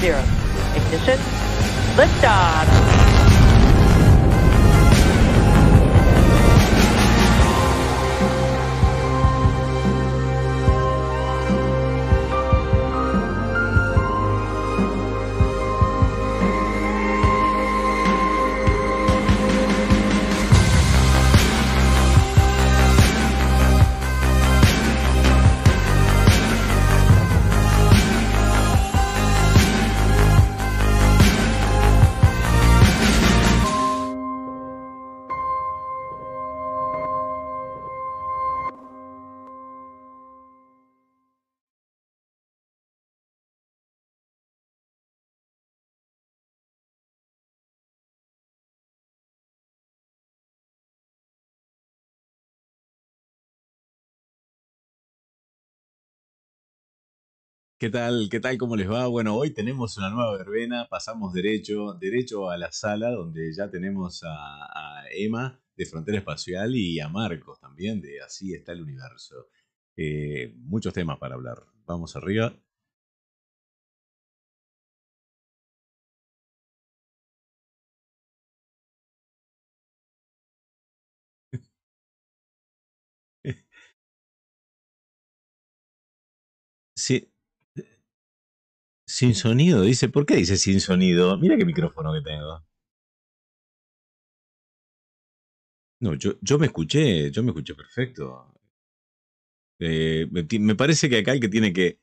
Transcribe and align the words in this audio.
zero. 0.00 0.37
¿Qué 57.78 57.90
tal? 57.90 58.28
¿Qué 58.30 58.40
tal? 58.40 58.58
¿Cómo 58.58 58.74
les 58.76 58.90
va? 58.90 59.06
Bueno, 59.06 59.36
hoy 59.36 59.52
tenemos 59.52 59.96
una 59.98 60.10
nueva 60.10 60.36
verbena, 60.36 60.88
pasamos 60.88 61.32
derecho, 61.32 61.94
derecho 61.94 62.50
a 62.50 62.56
la 62.58 62.72
sala 62.72 63.10
donde 63.10 63.52
ya 63.54 63.70
tenemos 63.70 64.22
a, 64.24 65.04
Emma 65.12 65.60
de 65.76 65.86
Frontera 65.86 66.18
Espacial 66.18 66.74
y 66.74 66.98
a 67.00 67.08
Marcos 67.08 67.60
también 67.60 68.00
de 68.00 68.20
Así 68.20 68.52
está 68.52 68.72
el 68.72 68.82
universo. 68.82 69.48
Eh, 69.96 70.54
muchos 70.56 70.92
temas 70.92 71.18
para 71.18 71.34
hablar. 71.36 71.58
Vamos 71.86 72.16
arriba. 72.16 72.52
Sí, 86.96 87.30
sin 89.18 89.34
sonido, 89.34 89.82
dice. 89.82 90.08
¿Por 90.08 90.26
qué 90.26 90.36
dice 90.36 90.56
sin 90.56 90.80
sonido? 90.80 91.36
Mira 91.38 91.56
qué 91.56 91.64
micrófono 91.64 92.12
que 92.14 92.20
tengo. 92.22 92.64
No, 96.00 96.14
yo, 96.14 96.34
yo 96.40 96.58
me 96.58 96.66
escuché, 96.66 97.30
yo 97.32 97.42
me 97.42 97.48
escuché 97.50 97.74
perfecto. 97.74 98.54
Eh, 99.80 100.28
me, 100.30 100.74
parece 100.76 101.08
que 101.08 101.18
acá 101.18 101.32
el 101.32 101.40
que 101.40 101.48
tiene 101.48 101.72
que. 101.72 102.00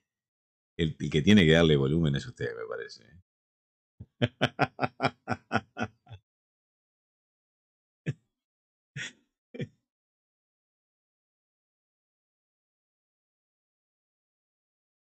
El, 0.77 0.97
que 0.97 1.22
tiene 1.22 1.45
que 1.45 1.53
darle 1.53 1.77
volumen 1.77 2.16
es 2.17 2.25
usted, 2.25 2.49
me 2.53 2.67
parece. 2.67 3.03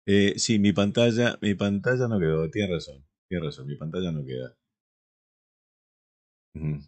Eh, 0.07 0.33
sí, 0.39 0.57
mi 0.57 0.73
pantalla, 0.73 1.37
mi 1.41 1.53
pantalla 1.53 2.07
no 2.07 2.19
quedó, 2.19 2.49
tiene 2.49 2.73
razón, 2.73 3.05
tiene 3.27 3.45
razón, 3.45 3.67
mi 3.67 3.75
pantalla 3.75 4.11
no 4.11 4.25
queda. 4.25 4.55
Mm. 6.55 6.79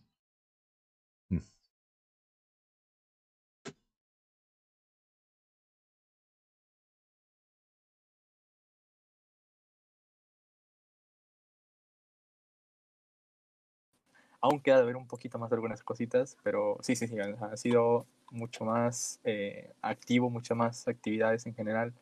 Aún 14.42 14.62
queda 14.62 14.80
de 14.80 14.86
ver 14.86 14.96
un 14.96 15.08
poquito 15.08 15.38
más 15.38 15.50
de 15.50 15.56
algunas 15.58 15.84
cositas, 15.84 16.38
pero 16.44 16.78
sí, 16.82 16.96
sí, 16.96 17.08
sí, 17.08 17.16
ha 17.20 17.58
sido 17.58 18.06
mucho 18.32 18.64
más 18.64 19.20
eh, 19.26 19.74
activo, 19.82 20.30
muchas 20.30 20.56
más 20.58 20.88
actividades 20.88 21.46
en 21.46 21.56
general 21.56 21.94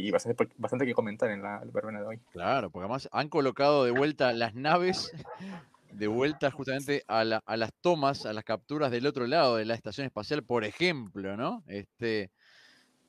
y 0.00 0.10
bastante, 0.10 0.48
bastante 0.56 0.86
que 0.86 0.94
comentar 0.94 1.30
en 1.30 1.42
la 1.42 1.62
verbena 1.72 2.00
de 2.00 2.06
hoy. 2.06 2.18
Claro, 2.32 2.70
porque 2.70 2.84
además 2.84 3.08
han 3.12 3.28
colocado 3.28 3.84
de 3.84 3.90
vuelta 3.90 4.32
las 4.32 4.54
naves, 4.54 5.12
de 5.92 6.06
vuelta 6.06 6.50
justamente 6.50 7.04
a, 7.06 7.24
las 7.24 7.72
tomas, 7.80 8.26
a 8.26 8.32
las 8.32 8.44
capturas 8.44 8.90
del 8.90 9.06
otro 9.06 9.26
lado 9.26 9.56
de 9.56 9.64
la 9.64 9.74
estación 9.74 10.06
espacial, 10.06 10.42
por 10.42 10.64
ejemplo, 10.64 11.36
¿no? 11.36 11.62
Este, 11.66 12.30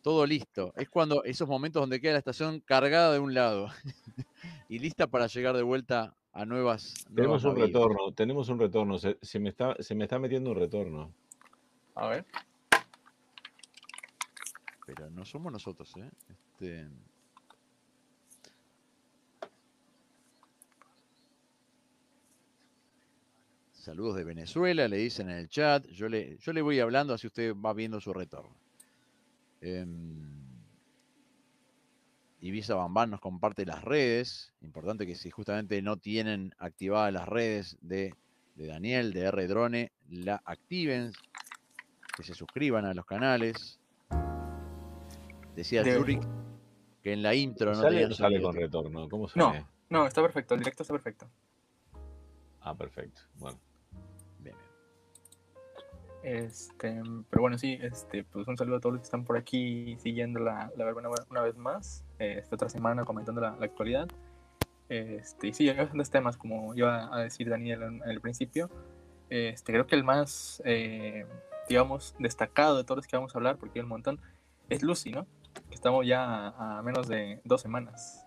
todo 0.02 0.26
listo. 0.26 0.74
Es 0.76 0.90
cuando 0.90 1.24
esos 1.24 1.48
momentos 1.48 1.82
donde 1.82 2.02
queda 2.02 2.14
la 2.14 2.20
estación 2.20 2.60
cargada 2.60 3.14
de 3.14 3.20
un 3.20 3.34
lado 3.34 3.68
y 4.70 4.80
lista 4.80 5.08
para 5.08 5.28
llegar 5.28 5.56
de 5.56 5.64
vuelta 5.64 6.14
a 6.34 6.46
nuevas. 6.46 6.94
Tenemos 7.16 7.44
un 7.44 7.56
retorno, 7.56 8.12
tenemos 8.14 8.50
un 8.50 8.60
retorno. 8.60 8.98
Se, 8.98 9.40
me 9.40 9.50
está, 9.50 9.76
se 9.80 9.96
me 9.96 10.04
está 10.04 10.20
metiendo 10.20 10.52
un 10.52 10.58
retorno. 10.58 11.14
A 11.96 12.08
ver. 12.08 12.26
Pero 14.86 15.10
no 15.10 15.24
somos 15.26 15.52
nosotros, 15.52 15.96
¿eh? 15.98 16.10
Este, 16.64 16.88
saludos 23.74 24.16
de 24.16 24.24
Venezuela, 24.24 24.88
le 24.88 24.98
dicen 24.98 25.30
en 25.30 25.38
el 25.40 25.50
chat. 25.50 25.86
Yo 25.88 26.08
le, 26.08 26.38
yo 26.38 26.54
le 26.54 26.62
voy 26.62 26.80
hablando 26.80 27.14
así 27.14 27.28
usted 27.28 27.54
va 27.54 27.74
viendo 27.74 28.00
su 28.00 28.14
retorno. 28.14 28.56
Eh, 29.60 29.86
Ibiza 32.40 32.76
Bambán 32.76 33.10
nos 33.10 33.20
comparte 33.20 33.66
las 33.66 33.84
redes. 33.84 34.54
Importante 34.62 35.06
que 35.06 35.16
si 35.16 35.32
justamente 35.32 35.82
no 35.82 35.98
tienen 35.98 36.54
activadas 36.60 37.12
las 37.12 37.28
redes 37.28 37.78
de, 37.82 38.16
Daniel, 38.56 39.12
de 39.12 39.22
R 39.22 39.48
Drone, 39.48 39.92
la 40.10 40.42
activen. 40.46 41.12
Que 42.16 42.24
se 42.24 42.36
suscriban 42.36 42.86
a 42.86 42.94
los 42.94 43.06
canales. 43.06 43.80
Decía 45.56 45.84
Zurich 45.84 46.22
que 47.04 47.12
en 47.12 47.22
la 47.22 47.36
intro 47.36 47.74
no 47.74 47.82
¿Sale 47.82 48.08
no 48.08 48.16
sale 48.16 48.42
con 48.42 48.56
retorno? 48.56 49.10
¿Cómo 49.10 49.28
No, 49.36 49.54
no, 49.90 50.08
está 50.08 50.22
perfecto, 50.22 50.54
el 50.54 50.62
directo 50.62 50.84
está 50.84 50.94
perfecto. 50.94 51.28
Ah, 52.62 52.74
perfecto. 52.76 53.22
Bueno. 53.36 53.60
Bien, 54.40 54.56
Este, 56.24 57.02
pero 57.30 57.42
bueno, 57.42 57.58
sí, 57.58 57.78
este, 57.82 58.24
pues 58.24 58.48
un 58.48 58.56
saludo 58.56 58.78
a 58.78 58.80
todos 58.80 58.94
los 58.94 59.02
que 59.02 59.06
están 59.06 59.26
por 59.26 59.36
aquí 59.36 59.98
siguiendo 60.00 60.40
la, 60.40 60.72
la 60.78 60.86
verbena 60.86 61.10
una 61.30 61.42
vez 61.42 61.58
más. 61.58 62.06
Esta 62.20 62.56
otra 62.56 62.70
semana 62.70 63.04
comentando 63.04 63.42
la, 63.42 63.50
actualidad. 63.50 64.08
Este, 64.88 65.48
y 65.48 65.54
sí, 65.54 65.68
hay 65.68 65.76
bastantes 65.76 66.10
temas, 66.10 66.38
como 66.38 66.74
iba 66.74 67.14
a 67.14 67.22
decir 67.22 67.50
Daniel 67.50 67.84
en, 67.84 68.02
el 68.06 68.22
principio. 68.22 68.70
Este, 69.30 69.74
creo 69.74 69.88
que 69.88 69.96
el 69.96 70.06
más, 70.06 70.62
eh, 70.64 71.26
digamos, 71.68 72.16
destacado 72.18 72.78
de 72.78 72.86
todos 72.86 73.00
los 73.00 73.08
que 73.08 73.18
vamos 73.18 73.36
a 73.36 73.40
hablar, 73.40 73.58
porque 73.58 73.80
hay 73.80 73.84
un 73.84 73.90
montón, 73.90 74.22
es 74.70 74.84
Lucy, 74.84 75.12
¿no? 75.12 75.28
Estamos 75.72 76.08
ya 76.08 76.48
a, 76.50 76.82
menos 76.82 77.08
de 77.10 77.42
dos 77.44 77.62
semanas. 77.62 78.26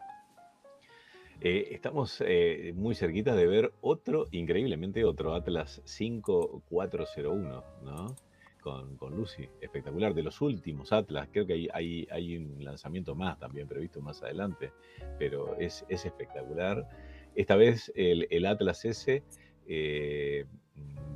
Eh, 1.40 1.68
estamos 1.72 2.22
eh, 2.26 2.72
muy 2.74 2.94
cerquita 2.94 3.34
de 3.34 3.46
ver 3.46 3.72
otro, 3.80 4.26
increíblemente 4.30 5.04
otro, 5.04 5.34
Atlas 5.34 5.80
5401, 5.84 7.64
¿no? 7.82 8.16
Con, 8.62 8.96
con, 8.96 9.16
Lucy, 9.16 9.48
espectacular, 9.60 10.12
de 10.12 10.22
los 10.22 10.40
últimos 10.40 10.92
Atlas, 10.92 11.28
creo 11.30 11.46
que 11.46 11.52
hay, 11.52 11.68
hay, 11.72 12.08
hay 12.10 12.36
un 12.36 12.64
lanzamiento 12.64 13.14
más 13.14 13.38
también 13.38 13.68
previsto 13.68 14.00
más 14.00 14.22
adelante, 14.22 14.72
pero 15.18 15.56
es, 15.56 15.86
es 15.88 16.04
espectacular. 16.04 16.88
Esta 17.34 17.56
vez 17.56 17.92
el, 17.94 18.44
Atlas 18.44 18.84
S 18.84 19.22
eh, 19.66 20.46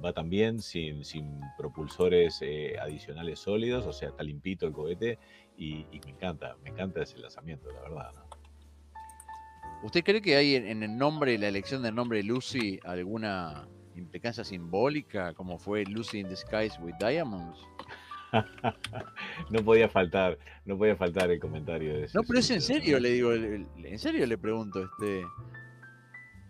va 0.05 0.13
también 0.13 0.61
sin, 0.61 1.05
sin 1.05 1.41
propulsores 1.59 2.41
adicionales 2.81 3.41
sólidos, 3.41 3.85
o 3.87 3.93
sea, 3.93 4.11
está 4.11 4.23
limpito 4.23 4.67
el 4.67 4.73
cohete 4.73 5.19
y, 5.61 5.87
me 6.05 6.11
encanta, 6.13 6.57
me 6.65 6.71
encanta 6.71 7.03
ese 7.03 7.19
lanzamiento, 7.19 7.71
la 7.71 7.81
verdad. 7.83 8.13
¿Usted 9.83 10.03
cree 10.03 10.23
que 10.23 10.35
hay 10.37 10.57
en, 10.57 10.83
el 10.83 10.97
nombre, 10.97 11.37
la 11.39 11.49
elección 11.49 11.83
del 11.83 11.95
nombre 11.95 12.23
Lucy, 12.23 12.81
alguna 12.83 13.69
implicancia 13.95 14.43
simbólica, 14.43 15.35
como 15.35 15.59
fue 15.59 15.85
Lucy 15.85 16.21
in 16.21 16.29
the 16.29 16.37
Skies 16.37 16.79
with 16.81 16.95
Diamonds? 16.99 17.59
no 19.51 19.63
podía 19.63 19.89
faltar, 19.89 20.39
no 20.65 20.79
podía 20.79 20.97
faltar 20.97 21.31
el 21.31 21.39
comentario 21.39 21.95
de 21.95 22.05
eso. 22.05 22.19
No, 22.19 22.27
pero 22.27 22.39
es 22.39 22.51
en 22.51 22.63
serio, 22.63 22.99
le 22.99 23.11
digo, 23.11 23.33
en 23.33 23.99
serio 23.99 24.27
le 24.27 24.39
pregunto, 24.39 24.83
este, 24.83 25.27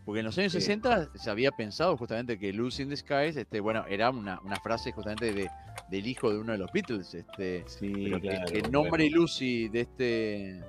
porque 0.04 0.20
en 0.20 0.26
los 0.26 0.38
años 0.38 0.52
60 0.52 1.10
se 1.14 1.30
había 1.30 1.50
pensado 1.50 1.96
justamente 1.96 2.38
que 2.38 2.52
Lucy 2.52 2.84
in 2.84 2.90
the 2.90 2.96
Skies, 2.96 3.36
este, 3.36 3.58
bueno, 3.58 3.84
era 3.88 4.10
una, 4.10 4.40
una 4.40 4.56
frase 4.56 4.92
justamente 4.92 5.32
de, 5.32 5.48
del 5.90 6.06
hijo 6.06 6.30
de 6.32 6.38
uno 6.38 6.52
de 6.52 6.58
los 6.58 6.72
Beatles. 6.72 7.14
Este, 7.14 7.64
Sí, 7.66 7.92
pero 8.04 8.20
que- 8.20 8.28
claro, 8.28 8.46
que, 8.46 8.54
el 8.56 8.62
bueno. 8.62 8.82
nombre 8.82 9.10
Lucy 9.10 9.68
de 9.68 9.80
este 9.80 10.50
esta 10.58 10.64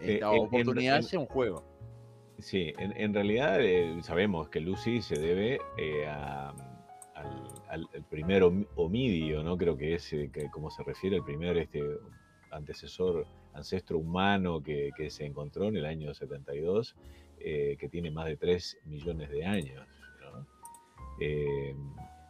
en- 0.00 0.16
en- 0.16 0.24
oportunidad 0.24 0.96
en- 0.98 1.02
sea 1.02 1.18
un 1.20 1.26
juego. 1.26 1.64
Sí, 2.38 2.72
en, 2.78 2.92
en 2.96 3.12
realidad 3.12 3.60
eh, 3.60 3.96
sabemos 4.02 4.48
que 4.48 4.60
Lucy 4.60 5.02
se 5.02 5.14
debe 5.18 5.60
eh, 5.76 6.06
a- 6.06 6.50
al, 7.14 7.44
al- 7.68 7.88
al 7.94 8.04
primer 8.08 8.42
hom- 8.42 8.66
homidio, 8.76 9.42
¿no? 9.42 9.56
Creo 9.58 9.76
que 9.76 9.94
es 9.94 10.12
eh, 10.12 10.30
que, 10.32 10.48
como 10.50 10.70
se 10.70 10.82
refiere 10.82 11.16
el 11.16 11.22
primer 11.24 11.56
este, 11.58 11.82
antecesor, 12.50 13.26
ancestro 13.52 13.98
humano 13.98 14.62
que, 14.62 14.90
que 14.96 15.10
se 15.10 15.24
encontró 15.26 15.68
en 15.68 15.76
el 15.76 15.84
año 15.86 16.14
72, 16.14 16.96
eh, 17.40 17.76
que 17.78 17.88
tiene 17.88 18.10
más 18.10 18.26
de 18.26 18.36
3 18.36 18.78
millones 18.84 19.28
de 19.30 19.44
años. 19.44 19.86
¿no? 20.20 20.46
Eh, 21.20 21.74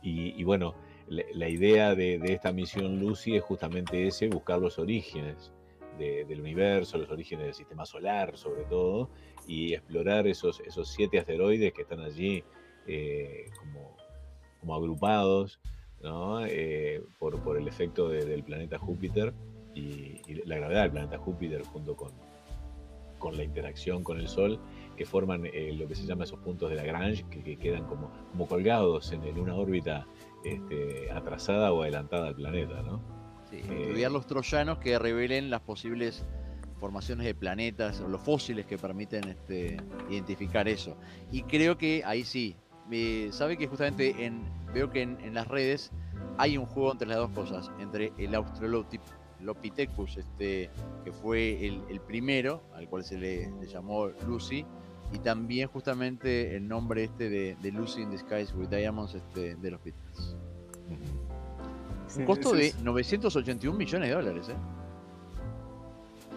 y, 0.03 0.41
y 0.41 0.44
bueno, 0.44 0.75
la, 1.11 1.49
idea 1.49 1.95
de, 1.95 2.21
esta 2.25 2.53
misión 2.53 2.99
Lucy 3.01 3.37
es 3.37 3.43
justamente 3.43 4.07
ese, 4.07 4.29
buscar 4.29 4.59
los 4.61 4.79
orígenes 4.79 5.53
de- 5.99 6.25
del 6.25 6.41
universo, 6.41 6.99
los 6.99 7.11
orígenes 7.11 7.47
del 7.47 7.55
sistema 7.55 7.85
solar 7.85 8.37
sobre 8.37 8.65
todo, 8.65 9.11
y 9.47 9.75
explorar 9.75 10.27
esos, 10.27 10.61
esos 10.61 10.89
siete 10.89 11.19
asteroides 11.19 11.73
que 11.73 11.83
están 11.83 12.01
allí 12.01 12.45
eh, 12.87 13.47
como, 13.59 13.97
como 14.61 14.75
agrupados. 14.75 15.61
Eh, 16.49 17.03
por, 17.19 17.43
por 17.43 17.59
el 17.59 17.69
efecto 17.69 18.09
de- 18.09 18.25
del 18.25 18.43
planeta 18.43 18.79
Júpiter 18.79 19.35
y, 19.75 20.23
la 20.47 20.57
gravedad 20.57 20.83
del 20.85 20.93
planeta 20.93 21.19
Júpiter 21.19 21.62
junto 21.62 21.95
con, 21.95 22.11
con 23.19 23.37
la 23.37 23.45
interacción 23.45 24.03
con 24.03 24.19
el 24.19 24.27
Sol, 24.27 24.59
que 24.97 25.05
forman 25.05 25.45
eh, 25.45 25.73
lo 25.75 25.87
que 25.87 25.95
se 25.95 26.07
llama 26.07 26.25
esos 26.25 26.39
puntos 26.41 26.71
de 26.71 26.77
Lagrange, 26.77 27.25
que, 27.29 27.43
que 27.43 27.59
quedan 27.59 27.85
como, 27.85 28.11
colgados 28.49 29.12
en 29.12 29.39
una 29.39 29.55
órbita 29.55 30.07
este, 30.45 31.11
atrasada 31.13 31.73
o 31.73 31.83
adelantada 31.83 32.29
al 32.29 32.35
planeta. 32.35 32.83
¿no? 32.83 33.01
Sí, 33.51 33.57
Eh, 33.57 33.83
estudiar 33.87 34.13
los 34.13 34.27
troyanos 34.27 34.79
que 34.79 34.99
revelen 34.99 35.51
las 35.51 35.61
posibles 35.61 36.25
formaciones 36.79 37.27
de 37.27 37.35
planetas 37.35 38.01
o 38.01 38.09
los 38.09 38.23
fósiles 38.23 38.65
que 38.67 38.79
permiten 38.79 39.29
este, 39.29 39.77
identificar 40.09 40.67
eso. 40.67 40.97
Y 41.31 41.43
creo 41.43 41.77
que 41.77 42.03
ahí 42.07 42.25
sí, 42.25 42.57
eh, 42.91 43.29
sabe 43.33 43.57
que 43.57 43.67
justamente 43.67 44.25
en, 44.25 44.43
veo 44.73 44.91
que 44.91 45.03
en, 45.03 45.21
en 45.21 45.35
las 45.35 45.47
redes 45.47 45.93
hay 46.39 46.57
un 46.57 46.65
juego 46.67 46.93
entre 46.93 47.07
las 47.09 47.19
dos 47.19 47.31
cosas, 47.33 47.71
entre 47.81 48.13
el 48.17 48.35
Australopithecus, 48.35 50.17
este, 50.17 50.71
que 51.05 51.13
fue 51.13 51.67
el, 51.67 51.83
el 51.91 52.01
primero, 52.01 52.63
al 52.75 52.89
cual 52.89 53.05
se 53.05 53.19
le, 53.19 53.51
le 53.61 53.67
llamó 53.67 54.07
Lucy, 54.27 54.65
y 55.12 55.19
también 55.19 55.69
justamente 55.69 56.57
el 56.57 56.67
nombre 56.69 57.05
este 57.05 57.29
de, 57.29 57.57
de 57.61 57.73
Lucy 57.73 58.03
in 58.03 58.11
the 58.11 58.19
Skies 58.19 58.55
with 58.55 58.69
Diamonds 58.69 59.15
este, 59.15 59.57
de 59.57 59.71
los 59.71 59.83
Beatles. 59.83 60.37
Un 62.17 62.25
costo 62.25 62.53
de 62.53 62.69
es- 62.69 62.81
981 62.83 63.77
millones 63.79 64.09
de 64.09 64.15
dólares, 64.15 64.49
¿eh? 64.49 64.55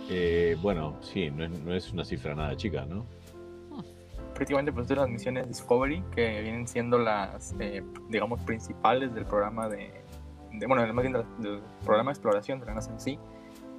Eh, 0.10 0.58
bueno, 0.62 0.98
sí, 1.02 1.32
no 1.32 1.46
es, 1.46 1.52
no 1.52 1.74
es 1.74 1.92
una 1.94 2.04
cifra 2.04 2.36
nada 2.36 2.56
chica, 2.58 2.86
¿no? 2.86 3.06
prácticamente 4.36 4.74
pues 4.74 4.88
de 4.88 4.96
las 4.96 5.08
misiones 5.08 5.48
Discovery 5.48 6.04
que 6.16 6.42
vienen 6.42 6.68
siendo 6.68 6.98
las 6.98 7.54
eh, 7.60 7.84
digamos 8.10 8.42
principales 8.42 9.14
del 9.14 9.26
programa 9.28 9.70
de, 9.70 9.92
de- 10.54 10.66
bueno 10.66 10.92
más 10.92 11.04
bien 11.04 11.14
del, 11.14 11.24
del 11.38 11.62
programa 11.86 12.10
de 12.10 12.14
exploración 12.14 12.60
de 12.60 12.66
la 12.66 12.74
NASA 12.74 12.92
en 12.92 13.00
sí 13.00 13.20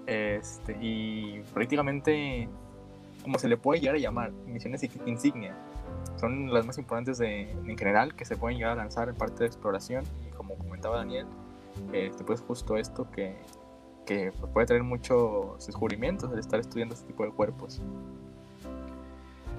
este, 0.06 0.78
y 0.80 1.40
prácticamente 1.52 2.48
como 3.24 3.40
se 3.40 3.48
le 3.48 3.56
puede 3.56 3.80
llegar 3.80 3.96
a 3.96 3.98
llamar 3.98 4.30
misiones 4.46 4.84
ig- 4.84 5.02
insignia. 5.06 5.56
Son 6.20 6.54
las 6.54 6.64
más 6.64 6.78
importantes 6.78 7.18
de, 7.18 7.50
en 7.50 7.76
general 7.76 8.14
que 8.14 8.24
se 8.24 8.36
pueden 8.36 8.58
llegar 8.58 8.72
a 8.72 8.76
lanzar 8.76 9.08
en 9.08 9.16
parte 9.16 9.40
de 9.40 9.46
exploración. 9.46 10.04
Y 10.28 10.30
como 10.36 10.54
comentaba 10.56 10.98
Daniel 10.98 11.26
este, 11.92 12.22
pues 12.22 12.40
justo 12.40 12.76
esto 12.76 13.10
que 13.10 13.34
que 14.06 14.32
puede 14.52 14.66
traer 14.66 14.82
muchos 14.82 15.66
descubrimientos 15.66 16.30
el 16.30 16.38
estar 16.38 16.60
estudiando 16.60 16.94
este 16.94 17.06
tipo 17.06 17.24
de 17.24 17.30
cuerpos. 17.30 17.80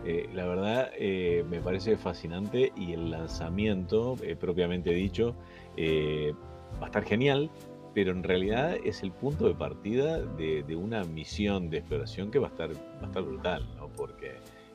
Eh, 0.06 0.30
la 0.36 0.46
verdad 0.46 0.92
eh, 1.00 1.44
me 1.50 1.60
parece 1.62 1.98
fascinante 1.98 2.72
y 2.76 2.94
el 2.94 3.10
lanzamiento, 3.10 4.16
eh, 4.22 4.36
propiamente 4.36 4.92
dicho, 4.92 5.34
eh, 5.78 6.36
va 6.80 6.84
a 6.84 6.86
estar 6.86 7.04
genial, 7.06 7.50
pero 7.96 8.12
en 8.12 8.24
realidad 8.24 8.76
es 8.84 9.02
el 9.04 9.14
punto 9.14 9.48
de 9.48 9.56
partida 9.56 10.20
de, 10.20 10.76
una 10.76 11.06
misión 11.06 11.70
de 11.70 11.78
exploración 11.78 12.30
que 12.30 12.40
va 12.40 12.48
a 12.48 12.50
estar, 12.52 12.70
va 12.72 13.04
a 13.04 13.06
estar 13.06 13.24
brutal, 13.24 13.66
¿no? 13.78 13.88
Porque 13.88 14.34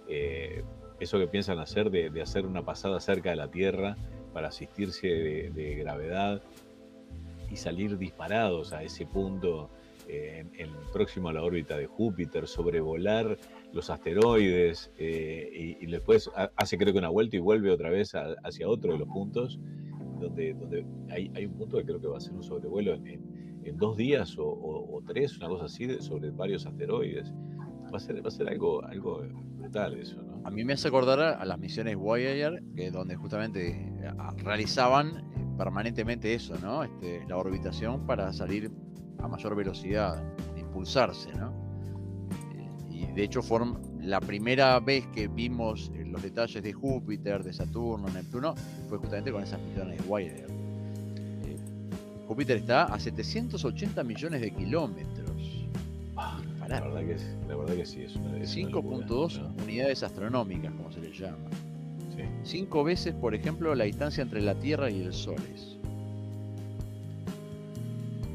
eh, 0.08 0.64
eso 0.98 1.18
que 1.18 1.26
piensan 1.26 1.58
hacer 1.58 1.90
de, 1.90 2.08
de 2.08 2.22
hacer 2.22 2.46
una 2.46 2.64
pasada 2.64 2.98
cerca 2.98 3.28
de 3.28 3.36
la 3.36 3.50
Tierra 3.50 3.96
para 4.32 4.48
asistirse 4.48 5.06
de, 5.06 5.74
gravedad 5.74 6.42
y 7.50 7.56
salir 7.56 7.98
disparados 7.98 8.72
a 8.72 8.82
ese 8.84 9.04
punto 9.04 9.68
eh, 10.08 10.46
en, 10.54 10.70
próximo 10.90 11.28
a 11.28 11.34
la 11.34 11.42
órbita 11.42 11.76
de 11.76 11.86
Júpiter, 11.86 12.48
sobrevolar 12.48 13.36
los 13.74 13.90
asteroides 13.90 14.92
eh, 14.96 15.76
y, 15.78 15.86
después 15.86 16.30
ha- 16.36 16.50
hace 16.56 16.78
creo 16.78 16.94
que 16.94 16.98
una 16.98 17.10
vuelta 17.10 17.36
y 17.36 17.40
vuelve 17.40 17.70
otra 17.70 17.90
vez 17.90 18.12
hacia 18.14 18.66
otro 18.66 18.92
de 18.92 18.98
los 18.98 19.08
puntos 19.08 19.58
donde, 20.20 20.54
donde 20.54 20.84
hay, 21.10 21.30
hay 21.34 21.46
un 21.46 21.54
punto 21.54 21.78
que 21.78 21.84
creo 21.84 22.00
que 22.00 22.06
va 22.08 22.18
a 22.18 22.20
ser 22.20 22.34
un 22.34 22.42
sobrevuelo 22.42 22.94
en, 22.94 23.06
en- 23.64 23.76
dos 23.76 23.96
días 23.96 24.36
o, 24.38 25.02
tres, 25.06 25.36
una 25.38 25.48
cosa 25.48 25.64
así, 25.66 25.88
sobre 26.00 26.30
varios 26.30 26.66
asteroides. 26.66 27.32
Va 27.92 27.96
a 27.96 28.00
ser, 28.00 28.22
va 28.24 28.28
a 28.28 28.30
ser 28.30 28.48
algo, 28.48 28.84
algo 28.84 29.22
brutal 29.56 29.96
eso, 29.98 30.22
¿no? 30.22 30.40
A 30.44 30.50
mí 30.50 30.64
me 30.64 30.72
hace 30.74 30.88
acordar 30.88 31.20
a, 31.20 31.44
las 31.44 31.58
misiones 31.58 31.96
Voyager, 31.96 32.62
que 32.74 32.90
donde 32.90 33.16
justamente 33.16 33.70
eh, 33.70 34.12
realizaban 34.44 35.08
eh, 35.08 35.46
permanentemente 35.56 36.32
eso, 36.34 36.54
¿no? 36.60 36.82
Este, 36.82 37.24
la 37.28 37.36
orbitación 37.36 38.06
para 38.06 38.32
salir 38.32 38.70
a 39.18 39.28
mayor 39.28 39.54
velocidad, 39.54 40.22
impulsarse, 40.56 41.32
¿no? 41.34 41.52
Eh, 42.54 42.68
y 42.90 43.06
de 43.12 43.22
hecho 43.24 43.42
fueron 43.42 43.78
la 44.02 44.20
primera 44.20 44.78
vez 44.80 45.06
que 45.14 45.28
vimos 45.28 45.90
eh, 45.94 46.04
los 46.06 46.22
detalles 46.22 46.62
de 46.62 46.72
Júpiter, 46.72 47.42
de 47.44 47.52
Saturno, 47.52 48.08
Neptuno, 48.08 48.54
fue 48.88 48.98
justamente 48.98 49.30
con 49.32 49.42
esas 49.42 49.60
misiones 49.60 49.98
de 49.98 50.04
Voyager. 50.08 50.46
Eh, 50.50 51.56
Júpiter 52.26 52.58
está 52.58 52.84
a 52.84 52.98
780 52.98 54.02
millones 54.04 54.40
de 54.40 54.50
kilómetros. 54.52 55.66
Ah, 56.16 56.38
la 56.68 56.80
verdad 56.80 57.00
que, 57.00 57.12
es- 57.14 57.36
la 57.48 57.56
verdad 57.56 57.74
que 57.74 57.86
sí, 57.86 58.02
es 58.02 58.14
una, 58.16 58.30
locura, 58.32 58.46
5.2 58.46 59.40
¿no? 59.40 59.54
unidades 59.64 60.02
astronómicas, 60.02 60.72
como 60.72 60.92
se 60.92 61.00
les 61.00 61.18
llama. 61.18 61.36
Sí. 62.16 62.22
Cinco 62.44 62.84
veces, 62.84 63.14
por 63.14 63.34
ejemplo, 63.34 63.74
la 63.74 63.84
distancia 63.84 64.22
entre 64.22 64.40
la 64.42 64.54
Tierra 64.54 64.90
y 64.90 65.02
el 65.02 65.12
Sol 65.12 65.36
es. 65.54 65.76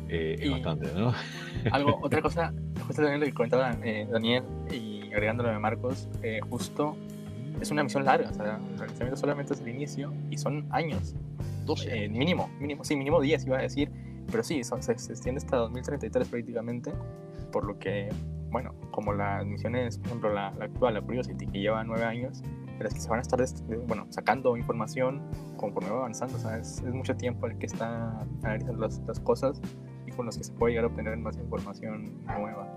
Eh, 0.09 0.35
es 0.39 0.45
Y- 0.45 0.49
bastante, 0.49 0.91
¿no? 0.93 1.13
Algo, 1.71 1.99
otra 2.01 2.21
cosa, 2.21 2.53
justo 2.85 3.01
también 3.01 3.19
lo 3.21 3.25
que 3.25 3.33
comentaba 3.33 3.75
eh, 3.83 4.07
Daniel 4.11 4.43
y 4.71 4.94
agregándolo 5.15 5.49
de 5.49 5.59
Marcos, 5.59 6.09
eh, 6.21 6.39
justo 6.49 6.95
es 7.61 7.71
una 7.71 7.83
misión 7.83 8.03
larga, 8.05 8.29
o 8.29 8.33
sea, 8.33 8.59
el 8.71 8.77
lanzamiento 8.77 9.15
solamente 9.15 9.53
es 9.53 9.61
el 9.61 9.69
inicio 9.69 10.13
y 10.29 10.37
son 10.37 10.65
años, 10.71 11.15
12 11.65 12.05
eh, 12.05 12.09
mínimo, 12.09 12.49
mínimo, 12.59 12.83
sí, 12.83 12.95
mínimo 12.95 13.21
10 13.21 13.45
iba 13.45 13.57
a 13.57 13.61
decir, 13.61 13.89
pero 14.29 14.43
sí, 14.43 14.63
son- 14.63 14.83
se, 14.83 14.97
se 14.99 15.13
extiende 15.13 15.39
hasta 15.39 15.55
2033 15.57 16.27
prácticamente, 16.27 16.91
por 17.51 17.63
lo 17.63 17.79
que, 17.79 18.09
bueno, 18.51 18.73
como 18.91 19.13
las 19.13 19.45
misiones, 19.45 19.97
por 19.97 20.07
ejemplo, 20.07 20.33
la, 20.33 20.51
la 20.51 20.65
actual, 20.65 20.95
la 20.95 21.01
Curiosity, 21.01 21.47
que 21.47 21.59
lleva 21.59 21.83
9 21.83 22.03
años, 22.03 22.43
las 22.79 22.93
que 22.93 22.99
se 22.99 23.07
van 23.09 23.19
a 23.19 23.21
estar, 23.21 23.39
bueno, 23.87 24.05
sacando 24.09 24.57
información 24.57 25.21
conforme 25.55 25.89
va 25.91 25.99
avanzando, 25.99 26.35
o 26.35 26.39
sea, 26.39 26.57
es, 26.57 26.79
es 26.79 26.93
mucho 26.93 27.15
tiempo 27.15 27.47
el 27.47 27.57
que 27.57 27.67
está 27.67 28.19
analizando 28.43 28.81
las, 28.81 28.99
las 29.07 29.19
cosas 29.21 29.61
y 30.05 30.11
con 30.11 30.25
los 30.25 30.37
que 30.37 30.43
se 30.43 30.51
puede 30.51 30.73
llegar 30.73 30.83
a 30.83 30.87
obtener 30.87 31.15
más 31.17 31.37
información 31.37 32.21
nueva. 32.25 32.67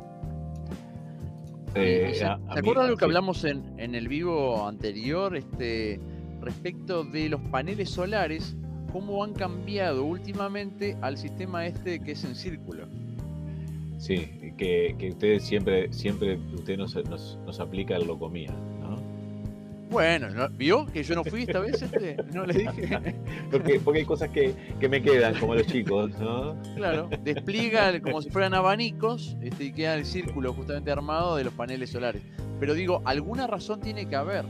Eh, 1.75 2.13
¿Se, 2.15 2.25
a- 2.25 2.39
acuerdan 2.49 2.91
lo 2.91 2.97
que 2.97 3.05
hablamos 3.05 3.45
en, 3.45 3.63
en 3.79 3.95
el 3.95 4.09
vivo 4.09 4.67
anterior 4.67 5.37
este, 5.37 6.01
respecto 6.41 7.05
de 7.05 7.29
los 7.29 7.41
paneles 7.43 7.91
solares? 7.91 8.57
¿Cómo 8.93 9.23
han 9.23 9.35
cambiado 9.35 10.05
últimamente 10.05 10.97
al 11.03 11.19
sistema 11.19 11.67
este 11.67 12.01
que 12.01 12.13
es 12.13 12.25
en 12.25 12.35
círculo? 12.35 12.87
Sí, 13.99 14.53
que, 14.57 14.95
que 14.99 15.11
ustedes 15.11 15.43
siempre, 15.45 15.93
siempre, 15.93 16.39
usted 16.55 16.79
nos, 16.79 16.95
nos, 17.09 17.39
nos 17.45 17.61
aplica 17.61 17.97
el 17.97 18.07
locomía. 18.07 18.51
Bueno, 19.91 20.29
¿no? 20.31 20.49
¿vio 20.51 20.85
que 20.87 21.03
yo 21.03 21.15
no 21.15 21.25
fui 21.25 21.43
esta 21.43 21.61
vez? 21.61 21.81
Este? 21.81 22.17
No 22.35 22.45
le 22.45 22.55
dije. 22.55 23.15
Porque, 23.51 23.81
porque 23.81 24.01
hay 24.01 24.05
cosas 24.05 24.29
que, 24.31 24.55
que 24.79 24.89
me 24.89 25.01
quedan, 25.01 25.35
como 25.41 25.55
los 25.55 25.67
chicos, 25.67 26.11
¿no? 26.21 26.55
Claro, 26.77 27.09
despliega 27.25 27.99
como 28.01 28.21
si 28.21 28.29
fueran 28.29 28.53
abanicos 28.53 29.37
este, 29.43 29.65
y 29.65 29.73
queda 29.73 29.95
el 29.95 30.05
círculo 30.05 30.53
justamente 30.53 30.91
armado 30.91 31.37
de 31.37 31.45
los 31.45 31.55
paneles 31.55 31.89
solares. 31.91 32.21
Pero 32.61 32.75
digo, 32.75 33.01
alguna 33.07 33.47
razón 33.47 33.81
tiene 33.81 34.07
que 34.07 34.17
haber 34.17 34.45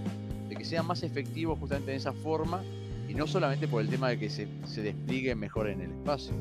de 0.48 0.56
que 0.56 0.64
sea 0.64 0.82
más 0.82 1.02
efectivo 1.04 1.54
justamente 1.54 1.92
en 1.92 1.98
esa 1.98 2.12
forma 2.12 2.62
y 3.08 3.14
no 3.14 3.26
solamente 3.28 3.68
por 3.68 3.80
el 3.82 3.88
tema 3.88 4.08
de 4.08 4.18
que 4.18 4.28
se, 4.30 4.48
se 4.64 4.82
despliegue 4.82 5.34
mejor 5.36 5.68
en 5.68 5.80
el 5.82 5.90
espacio. 5.92 6.32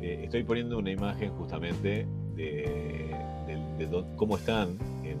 Eh, 0.00 0.20
estoy 0.24 0.44
poniendo 0.44 0.78
una 0.78 0.90
imagen 0.90 1.30
justamente 1.32 2.06
de, 2.36 3.10
de- 3.78 4.04
cómo 4.16 4.36
están 4.36 4.76
en- 5.02 5.18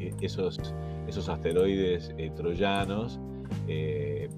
eh, 0.00 0.12
esos, 0.20 0.58
esos 1.06 1.28
asteroides 1.28 2.14
eh, 2.18 2.30
troyanos. 2.36 3.18
eh, 3.68 4.28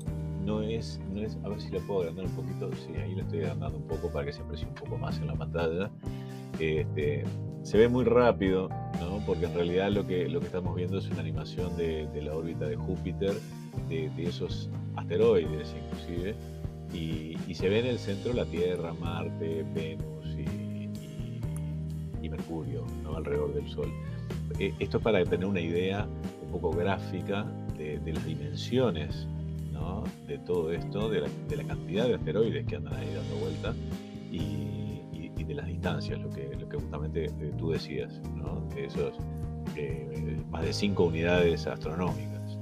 no 0.44 0.62
es, 0.62 0.98
no 1.12 1.20
es, 1.20 1.36
a 1.44 1.48
ver 1.50 1.60
si 1.60 1.68
lo 1.70 1.78
puedo 1.80 2.00
agrandar 2.00 2.24
un 2.24 2.32
poquito, 2.32 2.70
sí, 2.76 2.94
ahí 2.96 3.14
lo 3.14 3.20
estoy 3.20 3.40
agrandando 3.40 3.76
un 3.76 3.86
poco 3.86 4.10
para 4.10 4.24
que 4.24 4.32
se 4.32 4.40
aprecie 4.40 4.66
un 4.66 4.74
poco 4.74 4.96
más 4.96 5.18
en 5.18 5.26
la 5.26 5.34
pantalla. 5.34 5.90
Este, 6.58 7.24
se 7.62 7.76
ve 7.76 7.88
muy 7.88 8.04
rápido, 8.04 8.70
¿no? 8.98 9.22
porque 9.26 9.44
en 9.44 9.54
realidad 9.54 9.90
lo 9.90 10.06
que, 10.06 10.26
lo 10.26 10.40
que 10.40 10.46
estamos 10.46 10.74
viendo 10.74 10.96
es 10.98 11.08
una 11.10 11.20
animación 11.20 11.76
de, 11.76 12.06
de 12.14 12.22
la 12.22 12.34
órbita 12.34 12.66
de 12.66 12.76
Júpiter, 12.76 13.34
de, 13.90 14.08
de 14.16 14.22
esos 14.22 14.70
asteroides 14.96 15.74
inclusive, 15.84 16.34
y, 16.94 17.36
y, 17.46 17.54
se 17.54 17.68
ve 17.68 17.80
en 17.80 17.86
el 17.86 17.98
centro 17.98 18.32
la 18.32 18.46
Tierra, 18.46 18.94
Marte, 18.94 19.66
Venus 19.74 20.26
y, 20.34 20.88
y 22.24 22.30
Mercurio, 22.30 22.86
¿no? 23.02 23.16
alrededor 23.16 23.52
del 23.52 23.68
Sol. 23.68 23.92
Eh, 24.58 24.72
esto 24.78 24.96
es 24.96 25.04
para 25.04 25.22
tener 25.24 25.46
una 25.46 25.60
idea 25.60 26.08
un 26.48 26.60
poco 26.60 26.76
gráfica 26.76 27.44
de, 27.76 27.98
de 27.98 28.12
las 28.12 28.24
dimensiones 28.24 29.26
¿no? 29.72 30.04
de 30.26 30.38
todo 30.38 30.72
esto, 30.72 31.08
de 31.08 31.20
la, 31.20 31.28
de 31.48 31.56
la, 31.56 31.64
cantidad 31.64 32.06
de 32.06 32.14
asteroides 32.14 32.66
que 32.66 32.76
andan 32.76 32.94
ahí 32.94 33.12
dando 33.14 33.36
vuelta 33.36 33.74
y, 34.32 35.02
y 35.12 35.44
de 35.44 35.54
las 35.54 35.66
distancias, 35.66 36.18
lo 36.20 36.30
que, 36.30 36.56
lo 36.58 36.68
que 36.68 36.76
justamente 36.76 37.26
eh, 37.26 37.52
tú 37.56 37.70
decías, 37.70 38.20
¿no? 38.34 38.66
de 38.74 38.86
esos 38.86 39.14
eh, 39.76 40.42
más 40.50 40.64
de 40.64 40.72
5 40.72 41.04
unidades 41.04 41.66
astronómicas. 41.66 42.58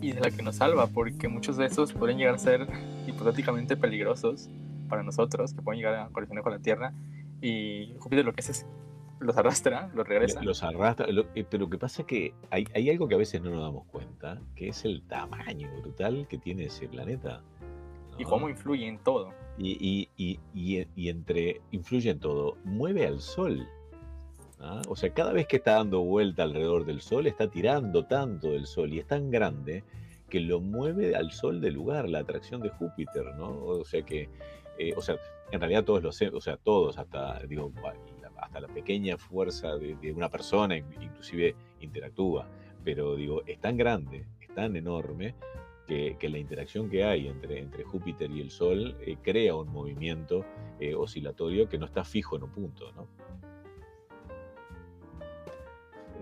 Y 0.00 0.12
de 0.12 0.20
la 0.20 0.30
que 0.30 0.42
nos 0.42 0.56
salva, 0.56 0.86
porque 0.86 1.28
muchos 1.28 1.56
de 1.56 1.66
esos 1.66 1.92
pueden 1.92 2.18
llegar 2.18 2.34
a 2.34 2.38
ser 2.38 2.66
hipotéticamente 3.06 3.76
peligrosos 3.76 4.48
para 4.88 5.02
nosotros, 5.02 5.52
que 5.52 5.62
pueden 5.62 5.80
llegar 5.80 5.94
a 5.96 6.08
colisionar 6.08 6.42
con 6.42 6.52
la 6.52 6.58
Tierra. 6.58 6.92
Y 7.40 7.94
Júpiter 7.98 8.24
lo 8.24 8.32
que 8.32 8.40
hace 8.40 8.52
es 8.52 8.66
los 9.20 9.36
arrastra, 9.36 9.90
los 9.94 10.06
regresa. 10.06 10.42
Los 10.42 10.62
arrastra, 10.62 11.06
lo, 11.08 11.26
eh, 11.34 11.44
pero 11.48 11.64
lo 11.64 11.70
que 11.70 11.78
pasa 11.78 12.02
es 12.02 12.08
que 12.08 12.34
hay, 12.50 12.66
hay, 12.74 12.90
algo 12.90 13.08
que 13.08 13.14
a 13.14 13.18
veces 13.18 13.40
no 13.40 13.50
nos 13.50 13.62
damos 13.62 13.86
cuenta, 13.86 14.40
que 14.54 14.68
es 14.68 14.84
el 14.84 15.02
tamaño 15.02 15.70
brutal 15.80 16.26
que 16.28 16.38
tiene 16.38 16.64
ese 16.64 16.88
planeta. 16.88 17.42
¿no? 18.12 18.20
Y 18.20 18.24
cómo 18.24 18.48
influye 18.48 18.86
en 18.86 18.98
todo. 18.98 19.32
Y, 19.58 20.08
y, 20.16 20.38
y, 20.54 20.86
y, 20.94 21.08
entre, 21.08 21.62
influye 21.70 22.10
en 22.10 22.20
todo, 22.20 22.56
mueve 22.64 23.06
al 23.06 23.20
Sol. 23.20 23.66
¿ah? 24.60 24.82
O 24.88 24.96
sea, 24.96 25.12
cada 25.14 25.32
vez 25.32 25.46
que 25.46 25.56
está 25.56 25.74
dando 25.74 26.02
vuelta 26.02 26.42
alrededor 26.42 26.84
del 26.84 27.00
Sol, 27.00 27.26
está 27.26 27.48
tirando 27.48 28.04
tanto 28.04 28.50
del 28.50 28.66
Sol 28.66 28.92
y 28.92 28.98
es 28.98 29.06
tan 29.06 29.30
grande 29.30 29.82
que 30.28 30.40
lo 30.40 30.60
mueve 30.60 31.14
al 31.14 31.32
Sol 31.32 31.60
del 31.60 31.74
lugar, 31.74 32.08
la 32.08 32.18
atracción 32.18 32.60
de 32.60 32.68
Júpiter, 32.68 33.24
¿no? 33.36 33.64
O 33.64 33.84
sea 33.84 34.02
que, 34.02 34.28
eh, 34.78 34.92
o 34.96 35.00
sea, 35.00 35.16
en 35.52 35.60
realidad 35.60 35.84
todos 35.84 36.02
los, 36.02 36.20
o 36.20 36.40
sea, 36.40 36.56
todos, 36.56 36.98
hasta, 36.98 37.40
digo, 37.46 37.72
hasta 38.38 38.60
la 38.60 38.68
pequeña 38.68 39.16
fuerza 39.16 39.76
de, 39.76 39.96
de, 39.96 40.12
una 40.12 40.28
persona 40.28 40.76
inclusive 40.76 41.54
interactúa, 41.80 42.48
pero 42.84 43.16
digo, 43.16 43.42
es 43.46 43.58
tan 43.60 43.76
grande, 43.76 44.26
es 44.40 44.54
tan 44.54 44.76
enorme, 44.76 45.34
que, 45.86 46.16
que 46.18 46.28
la 46.28 46.38
interacción 46.38 46.90
que 46.90 47.04
hay 47.04 47.28
entre, 47.28 47.60
entre, 47.60 47.84
Júpiter 47.84 48.30
y 48.30 48.40
el 48.40 48.50
Sol 48.50 48.96
eh, 49.00 49.16
crea 49.22 49.54
un 49.54 49.68
movimiento 49.68 50.44
eh, 50.80 50.94
oscilatorio 50.94 51.68
que 51.68 51.78
no 51.78 51.86
está 51.86 52.04
fijo 52.04 52.36
en 52.36 52.42
un 52.42 52.50
punto, 52.50 52.92
¿no? 52.92 53.08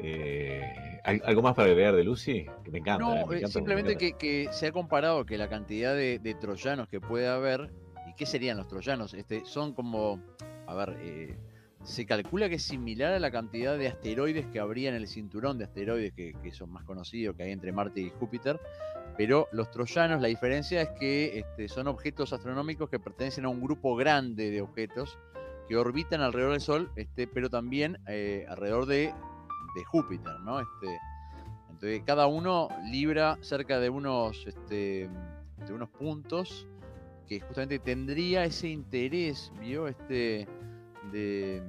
Eh, 0.01 1.01
¿Algo 1.05 1.41
más 1.41 1.55
para 1.55 1.69
agregar 1.69 1.95
de 1.95 2.05
Lucy? 2.05 2.47
Que 2.63 2.71
me 2.71 2.79
encanta. 2.79 3.05
No, 3.05 3.27
me 3.27 3.37
encanta 3.37 3.49
simplemente 3.49 3.97
que, 3.97 4.15
que, 4.15 4.49
se 4.53 4.67
ha 4.67 4.73
comparado 4.73 5.25
que 5.25 5.39
la 5.39 5.49
cantidad 5.49 5.95
de, 5.95 6.19
de, 6.19 6.35
troyanos 6.35 6.89
que 6.89 7.01
puede 7.01 7.27
haber, 7.27 7.71
¿y 8.07 8.15
qué 8.15 8.27
serían 8.27 8.57
los 8.57 8.69
troyanos? 8.69 9.15
Este, 9.15 9.45
son 9.45 9.73
como, 9.73 10.21
a 10.67 10.75
ver, 10.75 10.97
eh, 11.01 11.39
se 11.85 12.07
calcula 12.07 12.49
que 12.49 12.57
es 12.57 12.63
similar 12.63 13.13
a 13.13 13.19
la 13.19 13.31
cantidad 13.31 13.77
de 13.77 13.89
asteroides 13.89 14.47
que 14.47 14.59
habría 14.59 14.89
en 14.89 14.97
el 14.97 15.07
cinturón 15.07 15.59
de 15.59 15.65
asteroides 15.65 16.13
que, 16.15 16.35
son 16.53 16.71
más 16.73 16.85
conocidos 16.85 17.37
que 17.37 17.45
hay 17.45 17.53
entre 17.53 17.73
Marte 17.73 18.01
y 18.01 18.11
Júpiter. 18.11 18.59
Pero 19.17 19.49
los 19.53 19.71
troyanos, 19.71 20.21
la 20.21 20.29
diferencia 20.29 20.83
es 20.83 20.89
que 20.99 21.39
este, 21.39 21.69
son 21.69 21.87
objetos 21.87 22.33
astronómicos 22.33 22.91
que 22.91 22.99
pertenecen 22.99 23.45
a 23.45 23.49
un 23.49 23.61
grupo 23.61 23.95
grande 23.95 24.51
de 24.51 24.61
objetos 24.61 25.19
que 25.69 25.77
orbitan 25.77 26.21
alrededor 26.21 26.53
del 26.53 26.61
Sol, 26.61 26.91
este, 26.97 27.27
pero 27.27 27.49
también 27.49 27.99
eh, 28.09 28.45
alrededor 28.49 28.87
de, 28.87 29.15
de, 29.75 29.85
Júpiter, 29.85 30.41
¿no? 30.41 30.61
Este, 30.61 30.99
entonces 31.71 32.03
cada 32.05 32.27
uno 32.27 32.69
libra 32.91 33.39
cerca 33.41 33.79
de 33.79 33.89
unos, 33.89 34.45
este, 34.47 35.09
de 35.67 35.73
unos 35.73 35.91
puntos 35.91 36.67
que 37.29 37.41
justamente 37.41 37.79
tendría 37.79 38.45
ese 38.45 38.69
interés, 38.69 39.53
¿vio? 39.61 39.87
Este, 39.87 40.47
de, 41.13 41.63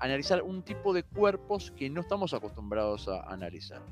analizar 0.00 0.42
un 0.42 0.62
tipo 0.62 0.92
de 0.92 1.02
cuerpos 1.02 1.70
que 1.72 1.88
no 1.88 2.00
estamos 2.00 2.34
acostumbrados 2.34 3.08
a 3.08 3.22
analizar. 3.22 3.82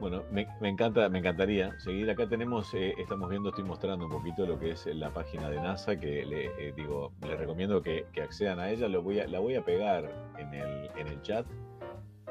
Bueno, 0.00 0.24
me, 0.32 0.46
encanta, 0.68 1.08
me 1.08 1.20
encantaría 1.20 1.78
seguir. 1.78 2.10
Acá 2.10 2.28
tenemos, 2.28 2.74
eh, 2.74 2.94
estamos 2.98 3.30
viendo, 3.30 3.50
estoy 3.50 3.64
mostrando 3.64 4.06
un 4.06 4.10
poquito 4.10 4.44
lo 4.44 4.58
que 4.58 4.72
es 4.72 4.86
la 4.86 5.12
página 5.12 5.48
de 5.48 5.60
NASA, 5.60 5.96
que 5.96 6.26
le 6.26 6.46
eh, 6.58 6.72
digo, 6.76 7.12
les 7.22 7.38
recomiendo 7.38 7.80
que, 7.80 8.04
accedan 8.22 8.58
a 8.58 8.70
ella. 8.70 8.88
Lo 8.88 9.02
voy 9.02 9.20
a, 9.20 9.28
la 9.28 9.38
voy 9.38 9.54
a 9.54 9.64
pegar 9.64 10.10
en 10.36 10.52
el, 10.52 10.90
en 10.96 11.06
el 11.06 11.22
chat 11.22 11.46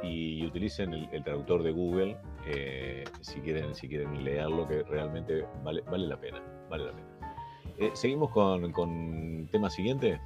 y 0.04 0.46
utilicen 0.46 0.94
el, 0.94 1.24
traductor 1.24 1.64
de 1.64 1.72
Google 1.72 2.18
eh, 2.46 3.06
si 3.22 3.40
quieren, 3.40 3.74
si 3.74 3.88
quieren 3.88 4.24
leerlo, 4.24 4.68
que 4.68 4.84
realmente 4.84 5.46
vale, 5.64 5.82
vale 5.82 6.08
la 6.08 6.20
pena, 6.20 6.42
vale 6.70 6.86
la 6.86 6.92
pena. 6.92 7.12
Eh, 7.77 7.92
Seguimos 7.94 8.30
con, 8.32 8.72
con 8.72 9.48
tema 9.51 9.70
siguiente. 9.70 10.20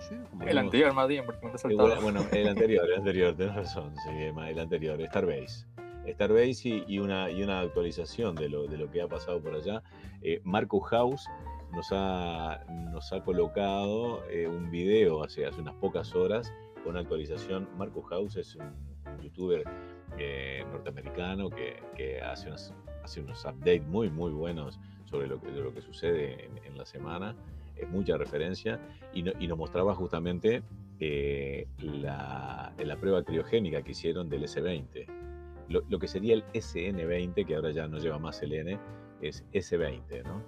Sí, 0.00 0.16
el 0.46 0.58
anterior 0.58 0.92
más 0.92 1.06
bien, 1.06 1.24
porque 1.24 1.46
me 1.46 1.58
saltado. 1.58 2.00
Bueno, 2.02 2.24
el 2.32 2.48
anterior, 2.48 2.84
el 2.88 2.94
anterior, 2.96 3.36
tenés 3.36 3.54
razón, 3.54 3.94
sí, 4.04 4.10
el 4.10 4.58
anterior, 4.58 5.00
Starbase. 5.06 5.66
Starbase 6.08 6.68
y, 6.68 6.84
y, 6.88 6.98
una, 6.98 7.30
y 7.30 7.42
una 7.42 7.60
actualización 7.60 8.34
de 8.34 8.48
lo, 8.48 8.66
de 8.66 8.78
lo 8.78 8.90
que 8.90 9.00
ha 9.00 9.06
pasado 9.06 9.40
por 9.40 9.54
allá. 9.54 9.82
Eh, 10.22 10.40
Marcus 10.42 10.88
House 10.88 11.28
nos 11.72 11.88
ha, 11.92 12.64
nos 12.68 13.12
ha 13.12 13.22
colocado 13.22 14.28
eh, 14.28 14.48
un 14.48 14.70
video 14.70 15.22
hace, 15.22 15.46
hace 15.46 15.60
unas 15.60 15.74
pocas 15.74 16.14
horas 16.16 16.52
con 16.82 16.92
una 16.92 17.00
actualización. 17.00 17.68
Marcus 17.76 18.04
House 18.08 18.36
es 18.36 18.56
un, 18.56 18.74
un 19.06 19.20
youtuber 19.22 19.62
eh, 20.18 20.64
norteamericano 20.72 21.48
que, 21.48 21.80
que 21.96 22.20
hace, 22.20 22.48
unas, 22.48 22.74
hace 23.04 23.20
unos 23.20 23.44
updates 23.44 23.86
muy, 23.86 24.10
muy 24.10 24.32
buenos 24.32 24.80
sobre 25.12 25.28
lo 25.28 25.40
que, 25.40 25.50
lo 25.50 25.72
que 25.72 25.82
sucede 25.82 26.46
en, 26.46 26.58
en 26.64 26.76
la 26.76 26.84
semana. 26.84 27.36
Es 27.76 27.88
mucha 27.88 28.16
referencia 28.16 28.80
y, 29.12 29.22
no, 29.22 29.32
y 29.38 29.46
nos 29.46 29.58
mostraba 29.58 29.94
justamente 29.94 30.62
eh, 31.00 31.66
la, 31.78 32.72
la 32.76 32.96
prueba 32.96 33.22
criogénica 33.22 33.82
que 33.82 33.92
hicieron 33.92 34.28
del 34.28 34.44
S20 34.44 35.22
lo, 35.68 35.82
lo, 35.88 35.98
que 35.98 36.08
sería 36.08 36.34
el 36.34 36.44
SN20, 36.52 37.46
que 37.46 37.54
ahora 37.54 37.70
ya 37.70 37.88
no 37.88 37.98
lleva 37.98 38.18
más 38.18 38.42
el 38.42 38.52
N, 38.52 38.78
es 39.20 39.44
S20, 39.52 40.22
¿no? 40.24 40.42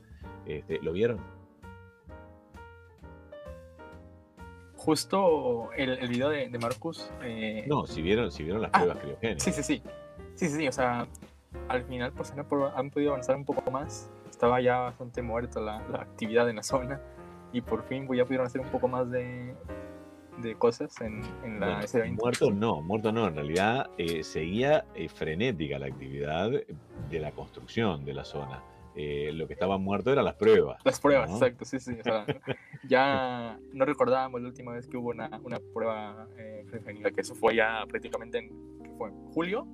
Este, 0.47 0.80
¿Lo 0.83 0.92
vieron? 0.92 1.18
Justo 4.76 5.71
el, 5.76 5.90
el 5.99 6.09
video 6.09 6.28
de, 6.28 6.49
de 6.49 6.59
Marcus. 6.59 7.11
Eh... 7.23 7.64
No, 7.66 7.87
si 7.87 8.02
vieron, 8.02 8.30
si 8.30 8.42
vieron 8.42 8.61
las 8.61 8.71
ah, 8.75 8.80
pruebas 8.80 8.99
criogénicas. 8.99 9.42
Sí, 9.42 9.52
sí, 9.52 9.62
sí. 9.62 9.83
Sí, 10.35 10.49
sí, 10.49 10.56
sí. 10.56 10.68
O 10.68 10.73
sea, 10.73 11.06
al 11.68 11.85
final 11.85 12.12
pues 12.12 12.33
han, 12.33 12.40
han 12.76 12.90
podido 12.90 13.12
avanzar 13.12 13.37
un 13.37 13.44
poco 13.44 13.71
más. 13.71 14.11
Estaba 14.35 14.61
ya 14.61 14.79
bastante 14.81 15.23
muerta 15.23 15.61
la, 15.61 15.81
la 15.88 15.99
actividad 16.03 16.49
en 16.50 16.57
la 16.57 16.64
zona. 16.64 17.00
Y 17.53 17.61
por 17.61 17.85
fin 17.85 18.07
pues, 18.07 18.19
ya 18.19 18.25
pudieron 18.25 18.47
hacer 18.47 18.61
un 18.61 18.69
poco 18.69 18.88
más 18.88 19.09
de, 19.09 19.55
de 20.38 20.57
cosas 20.57 21.00
en, 21.00 21.23
en 21.45 21.61
la 21.61 21.67
bueno, 21.67 21.83
S20. 21.83 22.21
Muerto 22.21 22.50
no, 22.50 22.83
muerto 22.83 23.12
no. 23.12 23.29
En 23.29 23.37
realidad 23.37 23.91
eh, 23.97 24.25
seguía 24.25 24.87
eh, 24.97 25.09
frenética 25.09 25.79
la 25.79 25.87
actividad 25.87 26.50
de 26.50 27.21
la 27.21 27.31
construcción 27.31 28.05
de 28.05 28.12
la 28.12 28.25
zona. 28.25 28.61
Eh, 28.97 29.31
lo 29.33 29.47
que 29.47 29.55
estaba 29.55 29.79
muerto 29.79 30.12
eran 30.12 30.25
las 30.25 30.35
pruebas. 30.35 30.81
Las 30.85 31.00
pruebas, 31.00 31.29
¿no? 31.29 31.37
exacto, 31.37 31.64
sí, 31.64 31.79
sí. 31.79 31.97
O 31.99 32.03
sea, 32.03 32.26
ya 32.88 33.59
no 33.73 33.85
recordábamos 33.85 34.41
la 34.41 34.49
última 34.49 34.73
vez 34.73 34.87
que 34.88 34.97
hubo 34.97 35.11
una, 35.11 35.41
una 35.45 35.61
prueba 35.73 36.26
eh, 36.37 36.64
que 37.14 37.21
eso 37.21 37.35
fue 37.35 37.55
ya 37.57 37.85
prácticamente 37.88 38.38
en, 38.38 38.50
fue, 38.97 39.11
julio, 39.33 39.67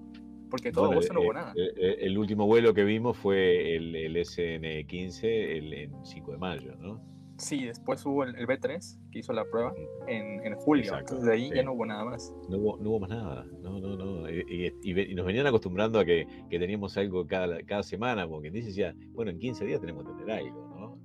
porque 0.51 0.73
todo 0.73 0.87
bueno, 0.87 1.01
eso 1.01 1.13
no 1.15 1.21
hubo 1.21 1.33
nada. 1.33 1.55
el 1.55 2.19
último 2.19 2.47
vuelo 2.47 2.75
que 2.75 2.85
vimos 2.85 3.17
fue 3.17 3.77
el, 3.77 3.95
el 3.95 4.17
SN15 4.17 5.25
el, 5.25 5.73
el 5.73 5.91
5 6.03 6.33
de 6.33 6.39
mayo, 6.39 6.75
¿no? 6.77 7.11
Sí, 7.41 7.65
después 7.65 8.05
hubo 8.05 8.25
el, 8.25 8.37
el, 8.37 8.47
B3 8.47 9.11
que 9.11 9.21
hizo 9.21 9.33
la 9.33 9.47
prueba 9.47 9.73
en, 10.07 10.45
en 10.45 10.55
julio. 10.57 10.85
Exacto, 10.85 11.15
Entonces 11.15 11.27
de 11.27 11.33
ahí 11.33 11.49
sí. 11.49 11.57
ya 11.57 11.63
no 11.63 11.73
hubo 11.73 11.87
nada 11.87 12.05
más. 12.05 12.35
No 12.51 12.59
hubo, 12.59 12.77
no 12.79 12.91
hubo 12.91 13.01
más 13.01 13.11
nada. 13.11 13.47
No, 13.63 13.81
no, 13.81 13.97
no. 13.97 14.31
Y, 14.31 14.75
y, 14.83 15.01
y, 15.01 15.15
nos 15.15 15.25
venían 15.25 15.47
acostumbrando 15.47 15.99
a 15.99 16.05
que, 16.05 16.27
que 16.51 16.59
teníamos 16.59 16.99
algo 16.99 17.27
cada, 17.27 17.63
cada 17.63 17.83
semana, 17.83 18.29
porque 18.29 18.51
dice 18.51 18.73
ya, 18.73 18.95
bueno, 19.13 19.31
en 19.31 19.39
15 19.39 19.65
días 19.65 19.81
tenemos 19.81 20.05
que 20.05 20.13
tener 20.19 20.31
algo, 20.31 20.69
¿no? 20.69 20.99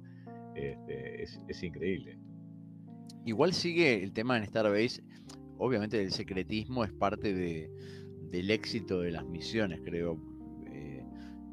Este, 0.56 1.24
es, 1.24 1.42
es 1.48 1.64
increíble. 1.64 2.20
Igual 3.26 3.54
sigue 3.54 4.04
el 4.04 4.12
tema 4.12 4.38
en 4.38 4.46
Starbase. 4.46 5.04
Obviamente 5.58 6.02
el 6.02 6.12
secretismo 6.12 6.84
es 6.84 6.92
parte 6.92 7.34
de, 7.34 7.72
del 8.36 8.52
éxito 8.52 9.02
de 9.02 9.12
las 9.12 9.26
misiones, 9.26 9.82
creo. 9.84 10.20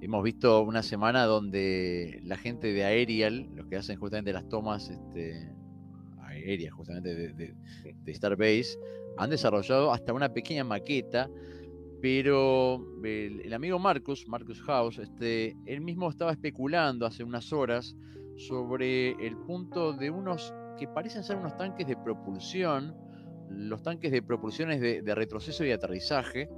Hemos 0.00 0.24
visto 0.24 0.62
una 0.62 0.82
semana 0.82 1.26
donde 1.26 2.20
la 2.24 2.36
gente 2.36 2.72
de 2.72 2.82
Aerial, 2.82 3.48
los 3.54 3.68
que 3.68 3.76
hacen 3.76 3.96
justamente 3.96 4.32
las 4.32 4.48
tomas 4.48 4.90
este, 4.90 5.54
aéreas 6.18 6.74
justamente 6.74 7.14
de, 7.14 7.32
de, 7.34 7.54
de 8.02 8.14
Starbase, 8.14 8.80
han 9.16 9.30
desarrollado 9.30 9.92
hasta 9.92 10.12
una 10.12 10.32
pequeña 10.32 10.64
maqueta 10.64 11.30
Pero 12.02 12.84
el, 13.04 13.42
el 13.42 13.54
amigo 13.54 13.78
Marcus, 13.78 14.26
Marcus 14.26 14.60
House, 14.62 14.98
este, 14.98 15.56
él 15.66 15.80
mismo 15.80 16.10
estaba 16.10 16.32
especulando 16.32 17.06
hace 17.06 17.22
unas 17.22 17.52
horas 17.52 17.94
sobre 18.36 19.12
el 19.24 19.36
punto 19.36 19.92
de 19.92 20.10
unos 20.10 20.52
que 20.80 20.88
parecen 20.88 21.22
ser 21.22 21.36
unos 21.36 21.56
tanques 21.56 21.86
de 21.86 21.96
propulsión, 21.96 22.92
los 23.48 23.82
tanques 23.82 24.10
de 24.10 24.20
propulsiones 24.20 24.80
de, 24.80 25.00
de 25.00 25.14
retroceso 25.14 25.64
y 25.64 25.70
aterrizaje, 25.70 26.48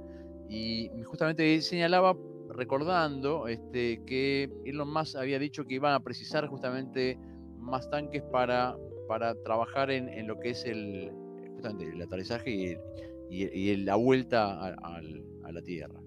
y 0.49 0.89
justamente 1.03 1.61
señalaba 1.61 2.15
recordando 2.49 3.47
este, 3.47 4.01
que 4.05 4.49
Elon 4.65 4.91
Musk 4.91 5.15
había 5.17 5.39
dicho 5.39 5.65
que 5.65 5.75
iban 5.75 5.93
a 5.93 5.99
precisar 5.99 6.47
justamente 6.47 7.17
más 7.59 7.89
tanques 7.89 8.21
para, 8.31 8.77
para 9.07 9.33
trabajar 9.43 9.89
en, 9.91 10.07
en 10.09 10.27
lo 10.27 10.39
que 10.39 10.51
es 10.51 10.65
el, 10.65 11.11
justamente 11.55 11.85
el 11.85 12.01
aterrizaje 12.01 12.51
y, 12.51 12.77
y- 13.29 13.45
y 13.71 13.75
la 13.77 13.95
vuelta 13.95 14.67
a, 14.67 15.01
la 15.51 15.61
Tierra. 15.61 15.99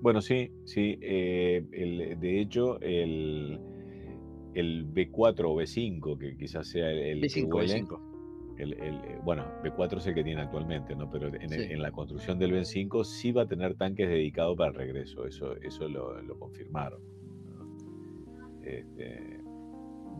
Bueno, 0.00 0.20
sí, 0.20 0.50
sí. 0.64 0.98
eh, 1.00 1.64
el- 1.72 2.18
de 2.20 2.40
hecho, 2.40 2.80
el, 2.80 3.58
el 4.54 4.86
B4 4.92 5.44
o 5.52 5.54
B5, 5.56 6.18
que 6.18 6.36
quizás 6.36 6.68
sea 6.68 6.90
el, 6.90 6.98
el 6.98 7.32
que 7.32 7.42
B5, 7.44 7.48
vuele, 7.48 7.82
B5. 7.82 8.13
El- 8.58 8.74
el, 8.74 8.94
eh, 9.04 9.18
bueno, 9.22 9.44
B4 9.62 9.98
es 9.98 10.06
el 10.06 10.14
que 10.14 10.24
tiene 10.24 10.40
actualmente, 10.42 10.94
¿no? 10.94 11.10
Pero 11.10 11.28
en, 11.28 11.52
el- 11.52 11.66
Sí. 11.66 11.72
en 11.72 11.82
la 11.82 11.90
construcción 11.90 12.38
del 12.38 12.52
B5 12.52 13.04
sí 13.04 13.32
va 13.32 13.42
a 13.42 13.46
tener 13.46 13.74
tanques 13.74 14.08
dedicados 14.08 14.56
para 14.56 14.70
el 14.70 14.76
regreso, 14.76 15.26
eso, 15.26 15.56
eso 15.60 15.88
lo, 15.88 16.20
lo 16.22 16.38
confirmaron. 16.38 17.00
¿no? 17.46 18.60
Este, 18.62 19.40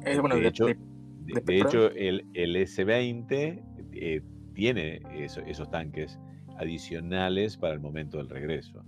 Eh, 0.05 0.19
bueno, 0.21 0.35
de 0.37 0.43
de- 0.43 0.49
hecho, 0.49 0.67
de- 0.67 0.75
de, 0.75 1.35
de- 1.35 1.41
de 1.41 1.61
hecho, 1.61 1.91
el, 1.93 2.27
el 2.35 2.57
S20 2.57 3.63
eh, 3.93 4.21
tiene 4.55 5.01
eso- 5.15 5.41
esos 5.43 5.71
tanques 5.71 6.19
adicionales 6.59 7.57
para 7.57 7.75
el 7.75 7.81
momento 7.81 8.19
del 8.19 8.29
regreso. 8.29 8.85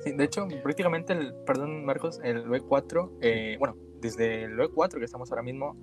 Sí, 0.00 0.12
de 0.12 0.24
hecho, 0.24 0.46
prácticamente, 0.62 1.12
el, 1.12 1.34
perdón 1.46 1.84
Marcos, 1.84 2.20
el 2.22 2.44
B4, 2.48 3.12
eh, 3.20 3.56
bueno, 3.58 3.76
desde 4.00 4.44
el 4.44 4.56
B4 4.56 4.98
que 4.98 5.04
estamos 5.04 5.30
ahora 5.30 5.42
mismo, 5.42 5.74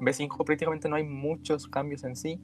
B5 0.00 0.44
prácticamente 0.44 0.88
no 0.88 0.96
hay 0.96 1.04
muchos 1.04 1.68
cambios 1.68 2.04
en 2.04 2.16
sí. 2.16 2.40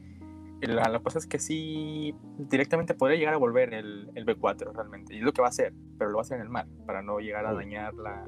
La, 0.62 0.88
la 0.88 1.00
cosa 1.00 1.18
es 1.18 1.26
que 1.26 1.38
sí, 1.38 2.14
directamente 2.38 2.94
podría 2.94 3.18
llegar 3.18 3.34
a 3.34 3.36
volver 3.36 3.75
el, 3.75 4.10
el 4.14 4.25
B4 4.26 4.72
realmente, 4.72 5.14
y 5.14 5.18
es 5.18 5.22
lo 5.22 5.32
que 5.32 5.42
va 5.42 5.48
a 5.48 5.50
hacer, 5.50 5.72
pero 5.98 6.10
lo 6.10 6.16
va 6.16 6.22
a 6.22 6.25
hacer 6.25 6.36
en 6.38 6.42
el 6.44 6.48
mar, 6.48 6.66
para 6.86 7.02
no 7.02 7.18
llegar 7.18 7.44
a 7.46 7.52
dañar 7.52 7.92
la, 7.94 8.25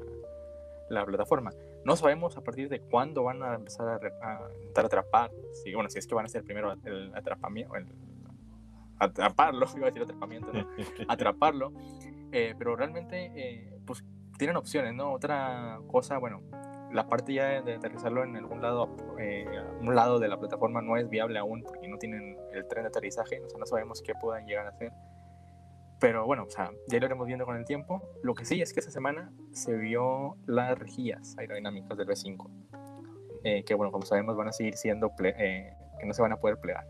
la 0.89 1.05
plataforma. 1.05 1.51
No 1.85 1.95
sabemos 1.95 2.37
a 2.37 2.41
partir 2.41 2.69
de 2.69 2.81
cuándo 2.81 3.23
van 3.23 3.41
a 3.41 3.55
empezar 3.55 3.87
a, 3.87 3.97
re- 3.97 4.13
a 4.21 4.41
intentar 4.59 4.85
atrapar, 4.85 5.31
si, 5.63 5.73
bueno, 5.73 5.89
si 5.89 5.97
es 5.97 6.05
que 6.05 6.13
van 6.13 6.25
a 6.25 6.29
ser 6.29 6.43
primero 6.43 6.73
el 6.83 7.11
atrapamiento, 7.15 7.75
el, 7.75 7.87
atraparlo, 8.99 9.65
iba 9.75 9.87
a 9.87 9.89
decir 9.89 10.03
atrapamiento, 10.03 10.51
¿no? 10.53 10.67
atraparlo, 11.07 11.73
eh, 12.31 12.53
pero 12.57 12.75
realmente, 12.75 13.31
eh, 13.35 13.79
pues 13.85 14.03
tienen 14.37 14.55
opciones, 14.55 14.93
¿no? 14.93 15.11
Otra 15.13 15.79
cosa, 15.87 16.17
bueno, 16.19 16.41
la 16.91 17.07
parte 17.07 17.33
ya 17.33 17.61
de 17.61 17.75
aterrizarlo 17.75 18.23
en 18.23 18.35
algún 18.35 18.61
lado, 18.61 18.95
eh, 19.19 19.45
un 19.81 19.95
lado 19.95 20.19
de 20.19 20.27
la 20.27 20.39
plataforma 20.39 20.81
no 20.81 20.97
es 20.97 21.09
viable 21.09 21.39
aún 21.39 21.63
porque 21.63 21.87
no 21.87 21.97
tienen 21.97 22.37
el 22.53 22.67
tren 22.67 22.83
de 22.83 22.89
aterrizaje, 22.89 23.41
o 23.43 23.49
sea, 23.49 23.59
no 23.59 23.65
sabemos 23.65 24.01
qué 24.01 24.13
puedan 24.19 24.45
llegar 24.45 24.67
a 24.67 24.69
hacer. 24.69 24.91
Pero 25.99 26.25
bueno, 26.25 26.43
o 26.43 26.49
sea, 26.49 26.71
ya 26.87 26.99
lo 26.99 27.05
iremos 27.05 27.27
viendo 27.27 27.45
con 27.45 27.57
el 27.57 27.65
tiempo. 27.65 28.01
Lo 28.23 28.33
que 28.33 28.45
sí 28.45 28.61
es 28.61 28.73
que 28.73 28.79
esta 28.79 28.91
semana 28.91 29.33
se 29.51 29.75
vio 29.75 30.37
las 30.45 30.77
rejillas 30.79 31.37
aerodinámicas 31.37 31.97
del 31.97 32.07
B5, 32.07 32.49
eh, 33.43 33.63
que 33.65 33.73
bueno, 33.75 33.91
como 33.91 34.05
sabemos 34.05 34.37
van 34.37 34.47
a 34.47 34.53
seguir 34.53 34.75
siendo, 34.75 35.11
eh, 35.23 35.73
que 35.99 36.05
no 36.05 36.13
se 36.13 36.21
van 36.21 36.31
a 36.31 36.37
poder 36.37 36.57
plegar. 36.57 36.85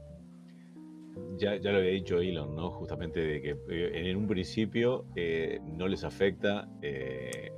Ya, 1.38 1.56
ya 1.56 1.72
lo 1.72 1.78
había 1.80 1.92
dicho 1.92 2.20
Elon, 2.20 2.56
¿no? 2.56 2.72
Justamente 2.72 3.20
de 3.22 3.42
que 3.42 3.50
eh, 3.70 4.10
en 4.10 4.18
un 4.18 4.28
principio 4.28 5.06
eh, 5.16 5.60
no 5.64 5.88
les 5.88 6.04
afecta. 6.04 6.68
eh, 6.82 7.52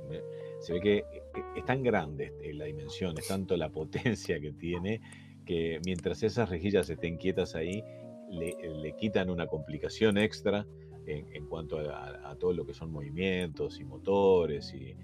se 0.60 0.74
ve 0.74 0.80
que 0.80 1.04
es 1.56 1.64
tan 1.64 1.82
grande 1.82 2.32
eh, 2.42 2.52
la 2.54 2.64
dimensión, 2.64 3.16
es 3.18 3.28
tanto 3.28 3.56
la 3.56 3.70
potencia 3.70 4.40
que 4.40 4.52
tiene, 4.52 5.00
que 5.44 5.80
mientras 5.84 6.22
esas 6.22 6.48
rejillas 6.48 6.88
estén 6.88 7.16
quietas 7.16 7.54
ahí, 7.54 7.82
le, 8.30 8.96
quitan 8.96 9.28
una 9.28 9.46
complicación 9.46 10.16
extra 10.16 10.66
en, 11.06 11.26
en 11.34 11.46
cuanto 11.46 11.78
a, 11.78 12.34
todo 12.38 12.54
lo 12.54 12.64
que 12.64 12.72
son 12.72 12.90
movimientos 12.90 13.78
y 13.78 13.84
motores 13.84 14.72
y, 14.74 14.96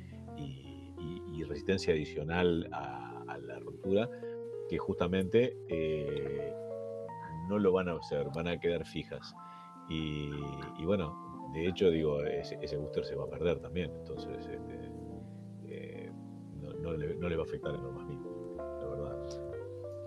resistencia 1.45 1.95
adicional 1.95 2.69
a, 2.73 3.39
la 3.43 3.59
rotura, 3.61 4.11
que 4.69 4.77
justamente 4.77 5.57
eh, 5.69 6.53
no 7.49 7.59
lo 7.59 7.73
van 7.73 7.89
a 7.89 7.95
hacer, 7.95 8.27
van 8.35 8.49
a 8.49 8.61
quedar 8.61 8.85
fijas. 8.85 9.35
Y, 9.89 10.31
bueno, 10.85 11.51
de 11.55 11.67
hecho, 11.67 11.91
digo, 11.91 12.23
ese, 12.25 12.77
booster 12.77 13.05
se 13.05 13.15
va 13.15 13.25
a 13.25 13.29
perder 13.29 13.61
también, 13.61 13.91
entonces 14.01 14.47
este, 14.47 14.57
eh, 14.57 14.88
no, 16.91 16.97
le, 16.97 17.15
no 17.17 17.29
le 17.29 17.37
va 17.37 17.43
a 17.43 17.47
afectar 17.47 17.75
en 17.75 17.83
lo 17.83 17.93
más 17.93 18.07
mínimo, 18.07 18.55
la 18.57 18.87
verdad. 18.89 19.17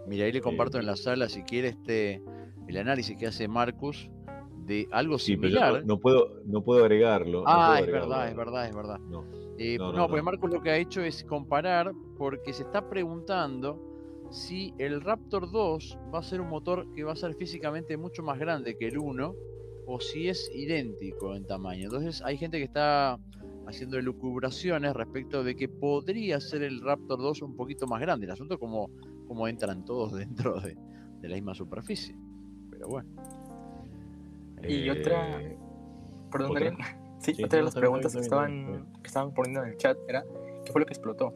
Mira, 0.07 0.25
ahí 0.25 0.31
le 0.31 0.41
comparto 0.41 0.77
Eh, 0.77 0.81
en 0.81 0.87
la 0.87 0.95
sala, 0.95 1.29
si 1.29 1.43
quiere, 1.43 1.69
este, 1.69 2.21
el 2.67 2.77
análisis 2.77 3.15
que 3.17 3.27
hace 3.27 3.47
Marcus 3.47 4.09
de 4.65 4.87
algo 4.91 5.17
Sí, 5.17 5.37
pero 5.37 5.49
similar. 5.49 5.81
no, 5.81 5.95
no 5.95 5.99
puedo, 5.99 6.41
no 6.45 6.63
puedo 6.63 6.81
agregarlo. 6.83 7.39
no 7.41 7.45
ah, 7.47 7.53
puedo 7.67 7.73
es 7.75 7.81
agregarlo. 7.83 8.09
verdad, 8.09 8.27
es 8.29 8.35
verdad, 8.35 8.65
es 8.67 8.75
verdad. 8.75 8.99
No, 9.09 9.25
Eh, 9.57 9.77
No, 9.77 10.07
porque 10.07 10.17
no. 10.17 10.23
Marcos 10.23 10.51
lo 10.51 10.61
que 10.61 10.69
ha 10.71 10.77
hecho 10.77 11.01
es 11.01 11.23
comparar 11.23 11.91
porque 12.17 12.53
se 12.53 12.63
está 12.63 12.87
preguntando 12.89 13.79
si 14.31 14.73
el 14.77 15.01
Raptor 15.01 15.51
2 15.51 15.97
va 16.13 16.19
a 16.19 16.23
ser 16.23 16.39
un 16.41 16.47
motor 16.49 16.91
que 16.93 17.03
va 17.03 17.11
a 17.13 17.15
ser 17.15 17.35
físicamente 17.35 17.97
mucho 17.97 18.23
más 18.23 18.39
grande 18.39 18.77
que 18.77 18.87
el 18.87 18.97
1 18.97 19.35
o 19.87 19.99
si 19.99 20.29
es 20.29 20.49
idéntico 20.55 21.35
en 21.35 21.45
tamaño. 21.45 21.85
Entonces 21.85 22.21
hay 22.23 22.37
gente 22.37 22.57
que 22.57 22.63
está 22.63 23.17
haciendo 23.67 23.97
elucubraciones 23.97 24.93
respecto 24.93 25.43
de 25.43 25.55
que 25.55 25.69
podría 25.69 26.39
ser 26.39 26.63
el 26.63 26.81
Raptor 26.81 27.19
2 27.19 27.41
un 27.41 27.55
poquito 27.55 27.87
más 27.87 28.01
grande. 28.01 28.25
El 28.25 28.31
asunto 28.31 28.55
es 28.55 28.59
como, 28.59 28.89
como 29.27 29.47
entran 29.47 29.85
todos 29.85 30.13
dentro 30.17 30.59
de, 30.59 30.75
de 31.21 31.29
la 31.29 31.35
misma 31.35 31.53
superficie. 31.53 32.15
Pero 32.69 32.87
bueno. 32.87 33.09
Y 34.67 34.87
Eh, 34.89 34.91
otra, 34.91 35.41
perdón, 36.31 36.51
¿otra? 36.51 36.75
Sí, 37.19 37.35
Sí, 37.35 37.43
otra 37.43 37.59
de 37.59 37.65
las 37.65 37.75
preguntas 37.75 38.15
que 38.15 38.21
estaban, 38.21 38.87
que 39.01 39.07
estaban 39.07 39.31
poniendo 39.31 39.61
en 39.61 39.69
el 39.69 39.77
chat 39.77 39.95
era 40.07 40.23
¿qué 40.65 40.71
fue 40.71 40.81
lo 40.81 40.87
que 40.87 40.93
explotó? 40.93 41.31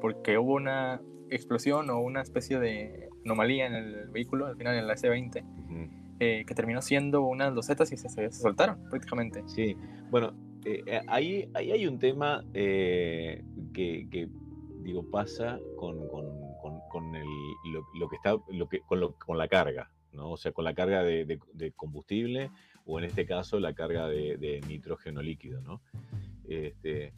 Porque 0.00 0.36
hubo 0.36 0.54
una 0.54 1.00
explosión 1.30 1.88
o 1.90 2.00
una 2.00 2.22
especie 2.22 2.58
de 2.58 3.08
anomalía 3.24 3.66
en 3.66 3.74
el 3.74 4.08
vehículo, 4.08 4.46
al 4.46 4.56
final 4.56 4.76
en 4.76 4.88
la 4.88 4.94
S20, 4.94 5.44
Ujú. 5.44 5.90
eh, 6.18 6.44
que 6.44 6.54
terminó 6.56 6.82
siendo 6.82 7.22
unas 7.22 7.54
losetas 7.54 7.92
y 7.92 7.96
se, 7.96 8.08
se 8.08 8.32
soltaron 8.32 8.82
prácticamente. 8.90 9.44
Sí, 9.46 9.76
bueno, 10.10 10.32
eh, 10.64 10.82
eh, 10.86 11.00
ahí, 11.08 11.48
ahí 11.54 11.72
hay 11.72 11.86
un 11.86 11.98
tema 11.98 12.44
eh, 12.54 13.42
que, 13.72 14.06
que, 14.10 14.28
digo, 14.82 15.04
pasa 15.10 15.58
con, 15.76 16.08
con- 16.08 16.54
con- 16.60 16.80
con 16.90 17.14
el, 17.16 17.26
lo, 17.72 17.82
lo 17.98 18.08
que 18.08 18.16
está, 18.16 18.36
lo 18.52 18.68
que, 18.68 18.80
con, 18.80 19.00
lo- 19.00 19.14
con 19.14 19.38
la 19.38 19.48
carga, 19.48 19.90
¿no? 20.12 20.30
O 20.32 20.36
sea, 20.36 20.52
con 20.52 20.64
la 20.64 20.74
carga 20.74 21.02
de, 21.02 21.24
de- 21.24 21.38
de 21.54 21.72
combustible 21.72 22.50
o 22.86 22.98
en 22.98 23.04
este 23.06 23.26
caso 23.26 23.58
la 23.60 23.72
carga 23.74 24.08
de, 24.08 24.36
de 24.36 24.60
nitrógeno 24.68 25.22
líquido, 25.22 25.60
¿no? 25.62 25.80
Este, 26.48 27.12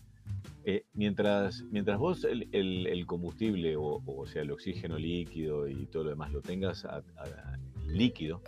eh, 0.65 0.85
mientras, 0.95 1.63
mientras 1.71 1.99
vos 1.99 2.25
el, 2.25 2.49
el- 2.53 2.87
el 2.87 3.07
combustible 3.07 3.77
o, 3.77 4.03
o 4.07 4.27
sea 4.27 4.43
el 4.43 4.51
oxígeno 4.51 4.99
líquido 4.99 5.69
y 5.69 5.87
todo 5.87 6.05
lo 6.05 6.11
demás 6.11 6.33
lo 6.33 6.41
tengas 6.41 6.85
a- 6.85 6.99
a- 7.17 7.59
líquido, 7.87 8.41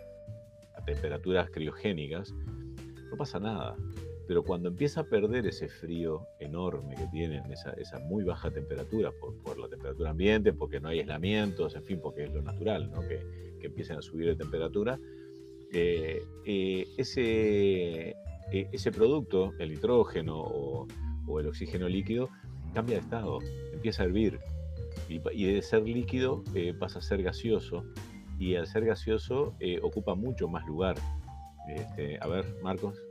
a 0.77 0.83
temperaturas 0.85 1.51
criogénicas, 1.51 2.33
no 3.11 3.17
pasa 3.17 3.39
nada. 3.39 3.77
Pero 4.27 4.43
cuando 4.43 4.69
empieza 4.69 5.03
a 5.03 5.05
perder 5.05 5.47
ese 5.47 5.69
frío 5.69 6.27
enorme 6.41 6.97
que 6.97 7.07
tienen, 7.07 7.51
esa, 7.53 7.71
esa 7.73 8.01
muy 8.01 8.25
baja 8.25 8.51
temperatura, 8.51 9.13
por, 9.21 9.37
por 9.43 9.59
la 9.59 9.69
temperatura 9.69 10.11
ambiente, 10.11 10.53
porque 10.53 10.81
no 10.81 10.89
hay 10.89 11.01
aislamientos, 11.01 11.77
en 11.77 11.85
fin, 11.85 12.01
porque 12.03 12.25
es 12.25 12.33
lo 12.33 12.43
natural, 12.43 12.91
¿no? 12.91 13.01
que, 13.03 13.21
que 13.61 13.67
empiecen 13.67 13.99
a 13.99 14.03
subir 14.03 14.27
de 14.27 14.37
temperatura, 14.37 14.99
eh, 15.73 16.23
eh, 16.45 16.87
ese, 16.97 18.11
eh, 18.11 18.69
ese 18.73 18.91
producto, 18.91 19.53
el 19.59 19.71
nitrógeno 19.71 20.41
o, 20.41 20.87
o 21.27 21.41
el 21.41 21.47
oxígeno 21.47 21.89
líquido, 21.89 22.29
cambia 22.75 22.97
de 22.97 23.03
estado, 23.03 23.39
empieza 23.73 24.03
a 24.03 24.07
hervir. 24.07 24.39
Y, 25.09 25.21
y 25.33 25.53
de 25.53 25.63
ser 25.63 25.83
líquido 25.83 26.43
eh, 26.55 26.75
pasa 26.75 26.99
a 26.99 27.03
ser 27.03 27.23
gaseoso, 27.23 27.85
y 28.39 28.55
al 28.57 28.67
ser 28.67 28.85
gaseoso 28.85 29.55
eh, 29.61 29.79
ocupa 29.83 30.15
mucho 30.15 30.49
más 30.49 30.67
lugar. 30.67 30.97
Este, 31.69 32.19
a 32.21 32.27
ver, 32.27 32.45
Marcos. 32.63 33.06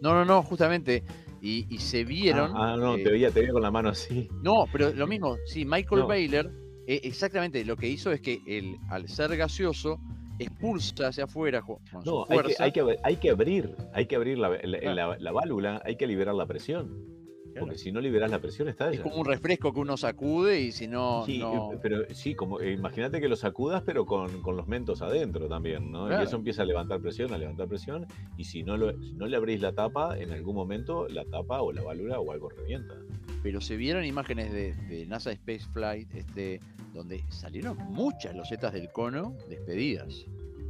No, 0.00 0.14
no, 0.14 0.24
no, 0.24 0.42
justamente. 0.42 1.02
Y, 1.40 1.66
y 1.72 1.78
se 1.78 2.04
vieron. 2.04 2.50
Ah, 2.56 2.72
ah, 2.72 2.76
no, 2.76 2.96
eh, 2.96 3.04
te, 3.04 3.10
veía, 3.10 3.30
te 3.30 3.40
veía 3.40 3.52
con 3.52 3.62
la 3.62 3.70
mano 3.70 3.90
así. 3.90 4.28
No, 4.42 4.64
pero 4.72 4.92
lo 4.92 5.06
mismo, 5.06 5.36
sí, 5.46 5.64
Michael 5.64 6.00
No. 6.02 6.06
Baylor, 6.08 6.50
eh, 6.86 7.00
exactamente, 7.04 7.64
lo 7.64 7.76
que 7.76 7.88
hizo 7.88 8.10
es 8.10 8.20
que 8.20 8.40
el, 8.46 8.76
al 8.90 9.08
ser 9.08 9.36
gaseoso, 9.36 10.00
expulsa 10.40 11.08
hacia 11.08 11.24
afuera 11.24 11.62
con 11.62 11.78
No, 12.04 12.24
su 12.26 12.26
hay 12.32 12.38
que, 12.42 12.54
hay, 12.62 12.72
que, 12.72 12.96
hay 13.02 13.16
que 13.16 13.30
abrir, 13.30 13.74
hay 13.92 14.06
que 14.06 14.16
abrir 14.16 14.38
la, 14.38 14.48
la- 14.50 14.78
Claro. 14.78 14.94
la- 15.12 15.18
la 15.18 15.32
válvula, 15.32 15.82
hay 15.84 15.96
que 15.96 16.06
liberar 16.06 16.34
la 16.34 16.46
presión. 16.46 17.17
Porque 17.58 17.78
si 17.78 17.92
no 17.92 18.00
liberas 18.00 18.30
la 18.30 18.40
presión, 18.40 18.68
está 18.68 18.90
Es 18.90 19.00
como 19.00 19.16
un 19.16 19.24
refresco 19.24 19.72
que 19.72 19.80
uno 19.80 19.96
sacude 19.96 20.60
y 20.60 20.72
si 20.72 20.88
no. 20.88 21.24
Sí, 21.26 21.38
no... 21.38 21.72
eh, 21.72 21.78
pero 21.82 22.04
sí, 22.14 22.34
como 22.34 22.60
eh, 22.60 22.72
imagínate 22.72 23.20
que 23.20 23.28
lo 23.28 23.36
sacudas, 23.36 23.82
pero 23.84 24.06
con, 24.06 24.42
con, 24.42 24.56
los 24.56 24.68
mentos 24.68 25.02
adentro 25.02 25.48
también, 25.48 25.90
¿no? 25.90 26.06
Claro. 26.06 26.22
Y 26.22 26.26
eso 26.26 26.36
empieza 26.36 26.62
a 26.62 26.64
levantar 26.64 27.00
presión, 27.00 27.32
a 27.32 27.38
levantar 27.38 27.68
presión. 27.68 28.06
Y 28.36 28.44
si 28.44 28.62
no, 28.62 28.76
lo, 28.76 28.92
si 29.02 29.14
no 29.14 29.26
le 29.26 29.36
abrís 29.36 29.60
la 29.60 29.72
tapa, 29.72 30.18
en 30.18 30.30
algún 30.32 30.54
momento 30.54 31.08
la 31.08 31.24
tapa 31.24 31.62
o 31.62 31.72
la 31.72 31.82
válvula 31.82 32.20
o 32.20 32.32
algo 32.32 32.48
revienta. 32.48 32.94
Pero 33.42 33.60
se 33.60 33.76
vieron 33.76 34.04
imágenes 34.04 34.52
de, 34.52 34.74
de 34.74 35.06
NASA 35.06 35.30
Space 35.32 35.66
Flight 35.72 36.14
este, 36.14 36.60
donde 36.92 37.22
salieron 37.28 37.76
muchas 37.90 38.34
losetas 38.34 38.72
del 38.72 38.90
cono 38.90 39.36
despedidas. 39.48 40.26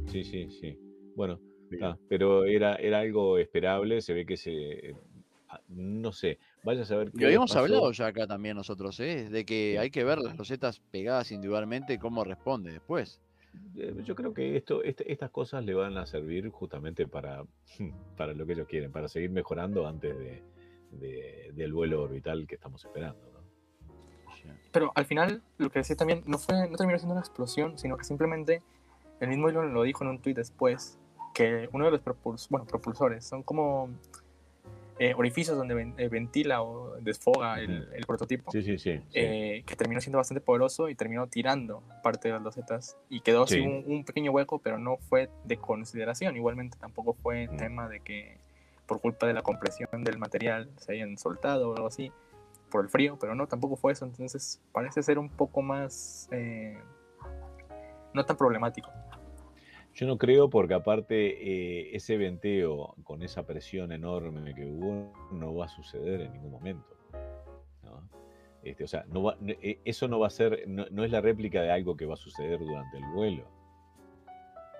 Sí, 0.07 0.23
sí, 0.23 0.49
sí. 0.49 0.77
Bueno, 1.15 1.39
Ah, 1.81 1.97
pero 2.07 2.45
era, 2.45 2.75
era 2.75 2.99
algo 2.99 3.37
esperable, 3.37 4.01
se 4.01 4.13
ve 4.13 4.25
que 4.25 4.37
se... 4.37 4.95
Ah, 5.49 5.61
no 5.69 6.11
sé, 6.11 6.39
vaya 6.63 6.83
a 6.83 6.85
saber... 6.85 7.11
Lo 7.13 7.25
habíamos 7.25 7.55
hablado 7.55 7.91
ya 7.91 8.07
acá 8.07 8.27
también 8.27 8.55
nosotros, 8.55 8.99
¿eh? 8.99 9.29
de 9.29 9.45
que 9.45 9.77
hay 9.79 9.91
que 9.91 10.03
ver 10.03 10.19
las 10.19 10.37
losetas 10.37 10.79
pegadas 10.91 11.31
individualmente 11.31 11.99
cómo 11.99 12.23
responde 12.23 12.71
después. 12.71 13.21
Eh, 13.75 13.95
yo 14.03 14.15
creo 14.15 14.33
que 14.33 14.55
esto, 14.55 14.83
este, 14.83 15.11
estas 15.11 15.31
cosas 15.31 15.63
le 15.65 15.73
van 15.73 15.97
a 15.97 16.05
servir 16.05 16.49
justamente 16.49 17.07
para, 17.07 17.43
para 18.17 18.33
lo 18.33 18.45
que 18.45 18.53
ellos 18.53 18.67
quieren, 18.67 18.91
para 18.91 19.07
seguir 19.07 19.31
mejorando 19.31 19.87
antes 19.87 20.17
de, 20.17 20.43
de, 20.91 21.51
del 21.53 21.73
vuelo 21.73 22.03
orbital 22.03 22.47
que 22.47 22.55
estamos 22.55 22.83
esperando. 22.85 23.19
¿no? 23.31 23.39
Pero 24.71 24.91
al 24.95 25.05
final, 25.05 25.41
lo 25.57 25.69
que 25.69 25.79
decía 25.79 25.95
también, 25.95 26.23
no, 26.25 26.37
fue, 26.37 26.69
no 26.69 26.77
terminó 26.77 26.97
siendo 26.99 27.13
una 27.13 27.21
explosión, 27.21 27.77
sino 27.77 27.97
que 27.97 28.03
simplemente 28.03 28.61
el 29.19 29.29
mismo 29.29 29.49
Elon 29.49 29.73
lo 29.73 29.83
dijo 29.83 30.03
en 30.03 30.11
un 30.11 30.19
tuit 30.19 30.37
después, 30.37 30.97
que 31.33 31.69
uno 31.71 31.85
de 31.85 31.91
los 31.91 32.01
propuls 32.01 32.49
bueno, 32.49 32.65
propulsores 32.65 33.25
son 33.25 33.43
como 33.43 33.89
eh, 34.99 35.13
orificios 35.15 35.57
donde 35.57 35.73
ven, 35.73 35.95
eh, 35.97 36.09
ventila 36.09 36.61
o 36.61 36.97
desfoga 36.99 37.59
el, 37.59 37.87
el 37.93 38.05
prototipo. 38.05 38.51
Sí, 38.51 38.61
sí, 38.61 38.77
sí. 38.77 38.99
Eh, 39.13 39.63
que 39.65 39.75
terminó 39.75 40.01
siendo 40.01 40.17
bastante 40.17 40.41
poderoso 40.41 40.89
y 40.89 40.95
terminó 40.95 41.27
tirando 41.27 41.81
parte 42.03 42.27
de 42.27 42.33
las 42.33 42.43
losetas 42.43 42.97
y 43.09 43.21
quedó 43.21 43.43
así 43.43 43.61
un, 43.61 43.83
un, 43.87 44.03
pequeño 44.03 44.31
hueco, 44.31 44.59
pero 44.59 44.77
no 44.77 44.97
fue 44.97 45.29
de 45.45 45.57
consideración. 45.57 46.35
Igualmente 46.35 46.77
tampoco 46.77 47.13
fue 47.13 47.47
tema 47.57 47.87
de 47.87 48.01
que 48.01 48.37
por 48.85 48.99
culpa 48.99 49.25
de 49.25 49.33
la 49.33 49.41
compresión 49.41 50.03
del 50.03 50.17
material 50.17 50.69
se 50.77 50.93
hayan 50.93 51.17
soltado 51.17 51.69
o 51.69 51.75
algo 51.75 51.87
así 51.87 52.11
por 52.69 52.83
el 52.83 52.89
frío, 52.89 53.17
pero 53.19 53.35
no, 53.35 53.47
tampoco 53.47 53.77
fue 53.77 53.93
eso. 53.93 54.05
Entonces 54.05 54.61
parece 54.71 55.01
ser 55.01 55.17
un 55.17 55.29
poco 55.29 55.61
más... 55.61 56.27
Eh, 56.31 56.77
no 58.13 58.25
tan 58.25 58.35
problemático. 58.35 58.91
Yo 59.99 60.07
no 60.07 60.17
creo 60.17 60.49
porque 60.49 60.75
aparte 60.75 61.15
eh, 61.17 61.93
ese 61.93 62.15
venteo 62.15 62.95
con 63.03 63.21
esa 63.21 63.45
presión 63.45 63.91
enorme 63.91 64.55
que 64.55 64.65
hubo 64.65 65.11
no 65.33 65.53
va 65.53 65.65
a 65.65 65.67
suceder 65.67 66.21
en 66.21 66.31
ningún 66.31 66.51
momento. 66.51 66.95
Este, 68.63 68.85
o 68.85 68.87
sea, 68.87 69.05
va, 69.09 69.35
eso 69.83 70.07
no 70.07 70.19
va 70.19 70.27
a 70.27 70.29
ser, 70.29 70.63
no, 70.69 71.03
es 71.03 71.11
la 71.11 71.19
réplica 71.19 71.61
de 71.61 71.71
algo 71.71 71.97
que 71.97 72.05
va 72.05 72.13
a 72.13 72.17
suceder 72.17 72.59
durante 72.59 72.95
el 72.95 73.03
vuelo. 73.13 73.45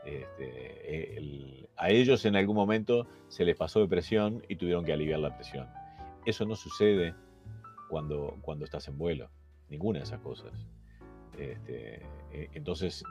Este, 0.06 1.68
a 1.76 1.90
ellos 1.90 2.24
en 2.24 2.38
algún 2.38 2.56
momento 2.56 3.06
se 3.28 3.44
les 3.44 3.58
pasó 3.58 3.82
de 3.82 3.90
presión 3.90 4.42
y 4.48 4.56
tuvieron 4.56 4.86
que 4.86 4.94
aliviar 4.94 5.20
la 5.20 5.36
presión. 5.36 5.68
Eso 6.26 6.46
no 6.46 6.56
sucede 6.56 7.14
cuando, 7.90 8.38
estás 8.64 8.88
en 8.88 8.98
vuelo, 8.98 9.30
ninguna 9.68 10.00
de 10.00 10.06
esas 10.06 10.22
cosas. 10.22 10.54
Este, 11.38 12.06
entonces, 12.54 13.04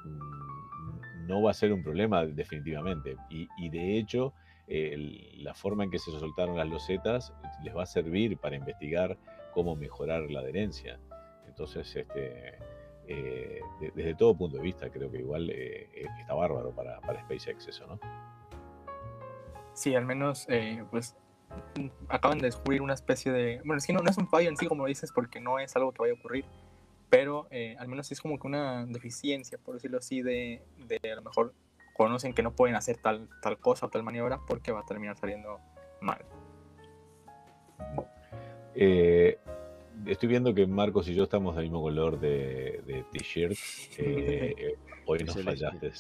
no 1.28 1.42
va 1.42 1.52
a 1.52 1.54
ser 1.54 1.72
un 1.72 1.82
problema 1.82 2.24
definitivamente. 2.26 3.16
Y, 3.30 3.46
y 3.58 3.68
de 3.68 3.98
hecho, 3.98 4.32
eh, 4.66 4.96
la 5.36 5.54
forma 5.54 5.84
en 5.84 5.90
que 5.90 5.98
se 5.98 6.10
soltaron 6.10 6.56
las 6.56 6.68
losetas 6.68 7.32
les 7.62 7.74
va 7.74 7.84
a 7.84 7.86
servir 7.86 8.36
para 8.38 8.56
investigar 8.56 9.16
cómo 9.52 9.76
mejorar 9.76 10.30
la 10.30 10.40
adherencia. 10.40 10.98
Entonces, 11.46 11.94
este, 11.94 12.58
eh, 13.06 13.60
de, 13.80 13.92
desde 13.94 14.14
todo 14.14 14.36
punto 14.36 14.56
de 14.56 14.62
vista, 14.62 14.90
creo 14.90 15.10
que 15.10 15.18
igual 15.18 15.48
eh, 15.50 15.88
está 16.20 16.34
bárbaro 16.34 16.70
para, 16.72 17.00
para, 17.00 17.22
SpaceX 17.22 17.68
eso, 17.68 17.86
¿no? 17.86 18.00
Sí, 19.74 19.94
al 19.94 20.04
menos, 20.04 20.46
pues, 20.90 21.16
acaban 22.08 22.38
de 22.38 22.46
descubrir 22.46 22.82
una 22.82 22.94
especie 22.94 23.32
de... 23.32 23.58
Bueno, 23.64 23.76
es 23.76 23.86
que 23.86 23.92
no, 23.92 24.00
no 24.00 24.10
es 24.10 24.18
un 24.18 24.28
fallo 24.28 24.48
en 24.48 24.56
sí, 24.56 24.66
como 24.66 24.86
dices, 24.86 25.12
porque 25.12 25.40
no 25.40 25.58
es 25.58 25.74
algo 25.76 25.92
que 25.92 26.02
vaya 26.02 26.12
a 26.14 26.16
ocurrir, 26.16 26.44
pero 27.10 27.48
eh, 27.50 27.76
al 27.78 27.88
menos 27.88 28.10
es 28.12 28.20
como 28.20 28.38
que 28.38 28.46
una 28.46 28.84
deficiencia, 28.86 29.58
por 29.58 29.74
decirlo 29.74 29.98
así, 29.98 30.22
de, 30.22 30.62
de, 30.86 31.12
a 31.12 31.16
lo 31.16 31.22
mejor 31.22 31.54
conocen 31.94 32.32
que 32.32 32.42
no 32.42 32.54
pueden 32.54 32.76
hacer 32.76 32.98
tal, 32.98 33.28
tal 33.42 33.58
cosa 33.58 33.86
o 33.86 33.88
tal 33.88 34.02
maniobra 34.02 34.40
porque 34.46 34.72
va 34.72 34.80
a 34.80 34.86
terminar 34.86 35.16
saliendo 35.16 35.58
mal. 36.00 36.24
Eh, 38.74 39.38
estoy 40.06 40.28
viendo 40.28 40.54
que 40.54 40.66
Marcos 40.66 41.08
y 41.08 41.14
yo 41.14 41.24
estamos 41.24 41.56
del 41.56 41.64
mismo 41.64 41.82
color 41.82 42.20
de, 42.20 42.82
de 42.86 43.04
t-shirt. 43.12 43.56
Eh, 43.98 44.76
hoy 45.06 45.24
nos 45.24 45.42
fallaste. 45.42 45.90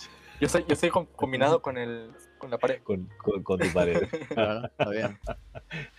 Yo 0.40 0.48
soy, 0.48 0.64
yo 0.68 0.76
soy 0.76 0.90
combinado 0.90 1.60
con, 1.60 1.76
el, 1.76 2.12
con 2.38 2.50
la 2.50 2.58
pared. 2.58 2.80
Con, 2.82 3.08
con, 3.18 3.42
con 3.42 3.58
tu 3.58 3.72
pared. 3.72 4.02
Está 4.30 4.90
bien. 4.90 5.18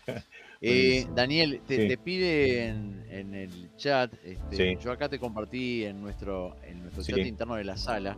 Eh, 0.61 1.07
Daniel, 1.15 1.61
te, 1.65 1.77
sí. 1.83 1.87
te 1.87 1.97
piden 1.97 3.05
en 3.09 3.33
el 3.33 3.75
chat, 3.77 4.13
este, 4.25 4.75
sí. 4.75 4.77
yo 4.83 4.91
acá 4.91 5.07
te 5.07 5.17
compartí 5.17 5.85
en 5.85 6.01
nuestro, 6.01 6.57
en 6.63 6.81
nuestro 6.81 7.03
sí. 7.03 7.13
chat 7.13 7.25
interno 7.25 7.55
de 7.55 7.63
la 7.63 7.77
sala 7.77 8.17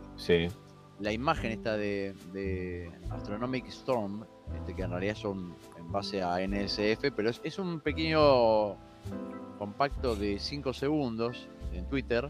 la 1.02 1.12
imagen 1.12 1.50
esta 1.50 1.76
de, 1.76 2.14
de 2.32 2.90
Astronomic 3.10 3.66
Storm, 3.66 4.24
este, 4.54 4.74
que 4.74 4.82
en 4.82 4.90
realidad 4.90 5.16
son 5.16 5.54
en 5.76 5.90
base 5.90 6.22
a 6.22 6.38
NSF, 6.46 7.10
pero 7.14 7.28
es, 7.28 7.40
es 7.42 7.58
un 7.58 7.80
pequeño 7.80 8.76
compacto 9.58 10.14
de 10.14 10.38
5 10.38 10.72
segundos 10.72 11.48
en 11.72 11.86
Twitter 11.88 12.28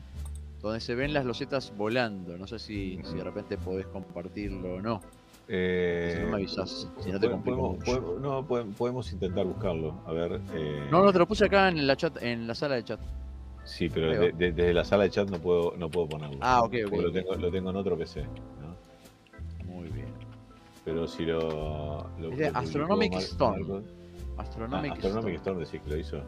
donde 0.61 0.81
se 0.81 0.95
ven 0.95 1.13
las 1.13 1.25
losetas 1.25 1.77
volando. 1.77 2.39
No 2.39 2.47
sé 2.47 2.59
si, 2.59 2.99
si 3.05 3.15
de 3.17 3.25
repente 3.25 3.59
podés 3.59 3.87
compartirlo 3.87 4.77
o 4.77 4.81
no. 4.81 5.01
Eh, 5.55 6.15
si 6.15 6.23
no 6.23 6.29
me 6.31 6.37
avisas, 6.37 6.89
si 6.99 7.13
no 7.13 7.21
te 7.21 7.29
podemos, 7.29 7.77
podemos, 7.85 8.21
no, 8.23 8.47
podemos 8.47 9.13
intentar 9.13 9.45
buscarlo. 9.45 10.01
A 10.07 10.13
ver. 10.13 10.41
Eh... 10.55 10.89
No, 10.91 11.05
no, 11.05 11.13
te 11.13 11.19
lo 11.19 11.29
puse 11.29 11.45
acá 11.45 11.69
en 11.69 11.87
la 11.87 11.95
chat, 11.95 12.23
en 12.23 12.47
la 12.47 12.55
sala 12.55 12.77
de 12.77 12.85
chat. 12.85 13.01
Sí, 13.65 13.91
pero 13.91 14.11
de, 14.19 14.33
de, 14.33 14.53
desde 14.53 14.73
la 14.73 14.83
sala 14.83 15.05
de 15.05 15.11
chat 15.11 15.29
no 15.29 15.39
puedo, 15.39 15.75
no 15.77 15.91
puedo 15.91 16.09
ponerlo. 16.09 16.39
Ah, 16.41 16.63
ok, 16.63 16.75
ok. 16.87 16.93
Lo 17.03 17.13
tengo, 17.13 17.35
lo 17.35 17.51
tengo 17.51 17.69
en 17.69 17.77
otro 17.77 17.99
PC. 17.99 18.23
¿no? 18.23 19.67
Muy 19.67 19.91
bien. 19.91 20.09
Pero 20.87 21.07
si 21.07 21.27
lo. 21.27 22.09
lo, 22.19 22.33
es 22.33 22.39
de 22.39 22.51
lo 22.51 22.59
Astronomic 22.59 23.15
Storm. 23.17 23.61
Marcos. 23.61 23.85
Astronomic, 24.39 24.91
ah, 24.91 24.95
Astronomic 24.95 25.35
Storm. 25.35 25.37
Storm, 25.37 25.59
decís 25.59 25.81
que 25.83 25.91
lo 25.91 25.97
hizo. 25.99 26.23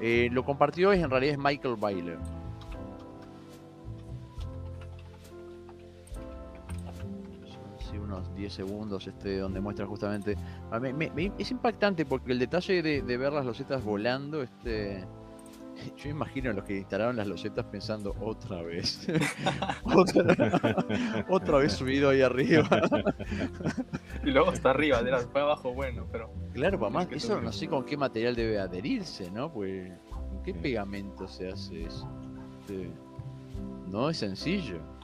Eh, 0.00 0.30
lo 0.32 0.42
compartió 0.42 0.90
es 0.92 1.02
en 1.02 1.10
realidad 1.10 1.34
es 1.34 1.38
Michael 1.38 1.76
Byler. 1.76 2.18
Unos 8.10 8.34
10 8.34 8.52
segundos 8.52 9.06
este 9.06 9.38
donde 9.38 9.60
muestra 9.60 9.86
justamente 9.86 10.36
me, 10.80 10.92
me, 10.92 11.10
me, 11.10 11.32
es 11.38 11.50
impactante 11.50 12.04
porque 12.04 12.32
el 12.32 12.38
detalle 12.38 12.82
de, 12.82 13.02
de, 13.02 13.16
ver 13.16 13.32
las 13.32 13.46
losetas 13.46 13.84
volando 13.84 14.42
este 14.42 15.06
yo 15.96 16.10
imagino 16.10 16.50
a 16.50 16.52
los 16.52 16.64
que 16.64 16.78
instalaron 16.78 17.16
las 17.16 17.26
losetas 17.26 17.64
pensando 17.66 18.14
otra 18.20 18.62
vez 18.62 19.06
otra, 19.84 21.24
otra, 21.28 21.58
vez 21.58 21.72
subido 21.72 22.10
ahí 22.10 22.22
arriba. 22.22 22.68
Y 24.24 24.30
luego 24.30 24.52
está 24.52 24.70
arriba 24.70 25.02
después 25.02 25.42
abajo 25.42 25.72
bueno 25.72 26.06
pero 26.10 26.30
claro 26.52 26.78
mamá 26.78 27.06
eso 27.10 27.40
no 27.40 27.52
sé 27.52 27.68
con 27.68 27.84
qué 27.84 27.96
material 27.96 28.34
debe 28.34 28.58
adherirse 28.58 29.30
no 29.30 29.52
pues 29.52 29.92
con 30.10 30.42
qué 30.42 30.54
pegamento 30.54 31.28
se 31.28 31.48
hace 31.48 31.84
eso 31.84 32.08
este, 32.60 32.90
no 33.86 34.10
es 34.10 34.18
sencillo 34.18 34.99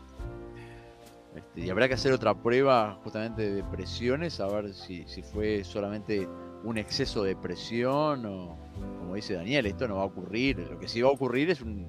y 1.56 1.70
habrá 1.70 1.88
que 1.88 1.94
hacer 1.94 2.12
otra 2.12 2.34
prueba 2.34 2.98
justamente 3.02 3.50
de 3.50 3.64
presiones, 3.64 4.40
a 4.40 4.46
ver 4.46 4.74
si, 4.74 5.04
fue 5.32 5.64
solamente 5.64 6.28
un 6.64 6.76
exceso 6.76 7.22
de 7.22 7.34
presión 7.34 8.26
o, 8.26 8.58
como 8.98 9.14
dice 9.14 9.34
Daniel, 9.34 9.64
esto 9.64 9.88
no 9.88 9.96
va 9.96 10.02
a 10.02 10.06
ocurrir. 10.06 10.58
Lo 10.58 10.78
que 10.78 10.86
sí 10.86 11.00
va 11.00 11.08
a 11.08 11.12
ocurrir 11.12 11.48
es 11.48 11.62
un, 11.62 11.88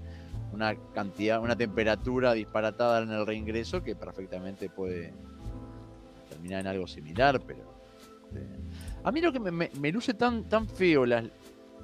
una 0.54 0.74
cantidad, 0.94 1.42
una 1.42 1.58
temperatura 1.58 2.32
disparatada 2.34 3.04
en 3.04 3.12
el 3.12 3.26
reingreso 3.26 3.84
que 3.84 3.94
perfectamente 3.94 4.70
puede 4.70 5.14
terminar 6.30 6.62
en 6.62 6.68
algo 6.68 6.88
similar, 6.88 7.42
pero... 7.46 7.76
Este, 8.28 8.48
a 9.04 9.12
mí 9.12 9.20
lo 9.20 9.34
que 9.34 9.40
me, 9.40 9.92
luce 9.92 10.14
tan, 10.14 10.48
tan 10.48 10.68
feo 10.68 11.06
las, 11.06 11.26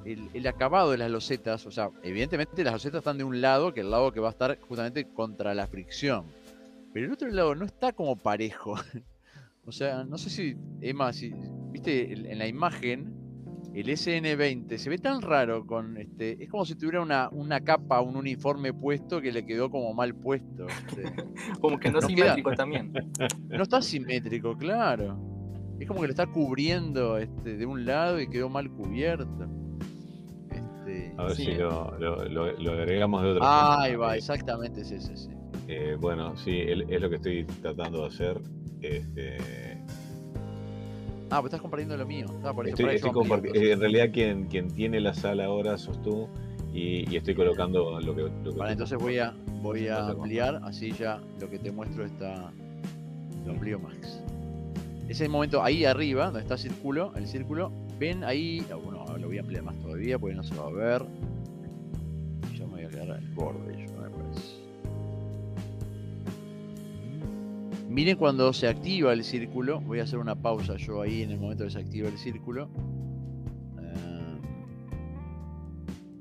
el, 0.06 0.30
el, 0.34 0.48
acabado 0.48 0.92
de 0.92 0.98
las 0.98 1.12
losetas, 1.12 1.66
o 1.66 1.72
sea, 1.72 1.90
evidentemente 2.02 2.64
las 2.64 2.74
losetas 2.74 3.00
están 3.00 3.18
de 3.18 3.24
un 3.26 3.42
lado, 3.42 3.74
que 3.74 3.82
el 3.82 3.92
lado 3.92 4.12
que 4.14 4.22
va 4.22 4.30
a 4.30 4.32
estar 4.32 4.58
justamente 4.62 5.06
contra 5.10 5.54
la 5.54 5.68
fricción 5.68 6.26
pero 6.94 7.08
el 7.08 7.12
otro 7.14 7.28
lado 7.30 7.56
no 7.56 7.66
está 7.66 7.92
como 7.94 8.16
parejo. 8.16 8.76
o 9.66 9.72
sea, 9.72 10.04
no 10.04 10.18
sé 10.18 10.30
si, 10.30 10.56
Emma, 10.82 11.12
si 11.14 11.34
viste 11.72 12.14
en 12.14 12.38
la 12.40 12.48
imagen, 12.48 13.14
el 13.74 13.88
SN20 13.88 14.78
se 14.78 14.90
ve 14.90 15.00
tan 15.00 15.22
raro 15.22 15.66
con 15.66 15.98
este. 15.98 16.44
Es 16.44 16.50
como 16.50 16.64
si 16.66 16.76
tuviera 16.76 17.02
una, 17.02 17.30
una 17.32 17.62
capa, 17.62 18.02
un 18.02 18.16
uniforme 18.16 18.72
puesto 18.72 19.20
que 19.20 19.32
le 19.32 19.46
quedó 19.46 19.72
como 19.72 19.94
mal 19.96 20.14
puesto. 20.14 20.68
Este. 20.68 21.04
como 21.60 21.80
que 21.80 21.90
no, 21.90 22.00
no 22.00 22.08
simétrico 22.08 22.50
queda, 22.52 22.58
también. 22.58 22.94
No 23.50 23.64
está 23.64 23.82
simétrico, 23.82 24.56
claro. 24.58 25.18
Es 25.80 25.88
como 25.88 26.02
que 26.02 26.08
lo 26.08 26.12
está 26.12 26.28
cubriendo 26.28 27.18
este, 27.18 27.58
de 27.58 27.66
un 27.66 27.84
lado 27.86 28.22
y 28.22 28.28
quedó 28.30 28.48
mal 28.50 28.70
cubierto. 28.70 29.50
A 31.18 31.24
ver 31.26 31.36
Sí. 31.36 31.46
si 31.46 31.54
lo, 31.56 31.98
lo- 31.98 32.26
lo- 32.26 32.52
lo 32.60 32.72
agregamos 32.74 33.24
de 33.24 33.30
otra 33.32 33.42
Ah, 33.46 33.68
forma. 33.72 33.84
ahí 33.84 33.96
va, 33.96 34.16
exactamente 34.18 34.82
es 34.82 34.92
ese, 34.92 35.16
sí. 35.18 35.30
Eh, 35.68 35.98
bueno, 36.00 36.36
sí, 36.38 36.60
el- 36.60 36.92
es 36.92 37.02
lo 37.02 37.10
que 37.10 37.16
estoy 37.18 37.46
tratando 37.62 38.02
de 38.02 38.08
hacer. 38.08 38.42
Este, 38.82 39.38
Ah, 41.30 41.40
pues 41.42 41.46
estás 41.46 41.62
compartiendo 41.62 41.98
lo 41.98 42.06
mío. 42.06 42.28
Ah, 42.44 42.54
por 42.54 42.68
eso, 42.68 42.76
estoy, 42.76 42.86
por 42.86 42.94
estoy 42.94 43.12
comparti- 43.12 43.72
en 43.72 43.80
realidad 43.80 44.10
quien, 44.14 44.46
quien 44.46 44.68
tiene 44.70 45.00
la 45.00 45.16
sala 45.16 45.46
ahora 45.46 45.80
sos 45.80 46.00
tú 46.04 46.28
y, 46.72 47.10
y 47.12 47.16
estoy 47.18 47.34
colocando 47.34 48.00
lo 48.00 48.16
que... 48.16 48.22
Lo 48.44 48.52
que 48.52 48.60
Vale, 48.60 48.74
entonces 48.74 49.00
voy 49.00 49.18
a, 49.18 49.34
voy 49.64 49.88
a 49.88 50.10
ampliar, 50.10 50.62
así 50.64 50.92
ya 50.92 51.20
lo 51.42 51.50
que 51.50 51.58
te 51.58 51.72
muestro 51.72 52.06
está. 52.06 52.52
Lo 53.48 53.52
amplío 53.54 53.80
max. 53.80 54.22
Ese 55.10 55.28
momento 55.28 55.64
ahí 55.64 55.86
arriba, 55.86 56.26
donde 56.26 56.42
está 56.42 56.54
el 56.54 56.60
círculo, 56.60 57.12
el 57.16 57.26
círculo, 57.28 57.72
ven 58.00 58.24
ahí. 58.24 58.64
ah, 58.72 58.76
Bueno, 58.76 59.04
lo 59.18 59.28
voy 59.28 59.38
a 59.38 59.42
ampliar 59.42 59.64
más 59.64 59.76
todavía 59.82 60.20
porque 60.20 60.36
no 60.36 60.44
se 60.44 60.54
va 60.56 60.68
a 60.68 60.72
ver. 60.72 61.04
Yo 62.56 62.68
me 62.68 62.74
voy 62.74 62.84
a 62.84 62.90
quedar 62.90 63.12
al 63.12 63.28
borde, 63.34 63.86
yo 63.88 63.93
Miren 67.94 68.18
cuando 68.18 68.52
se 68.54 68.68
activa 68.68 69.14
el 69.14 69.24
círculo. 69.24 69.80
Voy 69.82 70.00
a 70.00 70.04
hacer 70.04 70.18
una 70.18 70.34
pausa 70.34 70.78
yo 70.78 71.00
ahí 71.04 71.22
en 71.22 71.30
el 71.30 71.40
momento 71.40 71.64
que 71.64 71.70
se 71.70 71.78
activa 71.78 72.10
el 72.10 72.18
círculo. 72.18 72.68
Eh, 73.80 74.42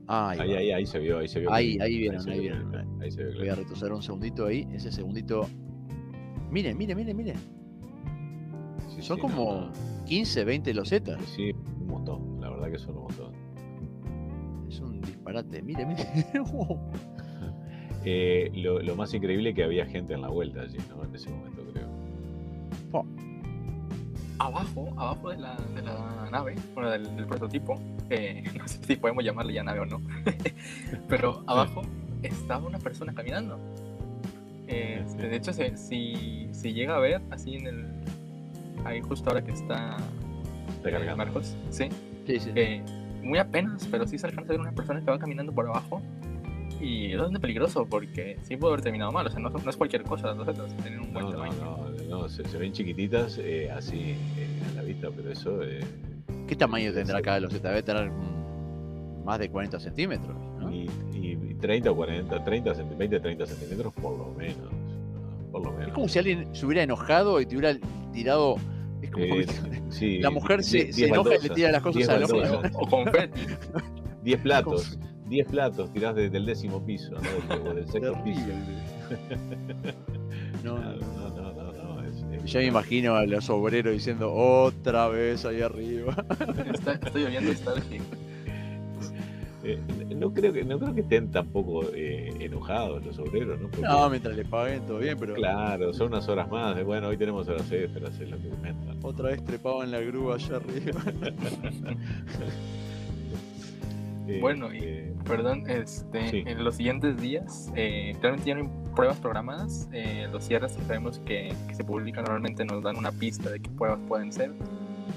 ahí 0.07 0.39
Ahí, 0.39 0.53
ahí, 0.53 0.71
ahí 0.73 0.85
se 0.87 0.99
vio, 0.99 1.19
ahí 1.19 1.29
se 1.29 1.41
vio. 1.41 1.51
Ahí, 1.51 1.79
ahí 1.81 1.97
vieron, 1.97 2.29
ahí 2.29 2.41
vieron. 2.41 2.71
Voy 3.39 3.49
a 3.49 3.55
retroceder 3.55 3.91
un 3.95 4.03
segundito 4.03 4.45
ahí. 4.45 4.69
Ese 4.75 4.93
segundito. 4.93 5.49
Miren, 6.51 6.77
miren, 6.77 6.99
miren, 6.99 7.17
miren. 7.17 7.37
Sí, 8.95 9.01
Son 9.01 9.17
sí, 9.17 9.23
como 9.23 9.45
no, 9.45 9.61
no. 9.69 10.05
15, 10.05 10.45
20 10.45 10.75
losetas. 10.75 11.23
Sí, 11.35 11.53
un 11.81 11.87
montón, 11.87 12.39
la 12.39 12.51
verdad 12.51 12.71
que 12.71 12.79
son 12.79 12.99
un 12.99 13.05
montón. 13.05 13.33
Es 14.69 14.79
un 14.79 15.01
disparate. 15.01 15.63
Miren, 15.63 15.89
miren. 15.89 16.07
Eh, 18.05 18.51
lo, 18.55 18.81
lo 18.83 18.97
más 18.97 19.15
increíble 19.15 19.51
es 19.51 19.55
que 19.55 19.63
había 19.63 19.87
gente 19.87 20.15
en 20.15 20.23
la 20.23 20.29
vuelta 20.29 20.63
allí, 20.63 20.77
¿no? 20.89 21.05
En 21.05 21.15
ese 21.15 21.31
momento, 21.31 21.52
Abajo, 24.39 24.89
abajo 24.97 25.31
de 25.31 25.37
la, 25.39 25.55
de 25.75 25.83
la 25.83 26.29
nave, 26.31 26.57
bueno, 26.75 26.91
del, 26.91 27.15
del 27.17 27.27
prototipo, 27.27 27.81
eh, 28.11 28.43
no 28.59 28.67
sé 28.67 28.79
si 28.85 28.97
podemos 28.97 29.23
llamarle 29.25 29.53
ya 29.55 29.63
nave 29.63 29.81
o 29.81 29.87
no, 29.87 30.01
pero 31.09 31.45
abajo 31.47 31.83
estaba 32.23 32.67
una 32.67 32.79
persona 32.79 33.13
caminando. 33.15 33.59
Eh, 34.67 35.05
Sí. 35.07 35.17
de 35.19 35.37
hecho, 35.37 35.53
se- 35.53 35.77
si, 35.77 36.49
si 36.53 36.73
llega 36.73 36.97
a 36.97 36.99
ver, 36.99 37.21
así 37.31 37.55
en 37.57 37.67
el. 37.67 37.87
Ahí 38.85 39.01
justo 39.03 39.29
ahora 39.31 39.43
que 39.45 39.53
está 39.53 39.97
eh, 40.85 40.91
cargando. 40.91 41.17
Marcos, 41.17 41.57
sí, 41.71 41.89
Sí, 42.27 42.41
sí. 42.41 42.51
eh, 42.57 42.83
muy 43.23 43.39
apenas, 43.39 43.87
pero 43.91 44.07
sí 44.07 44.19
se 44.19 44.27
alcanza 44.27 44.53
a 44.53 44.57
ver 44.57 44.61
una 44.61 44.73
persona 44.73 45.01
que 45.01 45.11
va 45.11 45.19
caminando 45.19 45.53
por 45.53 45.67
abajo. 45.67 46.01
Y 46.83 47.13
es 47.13 47.17
bastante 47.19 47.39
peligroso 47.41 47.87
porque 47.89 48.37
sí 48.43 48.57
puede 48.57 48.73
haber 48.75 48.83
terminado 48.83 49.13
mal, 49.13 49.27
o 49.27 49.31
sea, 49.31 49.39
no, 49.39 49.51
no 49.51 49.71
es 49.71 49.77
cualquier 49.77 50.03
cosa, 50.03 50.29
las 50.29 50.37
losetas, 50.39 50.77
tienen 50.79 51.01
un 51.01 51.13
buen 51.13 51.25
No, 51.27 51.31
no, 51.33 51.37
tamaño. 51.39 51.55
no, 52.09 52.19
no, 52.23 52.29
se, 52.29 52.45
se 52.49 52.59
ven 52.59 52.73
chiquititas 52.73 53.39
eh, 53.39 53.71
así 53.71 54.17
eh, 54.37 54.49
a 54.73 54.75
la 54.77 54.83
vista, 54.83 55.09
pero 55.15 55.31
eso 55.31 55.63
eh, 55.63 55.81
¿Qué 56.49 56.57
tamaño 56.57 56.93
tendrá 56.93 57.23
cada 57.23 57.39
loseta? 57.41 57.69
Debe 57.69 57.83
tener 57.85 58.11
más 59.25 59.39
de 59.39 59.49
40 59.49 59.79
centímetros. 59.79 60.37
¿no? 60.59 60.73
y, 60.73 60.91
y- 61.15 61.39
y 61.51 61.55
30 61.55 61.91
o 61.93 61.97
40, 61.97 62.45
30, 62.45 62.75
centi- 62.75 62.97
20, 62.99 63.21
30 63.21 63.47
centímetros 63.47 63.93
por 63.95 64.19
lo 64.19 64.35
menos. 64.37 64.57
¿no? 64.73 65.53
Por 65.53 65.65
lo 65.65 65.71
menos. 65.73 65.89
Es 65.89 65.95
como 65.95 66.09
si 66.09 66.19
alguien 66.19 66.49
se 66.53 66.67
hubiera 66.67 66.83
enojado 66.83 67.41
y 67.41 67.47
te 67.47 67.57
hubiera 67.57 67.79
tirado. 68.13 68.57
Es 69.01 69.11
como 69.11 69.25
Eh, 69.25 69.47
sí, 69.91 70.19
la 70.19 70.31
mujer 70.31 70.63
se, 70.65 70.79
die- 70.87 70.93
se 70.93 71.01
10 71.03 71.13
enoja 71.13 71.35
y 71.37 71.43
le 71.43 71.55
tira 71.55 71.71
las 71.71 71.83
cosas 71.83 71.97
10 71.97 72.09
al 72.09 72.21
baldosas. 72.23 72.73
ojo. 72.75 72.85
O 72.85 72.89
confeti. 72.89 73.41
10 74.25 74.41
platos, 74.41 74.99
10 75.33 75.49
platos 75.49 75.93
tirás 75.93 76.15
desde 76.15 76.37
el 76.37 76.47
décimo 76.47 76.85
piso, 76.85 77.11
¿no? 77.13 77.21
Del- 77.21 77.67
o 77.69 77.75
del 77.75 77.89
sexto 77.89 78.23
piso. 78.23 78.47
No, 80.63 80.77
Claro, 80.77 80.99
no. 81.01 81.29
no, 81.31 81.53
no, 81.53 81.73
no, 81.73 81.95
no, 81.97 82.03
es- 82.05 82.23
es- 82.45 82.53
Ya 82.53 82.61
me 82.61 82.67
imagino 82.67 83.17
a 83.17 83.27
los 83.27 83.51
obreros 83.51 83.93
diciendo 83.93 84.33
otra 84.33 85.09
vez 85.09 85.45
ahí 85.45 85.61
arriba. 85.61 86.25
Está, 86.73 86.93
estoy 86.93 87.25
oyendo 87.25 87.51
nostalgia. 87.51 88.01
Eh, 89.65 89.79
no 90.17 90.35
creo 90.35 90.53
que 90.53 90.65
no 90.65 90.77
creo 90.77 90.93
que 90.93 91.03
estén 91.03 91.31
tampoco 91.31 91.85
eh, 91.95 92.35
enojados 92.41 93.07
los 93.07 93.17
obreros, 93.21 93.61
¿no? 93.61 93.69
Porque, 93.69 93.87
No, 93.87 94.11
mientras 94.11 94.35
le 94.37 94.45
paguen 94.45 94.85
todo 94.89 94.99
bien, 94.99 95.17
pero 95.17 95.35
claro, 95.35 95.95
son 95.95 96.09
unas 96.09 96.29
horas 96.29 96.51
más. 96.51 96.75
de, 96.75 96.83
bueno, 96.83 97.07
hoy 97.07 97.17
tenemos 97.17 97.47
horas 97.47 97.71
extras, 97.71 98.19
es 98.19 98.29
lo 98.29 98.39
que 98.39 98.49
comentan. 98.49 98.99
otra 99.05 99.29
vez 99.29 99.45
trepado 99.45 99.85
en 99.85 99.93
la 99.93 100.01
grúa 100.01 100.35
allá 100.35 100.57
arriba. 100.57 101.01
Eh, 104.37 104.41
Bueno, 104.41 104.73
y- 104.75 104.79
eh, 104.83 105.09
Perdón, 105.25 105.71
este, 105.71 106.29
Sí. 106.31 106.43
en 106.45 106.65
los 106.65 106.75
siguientes 106.77 107.17
días, 107.21 107.71
eh, 107.77 108.13
realmente 108.21 108.49
ya 108.49 108.57
no 108.57 108.63
hay 108.63 108.71
pruebas 108.95 109.19
programadas. 109.19 109.89
eh, 109.93 110.27
los 110.33 110.43
cierres 110.45 110.73
que 110.73 110.83
sabemos 110.83 111.21
que, 111.21 111.55
que 111.69 111.75
se 111.77 111.85
publican 111.85 112.25
normalmente 112.25 112.65
nos 112.65 112.83
dan 112.83 112.97
una 112.97 113.13
pista 113.13 113.49
de 113.51 113.61
qué 113.61 113.71
pruebas 113.71 114.01
pueden 114.09 114.33
ser. 114.33 114.51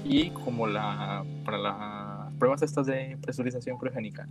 Y 0.04 0.30
como 0.30 0.66
la, 0.68 1.24
para 1.44 1.58
las 1.58 2.32
pruebas 2.34 2.62
estas 2.62 2.86
de 2.86 3.18
presurización 3.20 3.78
criogénica, 3.78 4.28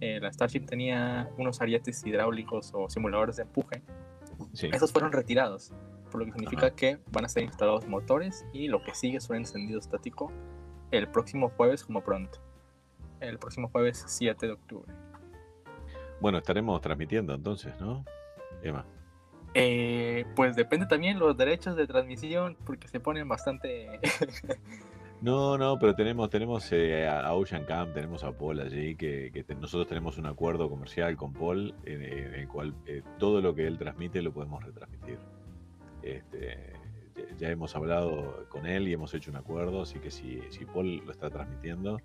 eh, 0.00 0.18
la 0.20 0.32
Starship 0.32 0.66
tenía 0.66 1.30
unos 1.38 1.60
arietes 1.62 2.04
hidráulicos 2.04 2.72
o 2.74 2.90
simuladores 2.90 3.36
de 3.36 3.42
empuje, 3.44 3.80
sí. 4.52 4.68
esos 4.72 4.90
fueron 4.90 5.12
retirados, 5.12 5.72
por 6.10 6.18
lo 6.20 6.26
que 6.26 6.32
significa 6.32 6.66
Ajá. 6.66 6.74
que 6.74 6.98
van 7.12 7.24
a 7.24 7.28
ser 7.28 7.44
instalados 7.44 7.86
motores 7.86 8.44
y 8.52 8.66
lo 8.66 8.82
que 8.82 8.92
sigue 8.94 9.18
es 9.18 9.30
un 9.30 9.36
encendido 9.36 9.78
estático 9.78 10.32
el 10.90 11.06
próximo 11.08 11.50
jueves 11.56 11.84
como 11.84 12.00
pronto. 12.02 12.40
El 13.22 13.38
próximo 13.38 13.68
jueves 13.68 14.04
7 14.06 14.46
de 14.46 14.52
octubre. 14.52 14.92
Bueno, 16.20 16.38
estaremos 16.38 16.80
transmitiendo 16.80 17.34
entonces, 17.34 17.72
¿no? 17.80 18.04
Emma. 18.62 18.84
Eh, 19.54 20.24
pues 20.34 20.56
depende 20.56 20.86
también 20.86 21.18
los 21.18 21.36
derechos 21.36 21.76
de 21.76 21.86
transmisión 21.86 22.56
porque 22.64 22.88
se 22.88 23.00
ponen 23.00 23.28
bastante... 23.28 24.00
No, 25.20 25.56
no, 25.56 25.78
pero 25.78 25.94
tenemos, 25.94 26.28
tenemos 26.30 26.72
eh, 26.72 27.06
a 27.06 27.32
Ocean 27.34 27.64
Camp, 27.64 27.94
tenemos 27.94 28.24
a 28.24 28.32
Paul 28.36 28.58
allí, 28.58 28.96
que, 28.96 29.30
que 29.32 29.44
te- 29.44 29.54
nosotros 29.54 29.86
tenemos 29.86 30.18
un 30.18 30.26
acuerdo 30.26 30.68
comercial 30.68 31.16
con 31.16 31.32
Paul 31.32 31.76
en, 31.84 32.02
en 32.02 32.34
el 32.34 32.48
cual 32.48 32.74
eh, 32.86 33.02
todo 33.20 33.40
lo 33.40 33.54
que 33.54 33.68
él 33.68 33.78
transmite 33.78 34.20
lo 34.20 34.32
podemos 34.32 34.64
retransmitir. 34.64 35.18
Este, 36.02 36.72
ya, 37.14 37.36
ya 37.38 37.48
hemos 37.50 37.76
hablado 37.76 38.48
con 38.48 38.66
él 38.66 38.88
y 38.88 38.94
hemos 38.94 39.14
hecho 39.14 39.30
un 39.30 39.36
acuerdo, 39.36 39.82
así 39.82 40.00
que 40.00 40.10
si, 40.10 40.40
si 40.50 40.64
Paul 40.64 40.96
lo 41.06 41.12
está 41.12 41.30
transmitiendo, 41.30 42.00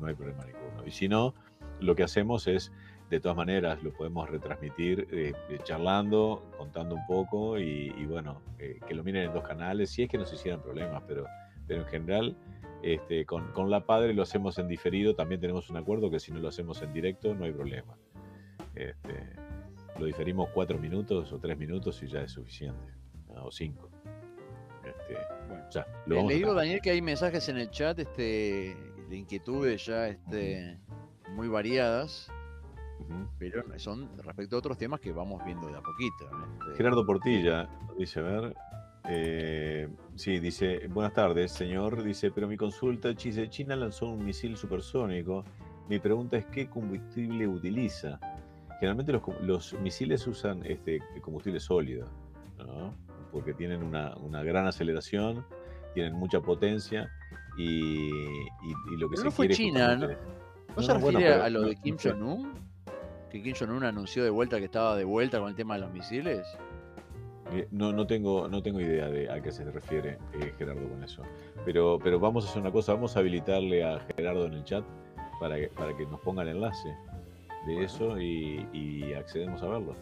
no 0.00 0.06
hay 0.06 0.14
problema 0.14 0.44
ninguno. 0.44 0.86
Y 0.86 0.90
si 0.90 1.08
no, 1.08 1.34
lo 1.80 1.94
que 1.94 2.02
hacemos 2.02 2.46
es, 2.46 2.72
de 3.10 3.20
todas 3.20 3.36
maneras, 3.36 3.82
lo 3.82 3.92
podemos 3.92 4.28
retransmitir 4.28 5.08
eh, 5.10 5.32
charlando, 5.64 6.42
contando 6.58 6.94
un 6.94 7.06
poco 7.06 7.58
y, 7.58 7.94
y 7.96 8.04
bueno, 8.06 8.42
eh, 8.58 8.78
que 8.86 8.94
lo 8.94 9.02
miren 9.02 9.24
en 9.24 9.32
dos 9.32 9.44
canales, 9.44 9.90
si 9.90 10.02
es 10.02 10.08
que 10.10 10.18
nos 10.18 10.32
hicieran 10.32 10.60
problemas, 10.62 11.02
pero, 11.06 11.24
pero 11.66 11.82
en 11.82 11.88
general 11.88 12.36
este, 12.82 13.24
con, 13.24 13.50
con 13.52 13.70
la 13.70 13.84
padre 13.86 14.12
lo 14.14 14.22
hacemos 14.22 14.58
en 14.58 14.68
diferido, 14.68 15.14
también 15.14 15.40
tenemos 15.40 15.70
un 15.70 15.76
acuerdo 15.78 16.10
que 16.10 16.20
si 16.20 16.32
no 16.32 16.38
lo 16.38 16.48
hacemos 16.48 16.80
en 16.82 16.92
directo 16.92 17.34
no 17.34 17.44
hay 17.44 17.52
problema. 17.52 17.96
Este, 18.74 19.32
lo 19.98 20.04
diferimos 20.06 20.50
cuatro 20.50 20.78
minutos 20.78 21.32
o 21.32 21.38
tres 21.40 21.58
minutos 21.58 22.00
y 22.02 22.06
ya 22.08 22.20
es 22.22 22.32
suficiente, 22.32 22.92
¿no? 23.34 23.46
o 23.46 23.50
cinco. 23.50 23.90
Este, 24.84 25.16
Bueno. 25.48 25.64
ya, 25.70 25.86
lo 26.06 26.14
Eh, 26.14 26.18
vamos 26.18 26.28
le 26.30 26.34
a 26.34 26.36
digo, 26.36 26.48
tratar. 26.50 26.64
Daniel, 26.64 26.80
que 26.82 26.90
hay 26.90 27.02
mensajes 27.02 27.48
en 27.48 27.56
el 27.58 27.70
chat 27.70 27.98
este, 27.98 28.76
de 29.08 29.16
inquietudes 29.16 29.86
ya 29.86 30.08
este, 30.08 30.78
muy 31.34 31.48
variadas, 31.48 32.30
pero 33.38 33.64
son 33.78 34.08
respecto 34.18 34.56
a 34.56 34.58
otros 34.58 34.76
temas 34.76 35.00
que 35.00 35.12
vamos 35.12 35.44
viendo 35.44 35.68
de 35.68 35.76
a 35.76 35.80
poquito. 35.80 36.30
este. 36.66 36.76
Gerardo 36.76 37.06
Portilla 37.06 37.68
dice, 37.98 38.20
a 38.20 38.22
ver, 38.22 38.56
eh, 39.08 39.88
sí, 40.16 40.38
dice, 40.38 40.86
buenas 40.88 41.14
tardes, 41.14 41.52
señor, 41.52 42.02
dice, 42.02 42.30
pero 42.30 42.46
mi 42.48 42.56
consulta, 42.56 43.12
dice, 43.12 43.48
China 43.48 43.76
lanzó 43.76 44.06
un 44.06 44.24
misil 44.24 44.56
supersónico, 44.56 45.44
mi 45.88 45.98
pregunta 45.98 46.36
es, 46.36 46.46
¿qué 46.46 46.68
combustible 46.68 47.48
utiliza? 47.48 48.20
Generalmente 48.80 49.12
los, 49.12 49.22
los 49.40 49.72
misiles 49.80 50.26
usan 50.26 50.64
este 50.66 51.00
combustible 51.22 51.60
sólido, 51.60 52.06
¿no? 52.58 52.94
Porque 53.32 53.54
tienen 53.54 53.82
una, 53.82 54.14
una 54.16 54.42
gran 54.42 54.66
aceleración, 54.66 55.44
tienen 55.94 56.14
mucha 56.14 56.40
potencia 56.40 57.10
y, 57.58 58.08
y- 58.10 58.92
y 58.92 58.96
lo 58.96 59.08
que 59.08 59.16
Pero 59.16 59.22
se 59.22 59.24
no 59.24 59.30
fue 59.30 59.48
China, 59.48 59.96
¿no? 59.96 60.06
¿No, 60.06 60.82
se 60.82 60.92
bueno, 60.92 61.08
refiere 61.10 61.32
pero 61.32 61.42
a 61.44 61.50
lo 61.50 61.62
de 61.62 61.76
Kim. 61.76 61.96
Jong-un? 62.02 62.52
Que 63.30 63.42
Kim 63.42 63.54
Jong-un 63.58 63.84
anunció 63.84 64.22
de 64.24 64.30
vuelta 64.30 64.58
que 64.58 64.64
estaba 64.66 64.96
de 64.96 65.04
vuelta 65.04 65.38
con 65.40 65.48
el 65.48 65.54
tema 65.54 65.74
de 65.74 65.80
los 65.80 65.92
misiles. 65.92 66.46
Eh, 67.52 67.66
No, 67.70 67.92
no, 67.92 68.06
tengo, 68.06 68.46
no 68.48 68.62
tengo 68.62 68.80
idea 68.80 69.08
de 69.08 69.30
a 69.30 69.40
qué 69.42 69.50
se 69.50 69.64
refiere 69.70 70.18
eh, 70.34 70.52
Gerardo 70.58 70.88
con 70.88 71.02
eso. 71.02 71.22
Pero, 71.64 71.98
pero 72.02 72.20
vamos 72.20 72.46
a 72.46 72.50
hacer 72.50 72.62
una 72.62 72.70
cosa, 72.70 72.94
vamos 72.94 73.16
a 73.16 73.20
habilitarle 73.20 73.82
a 73.84 73.98
Gerardo 74.16 74.46
en 74.46 74.54
el 74.54 74.64
chat 74.64 74.84
para 75.40 75.56
que, 75.56 75.68
para 75.68 75.96
que 75.96 76.06
nos 76.06 76.20
ponga 76.20 76.42
el 76.42 76.48
enlace 76.48 76.94
de 77.66 77.84
eso 77.84 78.20
y, 78.20 78.66
y 78.72 79.12
accedemos 79.14 79.62
a 79.62 79.68
verlo. 79.68 79.96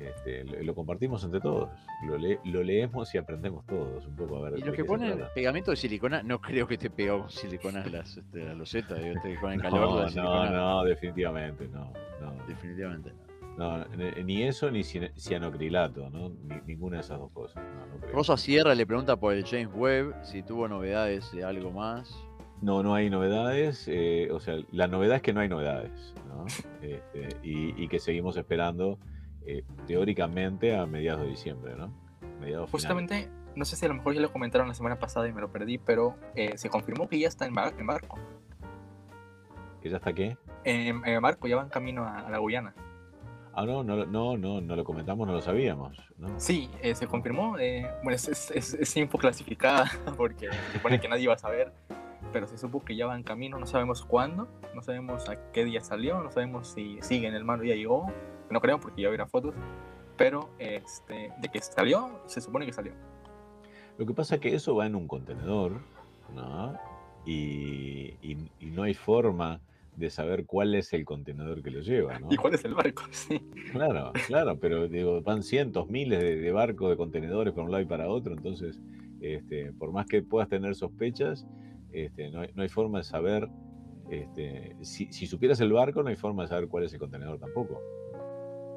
Este, 0.00 0.44
lo, 0.44 0.62
lo 0.62 0.74
compartimos 0.74 1.22
entre 1.24 1.40
todos, 1.40 1.68
lo, 2.06 2.16
le- 2.18 2.40
lo 2.44 2.62
leemos 2.62 3.14
y 3.14 3.18
aprendemos 3.18 3.64
todos 3.66 4.06
un 4.06 4.16
poco 4.16 4.38
a 4.38 4.50
ver. 4.50 4.58
Y 4.58 4.62
los 4.62 4.74
que 4.74 4.84
ponen 4.84 5.22
pegamento 5.34 5.70
de 5.70 5.76
silicona, 5.76 6.22
no 6.22 6.40
creo 6.40 6.66
que 6.66 6.78
pegado 6.78 7.20
con 7.20 7.30
silicona 7.30 7.84
las, 7.86 8.16
este, 8.16 8.44
las 8.44 8.56
losetas, 8.56 8.98
este, 8.98 9.36
con 9.36 9.52
el 9.52 9.60
calor 9.62 10.08
de 10.10 10.14
No, 10.16 10.44
no, 10.46 10.50
no, 10.50 10.84
definitivamente 10.84 11.68
no. 11.68 11.92
no. 12.20 12.46
Definitivamente. 12.48 13.12
No, 13.58 13.84
ni- 14.24 14.42
eso 14.44 14.70
ni 14.70 14.82
cianocrilato, 14.82 16.08
¿no? 16.10 16.30
Ni- 16.30 16.60
ninguna 16.66 16.96
de 16.96 17.02
esas 17.02 17.18
dos 17.18 17.30
cosas. 17.32 17.62
No, 17.62 17.86
no. 17.98 18.06
Rosa 18.12 18.36
Sierra 18.36 18.74
le 18.74 18.86
pregunta 18.86 19.16
por 19.16 19.34
el 19.34 19.44
James 19.44 19.68
Webb, 19.74 20.14
si 20.22 20.42
tuvo 20.42 20.68
novedades 20.68 21.30
de 21.32 21.44
algo 21.44 21.70
más. 21.70 22.14
No, 22.62 22.82
no 22.82 22.94
hay 22.94 23.10
novedades. 23.10 23.86
eh, 23.88 24.28
o 24.32 24.40
sea, 24.40 24.56
la 24.70 24.86
novedad 24.86 25.16
es 25.16 25.22
que 25.22 25.32
no 25.32 25.40
hay 25.40 25.48
novedades, 25.48 26.14
¿no? 26.28 26.46
Este, 26.80 27.28
y, 27.42 27.82
y 27.84 27.88
que 27.88 27.98
seguimos 27.98 28.36
esperando 28.36 28.98
eh, 29.46 29.64
teóricamente 29.86 30.76
a 30.76 30.86
mediados 30.86 31.22
de 31.22 31.28
diciembre, 31.28 31.74
¿no? 31.76 31.92
Mediados 32.40 32.70
finales. 32.70 32.70
Justamente, 32.70 33.28
no 33.56 33.64
sé 33.64 33.76
si 33.76 33.84
a 33.84 33.88
lo 33.88 33.94
mejor 33.94 34.14
ya 34.14 34.20
lo 34.20 34.32
comentaron 34.32 34.68
la 34.68 34.74
semana 34.74 34.98
pasada 34.98 35.28
y 35.28 35.32
me 35.32 35.40
lo 35.40 35.50
perdí, 35.52 35.78
pero 35.78 36.16
eh, 36.34 36.56
se 36.58 36.68
confirmó 36.70 37.08
que 37.08 37.18
ya 37.18 37.28
está 37.28 37.46
en, 37.46 37.54
bar- 37.54 37.74
en 37.78 37.86
barco. 37.86 38.18
¿Que 39.80 39.90
ya 39.90 39.96
está 39.96 40.12
qué? 40.12 40.36
En, 40.64 41.04
en 41.06 41.20
barco, 41.22 41.48
ya 41.48 41.56
van 41.56 41.68
camino 41.68 42.04
a, 42.04 42.20
a 42.20 42.30
la 42.30 42.38
Guyana. 42.38 42.74
Ah, 43.54 43.66
no, 43.66 43.84
no, 43.84 44.06
no, 44.06 44.36
no, 44.38 44.60
no 44.60 44.76
lo 44.76 44.84
comentamos, 44.84 45.26
no 45.26 45.34
lo 45.34 45.42
sabíamos. 45.42 45.98
¿no? 46.16 46.28
Sí, 46.40 46.70
eh, 46.80 46.94
se 46.94 47.06
confirmó. 47.06 47.58
eh, 47.58 47.86
bueno, 48.02 48.14
es, 48.16 48.28
es, 48.28 48.50
es- 48.52 48.74
es 48.74 48.96
info 48.96 49.18
clasificada 49.18 49.90
porque 50.16 50.48
se 50.50 50.72
supone 50.78 51.00
que 51.00 51.08
nadie 51.08 51.24
iba 51.24 51.34
a 51.34 51.38
saber, 51.38 51.72
pero 52.32 52.46
se 52.46 52.56
supo 52.56 52.80
que 52.82 52.96
ya 52.96 53.06
va 53.06 53.16
en 53.16 53.22
camino. 53.24 53.58
No 53.58 53.66
sabemos 53.66 54.04
cuándo, 54.06 54.48
no 54.74 54.82
sabemos 54.82 55.28
a 55.28 55.50
qué 55.52 55.64
día 55.64 55.82
salió, 55.82 56.22
no 56.22 56.30
sabemos 56.30 56.68
si 56.68 56.98
sigue 57.02 57.26
en 57.28 57.34
el 57.34 57.44
mar 57.44 57.60
o 57.60 57.64
ya 57.64 57.74
llegó. 57.74 58.06
No 58.52 58.60
creo 58.60 58.78
porque 58.78 59.02
ya 59.02 59.08
verá 59.10 59.26
fotos, 59.26 59.54
pero 60.16 60.50
este, 60.58 61.32
de 61.40 61.48
que 61.48 61.60
salió, 61.60 62.20
se 62.26 62.40
supone 62.40 62.66
que 62.66 62.72
salió. 62.72 62.92
Lo 63.98 64.06
que 64.06 64.14
pasa 64.14 64.36
es 64.36 64.40
que 64.40 64.54
eso 64.54 64.74
va 64.76 64.86
en 64.86 64.94
un 64.94 65.08
contenedor, 65.08 65.80
¿no? 66.34 66.74
Y, 67.24 68.14
y- 68.22 68.50
y 68.60 68.66
no 68.66 68.82
hay 68.82 68.94
forma 68.94 69.60
de 69.96 70.10
saber 70.10 70.46
cuál 70.46 70.74
es 70.74 70.92
el 70.92 71.04
contenedor 71.04 71.62
que 71.62 71.70
lo 71.70 71.80
lleva, 71.80 72.18
¿no? 72.18 72.28
¿Y 72.30 72.36
cuál 72.36 72.54
es 72.54 72.64
el 72.64 72.74
barco? 72.74 73.02
Sí. 73.10 73.38
Claro, 73.72 74.12
claro, 74.26 74.58
pero 74.58 74.88
digo, 74.88 75.20
van 75.22 75.42
cientos, 75.42 75.88
miles 75.88 76.20
de, 76.20 76.36
de 76.36 76.52
barcos, 76.52 76.90
de 76.90 76.96
contenedores 76.96 77.52
para 77.54 77.64
un 77.64 77.70
lado 77.70 77.82
y 77.82 77.86
para 77.86 78.08
otro, 78.08 78.32
entonces, 78.34 78.78
este, 79.20 79.72
por 79.72 79.92
más 79.92 80.06
que 80.06 80.22
puedas 80.22 80.48
tener 80.48 80.74
sospechas, 80.74 81.46
este, 81.92 82.30
no, 82.30 82.40
hay, 82.40 82.50
no 82.54 82.62
hay 82.62 82.68
forma 82.68 82.98
de 82.98 83.04
saber, 83.04 83.48
este, 84.10 84.74
si, 84.82 85.12
si 85.12 85.26
supieras 85.26 85.60
el 85.60 85.72
barco, 85.72 86.02
no 86.02 86.08
hay 86.08 86.16
forma 86.16 86.42
de 86.42 86.48
saber 86.48 86.68
cuál 86.68 86.84
es 86.84 86.92
el 86.92 86.98
contenedor 86.98 87.38
tampoco, 87.38 87.80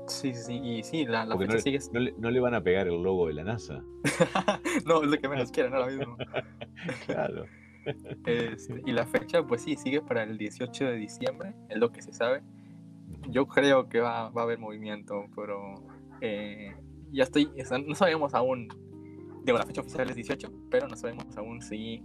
Sí, 0.08 0.34
sí, 0.34 0.60
y 0.64 0.84
sí, 0.84 1.06
la, 1.06 1.26
fecha 1.38 1.54
no, 1.54 1.60
sigue. 1.60 1.80
no 1.92 2.00
le, 2.00 2.14
no 2.18 2.32
le 2.32 2.40
van 2.40 2.54
a 2.54 2.62
pegar 2.62 2.88
el 2.88 3.02
logo 3.02 3.28
de 3.28 3.34
la 3.34 3.44
NASA. 3.44 3.84
no, 4.86 5.04
es 5.04 5.10
lo 5.10 5.18
que 5.18 5.28
menos 5.28 5.52
quieren 5.52 5.74
ahora 5.74 5.88
mismo. 5.88 6.18
Claro. 7.08 7.46
Este, 8.26 8.82
y 8.86 8.92
la 8.92 9.06
fecha, 9.06 9.44
pues 9.44 9.64
sí, 9.64 9.76
sigue 9.76 10.02
para 10.02 10.24
el 10.24 10.38
18 10.38 10.86
de 10.86 10.96
diciembre, 10.98 11.54
es 11.70 11.78
lo 11.78 11.92
que 11.92 12.02
se 12.02 12.14
sabe. 12.14 12.42
Yo 13.30 13.48
creo 13.48 13.90
que 13.90 14.00
va, 14.00 14.30
va 14.30 14.42
a 14.42 14.44
haber 14.44 14.60
movimiento, 14.60 15.26
pero 15.36 15.76
eh, 16.22 16.76
ya 17.12 17.24
estoy, 17.24 17.50
no 17.88 17.96
sabemos 17.96 18.34
aún, 18.34 18.68
digo, 19.44 19.58
la 19.58 19.66
fecha 19.66 19.82
oficial 19.82 20.10
es 20.10 20.16
18, 20.16 20.52
pero 20.70 20.88
no 20.88 20.96
sabemos 20.96 21.36
aún 21.38 21.62
si 21.62 22.04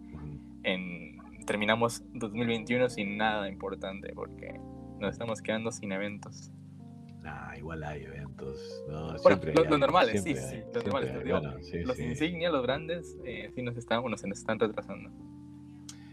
en, 0.62 1.18
terminamos 1.46 2.02
2021 2.14 2.88
sin 2.88 3.16
nada 3.16 3.48
importante, 3.48 4.12
porque 4.14 4.60
nos 4.98 5.12
estamos 5.12 5.42
quedando 5.42 5.72
sin 5.72 5.92
eventos. 5.92 6.52
Nah, 7.22 7.54
igual 7.56 7.82
hay 7.84 8.04
eventos. 8.04 8.82
No, 8.88 9.18
siempre 9.18 9.52
lo- 9.54 9.62
hay 9.62 9.68
los 9.68 9.78
normales, 9.78 10.22
sí, 10.22 10.34
siempre 10.34 10.42
sí, 10.42 10.54
hay, 10.56 10.64
los 10.74 10.84
normales, 10.84 11.10
hay. 11.10 11.30
Bueno, 11.30 11.54
sí, 11.60 11.78
Los 11.80 11.96
sí. 11.96 12.04
insignias, 12.04 12.52
los 12.52 12.62
grandes, 12.62 13.18
eh, 13.24 13.50
sí 13.54 13.62
nos 13.62 13.76
están, 13.76 14.00
bueno, 14.02 14.16
se 14.16 14.26
nos 14.26 14.38
están 14.38 14.58
retrasando. 14.58 15.10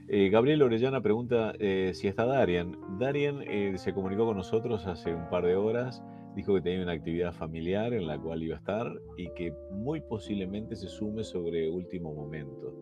Eh, 0.10 0.30
Gabriel 0.30 0.62
Orellana 0.62 1.02
pregunta 1.02 1.54
eh, 1.60 1.92
si 1.94 2.08
está 2.08 2.26
Darien. 2.26 2.78
Darien 3.00 3.78
se 3.78 3.94
comunicó 3.94 4.26
con 4.26 4.38
nosotros 4.38 4.86
hace 4.88 5.14
un 5.14 5.30
par 5.30 5.46
de 5.46 5.56
horas, 5.56 6.02
dijo 6.36 6.54
que 6.56 6.62
tenía 6.62 6.84
una 6.84 6.94
actividad 6.94 7.34
familiar 7.34 7.94
en 7.94 8.08
la 8.08 8.18
cual 8.18 8.42
iba 8.44 8.56
a 8.56 8.60
estar 8.60 8.92
y 9.18 9.30
que 9.34 9.54
muy 9.72 10.02
posiblemente 10.02 10.76
se 10.76 10.88
sume 10.88 11.24
sobre 11.24 11.70
último 11.70 12.14
momento. 12.14 12.74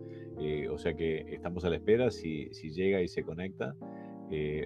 O 0.71 0.77
sea 0.77 0.93
que 0.93 1.25
estamos 1.33 1.63
a 1.65 1.69
la 1.69 1.77
espera, 1.77 2.11
si, 2.11 2.49
si 2.53 2.69
llega 2.71 3.01
y 3.01 3.07
se 3.07 3.23
conecta, 3.23 3.75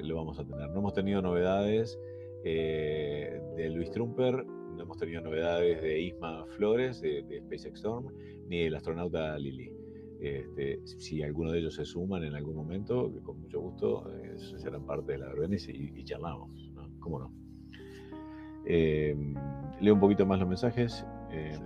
lo 0.01 0.15
vamos 0.17 0.37
a 0.39 0.45
tener. 0.45 0.69
No 0.71 0.79
hemos 0.79 0.93
tenido 0.93 1.21
novedades 1.21 1.97
eh, 2.43 3.41
de 3.55 3.69
Luis 3.69 3.91
Trumper, 3.91 4.45
no 4.45 4.83
hemos 4.83 4.97
tenido 4.97 5.21
novedades 5.21 5.81
de 5.81 5.99
Isma 5.99 6.45
Flores, 6.57 7.01
de, 7.01 7.23
de 7.23 7.39
SpaceX 7.41 7.79
Storm, 7.79 8.07
ni 8.47 8.63
del 8.63 8.75
astronauta 8.75 9.37
Lili. 9.37 9.71
Este, 10.19 10.81
si 10.85 11.23
alguno 11.23 11.51
de 11.51 11.59
ellos 11.59 11.75
se 11.75 11.85
suman 11.85 12.23
en 12.23 12.35
algún 12.35 12.55
momento, 12.55 13.09
con 13.23 13.39
mucho 13.39 13.61
gusto 13.61 14.11
eh, 14.17 14.37
serán 14.57 14.85
parte 14.85 15.13
de 15.13 15.19
la 15.19 15.27
verbena 15.27 15.55
y, 15.55 16.03
charlamos, 16.03 16.71
¿no? 16.73 16.89
¿Cómo 16.99 17.19
no? 17.19 17.33
Eh, 18.65 19.15
leo 19.79 19.93
un 19.93 19.99
poquito 19.99 20.25
más 20.25 20.39
los 20.39 20.49
mensajes. 20.49 21.05
Eh, 21.31 21.57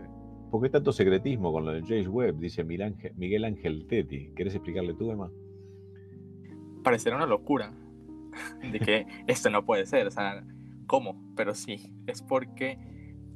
¿Por 0.51 0.61
qué 0.61 0.69
tanto 0.69 0.91
secretismo 0.91 1.51
con 1.51 1.65
lo 1.65 1.71
del 1.71 1.83
James 1.83 2.07
Webb? 2.07 2.37
Dice 2.37 2.63
Miguel 2.63 2.83
Ángel, 2.83 3.13
Miguel 3.15 3.45
Ángel 3.45 3.87
Tetti. 3.87 4.31
¿Querés 4.35 4.53
explicarle 4.53 4.93
tú, 4.93 5.11
Emma? 5.11 5.31
parecerá 6.83 7.15
una 7.15 7.25
locura 7.25 7.73
de 8.71 8.79
que 8.79 9.07
esto 9.27 9.49
no 9.49 9.65
puede 9.65 9.85
ser, 9.85 10.05
o 10.05 10.11
sea, 10.11 10.43
¿cómo? 10.87 11.21
Pero 11.35 11.53
sí, 11.55 11.91
es 12.07 12.21
porque 12.21 12.77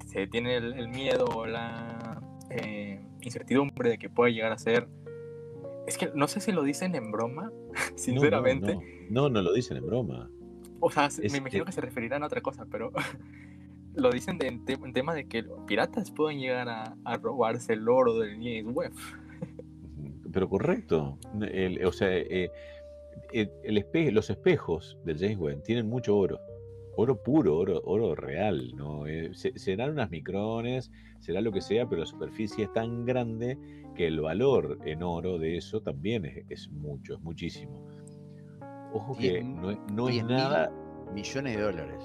se 0.05 0.27
tiene 0.27 0.57
el, 0.57 0.73
el 0.73 0.87
miedo 0.89 1.25
o 1.25 1.45
la 1.45 2.21
eh, 2.49 3.05
incertidumbre 3.21 3.89
de 3.89 3.97
que 3.97 4.09
puede 4.09 4.33
llegar 4.33 4.51
a 4.51 4.57
ser... 4.57 4.87
Es 5.87 5.97
que 5.97 6.11
no 6.15 6.27
sé 6.27 6.39
si 6.41 6.51
lo 6.51 6.63
dicen 6.63 6.95
en 6.95 7.11
broma, 7.11 7.51
sinceramente. 7.95 8.75
No, 8.75 8.81
no, 9.09 9.21
no, 9.21 9.29
no 9.29 9.41
lo 9.41 9.53
dicen 9.53 9.77
en 9.77 9.85
broma. 9.85 10.29
O 10.79 10.91
sea, 10.91 11.05
Es 11.07 11.19
me 11.31 11.39
imagino 11.39 11.63
que- 11.65 11.69
que 11.69 11.71
se 11.73 11.81
referirán 11.81 12.23
a 12.23 12.27
otra 12.27 12.41
cosa, 12.41 12.65
pero 12.69 12.91
lo 13.95 14.11
dicen 14.11 14.37
de- 14.37 14.47
en, 14.47 14.65
te- 14.65 14.73
en 14.73 14.93
tema 14.93 15.13
de 15.13 15.27
que 15.27 15.41
los 15.41 15.61
piratas 15.65 16.11
pueden 16.11 16.39
llegar 16.39 16.69
a, 16.69 16.95
a 17.03 17.17
robarse 17.17 17.73
el 17.73 17.87
oro 17.89 18.19
del 18.19 18.35
James 18.35 18.65
Webb. 18.75 18.93
Pero 20.31 20.49
correcto. 20.49 21.17
El- 21.41 21.83
o 21.85 21.91
sea, 21.91 22.09
eh, 22.13 22.51
el 23.33 23.77
espe- 23.77 24.11
los 24.11 24.29
espejos 24.29 24.97
del 25.03 25.17
James 25.17 25.37
Webb 25.37 25.63
tienen 25.63 25.87
mucho 25.89 26.15
oro. 26.17 26.39
Oro 26.99 27.21
puro, 27.21 27.57
oro, 27.57 27.81
oro 27.85 28.15
real. 28.15 28.73
¿no? 28.75 29.05
Eh, 29.07 29.29
se- 29.33 29.57
serán 29.57 29.91
unas 29.91 30.09
micrones, 30.09 30.91
será 31.19 31.41
lo 31.41 31.51
que 31.51 31.61
sea, 31.61 31.87
pero 31.87 32.01
la 32.01 32.07
superficie 32.07 32.65
es 32.65 32.73
tan 32.73 33.05
grande 33.05 33.57
que 33.95 34.07
el 34.07 34.19
valor 34.19 34.79
en 34.85 35.03
oro 35.03 35.37
de 35.37 35.57
eso 35.57 35.81
también 35.81 36.25
es, 36.25 36.43
es 36.49 36.69
mucho, 36.71 37.13
es 37.15 37.21
muchísimo. 37.21 37.85
Ojo 38.93 39.15
que 39.17 39.43
no, 39.43 39.71
es- 39.71 39.79
no 39.93 40.09
nada. 40.27 40.71
Millones 41.13 41.55
de 41.55 41.61
dólares. 41.63 42.03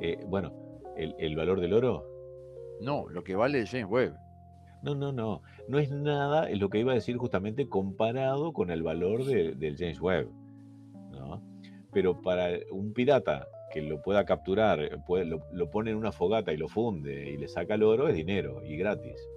eh, 0.00 0.18
bueno, 0.26 0.52
el, 0.96 1.14
el 1.18 1.36
valor 1.36 1.60
del 1.60 1.72
oro. 1.74 2.04
No, 2.80 3.08
lo 3.10 3.22
que 3.24 3.34
vale 3.36 3.60
el 3.60 3.66
James 3.68 3.88
Webb. 3.90 4.14
No, 4.82 4.94
no, 4.94 5.10
no. 5.12 5.42
No 5.68 5.78
es 5.80 5.90
nada, 5.90 6.48
es 6.48 6.58
lo 6.60 6.68
que 6.70 6.78
iba 6.78 6.92
a 6.92 6.94
decir 6.94 7.16
justamente 7.16 7.68
comparado 7.68 8.52
con 8.52 8.70
el 8.70 8.82
valor 8.82 9.24
de- 9.24 9.52
del 9.54 9.76
James 9.76 10.00
Webb. 10.00 10.28
¿no? 11.10 11.42
Pero 11.92 12.20
para 12.22 12.50
un 12.70 12.92
pirata 12.92 13.46
que 13.72 13.82
lo 13.82 14.00
pueda 14.02 14.24
capturar, 14.24 14.80
eh, 14.80 14.90
puede- 15.06 15.24
lo, 15.26 15.42
lo 15.52 15.70
pone 15.70 15.90
en 15.90 15.96
una 15.96 16.12
fogata 16.12 16.52
y 16.52 16.56
lo 16.56 16.68
funde 16.68 17.30
y 17.30 17.36
le 17.36 17.48
saca 17.48 17.74
el 17.74 17.82
oro, 17.82 18.08
es 18.08 18.14
dinero 18.16 18.62
y 18.64 18.76
gratis. 18.76 19.28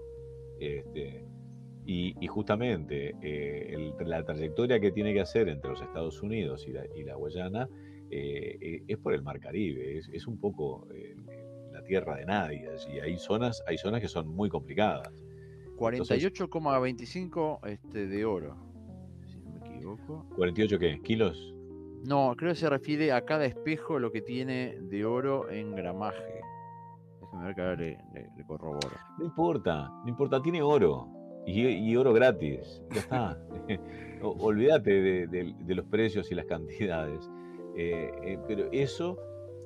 Este, 0.59 1.25
y, 1.85 2.13
y 2.23 2.27
justamente 2.27 3.15
eh, 3.21 3.73
el- 3.73 3.93
la 4.07 4.23
trayectoria 4.23 4.79
que 4.79 4.91
tiene 4.91 5.13
que 5.13 5.21
hacer 5.21 5.49
entre 5.49 5.71
los 5.71 5.81
Estados 5.81 6.21
Unidos 6.21 6.67
y 6.67 6.71
la, 6.73 6.83
y 6.95 7.03
la 7.03 7.15
Guayana 7.15 7.67
eh, 8.11 8.57
eh, 8.61 8.83
es 8.87 8.97
por 8.97 9.13
el 9.13 9.21
Mar 9.23 9.39
Caribe, 9.39 9.97
es, 9.97 10.07
es 10.13 10.27
un 10.27 10.37
poco 10.39 10.87
eh, 10.93 11.15
la 11.71 11.81
tierra 11.83 12.17
de 12.17 12.25
nadie. 12.25 12.69
Y 12.93 12.99
hay 12.99 13.17
zonas, 13.17 13.63
hay 13.67 13.77
zonas 13.77 14.01
que 14.01 14.07
son 14.09 14.27
muy 14.27 14.49
complicadas. 14.49 15.11
48,25 15.77 17.59
este, 17.67 18.07
de 18.07 18.25
oro. 18.25 18.55
Si 19.27 19.39
no 19.39 19.51
me 19.51 19.59
equivoco. 19.67 20.25
¿48 20.37 20.77
qué? 20.77 20.99
¿Kilos? 21.01 21.50
No, 22.05 22.33
creo 22.35 22.51
que 22.51 22.55
se 22.55 22.69
refiere 22.69 23.11
a 23.11 23.21
cada 23.21 23.45
espejo 23.45 23.99
lo 23.99 24.11
que 24.11 24.21
tiene 24.21 24.77
de 24.81 25.05
oro 25.05 25.49
en 25.49 25.75
gramaje. 25.75 26.41
Déjame 27.21 27.45
ver 27.45 27.55
que 27.55 27.61
ahora 27.61 27.75
le, 27.75 27.97
le- 28.13 28.29
le 28.37 28.43
corroboro. 28.45 28.89
No 29.19 29.25
importa, 29.25 29.89
no 30.03 30.09
importa, 30.09 30.41
tiene 30.41 30.61
oro. 30.61 31.07
Y, 31.45 31.61
y 31.67 31.95
oro 31.95 32.13
gratis, 32.13 32.81
ya 32.91 32.99
está. 32.99 33.37
O- 34.23 34.35
Olvídate 34.39 34.91
de, 35.01 35.27
de- 35.27 35.55
de 35.57 35.75
los 35.75 35.85
precios 35.87 36.31
y 36.31 36.35
las 36.35 36.45
cantidades. 36.45 37.27
Eh, 37.75 38.11
eh, 38.23 38.37
pero 38.47 38.69
eso 38.71 39.17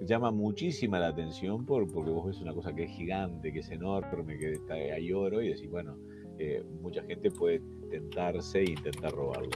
llama 0.02 0.32
muchísima 0.32 0.98
la 1.00 1.08
atención 1.08 1.66
por, 1.66 1.92
porque 1.92 2.12
vos 2.12 2.28
ves 2.28 2.40
una 2.42 2.54
cosa 2.54 2.74
que 2.74 2.84
es 2.84 2.92
gigante, 2.92 3.52
que 3.52 3.60
es 3.60 3.70
enorme, 3.72 4.38
que 4.38 4.52
está- 4.54 4.76
hay 4.76 5.12
oro 5.12 5.42
y 5.42 5.50
decís, 5.50 5.70
bueno, 5.70 5.98
eh, 6.40 6.64
mucha 6.82 7.02
gente 7.04 7.32
puede 7.32 7.62
tentarse 7.90 8.60
e 8.60 8.72
intentar 8.72 9.12
robarlo. 9.12 9.50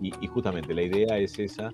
Y, 0.00 0.26
justamente 0.26 0.74
la 0.74 0.82
idea 0.82 1.18
es 1.18 1.38
esa, 1.38 1.72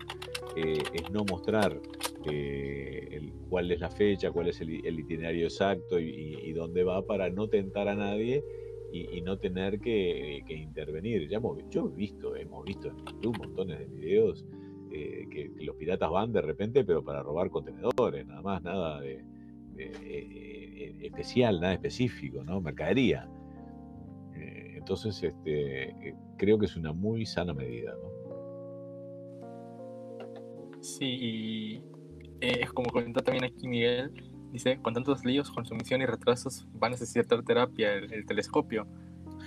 eh, 0.56 0.82
es 0.92 1.10
no 1.10 1.24
mostrar 1.24 1.80
eh, 2.24 3.30
cuál 3.48 3.70
es 3.70 3.80
la 3.80 3.90
fecha, 3.90 4.30
cuál 4.32 4.48
es 4.48 4.60
el, 4.60 4.70
itinerario 4.70 5.44
exacto 5.44 5.98
y, 6.00 6.52
dónde 6.52 6.82
va 6.82 7.06
para 7.06 7.30
no 7.30 7.48
tentar 7.48 7.88
a 7.88 7.94
nadie 7.94 8.42
y, 8.92 9.20
no 9.20 9.38
tener 9.38 9.78
que, 9.78 10.42
intervenir. 10.48 11.28
Ya 11.28 11.36
hemos, 11.36 11.58
yo 11.70 11.88
he 11.88 11.96
visto, 11.96 12.34
hemos 12.34 12.64
visto 12.64 12.88
en 12.88 12.96
YouTube 12.98 13.38
montones 13.38 13.78
de 13.78 13.86
videos 13.86 14.44
eh, 14.90 15.26
que, 15.30 15.64
los 15.64 15.76
piratas 15.76 16.10
van 16.10 16.32
de 16.32 16.42
repente, 16.42 16.84
pero 16.84 17.04
para 17.04 17.22
robar 17.22 17.50
contenedores, 17.50 18.26
nada 18.26 18.42
más, 18.42 18.62
nada 18.62 19.00
de, 19.00 19.24
especial, 21.02 21.60
nada 21.60 21.74
específico, 21.74 22.42
¿no? 22.42 22.60
Mercadería. 22.60 23.28
entonces, 24.34 25.22
este, 25.22 26.14
creo 26.38 26.58
que 26.58 26.66
es 26.66 26.76
una 26.76 26.92
muy 26.92 27.26
sana 27.26 27.52
medida, 27.52 27.94
¿no? 28.02 28.15
Sí, 30.86 31.04
y 31.04 31.74
eh, 32.40 32.60
es 32.62 32.72
como 32.72 32.90
comentó 32.90 33.20
también 33.20 33.44
aquí 33.44 33.66
Miguel, 33.66 34.12
dice, 34.52 34.78
con 34.80 34.94
tantos 34.94 35.24
líos, 35.24 35.50
consumición 35.50 36.00
y 36.00 36.06
retrasos, 36.06 36.64
va 36.80 36.86
a 36.86 36.90
necesitar 36.90 37.42
terapia 37.42 37.92
el, 37.94 38.24
telescopio. 38.24 38.86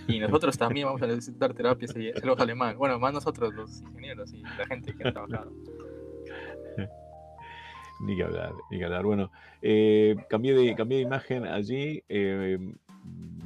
Y 0.08 0.20
nosotros 0.20 0.58
también 0.58 0.88
vamos 0.88 1.02
a 1.02 1.08
necesitar 1.08 1.54
terapia 1.54 1.88
si 1.88 2.08
el 2.10 2.30
ojo 2.30 2.44
alemán. 2.44 2.78
Bueno, 2.78 3.00
más 3.00 3.14
nosotros 3.14 3.54
los 3.54 3.82
ingenieros 3.82 4.34
y 4.34 4.42
la 4.42 4.68
gente 4.68 4.94
que 4.94 5.08
ha 5.08 5.14
trabajado. 5.14 5.54
Ni 8.02 8.16
que 8.16 8.24
hablar, 8.24 8.54
ni 8.72 8.78
que 8.78 8.86
hablar. 8.86 9.04
Bueno, 9.04 9.30
eh, 9.62 10.16
cambié, 10.30 10.54
de, 10.54 10.74
cambié 10.74 11.00
de 11.00 11.04
imagen 11.04 11.46
allí. 11.46 12.02
Eh, 12.08 12.58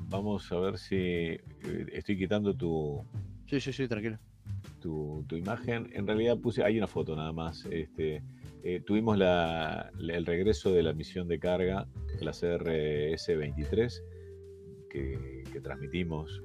vamos 0.09 0.51
a 0.51 0.59
ver 0.59 0.77
si 0.77 0.95
eh, 0.95 1.39
estoy 1.91 2.19
quitando 2.19 2.55
tu... 2.55 3.03
Sí, 3.47 3.59
sí, 3.59 3.73
sí, 3.73 3.87
tranquilo 3.87 4.19
tu, 4.83 5.25
imagen. 5.31 5.89
En 5.93 6.05
realidad 6.05 6.37
puse, 6.37 6.63
hay 6.63 6.77
una 6.77 6.87
foto 6.87 7.15
nada 7.15 7.31
más. 7.31 7.65
Este, 7.71 8.21
eh, 8.63 8.81
tuvimos 8.85 9.17
el 9.17 10.25
regreso 10.25 10.71
de 10.73 10.83
la 10.83 10.93
misión 10.93 11.27
de 11.27 11.39
carga, 11.39 11.87
la 12.19 12.31
CRS-23, 12.31 14.01
que, 14.89 15.43
transmitimos 15.63 16.41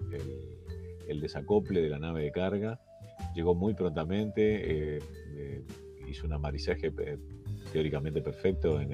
el, 1.08 1.20
desacople 1.20 1.82
de 1.82 1.88
la 1.88 1.98
nave 1.98 2.22
de 2.22 2.30
carga. 2.30 2.80
Llegó 3.34 3.54
muy 3.54 3.74
prontamente, 3.74 4.96
eh, 4.96 4.98
eh, 5.34 5.62
hizo 6.06 6.26
un 6.26 6.32
amarizaje 6.32 6.92
teóricamente 7.72 8.22
perfecto 8.22 8.80
en, 8.80 8.92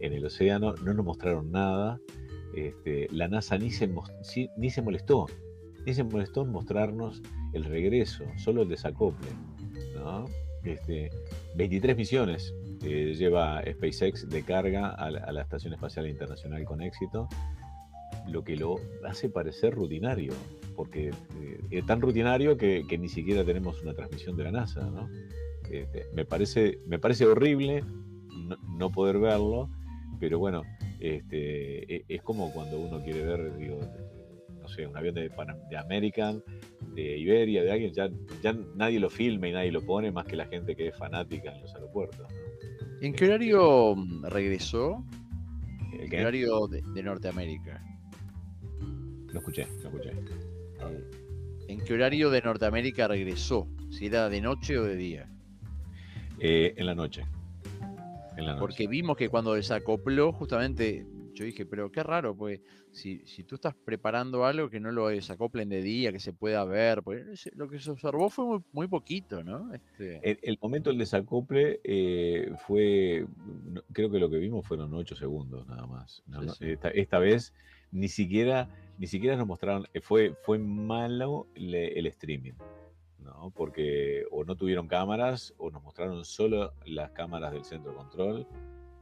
el, 0.00 0.24
océano. 0.24 0.74
No 0.84 0.92
nos 0.94 1.04
mostraron 1.04 1.52
nada. 1.52 2.00
Este, 2.54 3.06
la 3.12 3.28
NASA 3.28 3.56
ni 3.58 3.70
se, 3.70 3.88
ni 4.56 4.70
se 4.70 4.82
molestó, 4.82 5.26
ni 5.86 5.94
se 5.94 6.02
molestó 6.02 6.42
en 6.42 6.50
mostrarnos 6.50 7.22
el 7.52 7.64
regreso, 7.64 8.24
solo 8.36 8.62
el 8.62 8.68
desacople. 8.68 9.28
¿no? 9.94 10.26
Este, 10.64 11.10
23 11.56 11.96
misiones 11.96 12.54
eh, 12.82 13.14
lleva 13.16 13.62
SpaceX 13.62 14.28
de 14.28 14.42
carga 14.42 14.90
a 14.90 15.10
la, 15.10 15.42
Estación 15.42 15.72
Espacial 15.74 16.06
Internacional 16.06 16.64
con 16.64 16.80
éxito, 16.80 17.28
lo 18.28 18.42
que 18.44 18.56
lo 18.56 18.76
hace 19.06 19.28
parecer 19.28 19.74
rutinario, 19.74 20.32
porque 20.76 21.08
eh, 21.08 21.60
es 21.70 21.86
tan 21.86 22.00
rutinario 22.00 22.56
que, 22.56 22.84
ni 22.98 23.08
siquiera 23.08 23.44
tenemos 23.44 23.82
una 23.82 23.94
transmisión 23.94 24.36
de 24.36 24.44
la 24.44 24.52
NASA. 24.52 24.82
¿no? 24.82 25.08
Este, 25.70 26.06
me, 26.14 26.24
parece, 26.24 26.78
me 26.86 26.98
parece 26.98 27.26
horrible 27.26 27.84
no, 28.78 28.90
poder 28.90 29.18
verlo, 29.18 29.68
pero 30.18 30.38
bueno, 30.38 30.62
este, 31.00 31.96
e, 31.96 32.04
es 32.08 32.22
como 32.22 32.52
cuando 32.52 32.78
uno 32.78 33.02
quiere 33.02 33.24
ver, 33.24 33.56
digo, 33.56 33.78
no 34.60 34.68
sé, 34.68 34.86
un 34.86 34.96
avión 34.96 35.14
de, 35.14 35.30
de 35.70 35.76
American 35.76 36.42
de 36.94 37.18
Iberia, 37.18 37.62
de 37.62 37.72
alguien, 37.72 37.92
ya, 37.92 38.10
ya 38.42 38.52
nadie 38.74 39.00
lo 39.00 39.10
filma 39.10 39.48
y 39.48 39.52
nadie 39.52 39.72
lo 39.72 39.82
pone 39.82 40.10
más 40.10 40.26
que 40.26 40.36
la 40.36 40.46
gente 40.46 40.74
que 40.74 40.88
es 40.88 40.96
fanática 40.96 41.54
en 41.54 41.62
los 41.62 41.74
aeropuertos. 41.74 42.26
¿En 43.00 43.14
qué 43.14 43.26
horario 43.26 43.94
mm, 43.96 44.24
regresó? 44.24 45.04
¿En 45.92 46.08
qué 46.08 46.20
horario 46.20 46.66
de, 46.66 47.02
Norteamérica? 47.02 47.82
Lo 49.32 49.38
escuché, 49.38 49.66
lo 49.82 49.88
escuché. 49.88 50.10
Eh, 50.10 51.10
¿En 51.68 51.80
qué 51.80 51.94
horario 51.94 52.30
de 52.30 52.42
Norteamérica 52.42 53.08
regresó? 53.08 53.68
¿Si 53.90 54.06
era 54.06 54.28
de 54.28 54.40
noche 54.40 54.78
o 54.78 54.84
de 54.84 54.96
día? 54.96 55.28
Eh, 56.38 56.74
en 56.76 56.86
la 56.86 56.94
noche. 56.94 57.24
En 58.36 58.46
la 58.46 58.52
noche. 58.52 58.60
Porque 58.60 58.86
vimos 58.86 59.16
que 59.16 59.28
cuando 59.28 59.54
desacopló, 59.54 60.32
justamente 60.32 61.06
yo 61.34 61.44
dije, 61.44 61.66
pero 61.66 61.90
qué 61.90 62.02
raro, 62.02 62.36
pues 62.36 62.60
si, 62.92 63.24
si 63.26 63.44
tú 63.44 63.56
estás 63.56 63.74
preparando 63.74 64.44
algo 64.44 64.68
que 64.68 64.80
no 64.80 64.90
lo 64.92 65.08
desacoplen 65.08 65.68
de 65.68 65.82
día, 65.82 66.12
que 66.12 66.20
se 66.20 66.32
pueda 66.32 66.64
ver, 66.64 67.02
pues 67.02 67.50
lo 67.54 67.68
que 67.68 67.78
se 67.78 67.90
observó 67.90 68.30
fue 68.30 68.60
muy, 68.72 68.88
poquito, 68.88 69.42
¿no? 69.42 69.72
Este... 69.72 70.20
El, 70.42 70.58
momento 70.60 70.90
del 70.90 70.98
desacople 70.98 71.80
eh, 71.84 72.52
fue, 72.66 73.26
creo 73.92 74.10
que 74.10 74.18
lo 74.18 74.30
que 74.30 74.38
vimos 74.38 74.66
fueron 74.66 74.92
ocho 74.94 75.14
segundos 75.14 75.66
nada 75.66 75.86
más. 75.86 76.22
Esta, 76.94 77.18
vez 77.18 77.54
ni 77.92 78.08
siquiera, 78.08 78.68
ni 78.98 79.06
siquiera 79.06 79.36
nos 79.36 79.46
mostraron, 79.46 79.86
eh, 79.94 80.00
fue, 80.00 80.34
fue 80.42 80.58
malo 80.58 81.46
el 81.54 82.06
streaming. 82.06 82.54
¿no? 83.18 83.52
Porque 83.54 84.24
o 84.30 84.44
no 84.44 84.56
tuvieron 84.56 84.88
cámaras 84.88 85.54
o 85.58 85.70
nos 85.70 85.82
mostraron 85.82 86.24
solo 86.24 86.72
las 86.86 87.10
cámaras 87.10 87.52
del 87.52 87.64
centro 87.64 87.92
de 87.92 87.96
control 87.98 88.46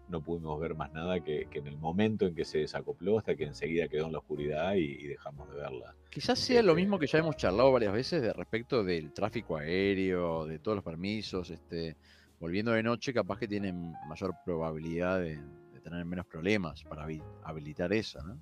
no 0.08 0.20
pudimos 0.20 0.58
ver 0.60 0.74
más 0.74 0.92
nada 0.92 1.20
que, 1.20 1.46
en 1.50 1.66
el 1.66 1.76
momento 1.76 2.26
en 2.26 2.34
que 2.34 2.44
se 2.44 2.58
desacopló 2.58 3.18
hasta 3.18 3.34
que 3.34 3.44
enseguida 3.44 3.88
quedó 3.88 4.06
en 4.06 4.12
la 4.12 4.18
oscuridad 4.18 4.74
y, 4.74 5.06
dejamos 5.06 5.48
de 5.50 5.56
verla. 5.56 5.94
Quizás 6.10 6.38
sea 6.38 6.62
lo 6.62 6.72
este 6.72 6.82
mismo 6.82 6.98
que 6.98 7.06
ya 7.06 7.18
hemos 7.18 7.36
charlado 7.36 7.72
varias 7.72 7.92
veces 7.92 8.22
de 8.22 8.32
respecto 8.32 8.84
del 8.84 9.12
tráfico 9.12 9.56
aéreo, 9.56 10.46
de 10.46 10.58
todos 10.58 10.76
los 10.76 10.84
permisos, 10.84 11.50
este, 11.50 11.96
volviendo 12.40 12.72
de 12.72 12.82
noche 12.82 13.12
capaz 13.12 13.38
que 13.38 13.48
tienen 13.48 13.92
mayor 14.08 14.34
probabilidad 14.44 15.20
de, 15.20 15.38
tener 15.82 16.04
menos 16.04 16.26
problemas 16.26 16.84
para 16.84 17.06
habilitar 17.44 17.90
eso, 17.94 18.22
¿no? 18.22 18.38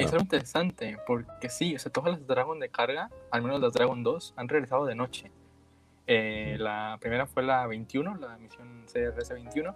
es 0.00 0.10
algo 0.12 0.24
interesante, 0.24 0.98
porque 1.06 1.48
sí, 1.48 1.76
o 1.76 1.78
sea, 1.78 1.92
todas 1.92 2.10
las 2.10 2.26
Dragon 2.26 2.58
de 2.58 2.68
carga, 2.68 3.10
al 3.30 3.42
menos 3.42 3.60
las 3.60 3.72
Dragon 3.72 4.02
2, 4.02 4.34
han 4.36 4.48
regresado 4.48 4.86
de 4.86 4.96
noche. 4.96 5.30
Eh, 6.06 6.56
la 6.58 6.98
primera 7.00 7.26
fue 7.26 7.42
la 7.42 7.66
21, 7.66 8.16
la 8.16 8.36
misión 8.38 8.84
CRS-21, 8.86 9.74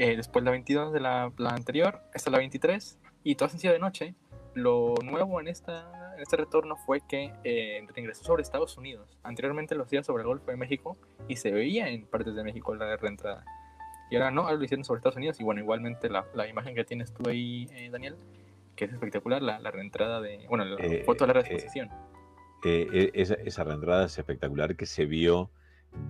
eh, 0.00 0.16
después 0.16 0.42
la 0.42 0.50
22 0.50 0.94
de 0.94 1.00
la, 1.00 1.30
anterior, 1.50 2.00
esta 2.14 2.30
es 2.30 2.32
la 2.32 2.38
23, 2.38 2.98
y 3.22 3.34
todas 3.34 3.52
han 3.52 3.60
sido 3.60 3.74
de 3.74 3.78
noche. 3.78 4.14
Lo 4.54 4.94
nuevo 5.04 5.40
en, 5.40 5.48
esta, 5.48 6.14
en 6.16 6.22
este 6.22 6.38
retorno 6.38 6.76
fue 6.76 7.02
que 7.06 7.34
eh, 7.44 7.86
regresó 7.94 8.24
sobre 8.24 8.42
Estados 8.42 8.78
Unidos. 8.78 9.18
Anteriormente 9.22 9.74
lo 9.74 9.82
hacía 9.82 10.02
sobre 10.02 10.22
el 10.22 10.28
Golfo 10.28 10.50
de 10.50 10.56
México 10.56 10.96
y 11.28 11.36
se 11.36 11.50
veía 11.52 11.88
en 11.90 12.06
partes 12.06 12.34
de 12.34 12.42
México 12.42 12.74
la 12.74 12.96
reentrada. 12.96 13.44
Y 14.10 14.16
ahora 14.16 14.30
no, 14.30 14.44
ahora 14.44 14.54
lo 14.54 14.64
hicieron 14.64 14.84
sobre 14.84 15.00
Estados 15.00 15.18
Unidos. 15.18 15.38
Y 15.38 15.44
bueno, 15.44 15.60
igualmente 15.60 16.08
la, 16.08 16.24
la 16.34 16.48
imagen 16.48 16.74
que 16.74 16.84
tienes 16.84 17.12
tú 17.12 17.28
ahí, 17.28 17.68
eh, 17.72 17.90
Daniel, 17.90 18.16
que 18.76 18.86
es 18.86 18.92
espectacular, 18.94 19.42
la, 19.42 19.60
la 19.60 19.70
reentrada 19.70 20.22
de. 20.22 20.46
Bueno, 20.48 20.64
la 20.64 20.78
foto 21.04 21.26
de 21.26 21.34
la 21.34 21.40
exposición. 21.40 21.90
esa, 22.64 23.34
esa 23.34 23.64
reentrada 23.64 24.06
es 24.06 24.18
espectacular 24.18 24.76
que 24.76 24.86
se 24.86 25.04
vio 25.04 25.50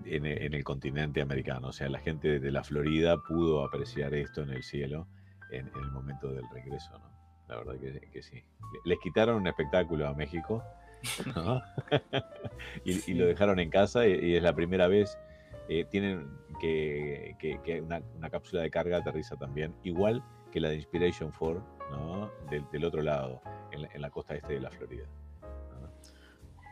en, 0.04 0.26
el 0.26 0.64
continente 0.64 1.20
americano. 1.20 1.68
O 1.68 1.72
sea, 1.72 1.88
la 1.88 1.98
gente 1.98 2.38
de 2.38 2.50
la 2.50 2.62
Florida 2.64 3.16
pudo 3.22 3.64
apreciar 3.64 4.14
esto 4.14 4.42
en 4.42 4.50
el 4.50 4.62
cielo 4.62 5.06
en, 5.50 5.68
el 5.68 5.90
momento 5.90 6.32
del 6.32 6.48
regreso, 6.50 6.98
¿no? 6.98 7.10
La 7.48 7.56
verdad 7.56 7.74
que, 8.12 8.22
sí. 8.22 8.44
Les 8.84 8.98
quitaron 9.00 9.36
un 9.36 9.46
espectáculo 9.48 10.06
a 10.06 10.14
México 10.14 10.62
y, 12.84 13.14
lo 13.14 13.26
dejaron 13.26 13.58
en 13.58 13.70
casa 13.70 14.06
y, 14.06 14.36
es 14.36 14.42
la 14.42 14.54
primera 14.54 14.86
vez. 14.86 15.18
Eh, 15.68 15.84
tienen 15.90 16.28
que, 16.60 17.34
una, 17.82 18.30
cápsula 18.30 18.62
de 18.62 18.70
carga 18.70 18.98
aterriza 18.98 19.36
también, 19.36 19.74
igual 19.82 20.22
que 20.52 20.60
la 20.60 20.68
de 20.68 20.76
Inspiration 20.76 21.32
4, 21.36 21.64
¿no? 21.90 22.30
del, 22.50 22.84
otro 22.84 23.02
lado, 23.02 23.40
en 23.72 24.00
la 24.00 24.10
costa 24.10 24.34
este 24.34 24.54
de 24.54 24.60
la 24.60 24.70
Florida 24.70 25.06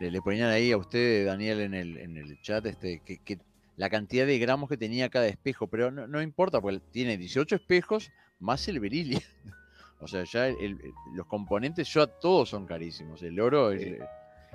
le, 0.00 0.22
ponían 0.22 0.50
ahí 0.50 0.72
a 0.72 0.76
usted, 0.76 1.26
Daniel, 1.26 1.60
en 1.60 1.74
el, 1.74 1.96
en 1.98 2.16
el 2.16 2.40
chat, 2.40 2.64
este, 2.66 3.00
que, 3.00 3.38
la 3.76 3.88
cantidad 3.88 4.26
de 4.26 4.38
gramos 4.38 4.68
que 4.68 4.76
tenía 4.76 5.08
cada 5.08 5.28
espejo, 5.28 5.68
pero 5.68 5.90
no, 5.90 6.20
importa, 6.20 6.60
porque 6.60 6.80
tiene 6.90 7.16
18 7.16 7.54
espejos 7.56 8.10
más 8.40 8.66
el 8.66 8.80
beryllium. 8.80 9.20
o 10.00 10.08
sea, 10.08 10.24
ya 10.24 10.48
los 11.14 11.26
componentes 11.26 11.92
ya 11.94 12.06
todos 12.06 12.48
son 12.48 12.66
carísimos. 12.66 13.22
El 13.22 13.38
oro 13.38 13.70
es... 13.70 13.82
Eh, 13.82 14.00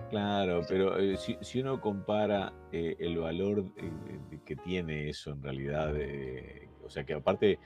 claro, 0.10 0.62
pero 0.68 1.00
eh, 1.00 1.18
si, 1.18 1.62
uno 1.62 1.80
compara 1.80 2.52
eh, 2.74 2.98
el 3.00 3.18
valor 3.18 3.64
que 4.46 4.58
tiene 4.58 5.10
eso 5.10 5.32
en 5.32 5.42
realidad, 5.42 5.94
o 6.84 6.90
sea 6.90 7.06
que 7.06 7.14
aparte 7.14 7.60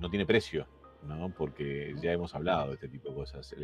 no 0.00 0.10
tiene 0.10 0.26
precio, 0.26 0.66
¿no? 1.04 1.32
Porque 1.32 1.94
ya 2.02 2.10
hemos 2.10 2.34
hablado 2.34 2.68
de 2.68 2.74
este 2.74 2.88
tipo 2.88 3.10
de 3.10 3.14
cosas 3.14 3.54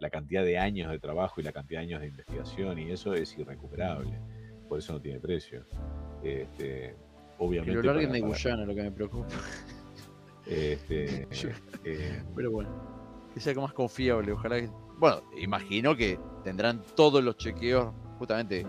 la 0.00 0.10
cantidad 0.10 0.44
de 0.44 0.58
años 0.58 0.90
de 0.90 0.98
trabajo 0.98 1.40
y 1.40 1.44
la 1.44 1.52
cantidad 1.52 1.80
de 1.80 1.86
años 1.86 2.00
de 2.00 2.08
investigación 2.08 2.78
y 2.78 2.90
eso 2.90 3.14
es 3.14 3.36
irrecuperable. 3.38 4.18
Por 4.68 4.78
eso 4.78 4.94
no 4.94 5.00
tiene 5.00 5.20
precio. 5.20 5.64
Este, 6.22 6.96
obviamente. 7.38 7.80
Pero 7.80 7.92
larguen 7.92 8.12
de 8.12 8.20
Guyana 8.20 8.64
lo 8.64 8.74
que 8.74 8.82
me 8.82 8.92
preocupa. 8.92 9.34
Este, 10.46 11.26
eh, 11.84 12.22
pero 12.34 12.50
bueno, 12.50 12.70
que 13.32 13.40
sea 13.40 13.54
más 13.54 13.72
confiable. 13.72 14.32
Ojalá 14.32 14.60
que. 14.60 14.68
Bueno, 14.98 15.22
imagino 15.38 15.96
que 15.96 16.18
tendrán 16.44 16.82
todos 16.94 17.22
los 17.22 17.36
chequeos 17.36 17.92
justamente 18.18 18.64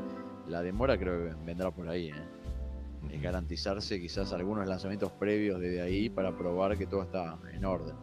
la 0.47 0.61
demora 0.61 0.97
creo 0.97 1.29
que 1.29 1.35
vendrá 1.45 1.71
por 1.71 1.87
ahí. 1.87 2.09
¿eh? 2.09 3.11
Es 3.11 3.21
garantizarse 3.21 3.99
quizás 3.99 4.33
algunos 4.33 4.67
lanzamientos 4.67 5.11
previos 5.13 5.59
desde 5.59 5.81
ahí 5.81 6.09
para 6.09 6.35
probar 6.35 6.77
que 6.77 6.87
todo 6.87 7.03
está 7.03 7.37
en 7.51 7.65
orden. 7.65 7.95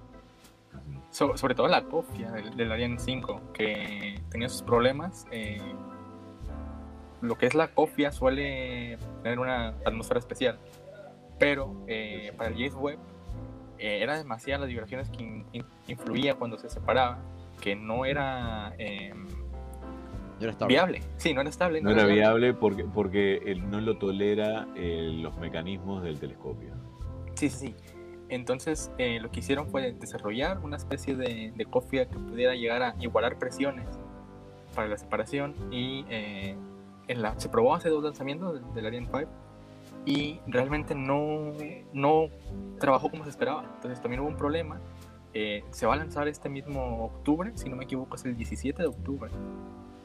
So- 1.10 1.36
sobre 1.36 1.54
todo 1.54 1.68
la 1.68 1.84
copia 1.84 2.30
del, 2.32 2.56
del 2.56 2.72
Ariane 2.72 2.98
5, 2.98 3.40
que 3.52 4.20
tenía 4.30 4.48
sus 4.48 4.62
problemas. 4.62 5.26
eh, 5.30 5.60
lo 7.20 7.36
que 7.38 7.46
es 7.46 7.54
la 7.54 7.68
copia 7.68 8.10
suele 8.10 8.98
tener 9.22 9.38
una 9.38 9.68
atmósfera 9.84 10.18
especial, 10.18 10.58
pero 11.38 11.84
eh, 11.86 12.32
para 12.36 12.50
el 12.50 12.56
James 12.56 12.74
Webb 12.74 12.98
eh, 13.78 14.00
era 14.02 14.16
demasiadas 14.18 14.62
las 14.62 14.68
vibraciones 14.68 15.08
que 15.10 15.22
in- 15.22 15.46
in- 15.52 15.64
influía 15.86 16.34
cuando 16.34 16.58
se 16.58 16.68
separaba, 16.68 17.18
que 17.60 17.76
no 17.76 18.04
era 18.04 18.74
eh, 18.78 19.12
bien. 20.40 20.56
viable. 20.66 21.00
Sí, 21.16 21.32
no 21.32 21.42
era 21.42 21.50
estable. 21.50 21.80
No 21.80 21.90
era 21.92 22.06
viable 22.06 22.54
porque, 22.54 22.84
porque 22.84 23.36
él 23.46 23.70
no 23.70 23.80
lo 23.80 23.98
tolera 23.98 24.66
eh, 24.74 25.10
los 25.14 25.36
mecanismos 25.38 26.02
del 26.02 26.18
telescopio. 26.18 26.74
Sí, 27.34 27.48
sí, 27.50 27.68
sí. 27.68 27.74
Entonces, 28.32 28.90
eh, 28.96 29.20
lo 29.20 29.30
que 29.30 29.40
hicieron 29.40 29.68
fue 29.68 29.92
desarrollar 29.92 30.58
una 30.60 30.78
especie 30.78 31.14
de, 31.14 31.52
de 31.54 31.64
cofia 31.66 32.08
que 32.08 32.18
pudiera 32.18 32.54
llegar 32.54 32.82
a 32.82 32.94
igualar 32.98 33.38
presiones 33.38 33.84
para 34.74 34.88
la 34.88 34.96
separación 34.96 35.54
y 35.70 36.06
eh, 36.08 36.56
en 37.08 37.20
la, 37.20 37.38
se 37.38 37.50
probó 37.50 37.74
hace 37.74 37.90
dos 37.90 38.02
lanzamientos 38.02 38.54
del, 38.54 38.74
del 38.74 38.86
Ariane 38.86 39.06
5 39.06 39.30
y 40.06 40.40
realmente 40.46 40.94
no, 40.94 41.52
no 41.92 42.28
trabajó 42.80 43.10
como 43.10 43.24
se 43.24 43.30
esperaba. 43.30 43.64
Entonces 43.74 44.00
también 44.00 44.20
hubo 44.20 44.28
un 44.28 44.36
problema. 44.36 44.80
Eh, 45.34 45.62
se 45.70 45.84
va 45.84 45.92
a 45.92 45.96
lanzar 45.96 46.26
este 46.26 46.48
mismo 46.48 47.04
octubre, 47.04 47.52
si 47.54 47.68
no 47.68 47.76
me 47.76 47.84
equivoco 47.84 48.16
es 48.16 48.24
el 48.24 48.34
17 48.34 48.80
de 48.80 48.88
octubre. 48.88 49.30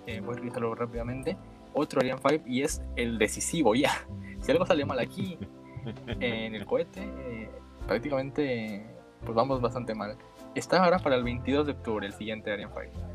Eh, 0.05 0.19
voy 0.19 0.34
a 0.36 0.38
revisarlo 0.38 0.75
rápidamente. 0.75 1.38
Otro 1.73 2.01
Ariane 2.01 2.19
5 2.28 2.43
y 2.45 2.63
es 2.63 2.82
el 2.97 3.17
decisivo 3.17 3.73
ya. 3.73 3.91
Si 4.41 4.51
algo 4.51 4.67
sale 4.67 4.86
mal 4.86 4.99
aquí 4.99 5.36
en 6.19 6.53
el 6.53 6.65
cohete, 6.65 7.01
eh, 7.01 7.49
prácticamente 7.88 8.85
pues 9.23 9.35
vamos 9.35 9.61
bastante 9.61 9.95
mal. 9.95 10.15
Está 10.55 10.83
ahora 10.83 10.99
para 10.99 11.15
el 11.15 11.23
22 11.23 11.65
de 11.65 11.71
octubre, 11.73 12.05
el 12.07 12.13
siguiente 12.13 12.51
Ariane 12.51 12.71
5. 12.73 13.07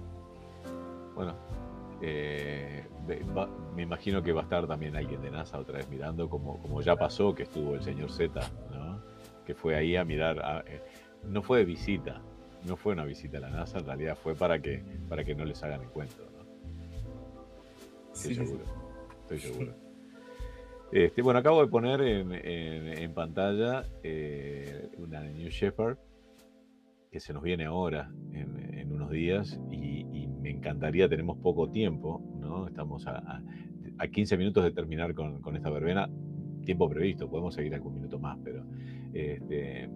Bueno, 1.14 1.34
eh, 2.00 2.86
va- 3.36 3.48
me 3.76 3.82
imagino 3.82 4.22
que 4.22 4.32
va 4.32 4.40
a 4.40 4.44
estar 4.44 4.66
también 4.66 4.96
alguien 4.96 5.22
de 5.22 5.30
NASA 5.30 5.58
otra 5.58 5.78
vez 5.78 5.88
mirando, 5.88 6.28
como, 6.28 6.60
como 6.60 6.80
ya 6.80 6.96
pasó 6.96 7.34
que 7.34 7.44
estuvo 7.44 7.74
el 7.74 7.82
señor 7.82 8.10
Z, 8.10 8.40
¿no? 8.72 9.00
que 9.46 9.54
fue 9.54 9.76
ahí 9.76 9.96
a 9.96 10.04
mirar. 10.04 10.38
a- 10.40 10.64
eh, 10.66 10.82
no 11.24 11.42
fue 11.42 11.58
de 11.58 11.64
visita, 11.64 12.20
no 12.66 12.76
fue 12.76 12.92
una 12.94 13.04
visita 13.04 13.38
a 13.38 13.40
la 13.40 13.50
NASA, 13.50 13.78
en 13.78 13.86
realidad 13.86 14.16
fue 14.20 14.34
para 14.34 14.60
que, 14.60 14.82
para 15.08 15.22
que 15.24 15.34
no 15.34 15.44
les 15.44 15.62
hagan 15.62 15.82
el 15.82 15.88
cuento. 15.88 16.24
¿no? 16.36 16.42
Estoy 18.12 18.14
Sí, 18.14 18.28
sí, 18.28 18.34
sí. 18.34 18.46
seguro. 18.46 18.64
Estoy 19.22 19.38
seguro. 19.40 19.74
Este, 20.92 21.22
bueno, 21.22 21.38
acabo 21.40 21.62
de 21.62 21.68
poner 21.68 22.00
en, 22.02 23.14
pantalla 23.14 23.84
eh, 24.02 24.88
una 24.98 25.22
New 25.22 25.48
Shepard 25.48 25.96
que 27.10 27.18
se 27.20 27.32
nos 27.32 27.42
viene 27.42 27.64
ahora, 27.64 28.10
en, 28.32 28.90
unos 28.92 29.10
días, 29.10 29.58
y, 29.70 30.04
me 30.42 30.50
encantaría, 30.50 31.08
tenemos 31.08 31.38
poco 31.38 31.70
tiempo, 31.70 32.20
¿no? 32.40 32.66
Estamos 32.66 33.06
a, 33.06 33.18
a- 33.18 33.42
a 33.98 34.08
15 34.08 34.36
minutos 34.36 34.64
de 34.64 34.70
terminar 34.72 35.14
con, 35.14 35.40
esta 35.56 35.70
verbena, 35.70 36.08
tiempo 36.64 36.88
previsto, 36.88 37.28
podemos 37.30 37.54
seguir 37.54 37.74
algún 37.74 37.94
minuto 37.94 38.18
más, 38.18 38.38
pero 38.42 38.64
este, 39.14 39.88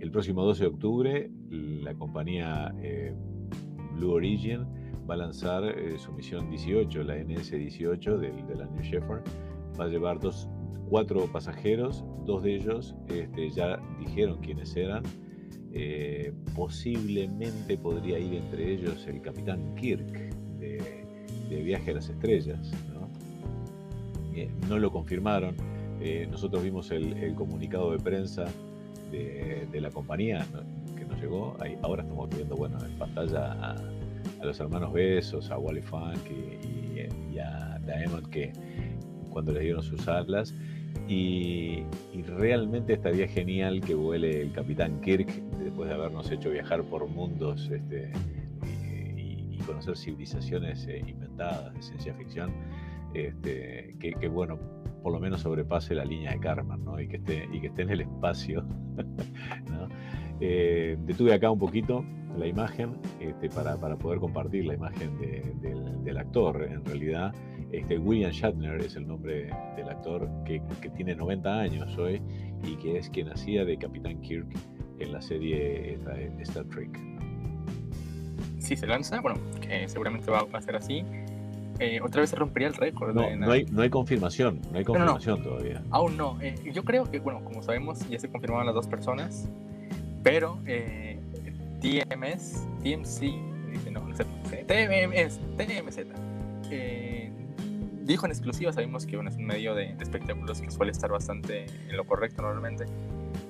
el 0.00 0.10
próximo 0.10 0.42
12 0.42 0.62
de 0.64 0.68
octubre 0.68 1.30
la 1.50 1.94
compañía 1.94 2.74
eh, 2.82 3.14
Blue 3.94 4.12
Origin 4.12 4.66
va 5.08 5.14
a 5.14 5.18
lanzar 5.18 5.64
eh, 5.64 5.98
su 5.98 6.12
misión 6.12 6.50
18, 6.50 7.02
la 7.04 7.16
NS-18 7.18 8.18
del- 8.18 8.46
de 8.46 8.54
la 8.56 8.66
New 8.66 8.82
Shepard. 8.82 9.22
Va 9.78 9.84
a 9.84 9.88
llevar 9.88 10.18
dos, 10.20 10.48
cuatro 10.88 11.26
pasajeros, 11.32 12.04
dos 12.26 12.42
de 12.42 12.56
ellos 12.56 12.94
este, 13.08 13.50
ya 13.50 13.78
dijeron 14.00 14.38
quiénes 14.40 14.76
eran. 14.76 15.02
Eh, 15.72 16.32
posiblemente 16.56 17.76
podría 17.76 18.18
ir 18.18 18.34
entre 18.34 18.72
ellos 18.72 19.06
el 19.06 19.20
capitán 19.20 19.74
Kirk 19.76 20.34
de, 20.58 21.04
de 21.50 21.62
Viaje 21.62 21.90
a 21.90 21.94
las 21.94 22.08
Estrellas. 22.08 22.72
¿no? 22.92 23.08
Eh, 24.34 24.50
no 24.68 24.78
lo 24.78 24.90
confirmaron. 24.90 25.54
Eh, 26.00 26.26
nosotros 26.30 26.62
vimos 26.62 26.90
el, 26.90 27.34
comunicado 27.34 27.92
de 27.92 27.98
prensa 27.98 28.44
de, 29.10 29.80
la 29.80 29.90
compañía 29.90 30.46
que 30.96 31.04
nos 31.04 31.20
llegó. 31.20 31.56
Ahí, 31.60 31.76
ahora 31.82 32.02
estamos 32.02 32.30
viendo 32.30 32.56
bueno, 32.56 32.78
en 32.84 32.92
pantalla 32.98 33.52
a, 33.52 33.76
los 34.44 34.58
hermanos 34.60 34.92
Besos, 34.92 35.50
a 35.50 35.58
Wally 35.58 35.82
Funk 35.82 36.18
y, 36.30 36.66
y- 36.66 36.88
y 37.34 37.38
a 37.38 37.78
Diamond 37.84 38.28
que 38.28 38.52
cuando 39.38 39.52
les 39.52 39.62
dieron 39.62 39.84
sus 39.84 40.08
alas. 40.08 40.52
Y, 41.06 41.84
y 42.12 42.22
realmente 42.26 42.94
estaría 42.94 43.28
genial 43.28 43.80
que 43.80 43.94
vuele 43.94 44.42
el 44.42 44.52
capitán 44.52 45.00
Kirk 45.00 45.28
después 45.62 45.88
de 45.88 45.94
habernos 45.94 46.28
hecho 46.30 46.50
viajar 46.50 46.82
por 46.82 47.06
mundos 47.06 47.70
este, 47.70 48.10
y, 49.16 49.54
y- 49.54 49.58
conocer 49.64 49.96
civilizaciones 49.96 50.86
eh, 50.88 51.02
inventadas 51.06 51.72
de 51.72 51.82
ciencia 51.82 52.14
ficción. 52.14 52.50
Este, 53.14 53.96
que, 53.98 54.12
que, 54.12 54.28
bueno, 54.28 54.58
por 55.02 55.12
lo 55.12 55.20
menos 55.20 55.40
sobrepase 55.40 55.94
la 55.94 56.04
línea 56.04 56.32
de 56.32 56.40
Karman 56.40 56.84
¿no? 56.84 57.00
y, 57.00 57.08
que 57.08 57.16
esté, 57.16 57.82
en 57.82 57.90
el 57.90 58.00
espacio. 58.02 58.62
¿no? 59.70 59.88
Eh, 60.40 60.96
detuve 61.00 61.32
acá 61.34 61.50
un 61.50 61.58
poquito 61.58 62.04
la 62.36 62.46
imagen 62.46 62.96
este, 63.20 63.48
para, 63.48 63.76
poder 63.96 64.20
compartir 64.20 64.66
la 64.66 64.74
imagen 64.74 65.18
de- 65.18 65.54
del, 66.04 66.18
actor. 66.18 66.62
En 66.62 66.84
realidad, 66.84 67.32
este, 67.70 67.98
William 67.98 68.30
Shatner 68.32 68.80
es 68.80 68.96
el 68.96 69.06
nombre 69.06 69.50
del 69.76 69.88
actor 69.88 70.28
que, 70.44 70.60
que 70.80 70.90
tiene 70.90 71.14
90 71.14 71.60
años 71.60 71.96
hoy 71.96 72.20
y 72.64 72.76
que 72.76 72.98
es 72.98 73.08
quien 73.10 73.28
hacía 73.28 73.64
de 73.64 73.76
Capitán 73.78 74.20
Kirk 74.20 74.48
en 74.98 75.12
la 75.12 75.20
serie 75.22 75.98
Star 76.40 76.64
Trek. 76.64 76.98
Si 78.58 78.76
se 78.76 78.86
lanza, 78.86 79.20
bueno, 79.20 79.38
que 79.60 79.88
seguramente 79.88 80.30
va 80.30 80.46
a 80.52 80.60
ser 80.60 80.76
así, 80.76 81.04
eh, 81.78 82.00
otra 82.02 82.20
vez 82.20 82.30
se 82.30 82.36
rompería 82.36 82.68
el 82.68 82.74
récord. 82.74 83.14
No, 83.14 83.34
no, 83.36 83.52
hay, 83.52 83.64
no 83.66 83.82
hay 83.82 83.90
confirmación, 83.90 84.60
no 84.72 84.78
hay 84.78 84.84
no, 84.84 84.92
no. 84.94 84.98
confirmación 85.06 85.42
todavía. 85.42 85.82
Aún 85.90 86.16
no. 86.16 86.40
eh, 86.40 86.54
yo 86.72 86.84
creo 86.84 87.04
que, 87.10 87.20
bueno, 87.20 87.42
como 87.44 87.62
sabemos, 87.62 88.08
ya 88.08 88.18
se 88.18 88.28
confirmaron 88.28 88.66
las 88.66 88.74
dos 88.74 88.86
personas, 88.86 89.48
pero 90.22 90.58
eh, 90.66 91.18
TMS, 91.80 92.66
TMC, 92.82 93.20
dice, 93.70 93.90
no, 93.92 94.00
no 94.06 94.16
sé, 94.16 94.24
TMS, 94.66 95.38
TMZ, 95.56 95.98
eh, 96.70 97.30
dijo 98.02 98.26
en 98.26 98.32
exclusiva, 98.32 98.72
sabemos 98.72 99.06
que 99.06 99.16
bueno, 99.16 99.30
es 99.30 99.36
un 99.36 99.44
medio 99.46 99.74
de, 99.74 99.94
de 99.94 100.02
espectáculos 100.02 100.60
que 100.60 100.70
suele 100.70 100.92
estar 100.92 101.10
bastante 101.10 101.66
en 101.88 101.96
lo 101.96 102.04
correcto 102.04 102.42
normalmente, 102.42 102.86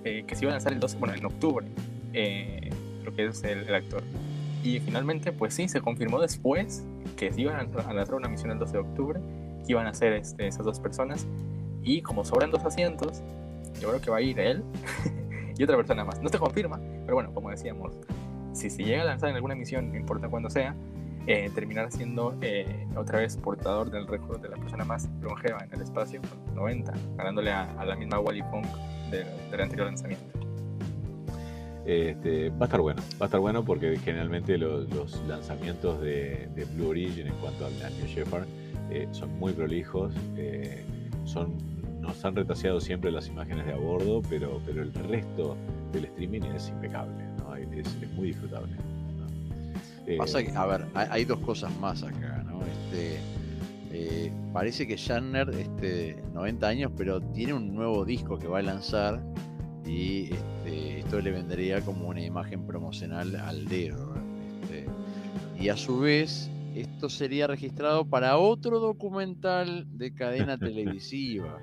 eh, 0.05 0.25
que 0.27 0.35
se 0.35 0.45
iba 0.45 0.53
a 0.53 0.55
lanzar 0.55 0.73
el 0.73 0.81
12, 0.81 0.99
bueno, 0.99 1.15
en 1.15 1.25
octubre, 1.25 1.67
eh, 2.13 2.71
lo 3.05 3.15
que 3.15 3.27
es 3.27 3.43
el, 3.45 3.61
el 3.61 3.75
actor. 3.75 4.03
Y 4.69 4.81
finalmente, 4.81 5.33
pues 5.33 5.55
sí, 5.55 5.67
se 5.67 5.81
confirmó 5.81 6.21
después 6.21 6.85
que 7.17 7.33
se 7.33 7.41
iban 7.41 7.57
a 7.75 7.93
lanzar 7.95 8.17
una 8.17 8.29
misión 8.29 8.51
el 8.51 8.59
12 8.59 8.73
de 8.73 8.79
octubre, 8.79 9.21
que 9.65 9.73
iban 9.73 9.87
a 9.87 9.95
ser 9.95 10.13
este, 10.13 10.47
esas 10.47 10.67
dos 10.67 10.79
personas, 10.79 11.27
y 11.83 12.03
como 12.03 12.23
sobran 12.23 12.51
dos 12.51 12.63
asientos, 12.67 13.23
yo 13.81 13.89
creo 13.89 14.01
que 14.03 14.11
va 14.11 14.19
a 14.19 14.21
ir 14.21 14.39
él 14.39 14.63
y 15.59 15.65
otra 15.65 15.75
persona 15.75 16.05
más. 16.05 16.21
No 16.21 16.29
se 16.29 16.39
confirma, 16.39 16.79
pero 17.07 17.15
bueno, 17.15 17.33
como 17.33 17.49
decíamos, 17.49 17.95
si 18.53 18.69
se 18.69 18.85
llega 18.85 19.01
a 19.01 19.05
lanzar 19.07 19.31
en 19.31 19.37
alguna 19.37 19.55
misión, 19.55 19.91
no 19.91 19.97
importa 19.97 20.29
cuándo 20.29 20.51
sea, 20.51 20.77
eh, 21.27 21.51
terminar 21.55 21.91
siendo 21.91 22.37
eh, 22.43 22.87
otra 22.95 23.21
vez 23.21 23.39
portador 23.39 23.91
del 23.91 24.07
récord 24.07 24.39
de 24.43 24.51
la 24.51 24.57
persona 24.57 24.85
más 24.85 25.09
longeva 25.23 25.65
en 25.65 25.73
el 25.73 25.81
espacio, 25.81 26.21
con 26.21 26.57
90, 26.57 26.93
ganándole 27.17 27.53
a, 27.53 27.73
la 27.87 27.97
misma 27.97 28.21
Wally 28.21 28.43
Funk 28.51 28.67
del 29.11 29.61
anterior 29.63 29.87
lanzamiento. 29.87 30.38
Este, 31.89 32.51
va 32.51 32.57
a 32.61 32.65
estar 32.65 32.83
bueno, 32.83 33.01
va 33.19 33.25
a 33.25 33.29
estar 33.29 33.41
bueno 33.41 33.65
porque 33.65 33.97
generalmente 33.97 34.59
lo- 34.59 34.83
los, 34.83 35.23
lanzamientos 35.27 35.99
de, 36.03 36.47
de 36.55 36.67
Blue 36.67 36.91
Origin 36.91 37.29
en 37.29 37.35
cuanto 37.37 37.65
al 37.65 37.73
New 37.97 38.07
Shepard 38.07 38.45
eh, 38.91 39.09
son 39.13 39.39
muy 39.39 39.55
prolijos, 39.55 40.13
eh, 40.37 40.85
son, 41.25 41.55
nos 42.03 42.23
han 42.27 42.37
retaseado 42.37 42.79
siempre 42.83 43.11
las 43.11 43.29
imágenes 43.29 43.65
de 43.65 43.73
a 43.73 43.77
bordo, 43.77 44.21
pero, 44.29 44.61
pero 44.67 44.83
el 44.83 44.93
resto 44.93 45.57
del 45.91 46.05
streaming 46.05 46.43
es 46.55 46.69
impecable, 46.69 47.25
¿no? 47.39 47.57
es, 47.57 47.87
es 48.03 48.13
muy 48.13 48.29
disfrutable. 48.29 48.73
¿no? 48.77 49.27
Eh, 50.07 50.19
Pasa 50.19 50.45
que, 50.45 50.51
a 50.51 50.67
ver, 50.67 50.85
hay, 50.95 51.25
dos 51.25 51.39
cosas 51.39 51.75
más 51.79 52.03
acá, 52.03 52.45
¿no? 52.47 52.61
Este, 52.67 53.19
eh, 53.93 54.31
parece 54.53 54.87
que 54.87 54.97
Shatner, 54.99 55.49
este, 55.51 56.23
90 56.35 56.69
años, 56.69 56.93
pero 56.99 57.23
tiene 57.23 57.55
un 57.55 57.75
nuevo 57.75 58.05
disco 58.05 58.39
que 58.39 58.47
va 58.47 58.59
a 58.59 58.63
lanzar 58.63 59.23
y 59.89 60.31
este, 60.33 61.01
esto 61.01 61.21
le 61.21 61.31
vendría 61.31 61.81
como 61.81 62.09
una 62.09 62.21
imagen 62.23 62.67
promocional 62.67 63.35
al 63.37 63.65
dedo. 63.67 64.15
¿no? 64.15 64.63
Este, 64.63 64.87
y 65.59 65.71
a 65.71 65.77
su 65.77 65.99
vez, 66.01 66.51
esto 66.75 67.09
sería 67.09 67.47
registrado 67.47 68.05
para 68.05 68.37
otro 68.37 68.79
documental 68.79 69.87
de 69.97 70.15
cadena 70.15 70.59
televisiva. 70.59 71.59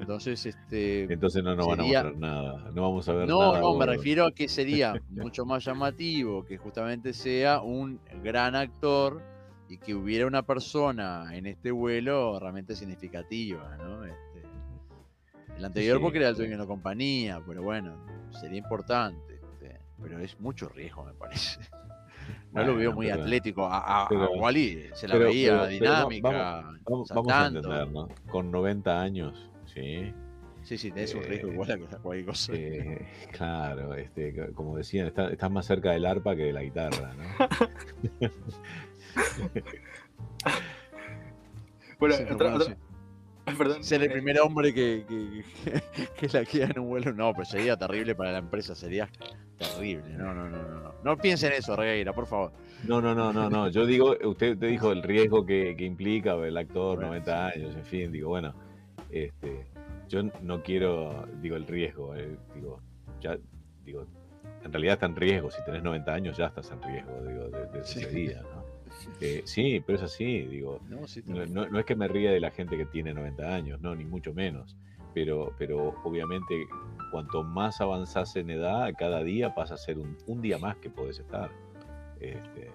Entonces, 0.00 0.44
este, 0.44 1.04
entonces 1.04 1.42
no 1.42 1.54
nos 1.54 1.66
sería- 1.66 2.02
van 2.02 2.06
a 2.06 2.10
mostrar 2.10 2.16
nada, 2.16 2.70
no 2.74 2.82
vamos 2.82 3.08
a 3.08 3.12
ver 3.14 3.28
no, 3.28 3.38
nada. 3.38 3.58
a 3.58 3.60
no, 3.60 3.74
me 3.76 3.86
refiero 3.86 4.26
a 4.26 4.32
que 4.32 4.48
sería 4.48 5.00
mucho 5.10 5.46
más 5.46 5.64
llamativo 5.64 6.44
que 6.44 6.58
justamente 6.58 7.12
sea 7.12 7.60
un 7.62 8.00
gran 8.22 8.56
actor 8.56 9.22
y 9.68 9.78
que 9.78 9.94
hubiera 9.94 10.26
una 10.26 10.42
persona 10.42 11.28
en 11.32 11.46
este 11.46 11.70
vuelo 11.70 12.38
realmente 12.38 12.76
significativa, 12.76 13.76
¿no? 13.78 14.04
El 15.56 15.64
anterior 15.64 15.96
Sí, 15.98 16.02
porque 16.02 16.18
era 16.18 16.28
el 16.28 16.36
dueño 16.36 16.52
de 16.52 16.58
la 16.58 16.66
compañía, 16.66 17.40
pero 17.46 17.62
bueno, 17.62 17.96
sería 18.40 18.58
importante. 18.58 19.34
este, 19.34 19.80
pero 20.02 20.18
es 20.18 20.38
mucho 20.40 20.68
riesgo, 20.68 21.04
me 21.04 21.12
parece. 21.14 21.60
No 22.52 22.64
lo 22.64 22.74
veo 22.74 22.92
muy 22.92 23.06
pero- 23.06 23.22
atlético. 23.22 23.66
A, 23.66 23.78
a- 23.78 24.06
a 24.06 24.28
Wally 24.30 24.88
se 24.94 25.06
la 25.06 25.14
pero- 25.14 25.26
veía 25.26 25.50
pero- 25.50 25.62
pero 25.62 25.62
va- 25.62 25.68
dinámica, 25.68 26.28
Vamos, 26.30 26.80
vamos 26.84 27.10
a 27.10 27.14
saltando. 27.14 27.58
entender, 27.60 27.88
¿no? 27.92 28.08
Con 28.30 28.50
90 28.50 29.00
años, 29.00 29.50
sí. 29.72 30.12
Sí, 30.64 30.76
sí, 30.76 30.90
tenés 30.90 31.14
un 31.14 31.22
riesgo 31.22 31.48
Eh, 31.50 31.52
igual 31.52 31.70
a 31.70 31.76
que 31.76 31.84
cualquier 31.98 32.26
cosa. 32.26 32.52
eh, 32.54 33.06
claro, 33.30 33.94
este, 33.94 34.52
como 34.54 34.76
decían, 34.76 35.06
está- 35.06 35.28
estás 35.30 35.50
más 35.52 35.66
cerca 35.66 35.92
del 35.92 36.04
arpa 36.06 36.34
que 36.34 36.42
de 36.44 36.52
la 36.52 36.62
guitarra, 36.62 37.12
¿no? 37.14 37.24
Bueno, 41.98 42.14
Sí, 42.16 42.22
otra- 42.24 42.34
bueno, 42.36 42.56
otra- 42.56 42.74
sí. 42.74 42.80
perdón. 43.58 43.82
Ser 43.84 44.02
el 44.02 44.10
primer 44.12 44.40
hombre 44.40 44.72
que, 44.74 45.04
que, 45.08 45.44
que- 45.64 46.08
que 46.28 46.38
la 46.38 46.44
queda 46.44 46.66
en 46.66 46.78
un 46.80 46.88
vuelo, 46.88 47.12
no, 47.12 47.32
pero 47.32 47.44
sería 47.44 47.76
terrible 47.76 48.14
para 48.14 48.32
la 48.32 48.38
empresa, 48.38 48.74
sería 48.74 49.08
terrible. 49.58 50.08
No, 50.16 50.34
no, 50.34 50.48
no, 50.48 50.62
no. 50.62 50.80
No, 50.80 50.94
no 51.04 51.16
piensen 51.16 51.52
eso, 51.52 51.76
Regueira, 51.76 52.12
por 52.12 52.26
favor. 52.26 52.52
No, 52.86 53.00
no, 53.00 53.14
no, 53.14 53.32
no, 53.32 53.48
no. 53.48 53.68
Yo 53.68 53.86
digo, 53.86 54.16
usted 54.24 54.58
te 54.58 54.66
dijo 54.66 54.92
el 54.92 55.02
riesgo 55.02 55.44
que, 55.46 55.74
que 55.76 55.84
implica 55.84 56.34
el 56.34 56.56
actor, 56.56 56.96
Bueno, 56.96 57.08
90 57.10 57.46
años, 57.46 57.76
en 57.76 57.84
fin, 57.84 58.12
digo, 58.12 58.30
bueno, 58.30 58.54
este, 59.10 59.66
yo 60.08 60.22
no 60.42 60.62
quiero, 60.62 61.26
digo, 61.40 61.56
el 61.56 61.66
riesgo, 61.66 62.14
eh, 62.16 62.36
digo, 62.54 62.80
ya, 63.20 63.36
digo, 63.84 64.06
en 64.64 64.72
realidad 64.72 64.94
está 64.94 65.06
en 65.06 65.16
riesgo, 65.16 65.50
si 65.50 65.64
tenés 65.64 65.82
90 65.82 66.12
años 66.12 66.36
ya 66.36 66.46
estás 66.46 66.70
en 66.72 66.82
riesgo, 66.82 67.12
digo, 67.26 67.48
de, 67.50 67.66
de 67.78 67.84
Sí. 67.84 68.00
ese 68.00 68.10
día, 68.10 68.42
¿no? 68.42 68.55
Eh, 69.20 69.42
sí, 69.44 69.82
pero 69.86 69.96
es 69.96 70.04
así, 70.04 70.42
digo, 70.42 70.80
No, 70.88 71.06
sí, 71.06 71.20
no, 71.26 71.34
terrible. 71.36 71.54
no- 71.54 71.68
no 71.68 71.78
es 71.78 71.84
que 71.86 71.96
me 71.96 72.08
ría 72.08 72.30
de 72.32 72.40
la 72.40 72.50
gente 72.50 72.76
que 72.76 72.86
tiene 72.86 73.14
90 73.14 73.54
años, 73.54 73.80
no, 73.80 73.94
ni 73.94 74.04
mucho 74.04 74.32
menos. 74.34 74.76
Pero, 75.14 75.54
pero 75.58 75.94
obviamente, 76.04 76.66
cuanto 77.10 77.42
más 77.42 77.80
avanzás 77.80 78.36
en 78.36 78.50
edad, 78.50 78.92
cada 78.98 79.22
día 79.22 79.54
pasa 79.54 79.74
a 79.74 79.78
ser 79.78 79.98
un, 79.98 80.16
un 80.26 80.42
día 80.42 80.58
más 80.58 80.76
que 80.76 80.90
podés 80.90 81.18
estar. 81.18 81.50
Este, 82.20 82.70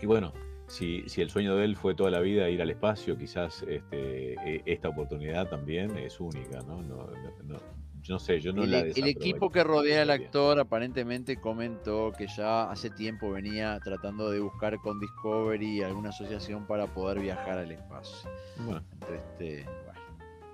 y 0.00 0.06
bueno, 0.06 0.32
si, 0.66 1.08
si 1.08 1.22
el 1.22 1.30
sueño 1.30 1.56
de 1.56 1.64
él 1.64 1.76
fue 1.76 1.94
toda 1.94 2.10
la 2.10 2.20
vida 2.20 2.48
ir 2.50 2.60
al 2.60 2.70
espacio, 2.70 3.16
quizás 3.16 3.64
este, 3.68 4.34
e- 4.34 4.62
esta 4.66 4.88
oportunidad 4.90 5.48
también 5.48 5.96
es 5.96 6.20
única, 6.20 6.58
¿no? 6.66 6.82
No, 6.82 7.06
no- 7.44 7.60
no- 8.08 8.18
sé, 8.18 8.40
yo 8.40 8.52
no 8.52 8.64
el, 8.64 8.70
la 8.70 8.78
el 8.78 8.84
desaprovecho. 8.86 9.18
equipo 9.20 9.50
que 9.50 9.64
rodea 9.64 10.02
al 10.02 10.10
actor 10.10 10.58
aparentemente 10.60 11.36
comentó 11.40 12.12
que 12.16 12.26
ya 12.26 12.70
hace 12.70 12.90
tiempo 12.90 13.30
venía 13.30 13.78
tratando 13.82 14.30
de 14.30 14.40
buscar 14.40 14.78
con 14.80 14.98
Discovery 15.00 15.82
alguna 15.82 16.08
asociación 16.10 16.66
para 16.66 16.86
poder 16.86 17.20
viajar 17.20 17.58
al 17.58 17.70
espacio. 17.72 18.28
Bueno. 18.64 18.82
Este, 19.14 19.64
bueno, 19.84 20.00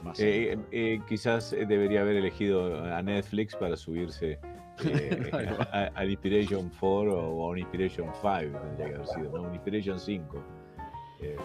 más 0.04 0.20
Eh, 0.20 0.48
adentro. 0.48 0.68
eh, 0.72 1.00
quizás 1.08 1.52
eh, 1.52 1.64
debería 1.66 2.02
haber 2.02 2.16
elegido 2.16 2.84
a 2.84 3.02
Netflix 3.02 3.54
para 3.56 3.76
subirse 3.76 4.38
eh, 4.84 5.30
a- 5.72 5.90
al 5.94 6.10
Inspiration 6.10 6.70
4 6.78 7.12
o 7.18 7.44
a 7.46 7.50
un 7.50 7.58
Inspiration 7.58 8.08
5, 8.14 8.58
tendría 8.60 8.88
que 8.88 8.94
haber 8.94 9.06
sido, 9.08 9.30
¿no? 9.32 9.42
Un 9.48 9.54
Inspiration 9.54 9.98
5. 9.98 10.44
este, 11.20 11.38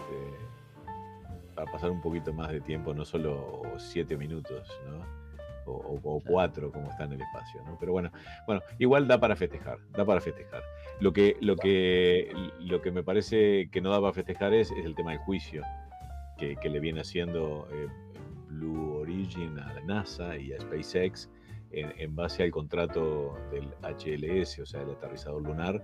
para 1.54 1.70
pasar 1.70 1.90
un 1.90 2.00
poquito 2.00 2.32
más 2.32 2.50
de 2.50 2.60
tiempo, 2.60 2.92
no 2.94 3.04
solo 3.04 3.62
7 3.76 4.16
minutos, 4.16 4.68
¿no? 4.88 5.23
O, 5.66 6.00
o, 6.02 6.20
4 6.20 6.72
como 6.72 6.90
está 6.90 7.04
en 7.04 7.12
el 7.12 7.20
espacio, 7.20 7.62
¿no? 7.64 7.76
Pero 7.78 7.92
bueno, 7.92 8.10
bueno, 8.46 8.62
igual 8.78 9.08
da 9.08 9.18
para 9.18 9.36
festejar, 9.36 9.78
da 9.92 10.04
para 10.04 10.20
festejar. 10.20 10.62
Lo 11.00 11.12
que, 11.12 11.36
lo 11.40 11.56
que, 11.56 12.32
lo 12.60 12.80
que 12.80 12.90
me 12.90 13.02
parece 13.02 13.68
que 13.70 13.80
no 13.80 13.90
da 13.90 14.00
para 14.00 14.12
festejar 14.12 14.54
es, 14.54 14.70
es 14.72 14.84
el 14.84 14.94
tema 14.94 15.12
del 15.12 15.20
juicio 15.20 15.62
que, 16.38 16.56
que 16.56 16.68
le 16.68 16.80
viene 16.80 17.00
haciendo 17.00 17.68
eh, 17.72 17.88
Blue 18.48 18.98
Origin 19.00 19.58
a 19.58 19.72
la 19.74 19.80
NASA 19.82 20.36
y 20.36 20.52
a 20.52 20.60
SpaceX 20.60 21.30
en, 21.70 21.92
en 21.98 22.14
base 22.14 22.42
al 22.42 22.50
contrato 22.50 23.36
del 23.50 23.68
HLS, 23.82 24.60
o 24.60 24.66
sea, 24.66 24.82
el 24.82 24.90
aterrizador 24.90 25.42
lunar, 25.42 25.82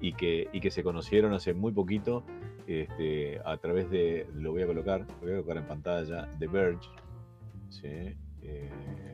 y 0.00 0.12
que, 0.12 0.48
y 0.52 0.60
que 0.60 0.70
se 0.70 0.82
conocieron 0.82 1.32
hace 1.32 1.54
muy 1.54 1.72
poquito 1.72 2.24
este, 2.66 3.40
a 3.44 3.56
través 3.56 3.90
de, 3.90 4.26
lo 4.34 4.52
voy 4.52 4.62
a 4.62 4.66
colocar, 4.66 5.00
lo 5.00 5.20
voy 5.20 5.32
a 5.32 5.36
colocar 5.36 5.56
en 5.56 5.66
pantalla, 5.66 6.28
The 6.38 6.46
Verge, 6.46 6.88
¿sí? 7.70 8.16
Eh, 8.42 9.13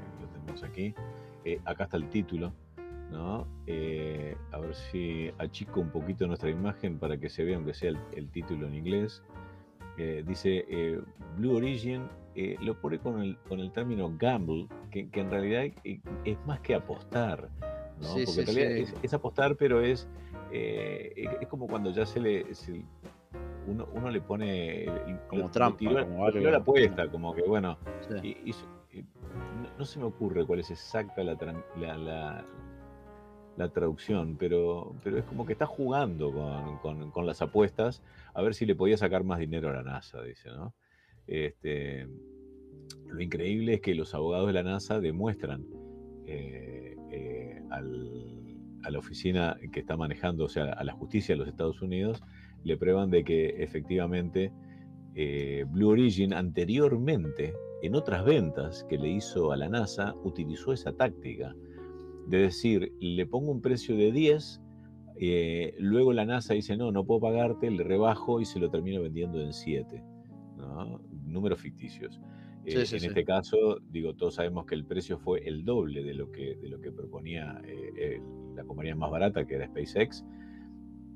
tenemos 0.51 0.63
aquí, 0.65 0.95
Eh, 1.43 1.59
acá 1.65 1.85
está 1.85 1.97
el 1.97 2.11
título, 2.11 2.53
¿no? 3.11 3.47
Eh, 3.67 4.37
a 4.53 4.59
ver 4.59 4.75
si 4.75 5.31
achico 5.39 5.81
un 5.81 5.89
poquito 5.89 6.27
nuestra 6.27 6.51
imagen 6.51 6.99
para 6.99 7.17
que 7.17 7.31
se 7.31 7.45
vea, 7.45 7.57
aunque 7.57 7.73
sea 7.73 7.91
el, 7.91 7.99
el 8.15 8.29
título 8.31 8.67
en 8.67 8.75
inglés. 8.75 9.23
Eh, 9.97 10.23
dice 10.27 10.67
eh, 10.69 11.01
Blue 11.39 11.57
Origin, 11.57 12.03
eh, 12.35 12.57
lo 12.61 12.75
pone 12.79 12.99
con 12.99 13.23
el, 13.23 13.39
con 13.49 13.59
el 13.59 13.73
término 13.73 14.13
gamble, 14.19 14.67
que, 14.91 15.09
que 15.09 15.21
en 15.21 15.31
realidad 15.31 15.63
eh, 15.83 16.01
es 16.27 16.37
más 16.47 16.61
que 16.61 16.75
apostar, 16.75 17.49
¿no? 18.03 18.05
Sí, 18.05 18.25
Porque 18.27 18.41
en 18.43 18.47
sí, 18.47 18.55
realidad 18.55 18.77
sí. 18.87 18.95
Es, 18.99 19.05
es 19.05 19.15
apostar, 19.15 19.57
pero 19.57 19.81
es, 19.81 20.07
es 20.53 21.49
como 21.49 21.67
cuando 21.69 21.91
ya 21.93 22.05
se 22.05 22.21
le... 22.21 22.55
se- 22.55 22.85
uno, 23.67 23.87
uno 23.95 24.11
le 24.11 24.21
pone... 24.21 24.85
el- 24.85 25.21
Como 25.27 25.51
trampa, 25.51 25.79
tiró- 25.79 26.05
como 26.07 26.27
lo 26.27 26.33
tiró 26.33 26.39
algo, 26.49 26.51
la 26.51 26.59
apuesta, 26.59 27.09
como 27.11 27.35
que 27.35 27.43
bueno, 27.43 27.79
y- 28.23 28.37
y 28.51 28.55
no, 29.81 29.87
se 29.87 29.99
me 29.99 30.05
ocurre 30.05 30.45
cuál 30.45 30.61
es 30.61 30.71
exacta 30.71 31.25
la, 31.25 31.35
la, 33.57 33.69
traducción, 33.73 34.37
pero, 34.39 34.95
pero 35.03 35.19
es 35.19 35.25
como 35.25 35.47
que 35.47 35.55
está 35.55 35.67
jugando 35.67 36.33
con, 36.83 37.11
con- 37.11 37.27
las 37.27 37.41
apuestas 37.41 38.03
a 38.35 38.43
ver 38.43 38.55
si 38.55 38.67
le 38.67 38.75
podía 38.75 38.97
sacar 38.97 39.25
más 39.25 39.39
dinero 39.39 39.71
a 39.71 39.73
la 39.73 39.83
NASA, 39.83 40.23
dice, 40.23 40.51
¿no? 40.51 40.75
Este, 41.27 42.07
lo 43.07 43.21
increíble 43.21 43.75
es 43.75 43.81
que 43.81 43.95
los 43.95 44.15
abogados 44.15 44.49
de 44.49 44.53
la 44.53 44.63
NASA 44.63 45.01
demuestran 45.01 45.67
eh, 46.27 46.97
eh, 47.11 47.63
a 47.71 48.91
la 48.91 48.99
oficina 48.99 49.57
que 49.73 49.81
está 49.81 49.97
manejando, 49.97 50.45
o 50.45 50.49
sea, 50.49 50.73
a 50.73 50.85
la 50.85 50.93
justicia 50.93 51.35
de 51.35 51.39
los 51.39 51.49
Estados 51.49 51.81
Unidos, 51.81 52.23
le 52.65 52.77
prueban 52.77 53.11
de 53.11 53.25
que 53.25 53.63
efectivamente 53.63 54.53
eh, 55.15 55.65
Blue 55.69 55.91
Origin 55.91 56.35
anteriormente, 56.35 57.55
en 57.83 57.95
otras 57.95 58.25
ventas 58.25 58.85
que 58.89 58.99
le 58.99 59.09
hizo 59.09 59.53
a 59.53 59.57
la 59.57 59.69
NASA, 59.69 60.15
utilizó 60.25 60.73
esa 60.73 60.93
táctica 60.93 61.55
de 62.27 62.39
decir, 62.39 62.93
le 63.01 63.27
pongo 63.27 63.51
un 63.51 63.61
precio 63.61 63.97
de 63.97 64.13
10, 64.13 64.61
eh, 65.17 65.75
luego 65.79 66.13
la 66.13 66.25
NASA 66.25 66.55
dice, 66.55 66.77
no, 66.77 66.93
no 66.93 67.05
puedo 67.05 67.21
pagarte, 67.21 67.71
le 67.71 67.83
rebajo 67.85 68.41
y 68.41 68.45
se 68.45 68.59
lo 68.59 68.71
termino 68.71 69.03
vendiendo 69.03 69.41
en 69.41 69.53
7. 69.53 70.03
¿no? 70.57 71.01
Números 71.27 71.61
ficticios. 71.61 72.21
Eh, 72.67 72.85
sí, 72.85 72.95
en 72.97 73.01
sí. 73.01 73.07
este 73.07 73.25
caso, 73.25 73.79
digo, 73.91 74.15
todos 74.15 74.35
sabemos 74.35 74.67
que 74.67 74.75
el 74.75 74.85
precio 74.85 75.19
fue 75.19 75.41
el 75.49 75.65
doble 75.65 76.03
de 76.05 76.15
lo 76.15 76.31
que, 76.31 76.57
de 76.57 76.69
lo 76.69 76.81
que 76.81 76.93
proponía 76.93 77.61
eh, 77.65 78.17
el- 78.17 78.55
la 78.55 78.65
compañía 78.65 78.95
más 78.95 79.11
barata, 79.11 79.47
que 79.47 79.55
era 79.55 79.67
SpaceX, 79.67 80.25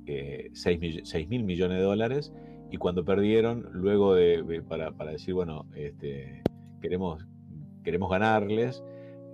eh, 0.06 0.50
6 0.52 1.28
mil 1.28 1.44
millones 1.44 1.78
de 1.78 1.84
dólares, 1.84 2.32
y 2.70 2.76
cuando 2.78 3.04
perdieron, 3.04 3.68
luego 3.72 4.14
de, 4.14 4.42
de- 4.42 4.62
para, 4.62 4.92
para 4.92 5.12
decir, 5.12 5.34
bueno, 5.34 5.66
este, 5.74 6.42
queremos, 6.84 7.26
queremos 7.82 8.10
ganarles, 8.10 8.84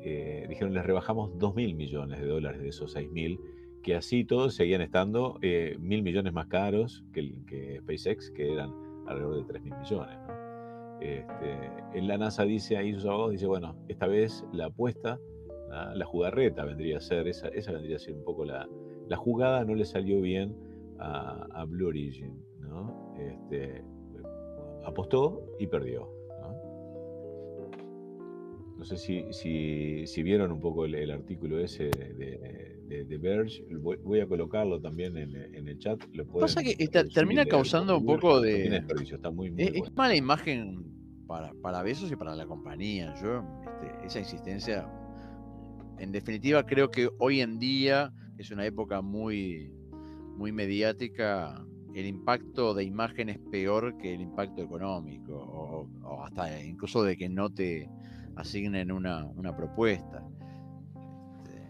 eh, 0.03 0.47
dijeron, 0.49 0.73
les 0.73 0.87
rebajamos 0.87 1.37
2 1.37 1.57
mil 1.57 1.75
millones 1.75 2.21
de 2.21 2.27
dólares 2.27 2.63
de 2.63 2.69
esos 2.69 2.93
6 2.93 3.11
mil, 3.11 3.41
que 3.83 3.97
así 3.97 4.25
todos 4.25 4.55
seguían 4.55 4.83
estando 4.83 5.37
eh, 5.43 5.77
mil 5.81 6.05
millones 6.05 6.33
más 6.33 6.47
caros 6.47 7.03
que, 7.13 7.43
que 7.49 7.81
SpaceX, 7.81 8.31
que 8.31 8.53
eran 8.53 8.73
alrededor 9.09 9.39
de 9.39 9.45
3 9.47 9.63
mil 9.65 9.75
millones. 9.75 10.17
¿no? 10.29 11.01
Este, 11.01 12.01
la 12.01 12.19
NASA 12.19 12.45
dice 12.45 12.77
ahí 12.77 12.95
sus 12.95 13.05
abogados, 13.07 13.33
dice, 13.33 13.47
bueno, 13.47 13.75
esta 13.89 14.07
vez 14.07 14.45
la 14.53 14.67
apuesta, 14.67 15.19
¿ah? 15.73 15.93
la 15.97 16.05
jugarreta 16.05 16.65
vendría 16.65 16.99
a 16.99 17.01
ser, 17.01 17.27
esa, 17.27 17.49
esa 17.49 17.73
vendría 17.73 17.97
a 17.97 17.99
ser 17.99 18.15
un 18.15 18.23
poco 18.23 18.45
la, 18.45 18.69
la 19.09 19.17
jugada, 19.17 19.65
no 19.65 19.75
le 19.75 19.87
salió 19.87 20.21
bien 20.21 20.55
a, 21.01 21.49
a 21.53 21.65
Blue 21.65 21.89
Origin, 21.89 22.45
¿no? 22.61 23.13
Este, 23.19 23.83
apostó 24.85 25.43
y 25.59 25.67
perdió. 25.67 26.20
¿No? 28.81 28.85
Sé 28.85 28.97
si, 28.97 29.25
si, 29.33 30.07
si 30.07 30.23
vieron 30.23 30.51
un 30.51 30.61
poco 30.61 30.85
el, 30.87 30.95
el 30.95 31.11
artículo 31.11 31.61
ese 31.61 31.85
de, 31.85 32.79
de, 32.89 33.05
de 33.05 33.19
Verge, 33.19 33.63
voy, 33.77 33.99
voy 34.03 34.21
a 34.21 34.27
colocarlo 34.27 34.81
también 34.81 35.17
en, 35.17 35.37
en 35.37 35.69
el 35.69 35.79
chat. 35.79 36.03
Lo 36.13 36.27
Pasa 36.27 36.63
que 36.63 36.71
resumir, 36.71 37.13
termina 37.13 37.45
causando 37.45 37.99
un 37.99 38.07
poco 38.07 38.37
no 38.37 38.41
de- 38.41 38.63
tiene 38.63 38.77
desperdicio, 38.81 39.17
está 39.17 39.31
muy, 39.31 39.51
muy 39.51 39.63
Es, 39.63 39.69
es 39.69 39.79
bueno. 39.79 39.95
mala 39.97 40.17
imagen 40.17 40.85
para, 41.27 41.53
para 41.63 41.83
Besos 41.83 42.11
y 42.11 42.17
para 42.17 42.35
la 42.35 42.47
compañía. 42.47 43.15
Yo, 43.23 43.45
este, 43.65 44.07
esa 44.07 44.19
insistencia, 44.19 44.89
en 45.99 46.11
definitiva, 46.13 46.65
creo 46.65 46.91
que 46.91 47.09
hoy 47.19 47.41
en 47.41 47.59
día 47.59 48.13
es 48.39 48.51
una 48.51 48.65
época 48.65 49.03
muy, 49.03 49.71
muy 50.37 50.53
mediática. 50.53 51.65
El 51.95 52.07
impacto 52.07 52.73
de 52.73 52.85
imagen 52.85 53.29
es 53.29 53.39
peor 53.51 53.97
que 53.99 54.15
el 54.15 54.21
impacto 54.21 54.63
económico, 54.63 55.35
o, 55.35 55.89
o 56.03 56.23
hasta 56.25 56.63
incluso 56.65 57.03
de 57.03 57.17
que 57.17 57.29
no 57.29 57.51
te 57.51 57.89
asignen 58.37 58.93
una, 58.93 59.25
una 59.37 59.57
propuesta. 59.57 60.23
Este, 61.45 61.63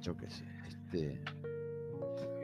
yo 0.00 0.16
qué 0.16 0.28
sé. 0.30 0.44
Este, 0.68 1.20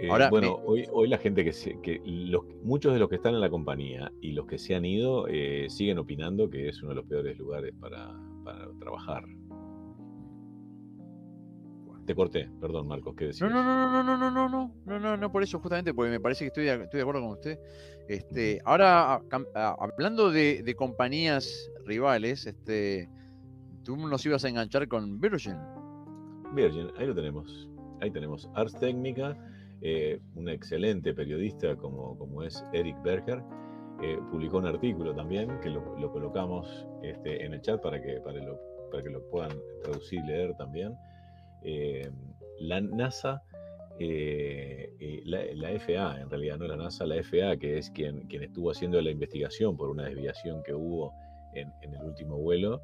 Eh, 0.02 0.08
Ahora, 0.10 0.30
bueno, 0.30 0.56
me- 0.56 0.64
hoy, 0.66 0.86
hoy 0.92 1.08
la 1.08 1.18
gente 1.18 1.44
que, 1.44 1.52
se- 1.52 1.78
que 1.82 2.00
los, 2.06 2.42
muchos 2.62 2.94
de 2.94 2.98
los 2.98 3.10
que 3.10 3.16
están 3.16 3.34
en 3.34 3.40
la 3.40 3.50
compañía 3.50 4.10
y 4.22 4.32
los 4.32 4.46
que 4.46 4.56
se 4.58 4.74
han 4.74 4.86
ido 4.86 5.26
eh, 5.28 5.66
siguen 5.68 5.98
opinando 5.98 6.48
que 6.48 6.68
es 6.70 6.80
uno 6.82 6.90
de 6.90 6.94
los 6.96 7.04
peores 7.04 7.36
lugares 7.36 7.74
para, 7.78 8.10
para 8.42 8.66
trabajar. 8.78 9.24
Te 12.06 12.14
corté, 12.14 12.48
perdón 12.60 12.88
Marcos, 12.88 13.14
¿qué 13.14 13.26
decías? 13.26 13.50
No, 13.50 13.62
no, 13.62 13.62
no, 13.62 14.02
no, 14.02 14.02
no, 14.02 14.16
no, 14.16 14.30
no, 14.30 14.48
no, 14.48 14.74
no, 14.86 14.98
no, 14.98 15.16
no, 15.18 15.30
por 15.32 15.42
eso 15.42 15.60
justamente, 15.60 15.92
porque 15.94 16.10
me 16.10 16.18
parece 16.18 16.44
que 16.44 16.48
estoy 16.48 16.64
de, 16.64 16.72
estoy 16.82 16.96
de 16.98 17.02
acuerdo 17.02 17.20
con 17.20 17.30
usted. 17.32 17.58
Este, 18.08 18.58
ahora, 18.64 19.14
a- 19.16 19.22
a- 19.54 19.76
hablando 19.78 20.30
de, 20.30 20.62
de 20.64 20.74
compañías 20.74 21.70
rivales, 21.84 22.46
este, 22.46 23.08
tú 23.84 23.96
nos 23.96 24.24
ibas 24.26 24.44
a 24.44 24.48
enganchar 24.48 24.88
con 24.88 25.20
Virgin. 25.20 25.56
Virgin, 26.54 26.88
ahí 26.98 27.06
lo 27.06 27.14
tenemos. 27.14 27.68
Ahí 28.00 28.10
tenemos 28.10 28.48
Ars 28.54 28.74
Technica, 28.78 29.36
eh, 29.82 30.20
un 30.34 30.48
excelente 30.48 31.12
periodista 31.14 31.76
como, 31.76 32.16
como 32.18 32.42
es 32.42 32.64
Eric 32.72 32.96
Berger. 33.02 33.42
eh, 34.02 34.18
publicó 34.30 34.56
un 34.58 34.66
artículo 34.66 35.14
también 35.14 35.60
que 35.60 35.68
lo, 35.68 35.98
lo 35.98 36.10
colocamos 36.10 36.86
este, 37.02 37.44
en 37.44 37.52
el 37.52 37.60
chat 37.60 37.80
para 37.82 38.00
que, 38.00 38.20
para, 38.20 38.38
lo, 38.40 38.58
que 38.90 39.10
lo 39.10 39.22
puedan 39.30 39.52
traducir 39.82 40.20
y 40.24 40.26
leer 40.26 40.54
también. 40.56 40.94
Eh, 41.62 42.10
la 42.60 42.80
NASA, 42.80 43.42
eh, 43.98 44.94
eh, 44.98 45.20
la, 45.26 45.44
la 45.54 45.78
FA, 45.78 46.20
en 46.22 46.30
realidad 46.30 46.56
no 46.58 46.66
la 46.66 46.76
NASA, 46.76 47.04
la 47.04 47.16
FA, 47.22 47.56
que 47.58 47.76
es 47.76 47.90
quien, 47.90 48.22
quien 48.28 48.42
estuvo 48.42 48.70
haciendo 48.70 49.00
la 49.02 49.10
investigación 49.10 49.76
por 49.76 49.90
una 49.90 50.04
desviación 50.04 50.62
que 50.62 50.72
hubo 50.72 51.12
en, 51.54 51.70
en 51.82 51.94
el 51.94 52.02
último 52.02 52.38
vuelo, 52.38 52.80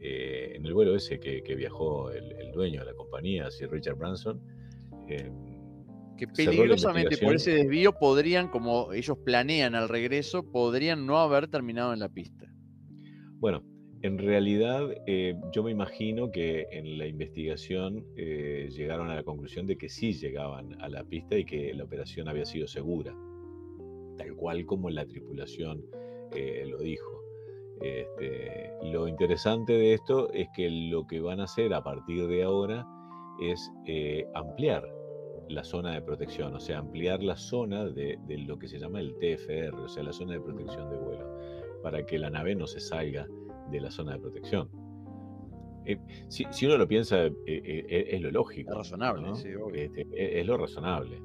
eh, 0.00 0.52
en 0.54 0.66
el 0.66 0.74
vuelo 0.74 0.94
ese 0.94 1.18
que, 1.18 1.42
que 1.42 1.54
viajó 1.54 2.10
el, 2.10 2.32
el 2.32 2.52
dueño 2.52 2.80
de 2.80 2.86
la 2.86 2.94
compañía, 2.94 3.50
Sir 3.50 3.70
Richard 3.70 3.96
Branson. 3.96 4.40
eh, 5.08 5.30
Que 6.18 6.26
peligrosamente 6.28 7.18
por 7.18 7.34
ese 7.34 7.52
desvío 7.52 7.92
podrían, 7.92 8.48
como 8.48 8.92
ellos 8.92 9.18
planean 9.24 9.74
al 9.74 9.88
regreso, 9.88 10.50
podrían 10.50 11.06
no 11.06 11.18
haber 11.18 11.48
terminado 11.48 11.92
en 11.92 12.00
la 12.00 12.08
pista. 12.08 12.46
Bueno, 13.38 13.62
en 14.02 14.18
realidad 14.18 14.88
eh, 15.06 15.34
yo 15.52 15.62
me 15.62 15.70
imagino 15.70 16.30
que 16.30 16.66
en 16.70 16.98
la 16.98 17.06
investigación 17.06 18.06
eh, 18.16 18.68
llegaron 18.70 19.10
a 19.10 19.14
la 19.14 19.24
conclusión 19.24 19.66
de 19.66 19.76
que 19.76 19.88
sí 19.88 20.12
llegaban 20.12 20.80
a 20.80 20.88
la 20.88 21.04
pista 21.04 21.36
y 21.36 21.44
que 21.44 21.74
la 21.74 21.84
operación 21.84 22.28
había 22.28 22.44
sido 22.44 22.66
segura, 22.66 23.14
tal 24.16 24.34
cual 24.36 24.64
como 24.64 24.88
la 24.90 25.04
tripulación 25.06 25.84
eh, 26.34 26.64
lo 26.66 26.78
dijo. 26.78 27.25
Este, 27.80 28.72
lo 28.84 29.06
interesante 29.06 29.74
de 29.74 29.94
esto 29.94 30.30
es 30.32 30.48
que 30.54 30.70
lo 30.70 31.06
que 31.06 31.20
van 31.20 31.40
a 31.40 31.44
hacer 31.44 31.74
a 31.74 31.82
partir 31.82 32.26
de 32.26 32.42
ahora 32.42 32.86
es 33.40 33.70
eh, 33.86 34.26
ampliar 34.34 34.88
la 35.48 35.62
zona 35.62 35.92
de 35.92 36.02
protección, 36.02 36.54
o 36.54 36.60
sea, 36.60 36.78
ampliar 36.78 37.22
la 37.22 37.36
zona 37.36 37.84
de, 37.84 38.18
de 38.26 38.38
lo 38.38 38.58
que 38.58 38.66
se 38.66 38.78
llama 38.78 39.00
el 39.00 39.14
TFR, 39.18 39.74
o 39.78 39.88
sea, 39.88 40.02
la 40.02 40.12
zona 40.12 40.32
de 40.32 40.40
protección 40.40 40.90
de 40.90 40.96
vuelo, 40.96 41.24
para 41.82 42.04
que 42.04 42.18
la 42.18 42.30
nave 42.30 42.54
no 42.54 42.66
se 42.66 42.80
salga 42.80 43.28
de 43.70 43.80
la 43.80 43.90
zona 43.90 44.14
de 44.14 44.20
protección. 44.20 44.68
Eh, 45.84 45.98
si, 46.28 46.44
si 46.50 46.66
uno 46.66 46.78
lo 46.78 46.88
piensa, 46.88 47.26
eh, 47.26 48.06
es 48.10 48.20
lo 48.20 48.30
lógico. 48.32 48.72
Es 48.72 48.76
razonable, 48.78 49.22
¿no? 49.22 49.36
sí, 49.36 49.54
obvio. 49.54 49.82
Este, 49.82 50.00
e- 50.12 50.40
es 50.40 50.46
lo 50.46 50.56
razonable. 50.56 51.22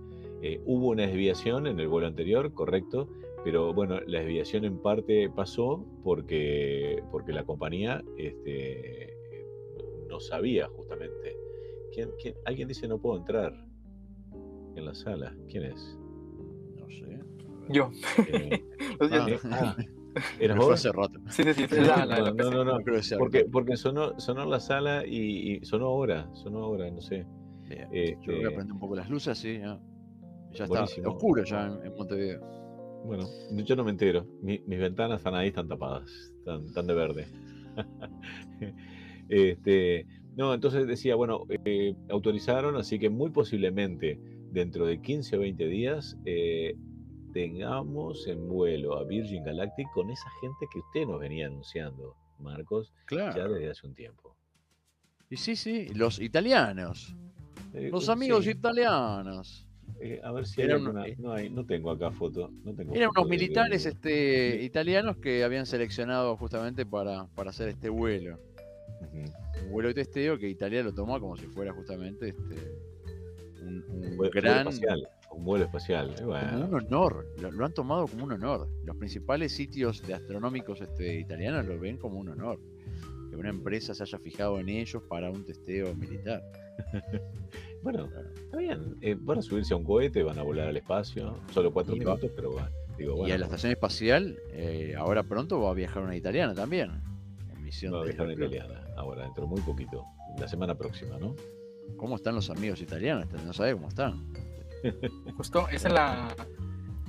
Hubo 0.66 0.90
una 0.90 1.06
desviación 1.06 1.68
en 1.68 1.80
el 1.80 1.88
vuelo 1.88 2.08
anterior, 2.08 2.52
correcto, 2.54 3.08
pero 3.44 3.74
bueno, 3.74 4.00
la 4.08 4.20
desviación 4.20 4.66
en 4.66 4.78
parte 4.80 5.30
pasó 5.30 5.86
porque, 6.04 7.02
porque 7.12 7.34
la 7.34 7.44
compañía 7.44 8.04
este, 8.18 9.16
no 10.10 10.20
sabía 10.20 10.68
justamente. 10.68 11.36
¿Quién, 11.94 12.10
quién- 12.22 12.36
alguien 12.46 12.68
dice 12.68 12.88
no 12.88 12.98
puedo 13.00 13.18
entrar 13.18 13.54
en 14.76 14.86
la 14.86 14.94
sala. 14.94 15.36
¿Quién 15.50 15.64
es? 15.66 15.98
No 16.78 16.88
sé. 16.90 17.20
Yo. 17.70 17.92
Eh, 18.28 18.50
eh, 19.02 19.40
ah, 19.52 19.76
¿eras 20.40 20.58
fue 20.58 20.66
vos? 20.68 20.74
hace 20.74 20.92
rato. 20.92 21.20
Sí, 21.30 21.44
sí, 21.44 21.54
sí. 21.54 21.64
es 21.64 21.88
la- 21.88 22.06
la- 22.06 22.22
la 22.22 22.32
No, 22.34 22.52
no, 22.52 22.64
no, 22.66 22.80
Porque, 23.18 23.46
porque 23.52 23.76
sonó, 23.78 24.20
sonó 24.20 24.44
en 24.44 24.50
la 24.52 24.60
sala 24.60 25.06
y, 25.06 25.54
y 25.56 25.66
sonó 25.66 25.88
ahora, 25.88 26.30
sonó 26.34 26.64
ahora, 26.64 26.90
no 26.92 27.02
sé. 27.02 27.26
Bien. 27.68 27.88
Este, 27.92 28.18
Yo 28.22 28.34
voy 28.36 28.46
a 28.46 28.50
prender 28.56 28.74
un 28.74 28.80
poco 28.80 28.96
las 28.96 29.10
luces, 29.10 29.38
sí. 29.38 29.60
Ya, 29.60 29.80
ya 30.52 30.64
está 30.66 30.84
oscuro 31.10 31.44
ya 31.44 31.68
en, 31.68 31.86
en 31.86 31.96
Montevideo. 31.96 32.61
Bueno, 33.06 33.28
yo 33.52 33.76
no 33.76 33.84
me 33.84 33.92
entero. 33.92 34.26
Mi- 34.42 34.62
mis 34.66 34.80
ventanas 34.80 35.20
están 35.20 35.36
ahí, 35.36 35.50
están 35.50 35.68
tapadas, 35.68 36.10
están, 36.40 36.66
están 36.66 36.88
de 36.88 36.94
verde. 36.94 37.28
este, 39.30 40.06
no, 40.36 40.54
entonces 40.54 40.88
decía, 40.88 41.16
bueno, 41.16 41.46
eh, 41.66 41.96
autorizaron, 42.10 42.76
así 42.78 43.00
que 43.00 43.10
muy 43.10 43.32
posiblemente 43.32 44.20
dentro 44.52 44.86
de 44.86 45.02
15 45.02 45.38
o 45.38 45.40
20 45.42 45.68
días 45.68 46.18
eh, 46.26 46.76
tengamos 47.34 48.28
en 48.28 48.48
vuelo 48.48 48.98
a 48.98 49.04
Virgin 49.04 49.44
Galactic 49.44 49.88
con 49.94 50.10
esa 50.12 50.30
gente 50.42 50.66
que 50.72 50.80
usted 50.80 51.06
nos 51.08 51.20
venía 51.20 51.48
anunciando, 51.48 52.16
Marcos, 52.40 52.92
ya 53.10 53.32
Claro. 53.34 53.54
desde 53.54 53.70
hace 53.72 53.88
un 53.88 53.94
tiempo. 53.96 54.36
Y 55.30 55.38
sí, 55.38 55.56
sí, 55.56 55.88
los 55.94 56.20
italianos. 56.20 57.16
Eh, 57.74 57.90
Los 57.90 58.10
amigos 58.10 58.44
sí, 58.44 58.52
italianos. 58.52 59.66
Eh, 60.02 60.20
a 60.24 60.32
ver 60.32 60.46
si 60.46 60.62
hay 60.62 60.68
Eran- 60.68 60.82
alguna- 60.82 61.06
No, 61.18 61.34
hay, 61.34 61.50
no 61.50 61.66
tengo 61.66 61.92
acá 61.92 62.12
foto. 62.12 62.50
No 62.64 62.74
tengo 62.74 62.94
Eran 62.94 63.10
foto 63.10 63.22
unos 63.22 63.30
militares 63.30 63.84
de- 63.84 63.90
este, 63.92 64.64
italianos 64.64 65.18
que 65.18 65.44
habían 65.44 65.66
seleccionado 65.66 66.36
justamente 66.38 66.86
para, 66.86 67.28
para 67.36 67.50
hacer 67.52 67.70
este 67.70 67.90
vuelo. 67.90 68.40
Un 69.66 69.72
vuelo 69.72 69.88
de 69.90 69.96
testeo 69.96 70.38
que 70.38 70.48
Italia 70.50 70.84
lo 70.84 70.94
tomó 70.94 71.20
como 71.20 71.36
si 71.38 71.46
fuera 71.48 71.74
justamente 71.74 72.30
este, 72.30 72.56
un, 73.62 73.84
un 73.90 74.06
Un 74.12 74.18
vuelo, 74.18 74.32
gran. 74.34 74.68
espacial. 74.68 75.08
Un 75.32 75.46
vuelo 75.46 75.66
espacial. 75.66 76.14
Como 76.18 76.28
bueno, 76.30 76.66
un 76.68 76.74
honor, 76.76 77.26
lo, 77.42 77.52
lo 77.52 77.66
han 77.66 77.74
tomado 77.74 78.06
como 78.08 78.26
un 78.26 78.34
honor. 78.34 78.68
Los 78.86 78.96
principales 78.98 79.54
sitios 79.54 80.06
de 80.06 80.14
astronómicos 80.14 80.82
este, 80.82 81.20
italianos 81.20 81.66
lo 81.66 81.80
ven 81.80 81.98
como 81.98 82.20
un 82.20 82.30
honor. 82.30 82.60
Que 83.30 83.38
una 83.38 83.50
empresa 83.50 83.94
se 83.96 84.04
haya 84.04 84.20
fijado 84.20 84.60
en 84.60 84.68
ellos 84.68 85.02
para 85.08 85.30
un 85.32 85.46
testeo 85.46 85.96
militar. 85.96 86.44
Bueno, 87.84 88.08
está 88.36 88.58
bien. 88.58 88.96
Eh, 89.02 89.18
van 89.20 89.40
a 89.40 89.42
subirse 89.42 89.74
a 89.74 89.78
un 89.78 89.84
cohete, 89.84 90.22
van 90.22 90.38
a 90.38 90.44
volar 90.44 90.68
al 90.68 90.78
espacio. 90.78 91.36
Solo 91.52 91.74
cuatro 91.74 91.96
Y 91.96 92.00
va- 92.00 92.14
minutos, 92.14 92.32
pero 92.36 92.52
bueno. 92.52 92.68
Digo, 92.96 93.14
y 93.16 93.20
bueno, 93.22 93.34
a 93.34 93.38
la 93.40 93.46
estación 93.46 93.72
espacial, 93.72 94.38
eh, 94.52 94.94
ahora 94.96 95.24
pronto 95.24 95.60
va 95.60 95.72
a 95.72 95.74
viajar 95.74 96.04
una 96.04 96.16
italiana 96.16 96.54
también. 96.54 96.92
En 97.52 97.64
misión 97.64 97.94
va 97.96 98.02
a 98.02 98.04
viajar 98.04 98.26
una 98.28 98.34
italiana. 98.36 98.84
Ahora, 98.98 99.24
dentro 99.24 99.46
de 99.46 99.50
muy 99.50 99.62
poquito. 99.62 100.06
La 100.40 100.48
semana 100.48 100.76
próxima, 100.76 101.18
¿no? 101.18 101.36
¿Cómo 101.98 102.18
están 102.18 102.36
los 102.36 102.52
amigos 102.52 102.80
italianos? 102.82 103.26
No 103.44 103.52
sabe 103.52 103.74
cómo 103.74 103.88
están. 103.88 104.32
Justo 105.38 105.68
es 105.70 105.84
en 105.86 105.96
la. 105.96 106.36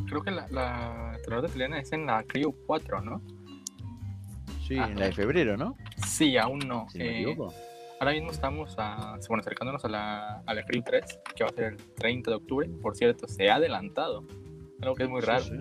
Creo 0.08 0.22
que 0.22 0.30
la, 0.30 0.48
la 0.48 1.10
astronauta 1.12 1.48
italiana 1.48 1.80
es 1.80 1.92
en 1.92 2.06
la 2.06 2.22
Crew 2.24 2.54
4, 2.66 3.02
¿no? 3.02 3.20
Sí, 4.66 4.76
Ah, 4.78 4.88
en 4.90 4.98
la 4.98 5.06
de 5.06 5.12
febrero, 5.12 5.58
¿no? 5.58 5.76
Sí, 6.06 6.36
aún 6.38 6.60
no. 6.60 6.86
Si 6.90 6.96
me 6.98 7.04
Eh, 7.04 7.22
equivoco. 7.22 7.52
Ahora 8.02 8.14
mismo 8.14 8.32
estamos 8.32 8.74
a, 8.78 9.16
bueno, 9.28 9.40
acercándonos 9.42 9.84
a 9.84 9.88
la, 9.88 10.42
a 10.44 10.54
la 10.54 10.64
Crew 10.64 10.82
3, 10.84 11.04
que 11.36 11.44
va 11.44 11.50
a 11.50 11.52
ser 11.52 11.64
el 11.64 11.76
30 11.76 12.30
de 12.32 12.36
octubre. 12.36 12.68
Por 12.82 12.96
cierto, 12.96 13.28
se 13.28 13.48
ha 13.48 13.54
adelantado. 13.56 14.26
Algo 14.80 14.96
que 14.96 15.04
es 15.04 15.08
muy 15.08 15.20
Sí, 15.20 15.26
raro. 15.28 15.44
sí. 15.44 15.52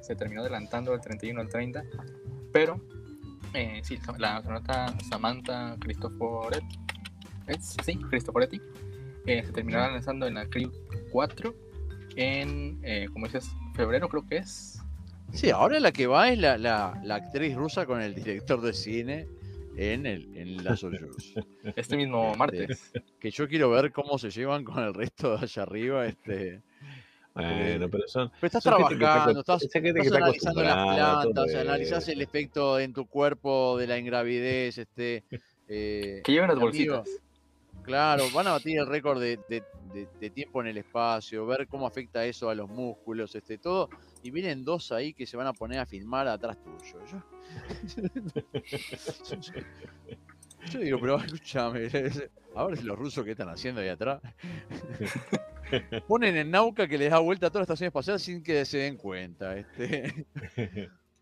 Se 0.00 0.14
terminó 0.14 0.42
adelantando 0.42 0.92
del 0.92 1.00
31 1.00 1.40
al 1.40 1.48
30. 1.48 1.82
Pero, 2.52 2.80
eh, 3.52 3.80
sí, 3.82 3.98
la 4.16 4.36
astronauta 4.36 4.94
Samantha 5.10 5.76
Cristoforetti. 5.80 6.78
Sí, 7.84 7.96
Cristoforetti. 8.10 8.60
eh, 9.26 9.42
se 9.44 9.52
terminará 9.52 9.90
lanzando 9.90 10.26
en 10.28 10.34
la 10.34 10.46
Crew 10.46 10.70
4 11.10 11.52
en, 12.16 12.78
eh, 12.84 13.08
como 13.12 13.26
dices, 13.26 13.50
febrero 13.74 14.08
creo 14.08 14.24
que 14.26 14.36
es. 14.38 14.80
Sí, 15.32 15.50
ahora 15.50 15.78
la 15.80 15.90
que 15.92 16.06
va 16.06 16.30
es 16.30 16.38
la, 16.38 16.56
la- 16.58 16.98
la 17.02 17.16
actriz 17.16 17.54
rusa 17.56 17.84
con 17.86 18.00
el 18.00 18.14
director 18.14 18.60
de 18.62 18.72
cine 18.72 19.26
en, 19.78 20.06
el, 20.06 20.36
en 20.36 20.64
la 20.64 20.76
Soyuz. 20.76 21.34
Este 21.76 21.96
mismo 21.96 22.34
martes. 22.34 22.90
que 23.20 23.30
yo 23.30 23.48
quiero 23.48 23.70
ver 23.70 23.92
cómo 23.92 24.18
se 24.18 24.30
llevan 24.30 24.64
con 24.64 24.82
el 24.82 24.92
resto 24.92 25.36
de 25.36 25.44
allá 25.44 25.62
arriba. 25.62 26.06
Este... 26.06 26.62
Bueno, 27.34 27.88
pero 27.88 28.08
son. 28.08 28.30
Pero 28.40 28.46
estás 28.48 28.64
son 28.64 28.72
está 28.82 28.88
trabajando, 28.98 29.40
estás, 29.40 29.62
estás 29.62 29.82
está 29.84 30.16
analizando 30.16 30.62
las 30.64 30.74
plantas, 30.96 31.54
analizás 31.54 32.08
el 32.08 32.20
efecto 32.20 32.80
en 32.80 32.92
tu 32.92 33.06
cuerpo 33.06 33.78
de 33.78 33.86
la 33.86 33.96
ingravidez. 33.98 34.78
Este, 34.78 35.22
eh, 35.68 36.20
Que 36.24 36.32
lleven 36.32 36.48
las 36.48 36.56
amigo, 36.56 36.96
bolsitas. 36.96 37.08
Claro, 37.84 38.24
van 38.34 38.48
a 38.48 38.50
batir 38.52 38.78
el 38.80 38.86
récord 38.88 39.20
de, 39.20 39.38
de- 39.48 39.62
de- 39.94 40.08
de 40.20 40.30
tiempo 40.30 40.60
en 40.60 40.66
el 40.66 40.78
espacio, 40.78 41.46
ver 41.46 41.68
cómo 41.68 41.86
afecta 41.86 42.24
eso 42.26 42.50
a 42.50 42.54
los 42.56 42.68
músculos, 42.68 43.34
este, 43.36 43.56
todo. 43.56 43.88
Y 44.22 44.30
vienen 44.30 44.64
dos 44.64 44.90
ahí 44.92 45.14
que 45.14 45.26
se 45.26 45.36
van 45.36 45.46
a 45.46 45.52
poner 45.52 45.78
a 45.78 45.86
filmar 45.86 46.26
atrás 46.28 46.58
tuyo. 46.62 46.98
Yo, 47.06 47.22
yo 50.72 50.78
digo, 50.80 50.98
pero 51.00 51.16
escúchame, 51.18 51.88
a 52.54 52.64
ver 52.64 52.84
los 52.84 52.98
rusos 52.98 53.24
que 53.24 53.30
están 53.32 53.48
haciendo 53.48 53.80
ahí 53.80 53.88
atrás. 53.88 54.20
Ponen 56.06 56.36
en 56.36 56.50
Nauca 56.50 56.88
que 56.88 56.98
les 56.98 57.10
da 57.10 57.18
vuelta 57.20 57.46
a 57.46 57.50
toda 57.50 57.60
la 57.60 57.64
estación 57.64 57.86
espacial 57.88 58.18
sin 58.18 58.42
que 58.42 58.64
se 58.64 58.78
den 58.78 58.96
cuenta. 58.96 59.56
Este. 59.56 60.26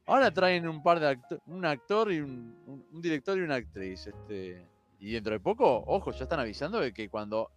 Ahora 0.07 0.31
traen 0.33 0.69
un 0.69 0.83
par 0.83 1.01
de 1.01 1.09
actores, 1.09 1.43
un 1.47 1.65
actor 1.65 2.13
y 2.13 2.21
un, 2.21 2.57
un- 2.67 2.87
un 2.93 3.03
director 3.03 3.37
y 3.37 3.41
una 3.43 3.57
actriz. 3.57 4.07
Este, 4.07 4.65
y 5.01 5.13
dentro 5.13 5.33
de 5.33 5.41
poco, 5.41 5.83
ojo, 5.87 6.13
ya 6.13 6.23
están 6.25 6.41
avisando 6.41 6.81
de 6.81 6.93
que 6.93 7.09
cuando 7.09 7.51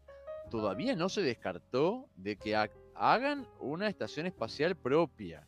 todavía 0.49 0.95
no 0.95 1.09
se 1.09 1.21
descartó 1.21 2.07
de 2.15 2.35
que 2.37 2.55
a, 2.55 2.69
hagan 2.99 3.47
una 3.61 3.87
estación 3.87 4.25
espacial 4.25 4.75
propia, 4.75 5.47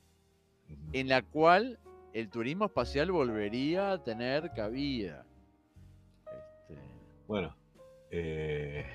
en 0.93 1.09
la 1.09 1.21
cual 1.21 1.79
el 2.13 2.29
turismo 2.29 2.65
espacial 2.65 3.11
volvería 3.11 3.91
a 3.91 4.03
tener 4.03 4.51
cabida. 4.55 5.25
Este, 6.25 6.81
Bueno, 7.27 7.53
eh, 8.09 8.85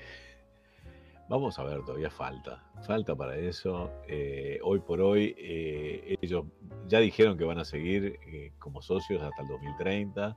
vamos 1.29 1.59
a 1.59 1.63
ver, 1.63 1.83
todavía 1.85 2.09
falta. 2.09 2.63
Falta 2.81 3.15
para 3.15 3.37
eso. 3.37 3.91
Eh, 4.07 4.59
hoy 4.63 4.79
por 4.79 5.01
hoy, 5.01 5.35
eh, 5.37 6.17
ellos 6.19 6.45
ya 6.87 6.99
dijeron 6.99 7.37
que 7.37 7.43
van 7.43 7.59
a 7.59 7.65
seguir 7.65 8.19
como 8.57 8.81
socios 8.81 9.21
hasta 9.21 9.43
el 9.43 9.47
2030. 9.49 10.35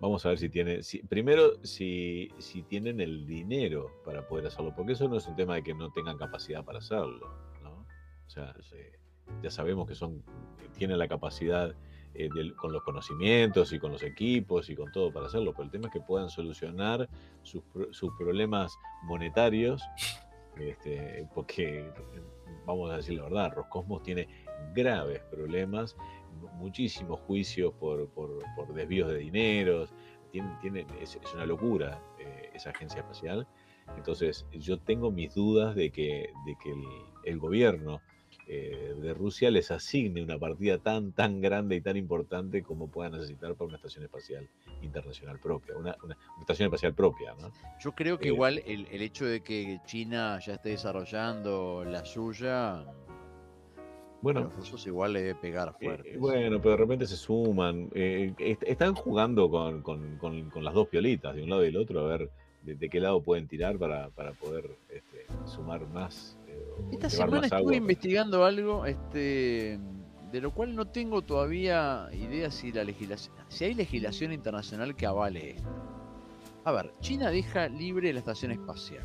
Vamos 0.00 0.24
a 0.24 0.30
ver 0.30 0.38
si 0.38 0.48
tienen, 0.48 0.82
si- 0.82 1.02
primero, 1.02 1.62
si, 1.62 2.30
si 2.38 2.62
tienen 2.62 3.00
el 3.00 3.26
dinero 3.26 4.00
para 4.04 4.26
poder 4.26 4.46
hacerlo, 4.46 4.72
porque 4.74 4.92
eso 4.92 5.08
no 5.08 5.16
es 5.16 5.26
un 5.26 5.36
tema 5.36 5.54
de 5.56 5.62
que 5.62 5.74
no 5.74 5.90
tengan 5.92 6.16
capacidad 6.16 6.64
para 6.64 6.78
hacerlo, 6.78 7.28
¿no? 7.62 7.70
O 8.26 8.30
sea, 8.30 8.54
eh, 8.74 8.92
ya 9.42 9.50
sabemos 9.50 9.86
que 9.86 9.94
son, 9.94 10.22
tienen 10.76 10.98
la 10.98 11.06
capacidad 11.06 11.74
eh, 12.14 12.28
con 12.56 12.72
los 12.72 12.82
conocimientos 12.82 13.72
y 13.72 13.78
con 13.78 13.92
los 13.92 14.02
equipos 14.02 14.70
y 14.70 14.74
con 14.74 14.90
todo 14.90 15.12
para 15.12 15.26
hacerlo, 15.26 15.52
pero 15.52 15.64
el 15.64 15.70
tema 15.70 15.88
es 15.88 15.92
que 15.92 16.00
puedan 16.00 16.30
solucionar 16.30 17.08
sus, 17.42 17.62
sus 17.90 18.10
problemas 18.18 18.72
monetarios, 19.02 19.82
este, 20.56 21.28
porque 21.34 21.90
vamos 22.66 22.90
a 22.90 22.96
decir 22.96 23.14
la 23.14 23.24
verdad, 23.24 23.52
Roscosmos 23.54 24.02
tiene 24.02 24.26
graves 24.74 25.20
problemas, 25.30 25.96
muchísimos 26.54 27.20
juicios 27.20 27.72
por, 27.74 28.08
por- 28.10 28.42
por 28.56 28.72
desvíos 28.74 29.08
de 29.10 29.18
dineros, 29.18 29.92
tiene, 30.30 30.50
tiene- 30.60 30.86
es, 31.00 31.16
es 31.16 31.34
una 31.34 31.46
locura 31.46 32.00
eh, 32.18 32.50
esa 32.54 32.70
agencia 32.70 33.00
espacial. 33.00 33.46
Entonces 33.96 34.46
yo 34.52 34.78
tengo 34.78 35.10
mis 35.10 35.34
dudas 35.34 35.74
de 35.74 35.90
que, 35.90 36.30
de 36.46 36.56
que 36.62 36.70
el, 36.70 36.84
el 37.24 37.38
gobierno 37.38 38.00
eh, 38.46 38.94
de 39.00 39.14
Rusia 39.14 39.50
les 39.50 39.70
asigne 39.70 40.22
una 40.22 40.38
partida 40.38 40.78
tan, 40.78 41.12
tan 41.12 41.40
grande 41.40 41.76
y 41.76 41.80
tan 41.80 41.96
importante 41.96 42.62
como 42.62 42.88
puedan 42.88 43.12
necesitar 43.12 43.54
para 43.54 43.66
una 43.68 43.76
estación 43.76 44.04
espacial 44.04 44.48
internacional 44.82 45.38
propia, 45.40 45.76
una, 45.76 45.96
una- 46.04 46.16
una 46.16 46.40
estación 46.40 46.66
espacial 46.66 46.94
propia, 46.94 47.34
¿no? 47.40 47.50
Yo 47.80 47.92
creo 47.92 48.18
que 48.18 48.28
Eh, 48.28 48.32
igual 48.32 48.62
el, 48.66 48.86
el 48.90 49.02
hecho 49.02 49.24
de 49.24 49.40
que 49.42 49.80
China 49.86 50.38
ya 50.44 50.54
esté 50.54 50.70
desarrollando 50.70 51.84
la 51.84 52.04
suya, 52.04 52.84
Bueno, 54.22 54.40
los 54.42 54.54
rusos 54.54 54.86
igual 54.86 55.14
le 55.14 55.22
debe 55.22 55.34
pegar 55.40 55.74
eh, 55.80 55.84
fuerte. 55.84 56.16
bueno, 56.18 56.58
pero 56.60 56.72
de 56.72 56.76
repente 56.76 57.06
se 57.06 57.16
suman. 57.16 57.88
eh, 57.94 58.34
est- 58.38 58.62
están 58.64 58.94
jugando 58.94 59.48
con, 59.50 59.82
con- 59.82 60.16
con- 60.18 60.50
con 60.50 60.62
las 60.64 60.74
dos 60.74 60.88
piolitas, 60.88 61.34
de 61.34 61.42
un 61.42 61.48
lado 61.50 61.62
y 61.62 61.66
del 61.66 61.76
otro, 61.78 62.00
a 62.00 62.06
ver 62.06 62.30
de, 62.62 62.74
de 62.74 62.88
qué 62.90 63.00
lado 63.00 63.22
pueden 63.22 63.48
tirar 63.48 63.78
para, 63.78 64.10
para 64.10 64.34
poder 64.34 64.76
este, 64.90 65.26
sumar 65.46 65.86
más. 65.88 66.36
eh, 66.48 66.62
Esta 66.92 67.08
semana 67.08 67.46
estuve 67.46 67.58
agua. 67.60 67.76
investigando 67.76 68.44
algo, 68.44 68.84
este, 68.84 69.78
de 70.30 70.40
lo 70.42 70.50
cual 70.52 70.76
no 70.76 70.86
tengo 70.86 71.22
todavía 71.22 72.08
idea 72.12 72.50
si 72.50 72.72
la 72.72 72.84
legislación, 72.84 73.34
si 73.48 73.64
hay 73.64 73.74
legislación 73.74 74.32
internacional 74.32 74.94
que 74.94 75.06
avale 75.06 75.50
esto. 75.52 75.68
A 76.64 76.72
ver, 76.72 76.92
China 77.00 77.30
deja 77.30 77.68
libre 77.68 78.12
la 78.12 78.18
estación 78.18 78.52
espacial. 78.52 79.02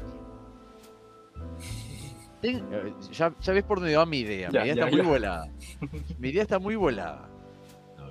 Ten- 2.46 2.66
eh, 2.72 2.94
ya, 3.12 3.34
ya 3.40 3.54
ves 3.54 3.64
por 3.64 3.80
dónde 3.80 3.96
va 3.96 4.06
mi 4.06 4.20
idea. 4.20 4.50
Ya, 4.52 4.62
mi 4.64 4.66
idea 4.70 4.76
ya, 4.76 4.86
está 4.86 4.96
muy 4.98 5.06
volada. 5.06 5.48
Mi 6.20 6.30
idea 6.30 6.42
está 6.44 6.60
muy 6.60 6.76
volada. 6.76 7.30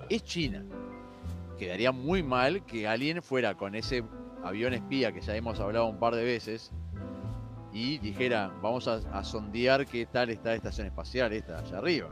Es 0.08 0.22
China. 0.24 0.64
Quedaría 1.58 1.92
muy 1.92 2.22
mal 2.22 2.64
que 2.66 2.86
alguien 2.88 3.22
fuera 3.22 3.54
con 3.54 3.74
ese 3.74 4.04
avión 4.42 4.74
espía 4.74 5.12
que 5.12 5.20
ya 5.20 5.34
hemos 5.36 5.60
hablado 5.60 5.86
un 5.86 5.98
par 5.98 6.14
de 6.14 6.24
veces 6.24 6.70
y 7.72 7.98
dijera, 7.98 8.52
vamos 8.62 8.86
a, 8.88 8.96
a 9.12 9.24
sondear 9.24 9.86
qué 9.86 10.06
tal 10.06 10.30
está 10.30 10.50
la 10.50 10.56
estación 10.56 10.86
espacial 10.86 11.32
esta 11.32 11.58
allá 11.58 11.78
arriba. 11.78 12.08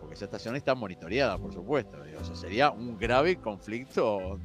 Porque 0.00 0.14
esa 0.14 0.24
estación 0.26 0.56
está 0.56 0.74
monitoreada, 0.74 1.38
por 1.38 1.52
supuesto. 1.52 1.98
O 2.20 2.24
sea, 2.24 2.34
sería 2.34 2.70
un 2.70 2.98
grave 2.98 3.36
conflicto 3.36 4.38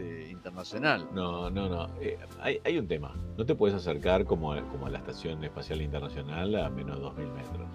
este, 0.00 0.30
internacional. 0.30 1.08
No, 1.14 1.50
no, 1.50 1.68
no. 1.68 1.86
eh, 2.00 2.18
hay, 2.40 2.60
hay 2.64 2.78
un 2.78 2.86
tema. 2.88 3.14
No 3.36 3.44
te 3.44 3.54
puedes 3.54 3.74
acercar 3.76 4.24
como, 4.24 4.52
a- 4.52 4.62
como 4.68 4.86
a 4.86 4.90
la 4.90 4.98
Estación 4.98 5.42
Espacial 5.44 5.80
Internacional 5.82 6.54
a 6.56 6.70
menos 6.70 6.98
de 6.98 7.04
2.000 7.04 7.32
metros. 7.34 7.68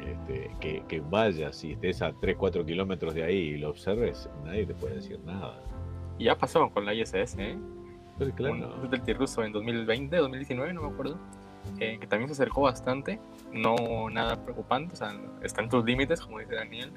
Este, 0.00 0.50
que, 0.60 0.82
que 0.88 1.00
vayas 1.00 1.62
y 1.62 1.72
estés 1.72 2.00
a 2.02 2.12
3-4 2.12 2.64
kilómetros 2.64 3.14
de 3.14 3.22
ahí 3.22 3.36
y 3.36 3.58
lo 3.58 3.68
observes, 3.70 4.28
nadie 4.44 4.64
te 4.66 4.74
puede 4.74 4.94
decir 4.96 5.20
nada. 5.26 5.60
Y 6.18 6.24
ya 6.24 6.36
pasó 6.36 6.70
con 6.70 6.84
la 6.86 6.94
ISS, 6.94 7.36
¿eh? 7.38 7.58
Pero 8.18 8.34
claro, 8.34 8.54
Un 8.76 8.82
satélite 8.82 9.14
ruso 9.14 9.42
en 9.44 9.52
2020, 9.52 10.16
2019, 10.16 10.72
no 10.72 10.82
me 10.82 10.88
acuerdo. 10.88 11.18
eh, 11.78 11.98
que 12.00 12.06
también 12.06 12.28
se 12.28 12.32
acercó 12.32 12.62
bastante. 12.62 13.20
No 13.52 14.08
nada 14.10 14.42
preocupante, 14.42 14.94
o 14.94 14.96
sea, 14.96 15.12
está 15.42 15.62
en 15.62 15.68
tus 15.68 15.84
límites, 15.84 16.20
como 16.22 16.38
dice 16.38 16.54
Daniel. 16.54 16.92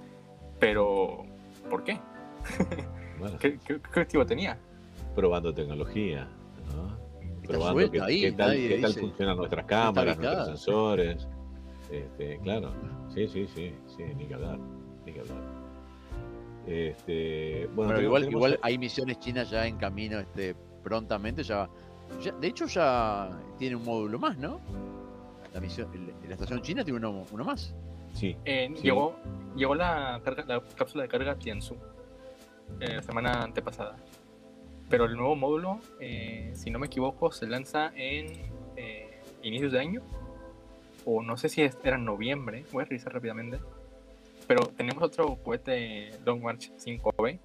Pero, 0.60 1.24
¿por 1.70 1.84
qué? 1.84 1.99
bueno, 3.20 3.38
¿Qué, 3.39 3.58
qué, 3.60 3.80
qué 3.80 3.89
objetivo 3.89 4.26
tenía? 4.26 4.58
probando 5.16 5.54
tecnología, 5.54 6.28
¿no? 6.76 6.98
Probando 7.48 7.74
suelta 7.82 7.91
qué, 7.91 8.02
ahí, 8.02 8.22
qué 8.22 8.32
tal, 8.32 8.52
qué 8.56 8.80
tal 8.82 8.89
dice, 8.91 9.00
funcionan 9.02 9.38
nuestras 9.38 9.66
cámaras, 9.66 10.18
nuestros 10.18 10.48
sensores. 10.48 11.28
Este, 11.91 12.39
claro, 12.39 12.72
sí, 13.14 13.28
sí, 13.28 13.46
sí, 13.54 13.74
sí, 13.96 14.04
ni 14.16 14.26
que 14.26 14.34
hablar, 14.34 14.58
ni 15.06 15.14
que 15.14 15.20
hablar. 15.20 15.38
Este, 16.66 17.68
bueno, 17.68 17.76
Bueno, 17.76 17.89
tenemos- 17.89 18.04
igual, 18.04 18.22
tenemos- 18.24 18.38
igual 18.39 18.60
hay 18.62 18.78
misiones 18.78 19.20
chinas 19.20 19.50
ya 19.50 19.68
en 19.68 19.78
camino 19.78 20.20
este, 20.20 20.56
prontamente. 20.84 21.44
Ya, 21.44 21.70
ya- 22.22 22.32
de 22.32 22.48
hecho, 22.48 22.66
ya 22.68 23.30
tiene 23.60 23.76
un 23.76 23.84
módulo 23.86 24.18
más, 24.18 24.38
¿no? 24.38 24.60
La, 25.54 25.60
misión, 25.60 25.89
la 26.28 26.34
estación 26.34 26.62
china 26.62 26.84
tiene 26.84 26.98
uno, 26.98 27.24
uno 27.32 27.44
más. 27.44 27.76
sí, 28.14 28.36
Eh, 28.46 28.72
Sí. 28.76 28.84
llegó, 28.84 29.16
llegó 29.56 29.76
la, 29.76 30.22
carga- 30.24 30.46
la 30.48 30.62
cápsula 30.76 31.04
de 31.04 31.10
carga 31.10 31.36
Tianzu 31.36 31.76
eh, 32.80 32.96
la 32.96 33.02
semana 33.02 33.44
antepasada. 33.44 33.96
Pero 34.90 35.06
el 35.06 35.16
nuevo 35.16 35.36
módulo, 35.36 35.80
eh, 36.00 36.52
si 36.56 36.70
no 36.70 36.80
me 36.80 36.88
equivoco, 36.88 37.32
se 37.32 37.48
lanza 37.48 37.92
en 37.96 38.52
eh, 38.76 39.22
inicios 39.42 39.72
de 39.72 39.80
año. 39.80 40.02
O 41.06 41.22
no 41.22 41.36
sé 41.38 41.50
si 41.50 41.62
era 41.62 41.96
en 41.96 42.06
noviembre. 42.06 42.66
Voy 42.72 42.84
a 42.84 42.86
revisar 42.86 43.14
rápidamente. 43.14 43.60
Pero 44.48 44.68
tenemos 44.68 45.04
otro 45.04 45.36
cohete 45.44 46.12
Long 46.26 46.42
March 46.42 46.72
5B 46.78 47.40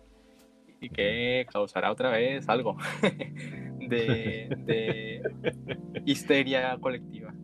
y 0.80 0.90
que 0.90 1.46
causará 1.50 1.90
otra 1.90 2.10
vez 2.10 2.48
algo 2.48 2.76
de, 3.80 4.48
de 4.64 5.22
histeria 6.04 6.76
colectiva. 6.80 7.34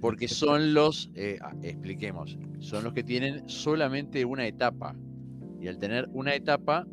Porque 0.00 0.28
son 0.28 0.74
los, 0.74 1.10
eh, 1.14 1.38
ah, 1.40 1.54
expliquemos, 1.62 2.38
son 2.60 2.84
los 2.84 2.92
que 2.92 3.02
tienen 3.02 3.48
solamente 3.48 4.24
una 4.24 4.46
etapa. 4.46 4.94
Y 5.60 5.66
al 5.66 5.78
tener 5.78 6.08
una 6.12 6.34
etapa, 6.34 6.86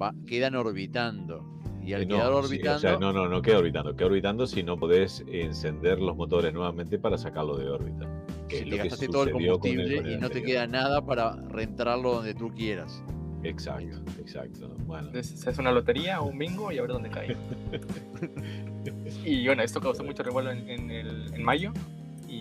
va- 0.00 0.14
quedan 0.26 0.54
orbitando. 0.54 1.50
Y 1.82 1.92
al 1.92 2.02
Eh, 2.02 2.06
quedar 2.06 2.30
no, 2.30 2.42
sí, 2.42 2.46
orbitando, 2.46 2.76
o 2.76 2.80
sea, 2.80 2.98
no, 2.98 3.12
no, 3.12 3.28
no 3.28 3.42
queda 3.42 3.58
orbitando. 3.58 3.94
Queda 3.94 4.06
orbitando 4.06 4.46
si 4.46 4.62
no 4.62 4.78
podés 4.78 5.22
encender 5.28 5.98
los 6.00 6.16
motores 6.16 6.52
nuevamente 6.54 6.98
para 6.98 7.18
sacarlo 7.18 7.56
de 7.58 7.68
órbita. 7.68 8.08
que 8.48 8.56
si 8.56 8.62
es 8.62 8.64
te 8.64 8.70
lo 8.70 8.76
que 8.76 8.88
gastaste 8.88 9.08
todo 9.08 9.22
el 9.24 9.30
sucedió 9.32 9.58
con 9.58 9.70
el- 9.70 9.76
combustible 9.76 9.96
con 9.96 10.06
el 10.06 10.12
y 10.12 10.20
no 10.20 10.30
te 10.30 10.42
queda 10.42 10.66
nada 10.66 11.04
para 11.04 11.36
reentrarlo 11.48 12.14
donde 12.14 12.34
tú 12.34 12.50
quieras. 12.54 13.02
Exacto, 13.42 13.98
exacto. 14.18 14.68
Bueno, 14.86 15.06
Entonces 15.08 15.38
se 15.40 15.50
hace 15.50 15.60
una 15.60 15.72
lotería 15.72 16.20
o 16.22 16.26
un 16.28 16.38
bingo 16.38 16.72
y 16.72 16.78
a 16.78 16.82
ver 16.82 16.90
dónde 16.92 17.10
cae. 17.10 17.36
y 19.24 19.46
bueno, 19.46 19.62
esto 19.62 19.80
causó 19.80 20.02
mucho 20.04 20.22
revuelo 20.22 20.50
en, 20.50 20.68
en 20.68 20.90
el- 20.90 21.34
en 21.34 21.42
mayo. 21.42 21.72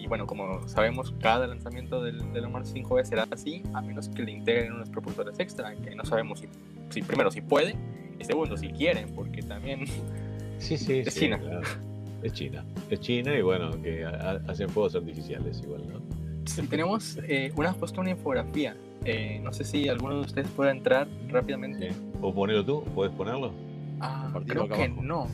Y 0.02 0.08
bueno, 0.08 0.26
como 0.26 0.68
sabemos, 0.68 1.14
cada 1.20 1.46
lanzamiento 1.48 2.02
del, 2.04 2.34
del 2.34 2.46
Omar 2.46 2.64
5B 2.64 3.04
será 3.04 3.28
así, 3.32 3.62
a 3.74 3.82
menos 3.82 4.10
que 4.10 4.24
le 4.24 4.32
integren 4.32 4.74
unos 4.74 4.90
propulsores 4.90 5.40
extra, 5.40 5.76
que 5.76 5.94
no 5.96 6.04
sabemos 6.06 6.40
si, 6.40 6.48
si 6.90 7.02
primero 7.02 7.30
si 7.32 7.42
puede 7.42 7.76
y 8.20 8.24
segundo 8.24 8.58
si 8.58 8.70
quieren, 8.70 9.10
porque 9.16 9.42
también 9.44 9.86
sí, 10.58 10.78
sí, 10.78 11.00
es 11.00 11.14
sí, 11.14 11.20
China. 11.22 11.40
claro. 11.40 11.62
Es 12.24 12.34
China. 12.34 12.64
Es 12.90 13.00
China 13.02 13.38
y 13.38 13.42
bueno, 13.42 13.72
que 13.82 14.06
ha- 14.06 14.42
hacen 14.48 14.70
fuegos 14.70 14.96
artificiales 14.96 15.62
igual, 15.62 15.84
¿no? 15.92 16.00
Sí, 16.46 16.62
tenemos 16.68 17.18
eh, 17.28 17.52
una 17.56 17.74
puesto 17.74 18.02
una 18.02 18.10
infografía. 18.12 18.76
Eh, 19.06 19.40
no 19.44 19.52
sé 19.54 19.64
si 19.66 19.90
alguno 19.90 20.16
de 20.16 20.22
ustedes 20.22 20.48
puede 20.50 20.72
entrar 20.72 21.08
rápidamente. 21.30 21.92
Sí. 21.92 21.98
¿O 22.22 22.34
ponerlo 22.34 22.64
tú? 22.66 22.84
¿Puedes 22.96 23.14
ponerlo? 23.14 23.52
Ah, 24.00 24.30
creo 24.46 24.68
que 24.68 24.84
abajo. 24.86 25.02
no. 25.02 25.28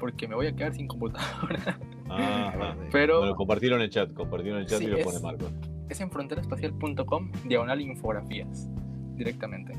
Porque 0.00 0.26
me 0.28 0.34
voy 0.34 0.46
a 0.46 0.54
quedar 0.56 0.74
sin 0.74 0.86
computadora. 0.86 1.78
Ah, 2.10 2.74
Pero 2.90 3.18
Bueno, 3.20 3.34
compartirlo 3.36 3.76
en 3.76 3.82
el 3.82 3.90
chat, 3.90 4.12
compartirlo 4.12 4.56
en 4.56 4.62
el 4.62 4.66
chat 4.68 4.78
Sí, 4.78 4.84
y 4.84 4.88
lo 4.88 4.96
es- 4.98 5.04
pone 5.04 5.20
Marco. 5.20 5.46
es 5.88 6.00
en 6.00 6.10
fronteraespacial.com, 6.10 7.30
diagonal 7.46 7.80
infografías, 7.80 8.68
directamente. 9.16 9.72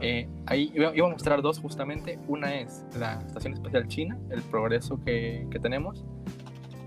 Eh, 0.00 0.28
ahí 0.46 0.72
iba, 0.74 0.94
iba 0.96 1.06
a 1.06 1.10
mostrar 1.10 1.42
dos 1.42 1.58
justamente. 1.60 2.18
Una 2.26 2.54
es 2.56 2.84
la 2.98 3.20
Estación 3.20 3.54
Espacial 3.54 3.86
China, 3.88 4.18
el 4.30 4.42
progreso 4.42 4.98
que, 5.04 5.46
que 5.50 5.58
tenemos. 5.60 6.04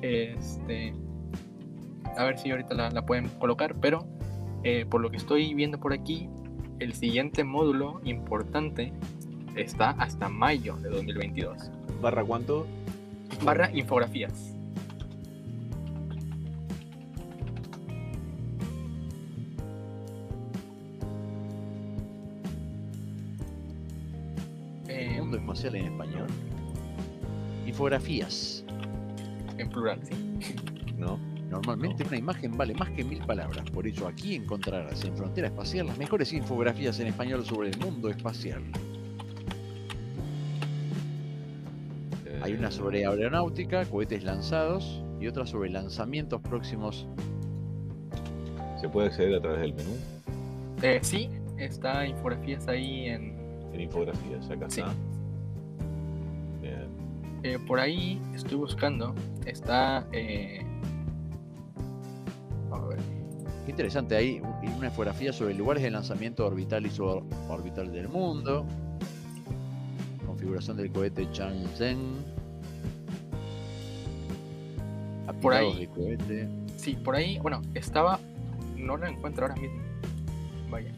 Este, 0.01 0.93
a 2.17 2.23
ver 2.25 2.37
si 2.37 2.51
ahorita 2.51 2.73
la, 2.75 2.89
la 2.91 3.05
pueden 3.05 3.29
colocar, 3.39 3.75
pero 3.79 4.05
eh, 4.63 4.85
por 4.89 4.99
lo 5.01 5.09
que 5.11 5.17
estoy 5.17 5.53
viendo 5.53 5.79
por 5.79 5.93
aquí, 5.93 6.29
el 6.79 6.93
siguiente 6.93 7.43
módulo 7.45 8.01
importante 8.03 8.91
está 9.55 9.91
hasta 9.91 10.27
mayo 10.27 10.75
de 10.77 10.89
2022. 10.89 11.71
¿Barra 12.01 12.23
cuánto? 12.25 12.67
barra 13.43 13.71
infografías. 13.71 14.55
Eh, 24.87 25.17
mundo 25.19 25.37
espacial 25.37 25.75
en 25.75 25.85
español. 25.85 26.27
Infografías. 27.65 28.63
En 29.57 29.69
plural, 29.69 29.99
sí. 30.03 30.55
No. 30.97 31.19
Normalmente 31.49 32.03
una 32.03 32.17
imagen 32.17 32.57
vale 32.57 32.73
más 32.73 32.89
que 32.89 33.03
mil 33.03 33.19
palabras, 33.19 33.69
por 33.69 33.87
eso 33.87 34.07
aquí 34.07 34.35
encontrarás 34.35 35.03
en 35.05 35.15
Frontera 35.15 35.47
Espacial 35.47 35.87
las 35.87 35.97
mejores 35.97 36.33
infografías 36.33 36.99
en 36.99 37.07
español 37.07 37.45
sobre 37.45 37.69
el 37.69 37.77
mundo 37.77 38.09
espacial. 38.09 38.63
Hay 42.55 42.59
una 42.59 42.71
sobre 42.71 43.05
aeronáutica, 43.05 43.83
cohetes 43.83 44.23
lanzados 44.23 45.03
y 45.19 45.27
otra 45.27 45.45
sobre 45.45 45.69
lanzamientos 45.69 46.39
próximos. 46.39 47.05
¿Se 48.79 48.87
puede 48.87 49.07
acceder 49.07 49.35
a 49.35 49.41
través 49.41 49.59
del 49.59 49.73
menú? 49.73 49.89
Eh, 50.81 50.99
sí, 51.01 51.29
está 51.57 52.07
infografías 52.07 52.65
ahí 52.69 53.07
en. 53.07 53.35
En 53.73 53.81
infografías, 53.81 54.49
acá 54.49 54.69
Sí. 54.69 54.79
está. 54.79 54.93
Bien. 56.61 56.87
eh, 57.43 57.59
por 57.67 57.77
ahí 57.77 58.21
estoy 58.33 58.55
buscando. 58.57 59.13
Está. 59.45 60.07
eh, 60.13 60.61
a 62.71 62.79
ver. 62.79 62.99
Qué 63.65 63.71
interesante, 63.71 64.15
hay 64.15 64.39
un- 64.39 64.75
una 64.77 64.85
infografía 64.87 65.33
sobre 65.33 65.55
lugares 65.55 65.83
de 65.83 65.91
lanzamiento 65.91 66.47
orbital 66.47 66.85
y 66.85 66.89
suborbital 66.89 67.91
del 67.91 68.07
mundo. 68.07 68.65
Configuración 70.25 70.77
del 70.77 70.89
cohete 70.93 71.29
Chang'e. 71.33 71.97
Por 75.45 75.53
ahí. 75.53 75.87
de. 76.27 76.49
Sí, 76.75 76.95
por 76.95 77.15
ahí. 77.15 77.37
Bueno, 77.39 77.61
estaba. 77.75 78.19
No 78.75 78.97
la 78.97 79.09
encuentro 79.09 79.45
ahora 79.45 79.61
mismo. 79.61 79.79
Vaya. 80.71 80.91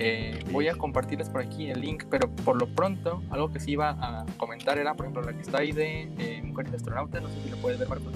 Eh, 0.00 0.42
voy 0.50 0.66
a 0.66 0.74
compartirles 0.74 1.28
por 1.28 1.40
aquí 1.40 1.70
el 1.70 1.80
link, 1.80 2.04
pero 2.10 2.28
por 2.28 2.56
lo 2.56 2.66
pronto, 2.66 3.22
algo 3.30 3.52
que 3.52 3.60
sí 3.60 3.72
iba 3.72 3.90
a 3.90 4.26
comentar 4.36 4.78
era, 4.78 4.94
por 4.94 5.06
ejemplo, 5.06 5.22
la 5.22 5.32
que 5.32 5.42
está 5.42 5.58
ahí 5.58 5.70
de 5.70 6.10
eh, 6.18 6.42
Mujeres 6.42 6.74
Astronautas. 6.74 7.22
No 7.22 7.28
sé 7.28 7.40
si 7.42 7.50
lo 7.50 7.56
puedes 7.58 7.78
ver, 7.78 7.88
Marcos. 7.88 8.12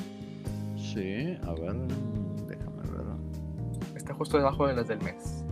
Sí, 0.76 1.38
a 1.42 1.52
ver, 1.52 1.76
déjame 2.48 2.82
ver. 2.82 3.96
Está 3.96 4.14
justo 4.14 4.36
debajo 4.36 4.66
de 4.66 4.74
las 4.74 4.88
del 4.88 5.00
mes. 5.00 5.44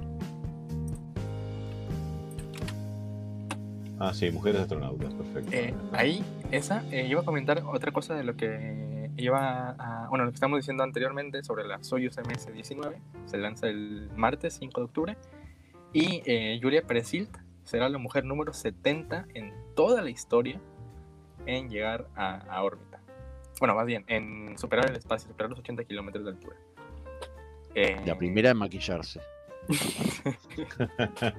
Ah, 3.99 4.12
sí, 4.12 4.31
mujeres 4.31 4.62
astronautas, 4.62 5.14
perfecto. 5.14 5.51
Eh, 5.53 5.72
ahí, 5.93 6.22
esa, 6.51 6.83
eh, 6.91 7.07
iba 7.09 7.22
a 7.22 7.24
comentar 7.24 7.62
otra 7.66 7.93
cosa 7.93 8.14
de 8.14 8.24
lo 8.24 8.37
que 8.37 8.86
iba 9.17 9.71
a. 9.79 10.09
Bueno, 10.09 10.25
lo 10.25 10.31
que 10.31 10.35
estamos 10.37 10.59
diciendo 10.59 10.83
anteriormente 10.85 11.43
sobre 11.45 11.67
la 11.67 11.83
Soyuz 11.83 12.17
MS-19. 12.19 12.97
Se 13.27 13.39
lanza 13.39 13.67
el 13.69 14.11
martes 14.17 14.55
5 14.59 14.81
de 14.81 14.85
octubre. 14.85 15.17
Y 15.93 16.23
eh, 16.27 16.59
Yulia 16.61 16.83
Peresilt 16.87 17.37
será 17.64 17.89
la 17.89 17.99
mujer 17.99 18.25
número 18.25 18.53
70 18.53 19.27
en 19.35 19.53
toda 19.75 20.03
la 20.03 20.11
historia 20.11 20.61
en 21.47 21.69
llegar 21.71 22.09
a, 22.17 22.37
a 22.37 22.62
órbita. 22.62 23.01
Bueno, 23.59 23.75
más 23.75 23.87
bien, 23.87 24.05
en 24.09 24.59
superar 24.59 24.91
el 24.91 24.97
espacio, 24.97 25.29
superar 25.31 25.51
los 25.51 25.61
80 25.61 25.85
kilómetros 25.85 26.25
de 26.25 26.31
altura. 26.31 26.57
Eh, 27.75 28.01
La 28.05 28.17
primera 28.17 28.51
en 28.51 28.57
maquillarse. 28.59 29.21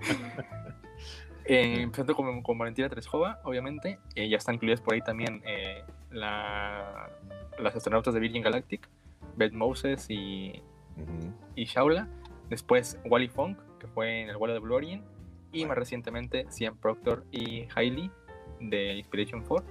Eh, 1.49 1.83
empezando 1.83 2.13
con, 2.13 2.41
con 2.43 2.57
Valentina 2.57 2.89
Tereshova, 2.89 3.39
obviamente. 3.45 3.99
eh, 4.15 4.27
ya 4.27 4.35
están 4.35 4.55
incluidas 4.55 4.81
por 4.81 4.95
ahí 4.95 5.01
también 5.01 5.41
eh, 5.45 5.81
la- 6.11 7.09
las 7.59 7.75
astronautas 7.75 8.13
de 8.13 8.19
Virgin 8.19 8.43
Galactic, 8.43 8.87
Beth 9.35 9.53
Moses 9.53 10.05
y, 10.09 10.61
y 11.55 11.65
Shaula. 11.65 12.07
Después 12.49 12.99
Wally 13.05 13.27
Funk, 13.27 13.57
que 13.79 13.87
fue 13.87 14.21
en 14.21 14.29
el 14.29 14.37
vuelo 14.37 14.53
de 14.53 14.59
Blue 14.59 14.75
Origin. 14.75 15.03
Y 15.51 15.65
más 15.65 15.77
recientemente 15.77 16.45
Cian 16.51 16.77
Proctor 16.77 17.25
y 17.31 17.67
Hailey 17.75 18.11
de 18.59 18.93
Inspiration 18.95 19.43
4. 19.47 19.67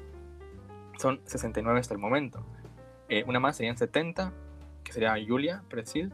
Son 0.98 1.20
69 1.24 1.78
hasta 1.80 1.94
el 1.94 2.00
momento. 2.00 2.44
Eh, 3.08 3.24
una 3.26 3.38
más 3.40 3.56
serían 3.56 3.76
70, 3.76 4.32
que 4.82 4.92
sería 4.92 5.14
Julia 5.26 5.62
Presilt. 5.68 6.12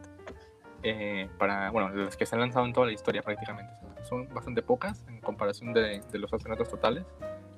eh, 0.84 1.28
para, 1.38 1.70
bueno, 1.70 1.90
las 1.90 2.16
que 2.16 2.26
se 2.26 2.34
han 2.34 2.40
lanzado 2.40 2.66
en 2.66 2.72
toda 2.72 2.86
la 2.88 2.92
historia 2.92 3.22
prácticamente. 3.22 3.72
Son 4.02 4.26
bastante 4.34 4.62
pocas 4.62 5.04
en 5.06 5.20
comparación 5.20 5.72
de, 5.72 6.00
de 6.10 6.18
los 6.18 6.32
astronautas 6.32 6.68
totales, 6.68 7.04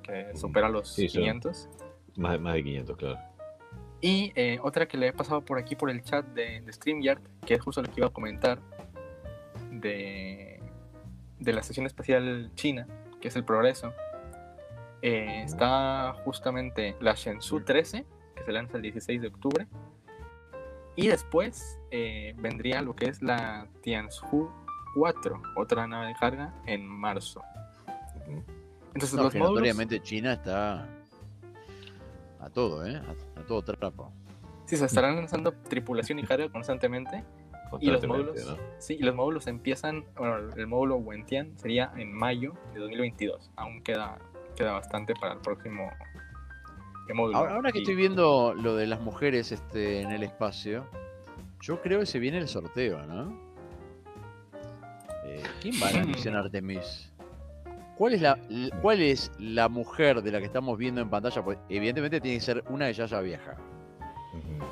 que 0.02 0.36
supera 0.36 0.68
los 0.68 0.90
Sí, 0.94 1.08
son- 1.08 1.20
500. 1.22 1.68
Más, 2.16 2.32
de- 2.32 2.38
más 2.38 2.54
de 2.54 2.64
500, 2.64 2.96
claro. 2.96 3.18
Y 4.00 4.32
eh, 4.34 4.58
otra 4.62 4.86
que 4.86 4.96
le 4.98 5.08
he 5.08 5.12
pasado 5.12 5.40
por 5.42 5.58
aquí 5.58 5.76
por 5.76 5.88
el 5.90 6.02
chat 6.02 6.26
de, 6.26 6.60
de 6.60 6.72
StreamYard, 6.72 7.20
que 7.46 7.54
es 7.54 7.60
justo 7.62 7.80
lo 7.82 7.88
que 7.88 8.00
iba 8.00 8.06
a 8.08 8.10
comentar 8.12 8.58
de, 9.70 10.60
de 11.38 11.52
la 11.52 11.60
Estación 11.60 11.86
Espacial 11.86 12.50
China, 12.54 12.86
que 13.20 13.28
es 13.28 13.36
el 13.36 13.44
progreso. 13.44 13.92
Eh, 15.02 15.42
está 15.44 16.14
justamente 16.24 16.96
la 17.00 17.14
Shenzhou 17.14 17.60
13, 17.62 18.04
que 18.36 18.42
se 18.44 18.52
lanza 18.52 18.76
el 18.76 18.82
16 18.82 19.20
de 19.22 19.28
octubre. 19.28 19.66
Y 20.96 21.08
después 21.08 21.78
eh, 21.90 22.34
vendría 22.38 22.80
lo 22.82 22.94
que 22.94 23.06
es 23.06 23.20
la 23.22 23.66
Tianzhou 23.82 24.50
4, 24.94 25.42
otra 25.56 25.86
nave 25.86 26.08
de 26.08 26.14
carga, 26.14 26.54
en 26.66 26.86
marzo. 26.86 27.42
Entonces 28.94 29.14
No, 29.14 29.24
los 29.24 29.34
módulos... 29.34 29.76
China 30.02 30.34
está 30.34 30.88
a 32.45 32.51
todo, 32.51 32.86
¿eh? 32.86 32.97
A, 32.97 33.40
a 33.40 33.45
todo 33.45 33.62
trapo. 33.62 34.12
Sí, 34.66 34.76
se 34.76 34.84
estarán 34.86 35.16
lanzando 35.16 35.53
tripulación 35.53 36.18
y 36.18 36.24
carga 36.24 36.49
constantemente. 36.51 37.22
Y 37.80 37.90
los 37.90 38.07
módulos, 38.07 38.36
¿no? 38.47 38.57
sí, 38.78 38.97
y 39.01 39.03
los 39.03 39.16
módulos 39.16 39.49
empiezan, 39.49 40.05
bueno, 40.16 40.36
el 40.55 40.66
módulo 40.68 40.97
Wentian 40.97 41.59
sería 41.59 41.92
en 41.97 42.12
mayo 42.12 42.53
de 42.72 42.78
2022. 42.78 43.51
Aún 43.57 43.82
queda, 43.82 44.16
queda 44.55 44.72
bastante 44.74 45.12
para 45.14 45.32
el 45.34 45.40
próximo 45.40 45.90
eh, 47.09 47.14
módulo. 47.14 47.36
Ahora, 47.36 47.55
ahora 47.57 47.72
que 47.72 47.78
Y- 47.78 47.82
estoy 47.82 47.97
viendo 47.97 48.55
lo 48.55 48.76
de 48.76 48.86
las 48.86 49.01
mujeres 49.01 49.51
este, 49.51 50.03
en 50.03 50.12
el 50.12 50.22
espacio, 50.22 50.86
yo 51.62 51.82
creo 51.82 51.99
que 51.99 52.07
se 52.07 52.20
viene 52.20 52.38
el 52.38 52.47
sorteo, 52.47 53.03
¿no? 53.07 53.36
Eh, 55.24 55.42
¿Quién 55.61 55.74
va 55.82 55.88
a 55.88 55.92
la 55.95 56.05
misión 56.05 56.36
Artemis? 56.36 57.11
¿Cuál 57.97 58.14
es, 58.14 58.22
la, 58.22 58.38
l- 58.51 58.70
¿Cuál 58.82 59.01
es 59.03 59.30
la 59.38 59.68
mujer 59.68 60.22
de 60.22 60.32
la 60.32 60.40
que 60.40 60.47
estamos 60.47 60.76
viendo 60.78 61.01
en 61.01 61.09
pantalla? 61.11 61.42
Pues 61.45 61.59
evidentemente 61.68 62.20
tiene 62.20 62.38
que 62.38 62.45
ser 62.45 62.64
una 62.68 62.86
que 62.88 62.95
ya 62.95 63.05
haya 63.05 63.20
viajado. 63.20 63.59
Ujú. 64.32 64.64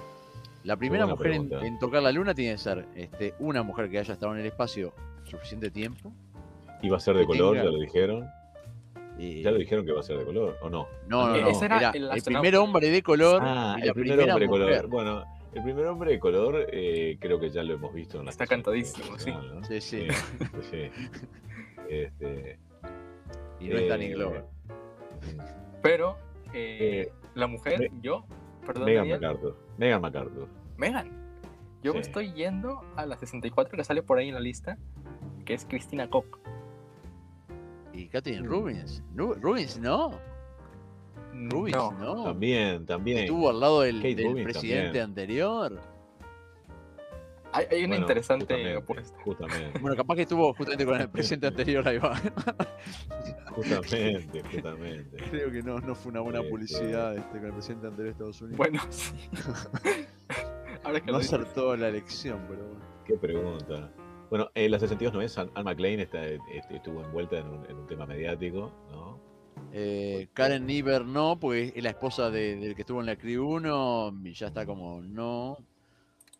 La 0.65 0.77
primera 0.77 1.07
mujer 1.07 1.33
en, 1.33 1.79
tocar 1.79 2.03
la 2.03 2.13
luna 2.13 2.35
tiene 2.35 2.53
que 2.53 2.59
ser 2.59 2.87
este, 2.97 3.35
una 3.39 3.63
mujer 3.63 3.91
que 3.91 3.99
haya 3.99 4.15
estado 4.15 4.33
en 4.35 4.41
el 4.41 4.47
espacio 4.47 4.93
suficiente 5.25 5.71
tiempo. 5.71 6.13
¿Iba 6.83 6.97
a 6.97 7.01
ser 7.01 7.17
de 7.17 7.25
color? 7.27 7.55
tenga- 7.57 7.65
¿Ya 7.65 7.71
lo 7.71 7.79
dijeron? 7.79 8.29
y- 9.19 9.43
¿Ya 9.43 9.51
lo 9.53 9.59
dijeron 9.59 9.85
que 9.87 9.93
va 9.93 10.01
a 10.01 10.03
ser 10.03 10.19
de 10.19 10.25
color 10.25 10.57
o 10.63 10.69
no? 10.71 10.87
No, 11.07 11.29
no, 11.29 11.37
Eh, 11.37 11.43
no. 11.43 11.49
ese 11.49 11.65
era 11.67 11.91
Era 11.95 12.15
el 12.15 12.23
primer 12.23 12.57
hombre 12.57 12.91
de 12.91 13.03
color 13.03 13.41
Ah, 13.45 13.77
y 13.79 13.87
el 13.87 13.95
primer 13.95 14.21
hombre 14.21 14.47
de 14.47 14.47
mujer. 14.49 14.67
color. 14.83 14.87
Bueno, 14.89 15.25
el 15.55 15.63
primer 15.63 15.87
hombre 15.87 16.11
de 16.13 16.19
color 16.19 16.67
eh, 16.73 17.17
creo 17.21 17.39
que 17.39 17.51
ya 17.51 17.63
lo 17.63 17.75
hemos 17.75 17.93
visto 17.95 18.19
en 18.19 18.25
la 18.25 18.31
Está 18.33 18.47
cantadísimo, 18.47 19.17
sí. 19.19 19.33
Sí, 19.69 19.81
sí. 19.81 20.07
Sí, 20.11 20.61
sí. 20.71 20.91
Este, 21.89 22.59
Y 23.63 23.69
no 23.69 23.77
es 23.79 23.89
Danny 23.89 24.05
eh, 24.07 24.15
Glover. 24.15 24.45
Pero 25.83 26.17
eh, 26.53 27.07
Eh, 27.09 27.13
la 27.35 27.47
mujer, 27.47 27.79
Me- 27.81 27.91
yo, 28.03 28.25
perdón, 28.67 28.85
Megan 28.85 29.09
MacArthur. 29.09 29.57
Megan 29.79 30.01
MacArthur. 30.01 30.49
Megan. 30.77 31.11
Yo 31.83 31.95
me 31.95 32.01
estoy 32.01 32.33
yendo 32.33 32.81
a 32.97 33.07
la 33.07 33.17
64 33.17 33.77
que 33.77 33.85
sale 33.85 34.03
por 34.03 34.19
ahí 34.19 34.29
en 34.29 34.35
la 34.35 34.41
lista, 34.41 34.79
que 35.45 35.55
es 35.55 35.65
Cristina 35.65 36.09
Koch. 36.09 36.39
Y 37.93 38.09
Katherine 38.09 38.47
Mm. 38.47 38.51
Rubins. 38.51 39.03
Nu- 39.15 39.35
Rubins 39.35 39.79
no. 39.79 40.13
Rubins 41.35 41.77
No, 41.77 41.91
no. 41.93 42.25
También, 42.25 42.87
también. 42.87 43.19
Estuvo 43.19 43.51
al 43.51 43.59
lado 43.61 43.81
del, 43.83 44.01
presidente 44.01 44.53
también. 44.85 45.05
anterior. 45.05 45.81
Hay 47.53 47.81
una 47.81 47.89
Bueno, 47.89 48.03
interesante 48.03 48.45
justamente, 48.45 48.79
apuesta. 48.79 49.19
Justamente, 49.25 49.79
Bueno, 49.81 49.97
capaz 49.97 50.15
que 50.17 50.23
estuvo 50.23 50.55
justamente 50.55 50.85
con 50.87 51.01
el 51.01 51.09
presidente 51.11 51.47
anterior 51.49 51.87
ahí 51.89 51.99
va. 51.99 52.17
justamente, 53.51 54.43
justamente. 54.51 55.17
Creo 55.31 55.51
que 55.51 55.63
no, 55.63 55.79
no 55.81 55.95
fue 55.95 56.11
una 56.13 56.21
buena 56.21 56.39
Este- 56.41 56.51
publicidad 56.51 57.17
este, 57.17 57.39
con 57.39 57.47
el 57.47 57.53
presidente 57.53 57.87
anterior 57.89 58.05
de 58.07 58.11
Estados 58.13 58.41
Unidos. 58.43 58.59
Bueno, 58.59 58.81
sí. 58.91 59.13
Ahora 60.85 61.01
que 61.01 61.13
no 61.13 61.19
acertó 61.19 61.77
la 61.77 61.89
elección, 61.89 62.41
pero 62.49 62.65
bueno. 62.67 62.85
Qué 63.05 63.15
pregunta. 63.17 63.91
Bueno, 64.31 64.51
en 64.55 64.71
la 64.71 64.79
62 64.79 65.13
no 65.13 65.21
es, 65.21 65.37
Anne 65.37 65.51
McLean 65.63 66.01
está, 66.01 66.25
este, 66.27 66.77
estuvo 66.77 67.05
envuelta 67.05 67.37
en 67.39 67.47
un, 67.49 67.67
en 67.69 67.77
un 67.77 67.87
tema 67.87 68.07
mediático, 68.07 68.73
¿no? 68.91 69.21
Eh, 69.75 70.29
Karen 70.33 70.67
Nieber 70.67 71.05
no, 71.05 71.39
porque 71.39 71.73
es 71.77 71.83
la 71.83 71.91
esposa 71.91 72.31
de- 72.31 72.57
del 72.57 72.75
que 72.75 72.83
estuvo 72.83 73.01
en 73.01 73.07
la 73.07 73.17
Crew 73.17 73.47
1 73.57 74.15
y 74.25 74.33
ya 74.33 74.47
está 74.49 74.65
como 74.67 75.03
no. 75.03 75.59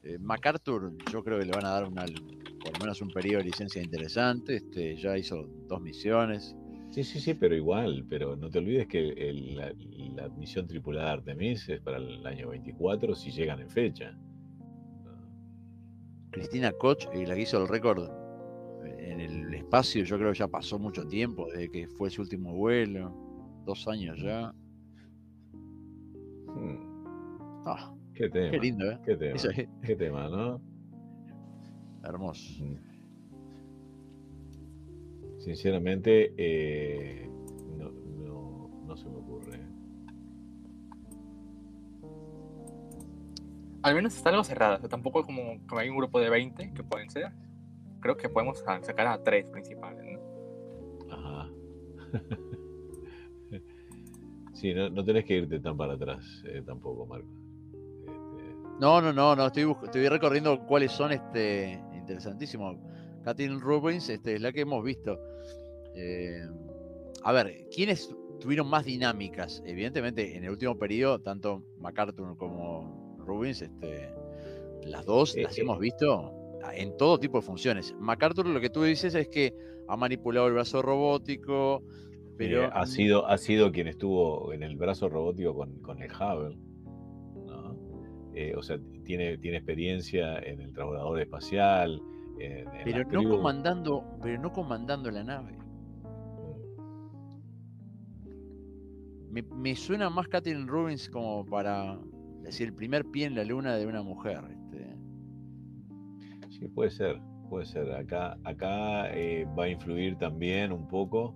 Eh, 0.05 0.19
MacArthur, 0.19 0.93
yo 1.13 1.23
creo 1.23 1.39
que 1.39 1.45
le 1.47 1.53
van 1.53 1.65
a 1.65 1.71
dar 1.71 1.85
una, 1.87 2.05
por 2.05 2.73
lo 2.73 2.79
menos 2.81 3.01
un 3.03 3.11
periodo 3.11 3.39
de 3.39 3.45
licencia 3.51 3.83
interesante. 3.83 4.57
Este, 4.57 4.97
ya 4.97 5.17
hizo 5.17 5.47
dos 5.69 5.81
misiones. 5.81 6.57
Sí, 6.91 7.05
sí, 7.05 7.21
sí, 7.21 7.35
pero 7.35 7.55
igual, 7.57 8.05
pero 8.09 8.37
no 8.37 8.51
te 8.51 8.59
olvides 8.59 8.87
que 8.87 9.09
el- 9.11 9.57
la, 9.57 9.73
la 10.15 10.29
misión 10.31 10.67
tripulada 10.67 11.07
de 11.07 11.13
Artemis 11.13 11.69
es 11.69 11.81
para 11.81 11.97
el 11.99 12.27
año 12.27 12.49
24 12.51 13.15
si 13.15 13.31
llegan 13.31 13.61
en 13.61 13.71
fecha. 13.71 14.15
Cristina 16.31 16.73
Koch, 16.73 17.07
eh, 17.13 17.27
la 17.27 17.35
que 17.35 17.43
hizo 17.43 17.61
el 17.63 17.69
récord 17.69 18.11
en 18.99 19.21
el 19.21 19.55
espacio, 19.55 20.05
yo 20.05 20.19
creo 20.19 20.33
que 20.33 20.39
ya 20.39 20.49
pasó 20.49 20.79
mucho 20.79 21.07
tiempo 21.07 21.47
desde 21.51 21.71
que 21.71 21.89
fue 21.89 22.11
su 22.11 22.23
último 22.23 22.55
vuelo. 22.55 23.15
dos 23.65 23.87
años 23.87 24.19
ya. 24.21 24.53
Hmm, 26.49 27.63
Ah, 27.65 27.95
Qué 28.15 28.29
tema. 28.29 28.51
qué 28.51 28.59
lindo, 28.59 28.91
¿eh? 28.91 28.99
Qué 29.05 29.17
tema. 29.17 29.37
Eso 29.37 29.51
es 29.51 29.69
Qué 29.85 29.97
tema, 29.97 30.29
¿no? 30.29 30.61
hermoso. 32.05 32.65
Mm. 32.65 32.77
Sinceramente, 35.39 36.35
eh, 36.37 37.29
no, 37.79 37.91
no, 37.91 38.69
no 38.87 38.97
se 38.97 39.09
me 39.09 39.17
ocurre. 39.17 39.61
Al 43.83 43.95
menos 43.97 44.15
está 44.17 44.31
algo 44.31 44.45
cerrado. 44.45 44.77
o 44.77 44.79
sea, 44.81 44.89
tampoco 44.89 45.25
como, 45.25 45.59
como 45.67 45.81
hay 45.81 45.89
un 45.89 45.97
grupo 45.97 46.21
de 46.21 46.31
20 46.31 46.73
que 46.73 46.83
pueden 46.85 47.11
ser. 47.11 47.33
Creo 48.01 48.17
que 48.17 48.29
podemos 48.29 48.59
sa- 48.61 48.83
sacar 48.83 49.07
a 49.09 49.23
tres 49.23 49.45
principales. 49.47 50.05
¿no? 50.05 51.13
Ajá. 51.15 51.49
Sí, 54.55 54.73
no, 54.75 54.91
no 54.91 55.03
tenés 55.05 55.25
que 55.25 55.39
irte 55.39 55.59
tan 55.59 55.77
para 55.77 55.95
atrás 55.95 56.45
eh, 56.47 56.63
tampoco, 56.65 57.05
Marco. 57.05 57.27
No, 58.83 59.01
no, 59.01 59.13
no, 59.13 59.37
no, 59.37 59.47
estoy, 59.47 59.73
estoy 59.85 60.09
recorriendo 60.09 60.67
cuáles 60.67 60.91
son 60.91 61.13
este 61.13 61.81
interesantísimo. 61.95 62.83
Katherine 63.23 63.61
Rubens 63.61 64.09
este, 64.09 64.35
es 64.35 64.41
la 64.41 64.51
que 64.51 64.63
hemos 64.63 64.83
visto. 64.83 65.21
Eh, 65.95 66.45
a 67.23 67.31
ver, 67.31 67.69
¿quiénes 67.73 68.13
tuvieron 68.41 68.69
más 68.69 68.85
dinámicas? 68.85 69.63
Evidentemente, 69.65 70.37
en 70.37 70.43
el 70.43 70.51
último 70.51 70.77
periodo, 70.77 71.21
tanto 71.21 71.63
MacArthur 71.79 72.37
como 72.37 73.17
Rubens, 73.25 73.63
este, 73.63 74.11
las 74.85 75.07
dos 75.07 75.37
Eh, 75.37 75.45
las 75.45 75.57
eh. 75.57 75.61
hemos 75.61 75.79
visto 75.79 76.33
en 76.75 76.97
todo 76.97 77.21
tipo 77.21 77.39
de 77.39 77.47
funciones. 77.47 77.95
MacArthur 78.01 78.47
lo 78.47 78.61
que 78.61 78.71
tú 78.71 78.83
dices 78.83 79.15
es 79.15 79.29
que 79.29 79.55
ha 79.87 79.97
manipulado 79.97 80.49
el 80.49 80.55
brazo 80.55 80.83
robótico, 80.83 81.85
pero 82.37 82.65
eh, 82.65 82.71
ha, 82.73 82.85
sido, 82.87 83.29
ha 83.29 83.39
sido 83.39 83.71
quien 83.71 83.87
estuvo 83.87 84.53
en 84.53 84.65
el 84.65 84.75
brazo 84.75 85.09
robótico 85.09 85.55
con, 85.55 85.79
con 85.83 86.03
el 86.03 86.11
Hubble. 86.11 86.72
Eh, 88.35 88.55
o 88.57 88.63
sea, 88.63 88.79
tiene, 89.05 89.37
tiene 89.39 89.59
experiencia 89.59 90.39
en 90.39 90.61
el 90.61 90.73
transbordador 90.73 91.21
espacial. 91.21 92.01
En, 92.39 92.67
en 92.69 92.85
pero 92.85 93.05
no 93.05 93.29
comandando, 93.29 94.05
pero 94.23 94.41
no 94.41 94.53
comandando 94.53 95.11
la 95.11 95.23
nave. 95.23 95.59
Me, 99.31 99.43
me 99.43 99.75
suena 99.75 100.11
más 100.11 100.29
Katherine 100.29 100.67
Rubens 100.67 101.09
como 101.09 101.45
para 101.45 101.99
decir 102.43 102.69
el 102.69 102.75
primer 102.75 103.05
pie 103.07 103.27
en 103.27 103.35
la 103.35 103.45
luna 103.45 103.77
de 103.77 103.87
una 103.87 104.03
mujer. 104.03 104.41
este. 104.51 104.97
Sí, 106.51 106.69
puede 106.69 106.91
ser, 106.91 107.21
puede 107.49 107.67
ser. 107.67 107.93
Acá, 107.93 108.37
acá 108.45 109.15
eh, 109.15 109.47
va 109.59 109.65
a 109.65 109.69
influir 109.69 110.17
también 110.17 110.73
un 110.73 110.87
poco 110.89 111.35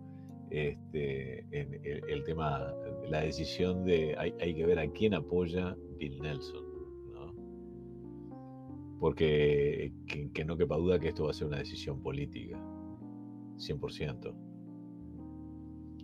este, 0.50 1.40
en 1.50 1.74
el, 1.84 2.02
el 2.08 2.24
tema, 2.24 2.72
la 3.08 3.20
decisión 3.20 3.84
de, 3.84 4.14
hay, 4.18 4.34
hay 4.40 4.54
que 4.54 4.66
ver 4.66 4.78
a 4.78 4.86
quién 4.88 5.14
apoya 5.14 5.76
Bill 5.98 6.20
Nelson. 6.20 6.65
Porque 8.98 9.92
que, 10.06 10.44
no 10.44 10.56
quepa 10.56 10.76
duda 10.76 10.98
que 10.98 11.08
esto 11.08 11.24
va 11.24 11.30
a 11.30 11.34
ser 11.34 11.48
una 11.48 11.58
decisión 11.58 12.02
política, 12.02 12.58
100%. 13.58 14.34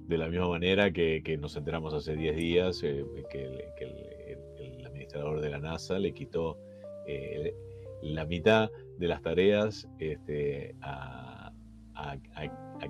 De 0.08 0.18
la 0.18 0.28
misma 0.28 0.48
manera 0.48 0.92
que, 0.92 1.38
nos 1.40 1.56
enteramos 1.56 1.94
hace 1.94 2.16
10 2.16 2.36
días 2.36 2.82
eh, 2.82 3.04
que, 3.30 3.44
el, 3.44 4.86
administrador 4.86 5.40
de 5.40 5.50
la 5.50 5.58
NASA 5.58 5.98
le 5.98 6.12
quitó 6.12 6.58
eh, 7.06 7.54
la 8.02 8.24
mitad 8.26 8.70
de 8.98 9.08
las 9.08 9.22
tareas 9.22 9.88
este, 9.98 10.74
a, 10.82 11.52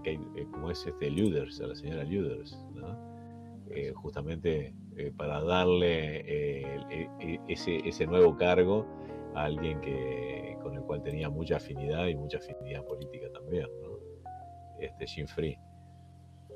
eh, 0.04 0.46
como 0.50 0.70
es 0.70 0.84
este 0.86 1.10
Luders, 1.10 1.60
a 1.60 1.68
la 1.68 1.74
señora 1.74 2.04
Luders, 2.04 2.58
justamente 3.94 4.74
para 5.16 5.42
darle 5.42 6.20
e- 6.20 7.40
ese, 7.48 7.76
ese 7.88 8.06
nuevo 8.06 8.36
cargo 8.36 8.86
a 9.34 9.44
alguien 9.44 9.80
que, 9.80 10.56
con 10.62 10.74
el 10.76 10.82
cual 10.82 11.02
tenía 11.02 11.28
mucha 11.30 11.56
afinidad 11.56 12.06
y 12.06 12.14
mucha 12.14 12.38
afinidad 12.38 12.84
política 12.84 13.28
también, 13.32 13.66
¿no? 13.82 13.92
este 14.78 15.06
Jim 15.06 15.26
Free, 15.28 15.56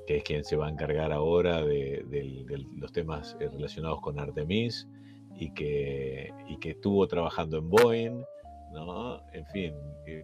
que 0.05 0.17
es 0.17 0.23
quien 0.23 0.43
se 0.43 0.55
va 0.57 0.67
a 0.67 0.69
encargar 0.69 1.11
ahora 1.13 1.63
de, 1.65 2.03
del- 2.09 2.45
de 2.45 2.57
los 2.77 2.91
temas 2.91 3.37
eh, 3.39 3.47
relacionados 3.47 4.01
con 4.01 4.19
Artemis 4.19 4.87
y 5.35 5.53
que, 5.53 6.29
y 6.49 6.57
que 6.59 6.71
estuvo 6.71 7.07
trabajando 7.07 7.57
en 7.57 7.69
Boeing, 7.69 8.23
¿no? 8.73 9.21
En 9.31 9.45
fin, 9.47 9.73
eh, 10.07 10.23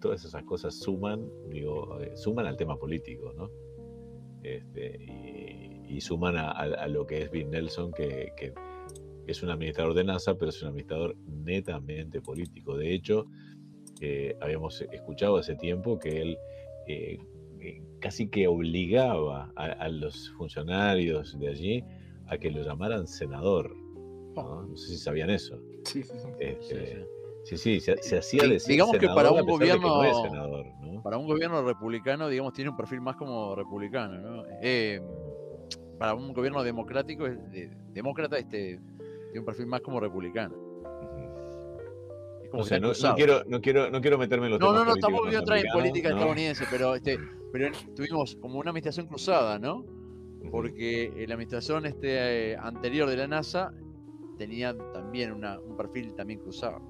todas 0.00 0.24
esas 0.24 0.42
cosas 0.44 0.74
suman, 0.80 1.28
digo, 1.50 2.00
eh, 2.00 2.16
suman 2.16 2.46
al 2.46 2.56
tema 2.56 2.76
político, 2.76 3.32
¿no? 3.34 3.48
Este, 4.42 4.96
y, 5.00 5.96
y 5.96 6.00
suman 6.00 6.36
a, 6.36 6.50
a- 6.50 6.62
a 6.84 6.88
lo 6.88 7.06
que 7.06 7.22
es 7.22 7.30
Bill 7.30 7.50
Nelson, 7.50 7.92
que, 7.92 8.32
que 8.36 8.52
es 9.26 9.42
un 9.42 9.50
administrador 9.50 9.94
de 9.94 10.04
NASA, 10.04 10.34
pero 10.36 10.50
es 10.50 10.62
un 10.62 10.68
administrador 10.68 11.16
netamente 11.26 12.20
político. 12.20 12.76
De 12.76 12.94
hecho, 12.94 13.26
eh, 14.00 14.36
habíamos 14.40 14.80
escuchado 14.80 15.36
hace 15.38 15.56
tiempo 15.56 15.98
que 15.98 16.20
él 16.22 16.38
eh, 16.86 17.18
casi 17.98 18.28
que 18.28 18.46
obligaba 18.46 19.52
a, 19.56 19.64
a 19.64 19.88
los 19.88 20.30
funcionarios 20.36 21.38
de 21.38 21.48
allí 21.48 21.84
a 22.28 22.38
que 22.38 22.50
lo 22.50 22.62
llamaran 22.62 23.06
senador. 23.06 23.74
¿no? 24.36 24.66
No 24.66 24.76
sé 24.76 24.88
si 24.88 24.98
sabían 24.98 25.30
eso. 25.30 25.58
Sí, 25.84 26.02
sí, 26.02 26.12
sí. 26.18 26.28
Este, 26.38 27.06
sí, 27.44 27.56
sí, 27.56 27.80
se, 27.80 27.96
se 28.02 28.18
hacía 28.18 28.46
decir 28.46 28.72
digamos 28.72 28.98
que 28.98 29.06
para 29.08 29.30
un 29.32 29.46
pesar 29.46 29.58
de 29.60 29.66
que 29.66 29.78
no 29.80 30.04
es 30.04 30.12
gobierno- 30.12 30.22
senador, 30.22 30.66
¿no? 30.82 31.02
Para 31.02 31.16
un 31.18 31.26
gobierno 31.26 31.62
republicano, 31.62 32.28
digamos, 32.28 32.52
tiene 32.52 32.70
un 32.70 32.76
perfil 32.76 33.00
más 33.00 33.16
como 33.16 33.54
republicano, 33.54 34.18
¿no? 34.18 34.44
Eh, 34.62 35.00
para 35.98 36.14
un 36.14 36.32
gobierno 36.34 36.62
democrático, 36.62 37.26
demócrata, 37.94 38.38
este, 38.38 38.78
tiene 39.36 39.40
un 39.40 39.46
perfil 39.46 39.66
más 39.66 39.82
como 39.82 40.00
republicano. 40.00 40.54
Como 42.50 42.64
sé, 42.64 42.76
está 42.76 43.08
no, 43.08 43.10
no 43.10 43.16
quiero, 43.16 43.42
no, 43.46 43.60
quiero, 43.60 43.90
no 43.90 44.00
quiero 44.00 44.16
meterme 44.18 44.46
en 44.46 44.52
los 44.52 44.60
No, 44.60 44.68
temas 44.68 44.86
no, 44.86 44.94
no, 44.94 44.96
tampoco 44.96 45.24
quiero 45.24 45.40
entrar 45.40 45.58
en 45.58 45.66
política 45.72 46.08
¿no? 46.10 46.16
estadounidense, 46.16 46.64
pero 46.70 46.94
este, 46.94 47.18
pero 47.52 47.68
tuvimos 47.94 48.36
como 48.36 48.58
una 48.60 48.70
administración 48.70 49.06
cruzada, 49.08 49.58
¿no? 49.58 49.84
Porque 50.50 51.04
eh, 51.16 51.26
la 51.26 51.34
administración 51.34 51.84
este, 51.86 52.52
eh, 52.52 52.56
anterior 52.56 53.08
de 53.10 53.16
la 53.16 53.26
NASA 53.26 53.74
tenía 54.38 54.74
también 54.94 55.32
una- 55.32 55.58
un 55.60 55.76
perfil 55.76 56.14
también 56.14 56.38
cruzado. 56.38 56.80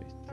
Este, 0.00 0.32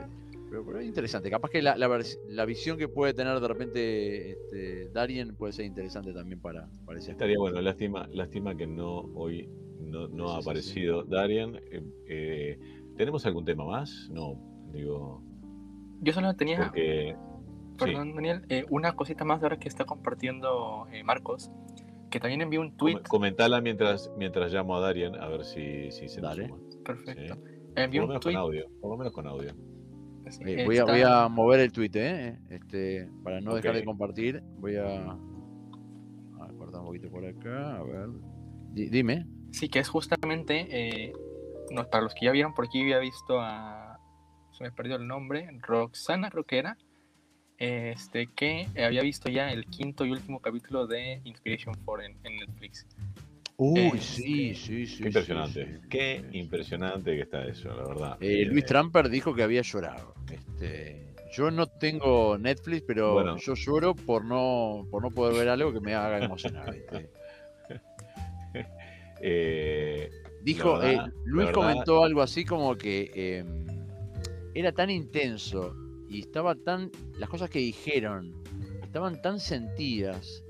pero, 0.50 0.64
pero 0.64 0.80
es 0.80 0.86
interesante. 0.86 1.30
Capaz 1.30 1.50
que 1.50 1.60
la, 1.62 1.76
la 1.76 2.44
visión 2.46 2.78
que 2.78 2.88
puede 2.88 3.12
tener 3.14 3.38
de 3.38 3.46
repente 3.48 4.30
este, 4.32 4.88
Darien 4.88 5.36
puede 5.36 5.52
ser 5.52 5.66
interesante 5.66 6.12
también 6.14 6.40
para, 6.40 6.68
para 6.86 6.98
ese 6.98 7.12
Estaría 7.12 7.38
bueno, 7.38 7.60
lástima, 7.60 8.08
lástima 8.12 8.56
que 8.56 8.66
no 8.66 9.00
hoy 9.14 9.48
no, 9.80 10.08
no 10.08 10.28
Sí, 10.28 10.32
ha 10.32 10.36
sí, 10.36 10.42
sí. 10.42 10.48
aparecido 10.50 11.02
Darian. 11.04 11.56
Eh, 11.56 11.82
eh, 12.08 12.58
¿Tenemos 12.96 13.24
algún 13.26 13.44
tema 13.44 13.64
más? 13.64 14.08
No, 14.12 14.34
digo, 14.72 15.22
Yo 16.00 16.12
solo 16.12 16.34
tenía, 16.34 16.58
porque... 16.58 17.14
sí. 17.78 17.84
perdón 17.84 18.14
Daniel, 18.14 18.42
eh, 18.48 18.64
una 18.70 18.92
cosita 18.92 19.24
más 19.24 19.42
ahora 19.42 19.58
que 19.58 19.68
está 19.68 19.84
compartiendo 19.84 20.86
eh, 20.92 21.02
Marcos, 21.04 21.50
que 22.10 22.18
también 22.20 22.40
envió 22.42 22.60
un 22.60 22.70
Com- 22.70 22.76
tweet. 22.78 23.02
Comentala 23.08 23.60
mientras, 23.60 24.10
mientras 24.16 24.52
llamo 24.52 24.76
a 24.76 24.80
Darian 24.80 25.14
a 25.14 25.28
ver 25.28 25.44
si, 25.44 25.90
si 25.92 26.08
se 26.08 26.20
nos 26.20 26.30
Dale. 26.36 26.48
suma. 26.48 26.60
Perfecto. 26.84 27.34
Sí. 27.34 27.40
Envió 27.76 28.02
Por 28.02 28.02
lo 28.02 28.02
un 28.02 28.08
menos 28.08 28.12
con 28.14 28.20
tweet. 28.22 28.36
audio. 28.36 28.66
Por 28.80 28.90
lo 28.90 28.96
menos 28.96 29.12
con 29.12 29.26
audio. 29.28 29.54
sí, 30.30 30.42
Eh, 30.44 30.64
voy, 30.64 30.78
a, 30.78 30.84
voy 30.84 30.98
está- 31.00 31.24
a 31.24 31.28
mover 31.28 31.60
el 31.60 31.70
tweet, 31.72 31.90
¿eh? 31.94 32.38
Este, 32.50 33.08
para 33.22 33.40
no 33.40 33.54
dejar 33.54 33.74
de 33.76 33.84
compartir. 33.84 34.42
Voy 34.58 34.74
a, 34.76 35.12
a 35.12 36.48
cortar 36.58 36.80
un 36.80 36.86
poquito 36.86 37.08
por 37.10 37.24
acá. 37.24 37.76
A 37.78 37.82
ver. 37.84 38.08
Di- 38.72 38.88
dime. 38.88 39.26
Sí, 39.50 39.68
que 39.68 39.78
es 39.80 39.88
justamente, 39.88 40.66
eh, 40.70 41.12
no, 41.70 41.88
para 41.88 42.02
los 42.04 42.14
que 42.14 42.26
ya 42.26 42.32
vieron, 42.32 42.54
por 42.54 42.66
aquí 42.66 42.82
había 42.82 42.98
visto 42.98 43.40
a, 43.40 43.98
se 44.52 44.64
me 44.64 44.72
perdió 44.72 44.96
el 44.96 45.06
nombre, 45.06 45.48
Roxana 45.60 46.30
creo 46.30 46.44
que 46.44 46.58
era, 46.58 46.76
este, 47.58 48.28
que 48.28 48.68
había 48.84 49.02
visto 49.02 49.28
ya 49.30 49.50
el 49.50 49.66
quinto 49.66 50.04
y 50.04 50.12
último 50.12 50.40
capítulo 50.40 50.86
de 50.86 51.20
Inspiration 51.24 51.74
4 51.84 52.04
en, 52.06 52.16
en 52.24 52.36
Netflix. 52.36 52.86
Uy, 53.56 53.80
Este, 53.98 54.00
sí, 54.00 54.54
sí, 54.54 54.86
sí. 54.86 54.98
Qué 55.02 55.06
impresionante. 55.08 55.66
sí, 55.66 55.72
sí, 55.82 55.88
Qué 55.88 56.24
sí. 56.30 56.38
impresionante 56.38 57.16
que 57.16 57.22
está 57.22 57.44
eso, 57.44 57.68
la 57.74 57.88
verdad. 57.88 58.16
Eh, 58.20 58.44
Luis 58.44 58.62
Eh, 58.62 58.66
Tramper 58.68 59.08
dijo 59.08 59.34
que 59.34 59.42
había 59.42 59.62
llorado. 59.62 60.14
Este, 60.30 61.14
yo 61.32 61.50
no 61.50 61.66
tengo 61.66 62.38
Netflix, 62.38 62.84
pero 62.86 63.14
Bueno. 63.14 63.36
yo 63.38 63.54
lloro 63.54 63.96
por 63.96 64.24
no, 64.24 64.86
por 64.92 65.02
no 65.02 65.10
poder 65.10 65.34
ver 65.36 65.48
algo 65.48 65.72
que 65.72 65.80
me 65.80 65.94
haga 65.94 66.24
emocionar. 66.24 66.72
¿viste? 66.72 67.10
Eh, 69.20 70.10
Dijo, 70.42 70.82
eh, 70.82 70.98
Luis 71.24 71.50
comentó 71.50 72.04
algo 72.04 72.22
así 72.22 72.44
como 72.44 72.76
que 72.76 73.10
eh, 73.14 73.44
era 74.54 74.72
tan 74.72 74.88
intenso 74.88 75.74
y 76.08 76.20
estaba 76.20 76.54
tan, 76.54 76.90
las 77.18 77.28
cosas 77.28 77.50
que 77.50 77.58
dijeron 77.58 78.34
estaban 78.82 79.20
tan 79.20 79.40
sentidas 79.40 80.42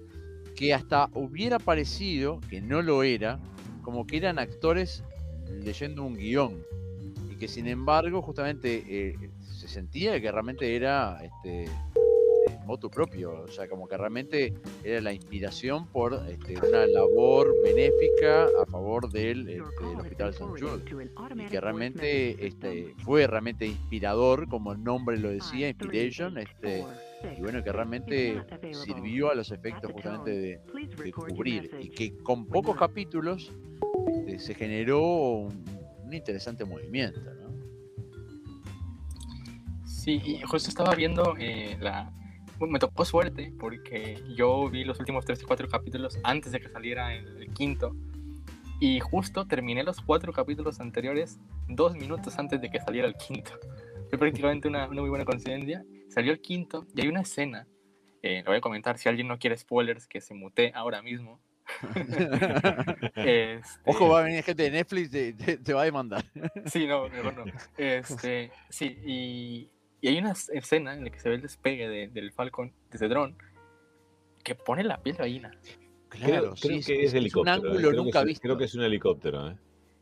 que 0.55 0.73
hasta 0.75 1.11
hubiera 1.15 1.59
parecido, 1.59 2.41
que 2.49 2.61
no 2.61 2.83
lo 2.83 3.03
era, 3.03 3.41
como 3.83 4.07
que 4.07 4.19
eran 4.19 4.39
actores 4.39 5.03
leyendo 5.49 6.05
un 6.05 6.17
guion. 6.17 6.63
Y 7.31 7.37
que 7.37 7.49
sin 7.49 7.67
embargo 7.67 8.23
justamente 8.23 8.85
eh, 8.87 9.31
se 9.43 9.69
sentía 9.69 10.21
que 10.21 10.31
realmente 10.31 10.77
era 10.77 11.19
este, 11.23 11.69
motu 12.67 12.91
propio, 12.91 13.43
o 13.43 13.49
sea, 13.49 13.69
como 13.69 13.89
que 13.89 13.97
realmente 13.97 14.55
era 14.85 15.01
la 15.01 15.13
inspiración 15.13 15.87
por 15.89 16.15
este, 16.29 16.57
una 16.59 16.87
labor 16.87 17.55
benéfica 17.63 18.45
a 18.45 18.67
favor 18.67 19.11
del, 19.11 19.49
este, 19.49 19.85
del 19.87 20.01
Hospital 20.01 20.35
San 20.35 20.49
Jude, 20.49 20.85
y 21.37 21.47
que 21.47 21.61
realmente 21.61 22.47
este, 22.47 22.95
fue 23.05 23.27
realmente 23.27 23.67
inspirador, 23.67 24.49
como 24.49 24.73
el 24.73 24.83
nombre 24.83 25.19
lo 25.19 25.31
decía, 25.31 25.69
Inspiration, 25.69 26.39
este, 26.39 26.85
y 27.37 27.41
bueno, 27.41 27.63
que 27.63 27.73
realmente 27.73 28.43
sirvió 28.73 29.31
a 29.31 29.35
los 29.35 29.51
efectos 29.51 29.93
justamente 29.93 30.31
de, 30.31 30.61
de 31.03 31.13
cubrir, 31.13 31.71
y 31.81 31.89
que 31.89 32.17
con 32.19 32.47
pocos 32.47 32.77
capítulos 32.77 33.53
este, 34.09 34.39
se 34.39 34.55
generó 34.55 35.03
un, 35.03 35.65
un 36.05 36.15
interesante 36.15 36.65
movimiento, 36.65 37.21
¿no? 37.21 37.49
Sí, 39.85 40.23
y 40.25 40.41
justo 40.41 40.71
estaba 40.71 40.95
viendo 40.95 41.35
eh, 41.39 41.77
la... 41.81 42.11
me 42.61 42.79
tocó 42.79 43.05
suerte 43.05 43.53
porque 43.59 44.23
yo 44.37 44.69
vi 44.69 44.85
los 44.85 44.99
últimos 44.99 45.25
3 45.25 45.43
y 45.43 45.45
4 45.45 45.69
capítulos 45.69 46.19
antes 46.25 46.53
de 46.53 46.61
que 46.61 46.69
saliera 46.69 47.15
el, 47.15 47.43
el 47.43 47.53
quinto. 47.55 47.95
Y 48.81 49.01
justo 49.01 49.45
terminé 49.47 49.83
los 49.83 50.01
cuatro 50.01 50.33
capítulos 50.33 50.79
anteriores 50.81 51.39
dos 51.69 51.95
minutos 51.97 52.39
antes 52.39 52.61
de 52.61 52.71
que 52.71 52.79
saliera 52.81 53.09
el 53.09 53.15
quinto. 53.17 53.51
Fue 54.09 54.19
prácticamente 54.19 54.69
una, 54.69 54.87
una 54.89 55.01
muy 55.01 55.11
buena 55.11 55.25
coincidencia. 55.25 55.85
Salió 56.09 56.33
el 56.33 56.41
quinto 56.41 56.87
y 56.95 57.01
hay 57.03 57.09
una 57.09 57.23
escena, 57.23 57.67
eh, 58.23 58.43
lo 58.45 58.51
voy 58.53 58.59
a 58.59 58.61
comentar, 58.61 58.97
si 58.99 59.09
alguien 59.09 59.27
no 59.29 59.39
quiere 59.39 59.57
spoilers, 59.57 60.07
que 60.07 60.21
se 60.21 60.33
mute 60.35 60.73
ahora 60.75 61.03
mismo. 61.03 61.41
Este, 63.17 63.61
Ojo, 63.85 64.09
va 64.09 64.21
a 64.21 64.23
venir 64.23 64.43
gente 64.45 64.63
de 64.63 64.71
Netflix, 64.71 65.11
te, 65.11 65.33
te- 65.33 65.59
te 65.59 65.75
va 65.75 65.83
a 65.83 65.85
demandar. 65.85 66.25
Sí, 66.67 66.87
no, 66.87 67.09
mejor 67.09 67.35
no. 67.37 67.45
Este, 67.77 68.51
sí, 68.71 68.97
y, 69.05 69.69
y 70.01 70.09
hay 70.09 70.19
una 70.19 70.33
es- 70.33 70.49
escena 70.51 70.95
en 70.95 71.05
la 71.05 71.11
que 71.11 71.19
se 71.21 71.29
ve 71.29 71.37
el 71.37 71.43
despegue 71.43 71.89
de- 71.89 72.09
del 72.09 72.33
Falcon 72.33 72.73
desde 72.91 73.09
dron 73.09 73.37
que 74.45 74.55
pone 74.55 74.85
la 74.85 75.03
piel 75.03 75.17
de 75.17 75.23
gallina. 75.25 75.51
Creo, 76.09 76.55
creo 76.55 76.81
que 76.85 77.05
es, 77.05 77.13
un 77.13 77.19
helicóptero. 77.19 77.51
eh, 77.55 77.55
ángulo 77.57 77.77
creo 77.77 77.91
que 77.91 77.97
nunca 77.97 78.21
es- 78.21 78.25
visto. 78.27 78.43
Creo 78.43 78.57
que 78.57 78.65
es 78.65 78.75
un 78.75 78.83
helicóptero. 78.83 79.49
¿eh? 79.51 79.57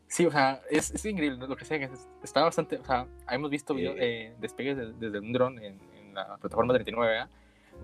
Sí, 0.07 0.25
o 0.25 0.31
sea, 0.31 0.61
es, 0.69 0.91
es 0.91 1.05
increíble 1.05 1.45
lo 1.47 1.55
que 1.57 1.65
sea. 1.65 1.79
que 1.79 1.85
es- 1.85 2.07
Está 2.23 2.43
bastante. 2.43 2.77
O 2.77 2.85
sea, 2.85 3.07
hemos 3.29 3.49
visto 3.51 3.73
video, 3.73 3.91
Eh. 3.93 3.97
eh, 4.27 4.35
despegues 4.39 4.77
de- 4.77 4.93
desde 4.93 5.19
un 5.19 5.33
dron 5.33 5.59
en, 5.61 5.77
en 5.95 6.13
la 6.13 6.37
plataforma 6.37 6.73
39A, 6.75 7.27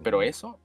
pero 0.04 0.22
eso 0.22 0.58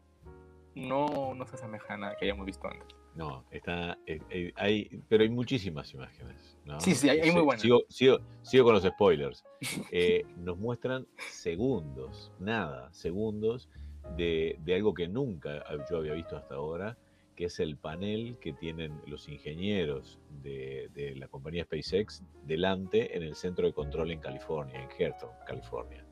no, 0.78 1.34
no 1.34 1.46
se 1.46 1.56
asemeja 1.56 1.94
a 1.94 1.96
nada 1.96 2.16
que 2.16 2.24
hayamos 2.26 2.46
visto 2.46 2.66
antes. 2.68 2.86
No, 3.14 3.44
está, 3.50 3.98
eh, 4.06 4.20
eh, 4.30 4.52
hay, 4.54 5.02
pero 5.08 5.22
hay 5.24 5.28
muchísimas 5.28 5.92
imágenes. 5.92 6.56
¿no? 6.64 6.80
Sí, 6.80 6.94
sí, 6.94 7.08
hay- 7.08 7.20
hay 7.20 7.30
muy 7.32 7.42
buenas. 7.42 7.62
Sigo, 7.62 7.80
sigo, 7.88 8.18
sigo 8.42 8.64
con 8.64 8.74
los 8.74 8.84
spoilers. 8.84 9.44
Eh, 9.90 10.24
nos 10.36 10.56
muestran 10.58 11.06
segundos, 11.30 12.30
nada, 12.38 12.92
segundos 12.92 13.68
de, 14.16 14.56
de 14.64 14.74
algo 14.74 14.94
que 14.94 15.08
nunca 15.08 15.64
yo 15.90 15.96
había 15.98 16.12
visto 16.12 16.36
hasta 16.36 16.54
ahora, 16.54 16.96
que 17.34 17.46
es 17.46 17.58
el 17.60 17.76
panel 17.76 18.36
que 18.40 18.52
tienen 18.52 19.00
los 19.06 19.28
ingenieros 19.28 20.18
de, 20.42 20.88
de 20.94 21.14
la 21.16 21.26
compañía 21.28 21.64
SpaceX 21.64 22.22
delante 22.44 23.16
en 23.16 23.22
el 23.22 23.34
centro 23.34 23.66
de 23.66 23.72
control 23.72 24.10
en 24.10 24.20
California, 24.20 24.80
en 24.82 24.88
Herton, 24.96 25.30
California. 25.46 26.04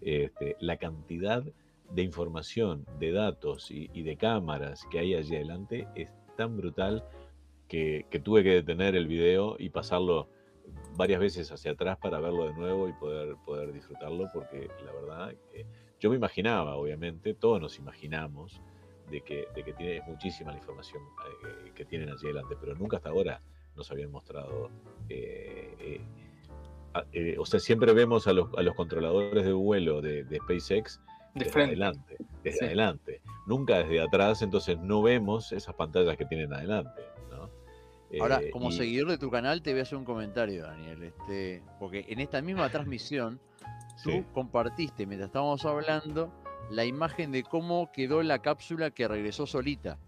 Este, 0.00 0.56
la 0.60 0.76
cantidad 0.76 1.42
de 1.42 1.52
información, 1.96 2.84
de 2.98 3.12
datos 3.12 3.70
y, 3.70 4.02
de 4.02 4.16
cámaras 4.16 4.86
que 4.90 4.98
hay 4.98 5.14
allí 5.14 5.36
adelante 5.36 5.86
es 5.94 6.12
tan 6.36 6.56
brutal 6.56 7.04
que, 7.68 8.06
tuve 8.22 8.42
que 8.42 8.50
detener 8.50 8.94
el 8.94 9.06
video 9.06 9.56
y 9.58 9.70
pasarlo 9.70 10.28
varias 10.96 11.20
veces 11.20 11.50
hacia 11.50 11.72
atrás 11.72 11.98
para 11.98 12.20
verlo 12.20 12.46
de 12.46 12.52
nuevo 12.54 12.88
y 12.88 12.92
poder, 12.92 13.36
poder 13.44 13.72
disfrutarlo, 13.72 14.26
porque 14.32 14.68
la 14.84 14.92
verdad, 14.92 15.34
yo 15.98 16.10
me 16.10 16.16
imaginaba, 16.16 16.76
obviamente, 16.76 17.34
todos 17.34 17.60
nos 17.60 17.78
imaginamos 17.78 18.60
de 19.10 19.22
que, 19.22 19.46
de 19.54 19.62
que 19.64 19.72
tiene 19.72 20.02
muchísima 20.06 20.52
la 20.52 20.58
información 20.58 21.02
eh, 21.02 21.72
que 21.74 21.84
tienen 21.84 22.10
allí 22.10 22.26
adelante, 22.26 22.56
pero 22.60 22.74
nunca 22.74 22.98
hasta 22.98 23.08
ahora 23.10 23.40
nos 23.74 23.90
habían 23.90 24.10
mostrado. 24.10 24.70
eh, 25.08 26.00
eh, 27.12 27.36
o 27.38 27.46
sea, 27.46 27.60
siempre 27.60 27.92
vemos 27.92 28.26
a 28.26 28.32
los, 28.32 28.48
a 28.56 28.62
los 28.62 28.74
controladores 28.74 29.44
de 29.44 29.52
vuelo 29.52 30.00
de, 30.00 30.24
de 30.24 30.38
SpaceX 30.38 31.00
De 31.34 31.40
desde 31.40 31.52
frente. 31.52 31.70
adelante, 31.72 32.16
desde 32.42 32.58
Sí. 32.58 32.64
adelante, 32.64 33.20
nunca 33.46 33.78
desde 33.78 34.00
atrás, 34.00 34.42
entonces 34.42 34.78
no 34.78 35.02
vemos 35.02 35.52
esas 35.52 35.74
pantallas 35.74 36.16
que 36.16 36.24
tienen 36.24 36.52
adelante. 36.52 37.02
¿no? 37.30 37.50
Ahora, 38.20 38.40
Eh, 38.42 38.50
como 38.50 38.70
y- 38.70 38.72
seguidor 38.72 39.10
de 39.10 39.18
tu 39.18 39.30
canal, 39.30 39.62
te 39.62 39.70
voy 39.72 39.80
a 39.80 39.82
hacer 39.82 39.98
un 39.98 40.04
comentario, 40.04 40.62
Daniel. 40.64 41.02
Este, 41.02 41.62
porque 41.78 42.06
en 42.08 42.20
esta 42.20 42.40
misma 42.40 42.68
transmisión, 42.88 43.38
tú 44.02 44.10
Sí. 44.10 44.24
compartiste, 44.32 45.06
mientras 45.06 45.28
estábamos 45.28 45.64
hablando, 45.66 46.32
la 46.70 46.84
imagen 46.84 47.32
de 47.32 47.42
cómo 47.42 47.90
quedó 47.92 48.22
la 48.22 48.40
cápsula 48.40 48.90
que 48.90 49.06
regresó 49.08 49.46
solita 49.46 49.98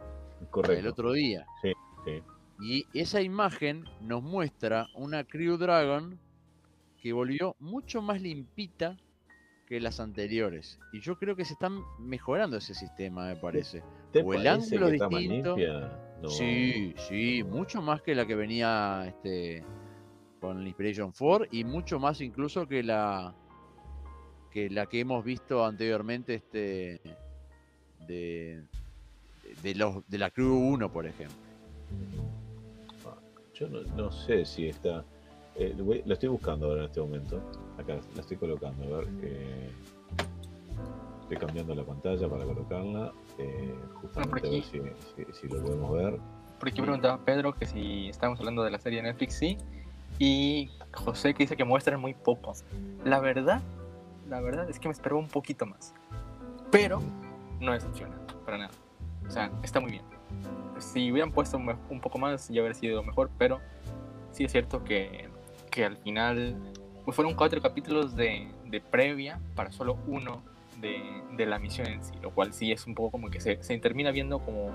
correcto. 0.51 0.79
el 0.81 0.87
otro 0.87 1.13
día. 1.13 1.47
Sí, 1.63 1.73
sí. 2.05 2.23
Y 2.63 2.99
esa 2.99 3.23
imagen 3.23 3.85
nos 4.01 4.23
muestra 4.23 4.87
una 4.95 5.25
Crew 5.25 5.57
Dragon 5.57 6.19
que 6.99 7.13
volvió 7.15 7.57
mucho 7.59 8.03
más 8.03 8.21
limpita 8.21 8.97
que 9.71 9.79
las 9.81 10.01
anteriores. 10.01 10.81
Y 10.93 10.99
yo 11.01 11.17
creo 11.17 11.37
que 11.37 11.45
se 11.45 11.53
están 11.53 11.81
mejorando 12.01 12.57
ese 12.57 12.75
sistema, 12.75 13.29
me 13.29 13.37
parece. 13.37 13.85
¿Te 14.11 14.21
o 14.21 14.35
el 14.35 14.43
parece 14.43 14.75
ángulo 14.75 14.91
distinto. 14.91 15.57
No. 16.21 16.29
Sí, 16.29 16.93
sí, 17.09 17.45
no. 17.45 17.55
mucho 17.55 17.81
más 17.81 18.03
que 18.03 18.17
la 18.17 18.27
que 18.27 18.35
venía 18.35 19.05
este, 19.07 19.63
con 20.41 20.59
el 20.61 20.67
Inspiration 20.67 21.13
4 21.17 21.47
y 21.53 21.63
mucho 21.63 22.01
más 22.01 22.21
incluso 22.21 22.67
que 22.67 22.83
la 22.83 23.33
que 24.51 24.69
la 24.69 24.87
que 24.87 24.99
hemos 24.99 25.25
visto 25.25 25.65
anteriormente 25.65 26.35
este 26.35 27.01
de, 28.09 28.65
de 29.63 29.75
los 29.77 30.03
de 30.11 30.19
la 30.19 30.31
Crew 30.31 30.53
1, 30.59 30.93
por 30.93 31.07
ejemplo. 31.07 31.37
Ah, 33.07 33.15
Yo 33.55 33.69
no, 33.69 33.83
no 33.97 34.11
sé 34.11 34.45
si 34.45 34.67
está. 34.67 35.05
eh, 35.55 35.73
lo 35.79 35.85
voy- 35.85 36.03
estoy 36.07 36.29
buscando 36.29 36.67
ahora 36.67 36.81
en 36.81 36.87
este 36.87 37.01
momento. 37.01 37.41
Acá 37.81 37.99
la 38.15 38.21
estoy 38.21 38.37
colocando. 38.37 38.95
A 38.95 38.99
ver. 38.99 39.09
eh, 39.23 39.71
estoy 41.23 41.37
cambiando 41.39 41.75
la 41.75 41.85
pantalla 41.85 42.29
para 42.29 42.45
colocarla. 42.45 43.13
eh, 43.39 43.75
justamente 44.03 44.49
a 44.49 44.51
ver 44.51 44.63
si, 44.63 44.79
si- 44.81 45.33
si 45.33 45.49
lo 45.49 45.63
podemos 45.63 45.93
ver. 45.93 46.19
Por 46.59 46.69
aquí 46.69 46.83
preguntaba 46.83 47.19
Pedro 47.25 47.55
que 47.55 47.65
si 47.67 48.09
estamos 48.11 48.39
hablando 48.39 48.63
de 48.63 48.71
la 48.71 48.79
serie 48.79 48.99
de 49.01 49.09
Netflix, 49.09 49.35
sí. 49.35 49.57
Y 50.19 50.71
José 50.93 51.33
que 51.33 51.45
dice 51.45 51.57
que 51.57 51.65
muestran 51.65 51.99
muy 52.01 52.13
poco. 52.13 52.53
La 53.05 53.19
verdad, 53.21 53.63
la 54.29 54.41
verdad 54.43 54.69
es 54.69 54.79
que 54.79 54.89
me 54.89 54.93
esperaba 54.93 55.19
un 55.19 55.29
poquito 55.29 55.65
más. 55.65 55.95
Pero 56.71 57.01
no 57.61 57.73
decepciona, 57.73 58.15
para 58.45 58.59
nada. 58.59 58.71
O 59.27 59.31
sea, 59.31 59.51
está 59.63 59.81
muy 59.81 59.93
bien. 59.93 60.05
Si 60.79 61.11
hubieran 61.11 61.33
puesto 61.33 61.57
un, 61.57 62.01
poco 62.01 62.19
más, 62.19 62.49
ya 62.49 62.61
habría 62.61 62.75
sido 62.75 63.03
mejor, 63.03 63.31
pero 63.39 63.61
sí 64.33 64.45
es 64.45 64.53
cierto 64.53 64.85
que, 64.85 65.29
que 65.71 65.85
al 65.85 65.97
final 65.97 66.57
fueron 67.09 67.35
cuatro 67.35 67.61
capítulos 67.61 68.15
de, 68.17 68.49
de 68.67 68.81
previa 68.81 69.41
para 69.55 69.73
solo 69.73 69.99
uno 70.07 70.43
de, 70.81 71.01
de 71.37 71.47
la 71.47 71.59
misión 71.59 71.87
en 71.89 72.03
sí, 72.05 72.13
lo 72.23 72.31
cual 72.31 72.53
sí 72.53 72.73
es 72.73 72.87
un 72.87 72.95
poco 72.95 73.11
como 73.13 73.29
que 73.31 73.41
se, 73.41 73.63
se 73.63 73.77
termina 73.79 74.11
viendo 74.11 74.39
como 74.39 74.71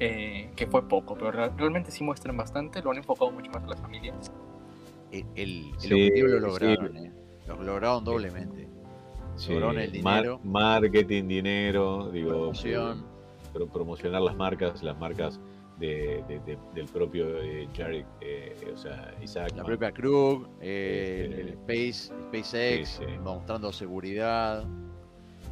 eh, 0.00 0.50
que 0.56 0.66
fue 0.66 0.86
poco, 0.88 1.14
pero 1.14 1.30
real- 1.32 1.52
realmente 1.56 1.90
sí 1.90 2.04
muestran 2.04 2.36
bastante, 2.36 2.82
lo 2.82 2.90
han 2.90 2.98
enfocado 2.98 3.30
mucho 3.30 3.50
más 3.50 3.62
a 3.64 3.66
las 3.68 3.80
familias. 3.80 4.30
El, 5.10 5.24
el- 5.34 5.64
el 5.74 5.80
Sí, 5.80 5.92
objetivo 5.94 6.28
lo 6.28 6.36
sí. 6.38 6.40
lograron, 6.46 6.96
eh. 6.96 7.12
Lo 7.46 7.62
lograron 7.62 8.04
doblemente. 8.04 8.68
Sí, 9.36 9.52
Lograron 9.52 9.78
el 9.78 10.02
mar- 10.02 10.22
dinero. 10.22 10.40
marketing, 10.44 11.28
dinero, 11.28 12.10
digo, 12.10 12.30
Promoción. 12.30 13.04
pro- 13.52 13.66
promocionar 13.68 14.20
las 14.22 14.34
marcas, 14.36 14.82
las 14.82 14.98
marcas 14.98 15.40
de, 15.78 16.24
de- 16.28 16.40
de- 16.40 16.58
del 16.74 16.86
propio 16.86 17.40
eh, 17.42 17.68
Jarek, 17.76 18.06
eh, 18.20 18.54
o 18.72 18.76
sea, 18.76 19.14
Isaac. 19.22 19.52
La 19.56 19.64
propia 19.64 19.92
Krug, 19.92 20.48
eh, 20.60 21.26
Este- 21.28 21.40
el 21.40 21.48
Space, 21.50 22.14
SpaceX, 22.28 23.00
mostrando 23.22 23.72
seguridad. 23.72 24.64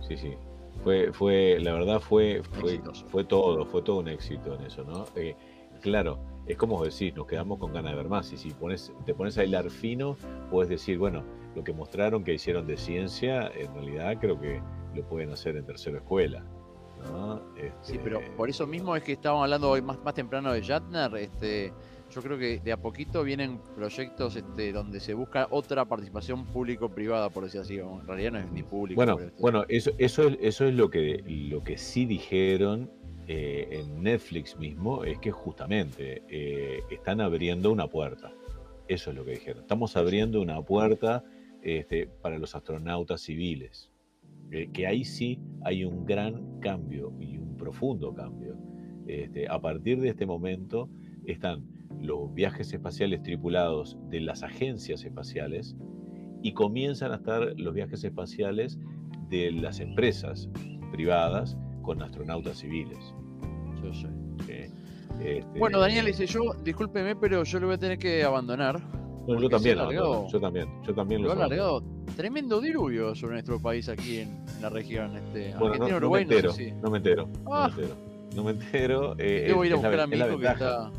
Sí, 0.09 0.17
sí. 0.17 0.35
Fue, 0.83 1.13
fue, 1.13 1.59
la 1.61 1.73
verdad 1.73 2.01
fue, 2.01 2.43
fue, 2.43 2.81
fue 3.09 3.25
todo, 3.25 3.65
fue 3.67 3.83
todo 3.83 3.99
un 4.01 4.09
éxito 4.09 4.55
en 4.55 4.63
eso, 4.67 4.85
¿no? 4.85 5.07
Eh, 5.17 5.35
claro, 5.81 6.19
es 6.47 6.57
como 6.59 6.83
decís, 6.85 7.15
nos 7.15 7.27
quedamos 7.27 7.59
con 7.59 7.73
ganas 7.73 7.93
de 7.93 7.97
ver 7.97 8.09
más. 8.09 8.31
Y 8.33 8.37
si 8.37 8.51
pones, 8.51 8.93
te 9.07 9.15
pones 9.15 9.39
a 9.39 9.45
hilar 9.45 9.71
fino, 9.71 10.17
puedes 10.51 10.69
decir, 10.69 10.99
bueno, 10.99 11.23
lo 11.55 11.63
que 11.65 11.73
mostraron 11.73 12.23
que 12.25 12.35
hicieron 12.35 12.67
de 12.67 12.77
ciencia, 12.77 13.51
en 13.57 13.73
realidad 13.75 14.17
creo 14.21 14.39
que 14.39 14.61
lo 14.95 15.03
pueden 15.05 15.31
hacer 15.31 15.57
en 15.57 15.65
tercera 15.65 15.99
escuela. 15.99 16.45
¿No? 17.13 17.43
Sí, 17.83 17.93
Este, 17.93 17.99
pero 17.99 18.21
por 18.37 18.49
eso 18.49 18.67
mismo 18.67 18.97
es 18.97 19.03
que 19.03 19.13
estábamos 19.13 19.45
hablando 19.45 19.71
hoy 19.71 19.83
más, 19.83 20.03
más 20.03 20.15
temprano 20.15 20.53
de 20.53 20.61
Shatner. 20.61 21.15
Este, 21.17 21.73
yo 22.11 22.23
creo 22.23 22.39
que 22.39 22.61
de 22.61 22.73
a 22.73 22.77
poquito 22.77 23.25
vienen 23.25 23.59
proyectos 23.75 24.37
este, 24.37 24.73
donde 24.73 25.01
se 25.01 25.15
busca 25.15 25.49
otra 25.51 25.85
participación 25.85 26.45
público-privada, 26.47 27.29
por 27.31 27.45
decir 27.45 27.61
así. 27.61 27.79
En 27.79 28.07
realidad 28.07 28.33
no 28.33 28.39
es 28.39 28.53
ni 28.53 28.63
público. 28.63 28.97
Bueno, 28.97 29.19
bueno, 29.41 29.65
eso, 29.69 29.91
eso 29.99 30.29
es, 30.29 30.39
eso 30.41 30.67
es 30.67 30.75
lo 30.75 30.91
que, 30.91 31.25
lo 31.27 31.63
que 31.65 31.77
sí 31.77 32.07
dijeron 32.07 32.91
eh, 33.27 33.69
en 33.71 34.03
Netflix 34.03 34.57
mismo, 34.59 35.03
es 35.03 35.19
que 35.19 35.31
justamente 35.31 36.23
eh, 36.29 36.83
están 36.91 37.21
abriendo 37.21 37.73
una 37.73 37.89
puerta. 37.89 38.33
Eso 38.87 39.11
es 39.11 39.17
lo 39.17 39.25
que 39.25 39.33
dijeron. 39.33 39.63
Estamos 39.63 39.97
abriendo 39.97 40.43
una 40.43 40.61
puerta 40.63 41.25
este, 41.63 42.07
para 42.07 42.39
los 42.39 42.55
astronautas 42.55 43.23
civiles. 43.23 43.91
Eh, 44.51 44.71
que 44.73 44.87
ahí 44.87 45.05
sí 45.05 45.39
hay 45.65 45.85
un 45.85 46.05
gran 46.05 46.61
cambio 46.61 47.13
y 47.21 47.39
un 47.39 47.57
profundo 47.57 48.13
cambio. 48.15 48.57
Este, 49.07 49.49
a 49.49 49.61
partir 49.61 50.01
de 50.01 50.11
este 50.11 50.27
momento 50.27 50.89
están 51.27 51.65
los 52.01 52.33
viajes 52.35 52.73
espaciales 52.73 53.23
tripulados 53.23 53.97
de 54.11 54.21
las 54.21 54.43
agencias 54.43 55.05
espaciales 55.05 55.77
y 56.43 56.53
comienzan 56.53 57.13
a 57.13 57.17
estar 57.17 57.59
los 57.59 57.75
viajes 57.75 58.05
espaciales 58.05 58.79
de 59.29 59.51
las 59.51 59.81
empresas 59.81 60.49
privadas 60.93 61.57
con 61.83 62.03
astronautas 62.03 62.59
civiles. 62.59 63.15
Este, 65.21 65.59
bueno, 65.59 65.79
Daniel 65.79 66.07
dice, 66.07 66.27
yo, 66.27 66.55
discúlpeme, 66.63 67.17
pero 67.17 67.45
yo 67.45 67.61
lo 67.61 67.67
voy 67.67 67.77
a 67.77 67.79
tener 67.79 67.99
que 67.99 68.25
abandonar. 68.25 68.81
Yo 69.27 69.49
también, 69.49 69.79
yo 69.79 70.41
también, 70.41 70.69
yo 70.87 70.95
también 70.95 71.23
lo, 71.23 71.31
he 71.31 71.33
alargado. 71.33 71.83
Tremendo 72.17 72.61
diluvio 72.61 73.15
sobre 73.15 73.35
nuestro 73.35 73.61
país 73.61 73.89
aquí 73.89 74.19
en, 74.19 74.45
la 74.61 74.69
región. 74.71 75.17
Este, 75.17 75.55
bueno, 75.59 75.77
no, 76.01 76.11
me 76.11 76.23
entero, 76.23 76.53
no, 76.83 76.91
me 76.91 76.99
entero, 76.99 77.29
ah. 77.47 77.71
no 77.75 77.77
me 77.77 77.83
entero, 77.83 77.97
no 78.35 78.45
me 78.45 78.51
entero. 78.51 79.15
Eh, 79.19 79.53
voy 79.55 79.67
a 79.67 79.71
ir 79.71 79.73
a 79.75 79.77
buscar 79.77 80.01
a 80.01 80.07
mi 80.07 80.17
hijo 80.17 80.39
que 80.39 80.47
está. 80.47 80.91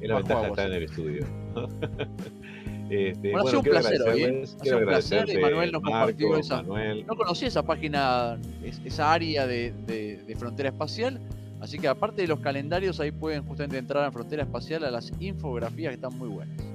Es 0.00 0.08
la 0.08 0.16
ventaja 0.16 0.40
de 0.42 0.48
estar 0.48 0.66
en 0.68 0.74
el 0.74 0.82
estudio. 0.84 1.26
Este, 2.90 3.32
bueno, 3.32 3.46
ha 3.46 3.50
sido 3.50 3.60
un 3.60 3.64
placer 3.64 4.02
hoy. 4.02 4.22
¿eh? 4.22 4.42
Ha 4.42 4.64
sido 4.64 4.78
un 4.78 4.84
placer. 4.84 5.30
Emanuel 5.30 5.72
nos 5.72 5.82
compartió 5.82 6.36
esa. 6.36 6.62
No 6.62 7.16
conocía 7.16 7.48
esa 7.48 7.62
página, 7.62 8.38
esa 8.84 9.10
área 9.10 9.46
de, 9.46 9.72
de, 9.86 10.18
de, 10.18 10.36
frontera 10.36 10.68
espacial. 10.68 11.18
Así 11.62 11.78
que 11.78 11.88
aparte 11.88 12.20
de 12.20 12.28
los 12.28 12.40
calendarios, 12.40 13.00
ahí 13.00 13.10
pueden 13.10 13.42
justamente 13.46 13.78
entrar 13.78 14.04
a 14.04 14.12
Frontera 14.12 14.42
Espacial 14.42 14.84
a 14.84 14.90
las 14.90 15.10
infografías 15.18 15.92
que 15.92 15.94
están 15.94 16.16
muy 16.18 16.28
buenas. 16.28 16.73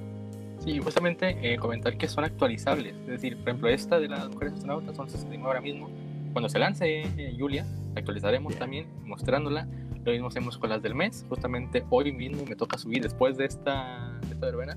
Sí, 0.60 0.78
justamente 0.78 1.38
eh, 1.40 1.56
comentar 1.56 1.96
que 1.96 2.06
son 2.06 2.24
actualizables. 2.24 2.94
Es 2.94 3.06
decir, 3.06 3.36
por 3.38 3.48
ejemplo, 3.48 3.68
esta 3.70 3.98
de 3.98 4.08
las 4.08 4.28
mujeres 4.28 4.54
astronautas 4.54 4.94
son 4.94 5.08
69 5.08 5.46
ahora 5.46 5.60
mismo. 5.62 5.88
Cuando 6.32 6.50
se 6.50 6.58
lance 6.58 7.02
eh, 7.02 7.36
Julia, 7.38 7.66
actualizaremos 7.96 8.54
también 8.56 8.86
mostrándola. 9.04 9.66
Lo 10.04 10.12
mismo 10.12 10.28
hacemos 10.28 10.58
con 10.58 10.68
las 10.68 10.82
del 10.82 10.94
mes. 10.94 11.24
Justamente 11.30 11.84
hoy 11.88 12.12
mismo 12.12 12.44
me 12.46 12.56
toca 12.56 12.76
subir, 12.76 13.02
después 13.02 13.38
de 13.38 13.46
esta, 13.46 14.18
de 14.20 14.34
esta 14.34 14.46
verbena, 14.46 14.76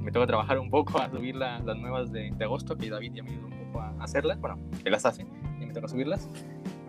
me 0.00 0.12
toca 0.12 0.26
trabajar 0.26 0.58
un 0.58 0.68
poco 0.68 0.98
a 0.98 1.10
subir 1.10 1.34
las 1.34 1.64
nuevas 1.64 2.12
de, 2.12 2.32
agosto, 2.40 2.76
que 2.76 2.90
David 2.90 3.12
ya 3.14 3.22
me 3.22 3.30
ayudó 3.30 3.46
un 3.46 3.66
poco 3.66 3.80
a 3.80 3.94
hacerlas. 4.00 4.38
Bueno, 4.38 4.58
que 4.84 4.90
las 4.90 5.06
hace 5.06 5.26
y 5.60 5.64
me 5.64 5.72
toca 5.72 5.88
subirlas. 5.88 6.28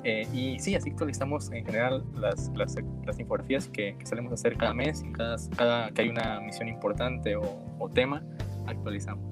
Eh, 0.03 0.27
y 0.33 0.59
sí, 0.59 0.75
así 0.75 0.89
actualizamos 0.89 1.49
en 1.51 1.65
general 1.65 2.03
las, 2.15 2.51
las, 2.55 2.75
infografías 3.19 3.69
que, 3.69 3.95
que, 3.97 4.05
solemos 4.05 4.33
hacer 4.33 4.57
cada 4.57 4.73
mes 4.73 5.01
y 5.01 5.11
cada, 5.13 5.37
cada 5.55 5.91
que 5.91 6.01
hay 6.01 6.09
una 6.09 6.41
misión 6.41 6.67
importante 6.67 7.35
o, 7.35 7.89
tema, 7.93 8.23
actualizamos. 8.65 9.23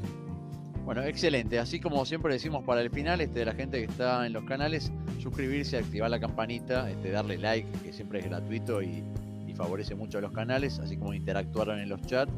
Bueno, 0.85 1.03
excelente. 1.03 1.57
Así 1.60 1.80
como 1.80 2.06
siempre 2.06 2.34
decimos 2.34 2.64
para 2.64 2.81
el 2.81 2.89
final, 2.89 3.22
este, 3.22 3.45
la 3.45 3.53
gente 3.53 3.80
que 3.80 3.85
está 3.85 4.26
en 4.26 4.34
los 4.34 4.43
canales, 4.43 4.91
suscribirse, 5.19 5.77
activar 5.77 6.10
la 6.10 6.19
campanita, 6.19 6.89
este, 6.89 7.11
darle 7.11 7.38
like, 7.38 7.69
que 7.84 7.93
siempre 7.93 8.19
es 8.19 8.26
gratuito 8.26 8.81
y, 8.81 9.03
y 9.48 9.53
favorece 9.53 9.95
mucho 9.95 10.18
a 10.18 10.22
los 10.22 10.31
canales, 10.31 10.80
así 10.80 10.98
como 10.98 11.14
interactuar 11.14 11.69
en 11.69 11.89
los 11.89 12.02
chats 12.02 12.31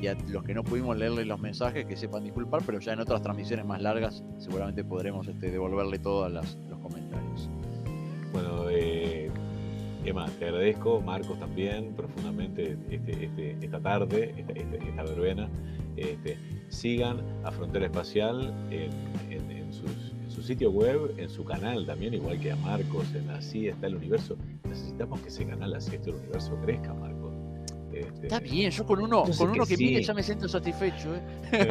y 0.00 0.06
a 0.06 0.16
los 0.28 0.42
que 0.44 0.54
no 0.54 0.64
pudimos 0.64 0.96
leerle 0.96 1.24
los 1.24 1.40
mensajes 1.40 1.86
que 1.86 1.96
sepan 1.96 2.24
disculpar, 2.24 2.62
pero 2.64 2.80
ya 2.80 2.92
en 2.92 3.00
otras 3.00 3.22
transmisiones 3.22 3.66
más 3.66 3.82
largas 3.82 4.22
seguramente 4.38 4.82
podremos 4.82 5.28
este, 5.28 5.50
devolverle 5.50 5.98
todos 5.98 6.32
los 6.32 6.78
comentarios. 6.80 7.50
Bueno, 8.32 8.70
eh, 8.70 9.30
Emma, 10.04 10.26
te 10.38 10.46
agradezco, 10.46 11.00
Marcos 11.00 11.38
también, 11.38 11.94
profundamente 11.94 12.76
este, 12.90 13.24
este, 13.24 13.56
esta 13.60 13.80
tarde, 13.80 14.34
esta, 14.36 15.02
verbena. 15.02 15.48
Este, 15.96 16.38
sigan 16.68 17.20
a 17.44 17.50
Frontera 17.50 17.86
Espacial 17.86 18.54
en, 18.70 18.90
su 20.28 20.42
sitio 20.42 20.70
web, 20.70 21.14
en 21.18 21.28
su 21.28 21.44
canal 21.44 21.84
también, 21.84 22.14
igual 22.14 22.38
que 22.40 22.52
a 22.52 22.56
Marcos, 22.56 23.12
en 23.14 23.28
Así 23.30 23.68
está 23.68 23.88
el 23.88 23.96
universo. 23.96 24.36
Necesitamos 24.64 25.20
que 25.20 25.28
ese 25.28 25.44
canal 25.44 25.74
Así 25.74 25.96
está 25.96 26.10
el 26.10 26.16
universo 26.16 26.56
crezca, 26.62 26.94
Marcos. 26.94 27.19
Este, 27.92 28.26
está 28.26 28.40
bien, 28.40 28.70
yo 28.70 28.86
con 28.86 29.02
uno, 29.02 29.24
con 29.36 29.50
uno 29.50 29.66
que, 29.66 29.76
mire 29.76 30.02
ya 30.02 30.14
me 30.14 30.22
siento 30.22 30.48
satisfecho. 30.48 31.14
¿eh? 31.14 31.20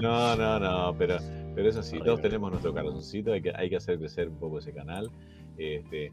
no, 0.00 0.34
no, 0.36 0.58
no, 0.58 0.94
pero 0.96 1.18
pero 1.54 1.68
eso 1.68 1.82
sí, 1.82 1.98
todos 2.04 2.20
tenemos 2.20 2.50
nuestro 2.50 2.72
corazoncito, 2.72 3.32
hay 3.32 3.40
que, 3.40 3.52
hay 3.54 3.70
que 3.70 3.76
hacer 3.76 3.98
crecer 3.98 4.28
un 4.28 4.36
poco 4.36 4.58
ese 4.58 4.72
canal. 4.72 5.10
Este, 5.56 6.10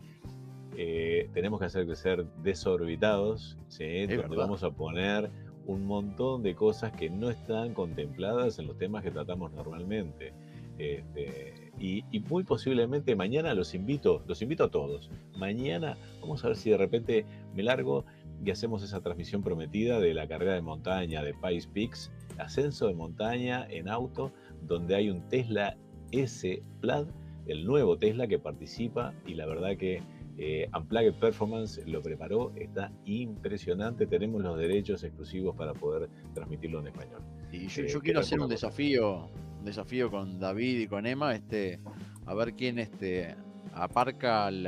eh, 0.77 1.29
tenemos 1.33 1.59
que 1.59 1.65
hacer 1.65 1.85
crecer 1.85 2.25
desorbitados, 2.43 3.57
¿sí? 3.67 4.05
donde 4.05 4.37
vamos 4.37 4.63
a 4.63 4.69
poner 4.69 5.31
un 5.65 5.85
montón 5.85 6.43
de 6.43 6.53
cosas 6.53 6.91
que 6.91 7.09
no 7.09 7.29
están 7.29 7.73
contempladas 7.73 8.59
en 8.59 8.67
los 8.67 8.77
temas 8.77 9.03
que 9.03 9.09
tratamos 9.09 9.51
normalmente. 9.51 10.33
Este, 10.81 11.71
y, 11.79 12.03
y, 12.11 12.19
muy 12.21 12.43
posiblemente 12.43 13.15
mañana 13.15 13.53
los 13.53 13.75
invito, 13.75 14.23
los 14.27 14.41
invito 14.41 14.63
a 14.63 14.71
todos. 14.71 15.11
Mañana 15.37 15.95
vamos 16.21 16.43
a 16.43 16.47
ver 16.47 16.57
si 16.57 16.71
de 16.71 16.77
repente 16.77 17.25
me 17.53 17.61
largo 17.61 18.03
y 18.43 18.49
hacemos 18.49 18.81
esa 18.81 19.01
transmisión 19.01 19.43
prometida 19.43 19.99
de 19.99 20.15
la 20.15 20.27
carrera 20.27 20.53
de 20.53 20.61
montaña 20.61 21.23
de 21.23 21.35
Pais 21.35 21.67
Peaks, 21.67 22.11
ascenso 22.39 22.87
de 22.87 22.95
montaña 22.95 23.67
en 23.69 23.89
auto 23.89 24.31
donde 24.63 24.95
hay 24.95 25.11
un 25.11 25.21
Tesla 25.29 25.77
S 26.11 26.63
Plaid, 26.79 27.05
el 27.45 27.65
nuevo 27.65 27.97
Tesla 27.97 28.27
que 28.27 28.39
participa 28.39 29.13
y 29.27 29.35
la 29.35 29.45
verdad 29.45 29.77
que 29.77 30.01
eh, 30.37 30.67
Unplugged 30.75 31.13
Performance 31.15 31.85
lo 31.85 32.01
preparó, 32.01 32.51
está 32.55 32.91
impresionante, 33.05 34.07
tenemos 34.07 34.41
los 34.41 34.57
derechos 34.57 35.03
exclusivos 35.03 35.55
para 35.55 35.73
poder 35.73 36.09
transmitirlo 36.33 36.79
en 36.79 36.87
español. 36.87 37.21
Y 37.51 37.67
yo, 37.67 37.83
eh, 37.83 38.01
quiero 38.01 38.21
hacer 38.21 38.39
un 38.39 38.49
desafío, 38.49 39.29
desafío 39.63 40.09
con 40.11 40.39
David 40.39 40.79
y 40.79 40.87
con 40.87 41.05
Emma, 41.05 41.35
este, 41.35 41.79
a 42.25 42.33
ver 42.33 42.53
quién 42.53 42.79
este, 42.79 43.35
aparca 43.73 44.47
el, 44.47 44.67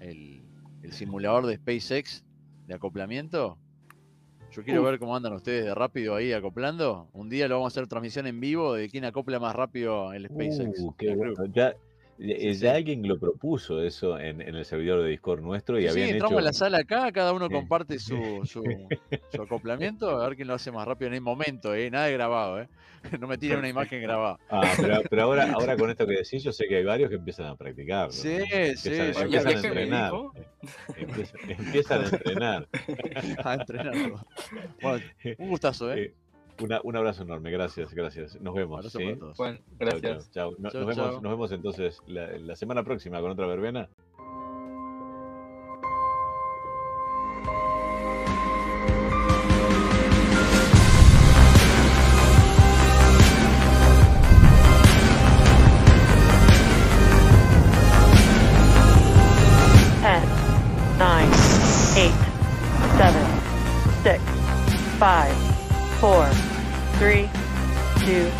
el 0.00 0.92
simulador 0.92 1.46
de 1.46 1.56
SpaceX 1.56 2.24
de 2.66 2.74
acoplamiento 2.74 3.58
yo 4.52 4.62
quiero 4.62 4.82
ver 4.82 4.98
cómo 4.98 5.16
andan 5.16 5.32
ustedes 5.32 5.64
de 5.64 5.74
rápido 5.74 6.14
ahí 6.14 6.32
acoplando. 6.32 7.08
Un 7.14 7.30
día 7.30 7.48
lo 7.48 7.54
vamos 7.54 7.72
a 7.72 7.80
hacer 7.80 7.88
transmisión 7.88 8.26
en 8.26 8.38
vivo 8.38 8.74
de 8.74 8.90
quién 8.90 9.04
acopla 9.06 9.40
más 9.40 9.56
rápido 9.56 10.12
el 10.12 10.26
SpaceX. 10.26 10.78
Uh, 10.78 10.94
ya, 11.54 11.74
ya 12.18 12.74
alguien 12.74 13.08
lo 13.08 13.18
propuso 13.18 13.82
eso 13.82 14.18
en, 14.18 14.42
el 14.42 14.62
servidor 14.66 15.02
de 15.02 15.08
Discord 15.08 15.40
nuestro 15.40 15.80
y 15.80 15.88
sí, 15.88 16.02
entramos 16.02 16.38
en 16.38 16.44
la 16.44 16.52
sala 16.52 16.78
acá, 16.78 17.10
cada 17.12 17.32
uno 17.32 17.48
comparte 17.48 17.98
su, 17.98 18.42
su, 18.44 18.62
acoplamiento, 19.40 20.10
a 20.10 20.28
ver 20.28 20.36
quién 20.36 20.48
lo 20.48 20.54
hace 20.54 20.70
más 20.70 20.86
rápido 20.86 21.08
en 21.08 21.14
el 21.14 21.22
momento, 21.22 21.74
¿eh? 21.74 21.90
nada 21.90 22.06
de 22.06 22.12
grabado, 22.12 22.60
¿eh? 22.60 22.68
no 23.20 23.26
me 23.26 23.38
tiren 23.38 23.58
una 23.58 23.68
imagen 23.68 24.02
grabada. 24.02 24.38
Ah, 24.50 24.72
pero, 25.08 25.22
ahora, 25.22 25.52
ahora 25.52 25.76
con 25.76 25.90
esto 25.90 26.06
que 26.06 26.16
decís, 26.16 26.42
yo 26.42 26.52
sé 26.52 26.66
que 26.68 26.76
hay 26.76 26.84
varios 26.84 27.10
que 27.10 27.16
empiezan 27.16 27.46
a 27.46 27.56
practicar. 27.56 28.12
Sí, 28.12 28.38
sí. 28.76 28.90
Empiezan, 28.92 29.46
a 29.46 29.52
entrenar. 29.52 30.12
Empiezan, 30.96 32.00
a 32.02 32.04
entrenar. 32.04 32.68
a 33.44 33.54
entrenar. 33.54 33.94
Bueno, 34.80 35.04
un 35.38 35.48
gustazo, 35.48 35.92
¿eh? 35.92 36.02
eh 36.02 36.14
un 36.58 36.96
abrazo 36.96 37.22
enorme, 37.22 37.50
gracias, 37.50 37.92
gracias. 37.92 38.40
Nos 38.40 38.54
vemos. 38.54 38.92
¿sí? 38.92 39.18
Bueno, 39.36 39.58
gracias. 39.78 40.30
Chao, 40.30 40.54
nos, 40.58 40.72
vemos, 40.72 40.96
nos 40.96 41.22
vemos 41.22 41.52
entonces 41.52 42.00
la, 42.06 42.28
la 42.38 42.56
semana 42.56 42.84
próxima 42.84 43.20
con 43.20 43.30
otra 43.30 43.46
verbena. 43.46 43.88
eight, 61.96 62.14
seven, 62.96 63.26
six, 64.02 64.22
five, 64.98 65.34
four, 66.00 66.26
three, 66.98 67.28
two, 68.04 68.30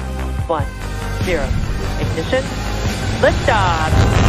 one, 0.47 0.67
zero. 1.25 1.45
Ignition. 2.01 2.43
Liftoff. 3.21 4.22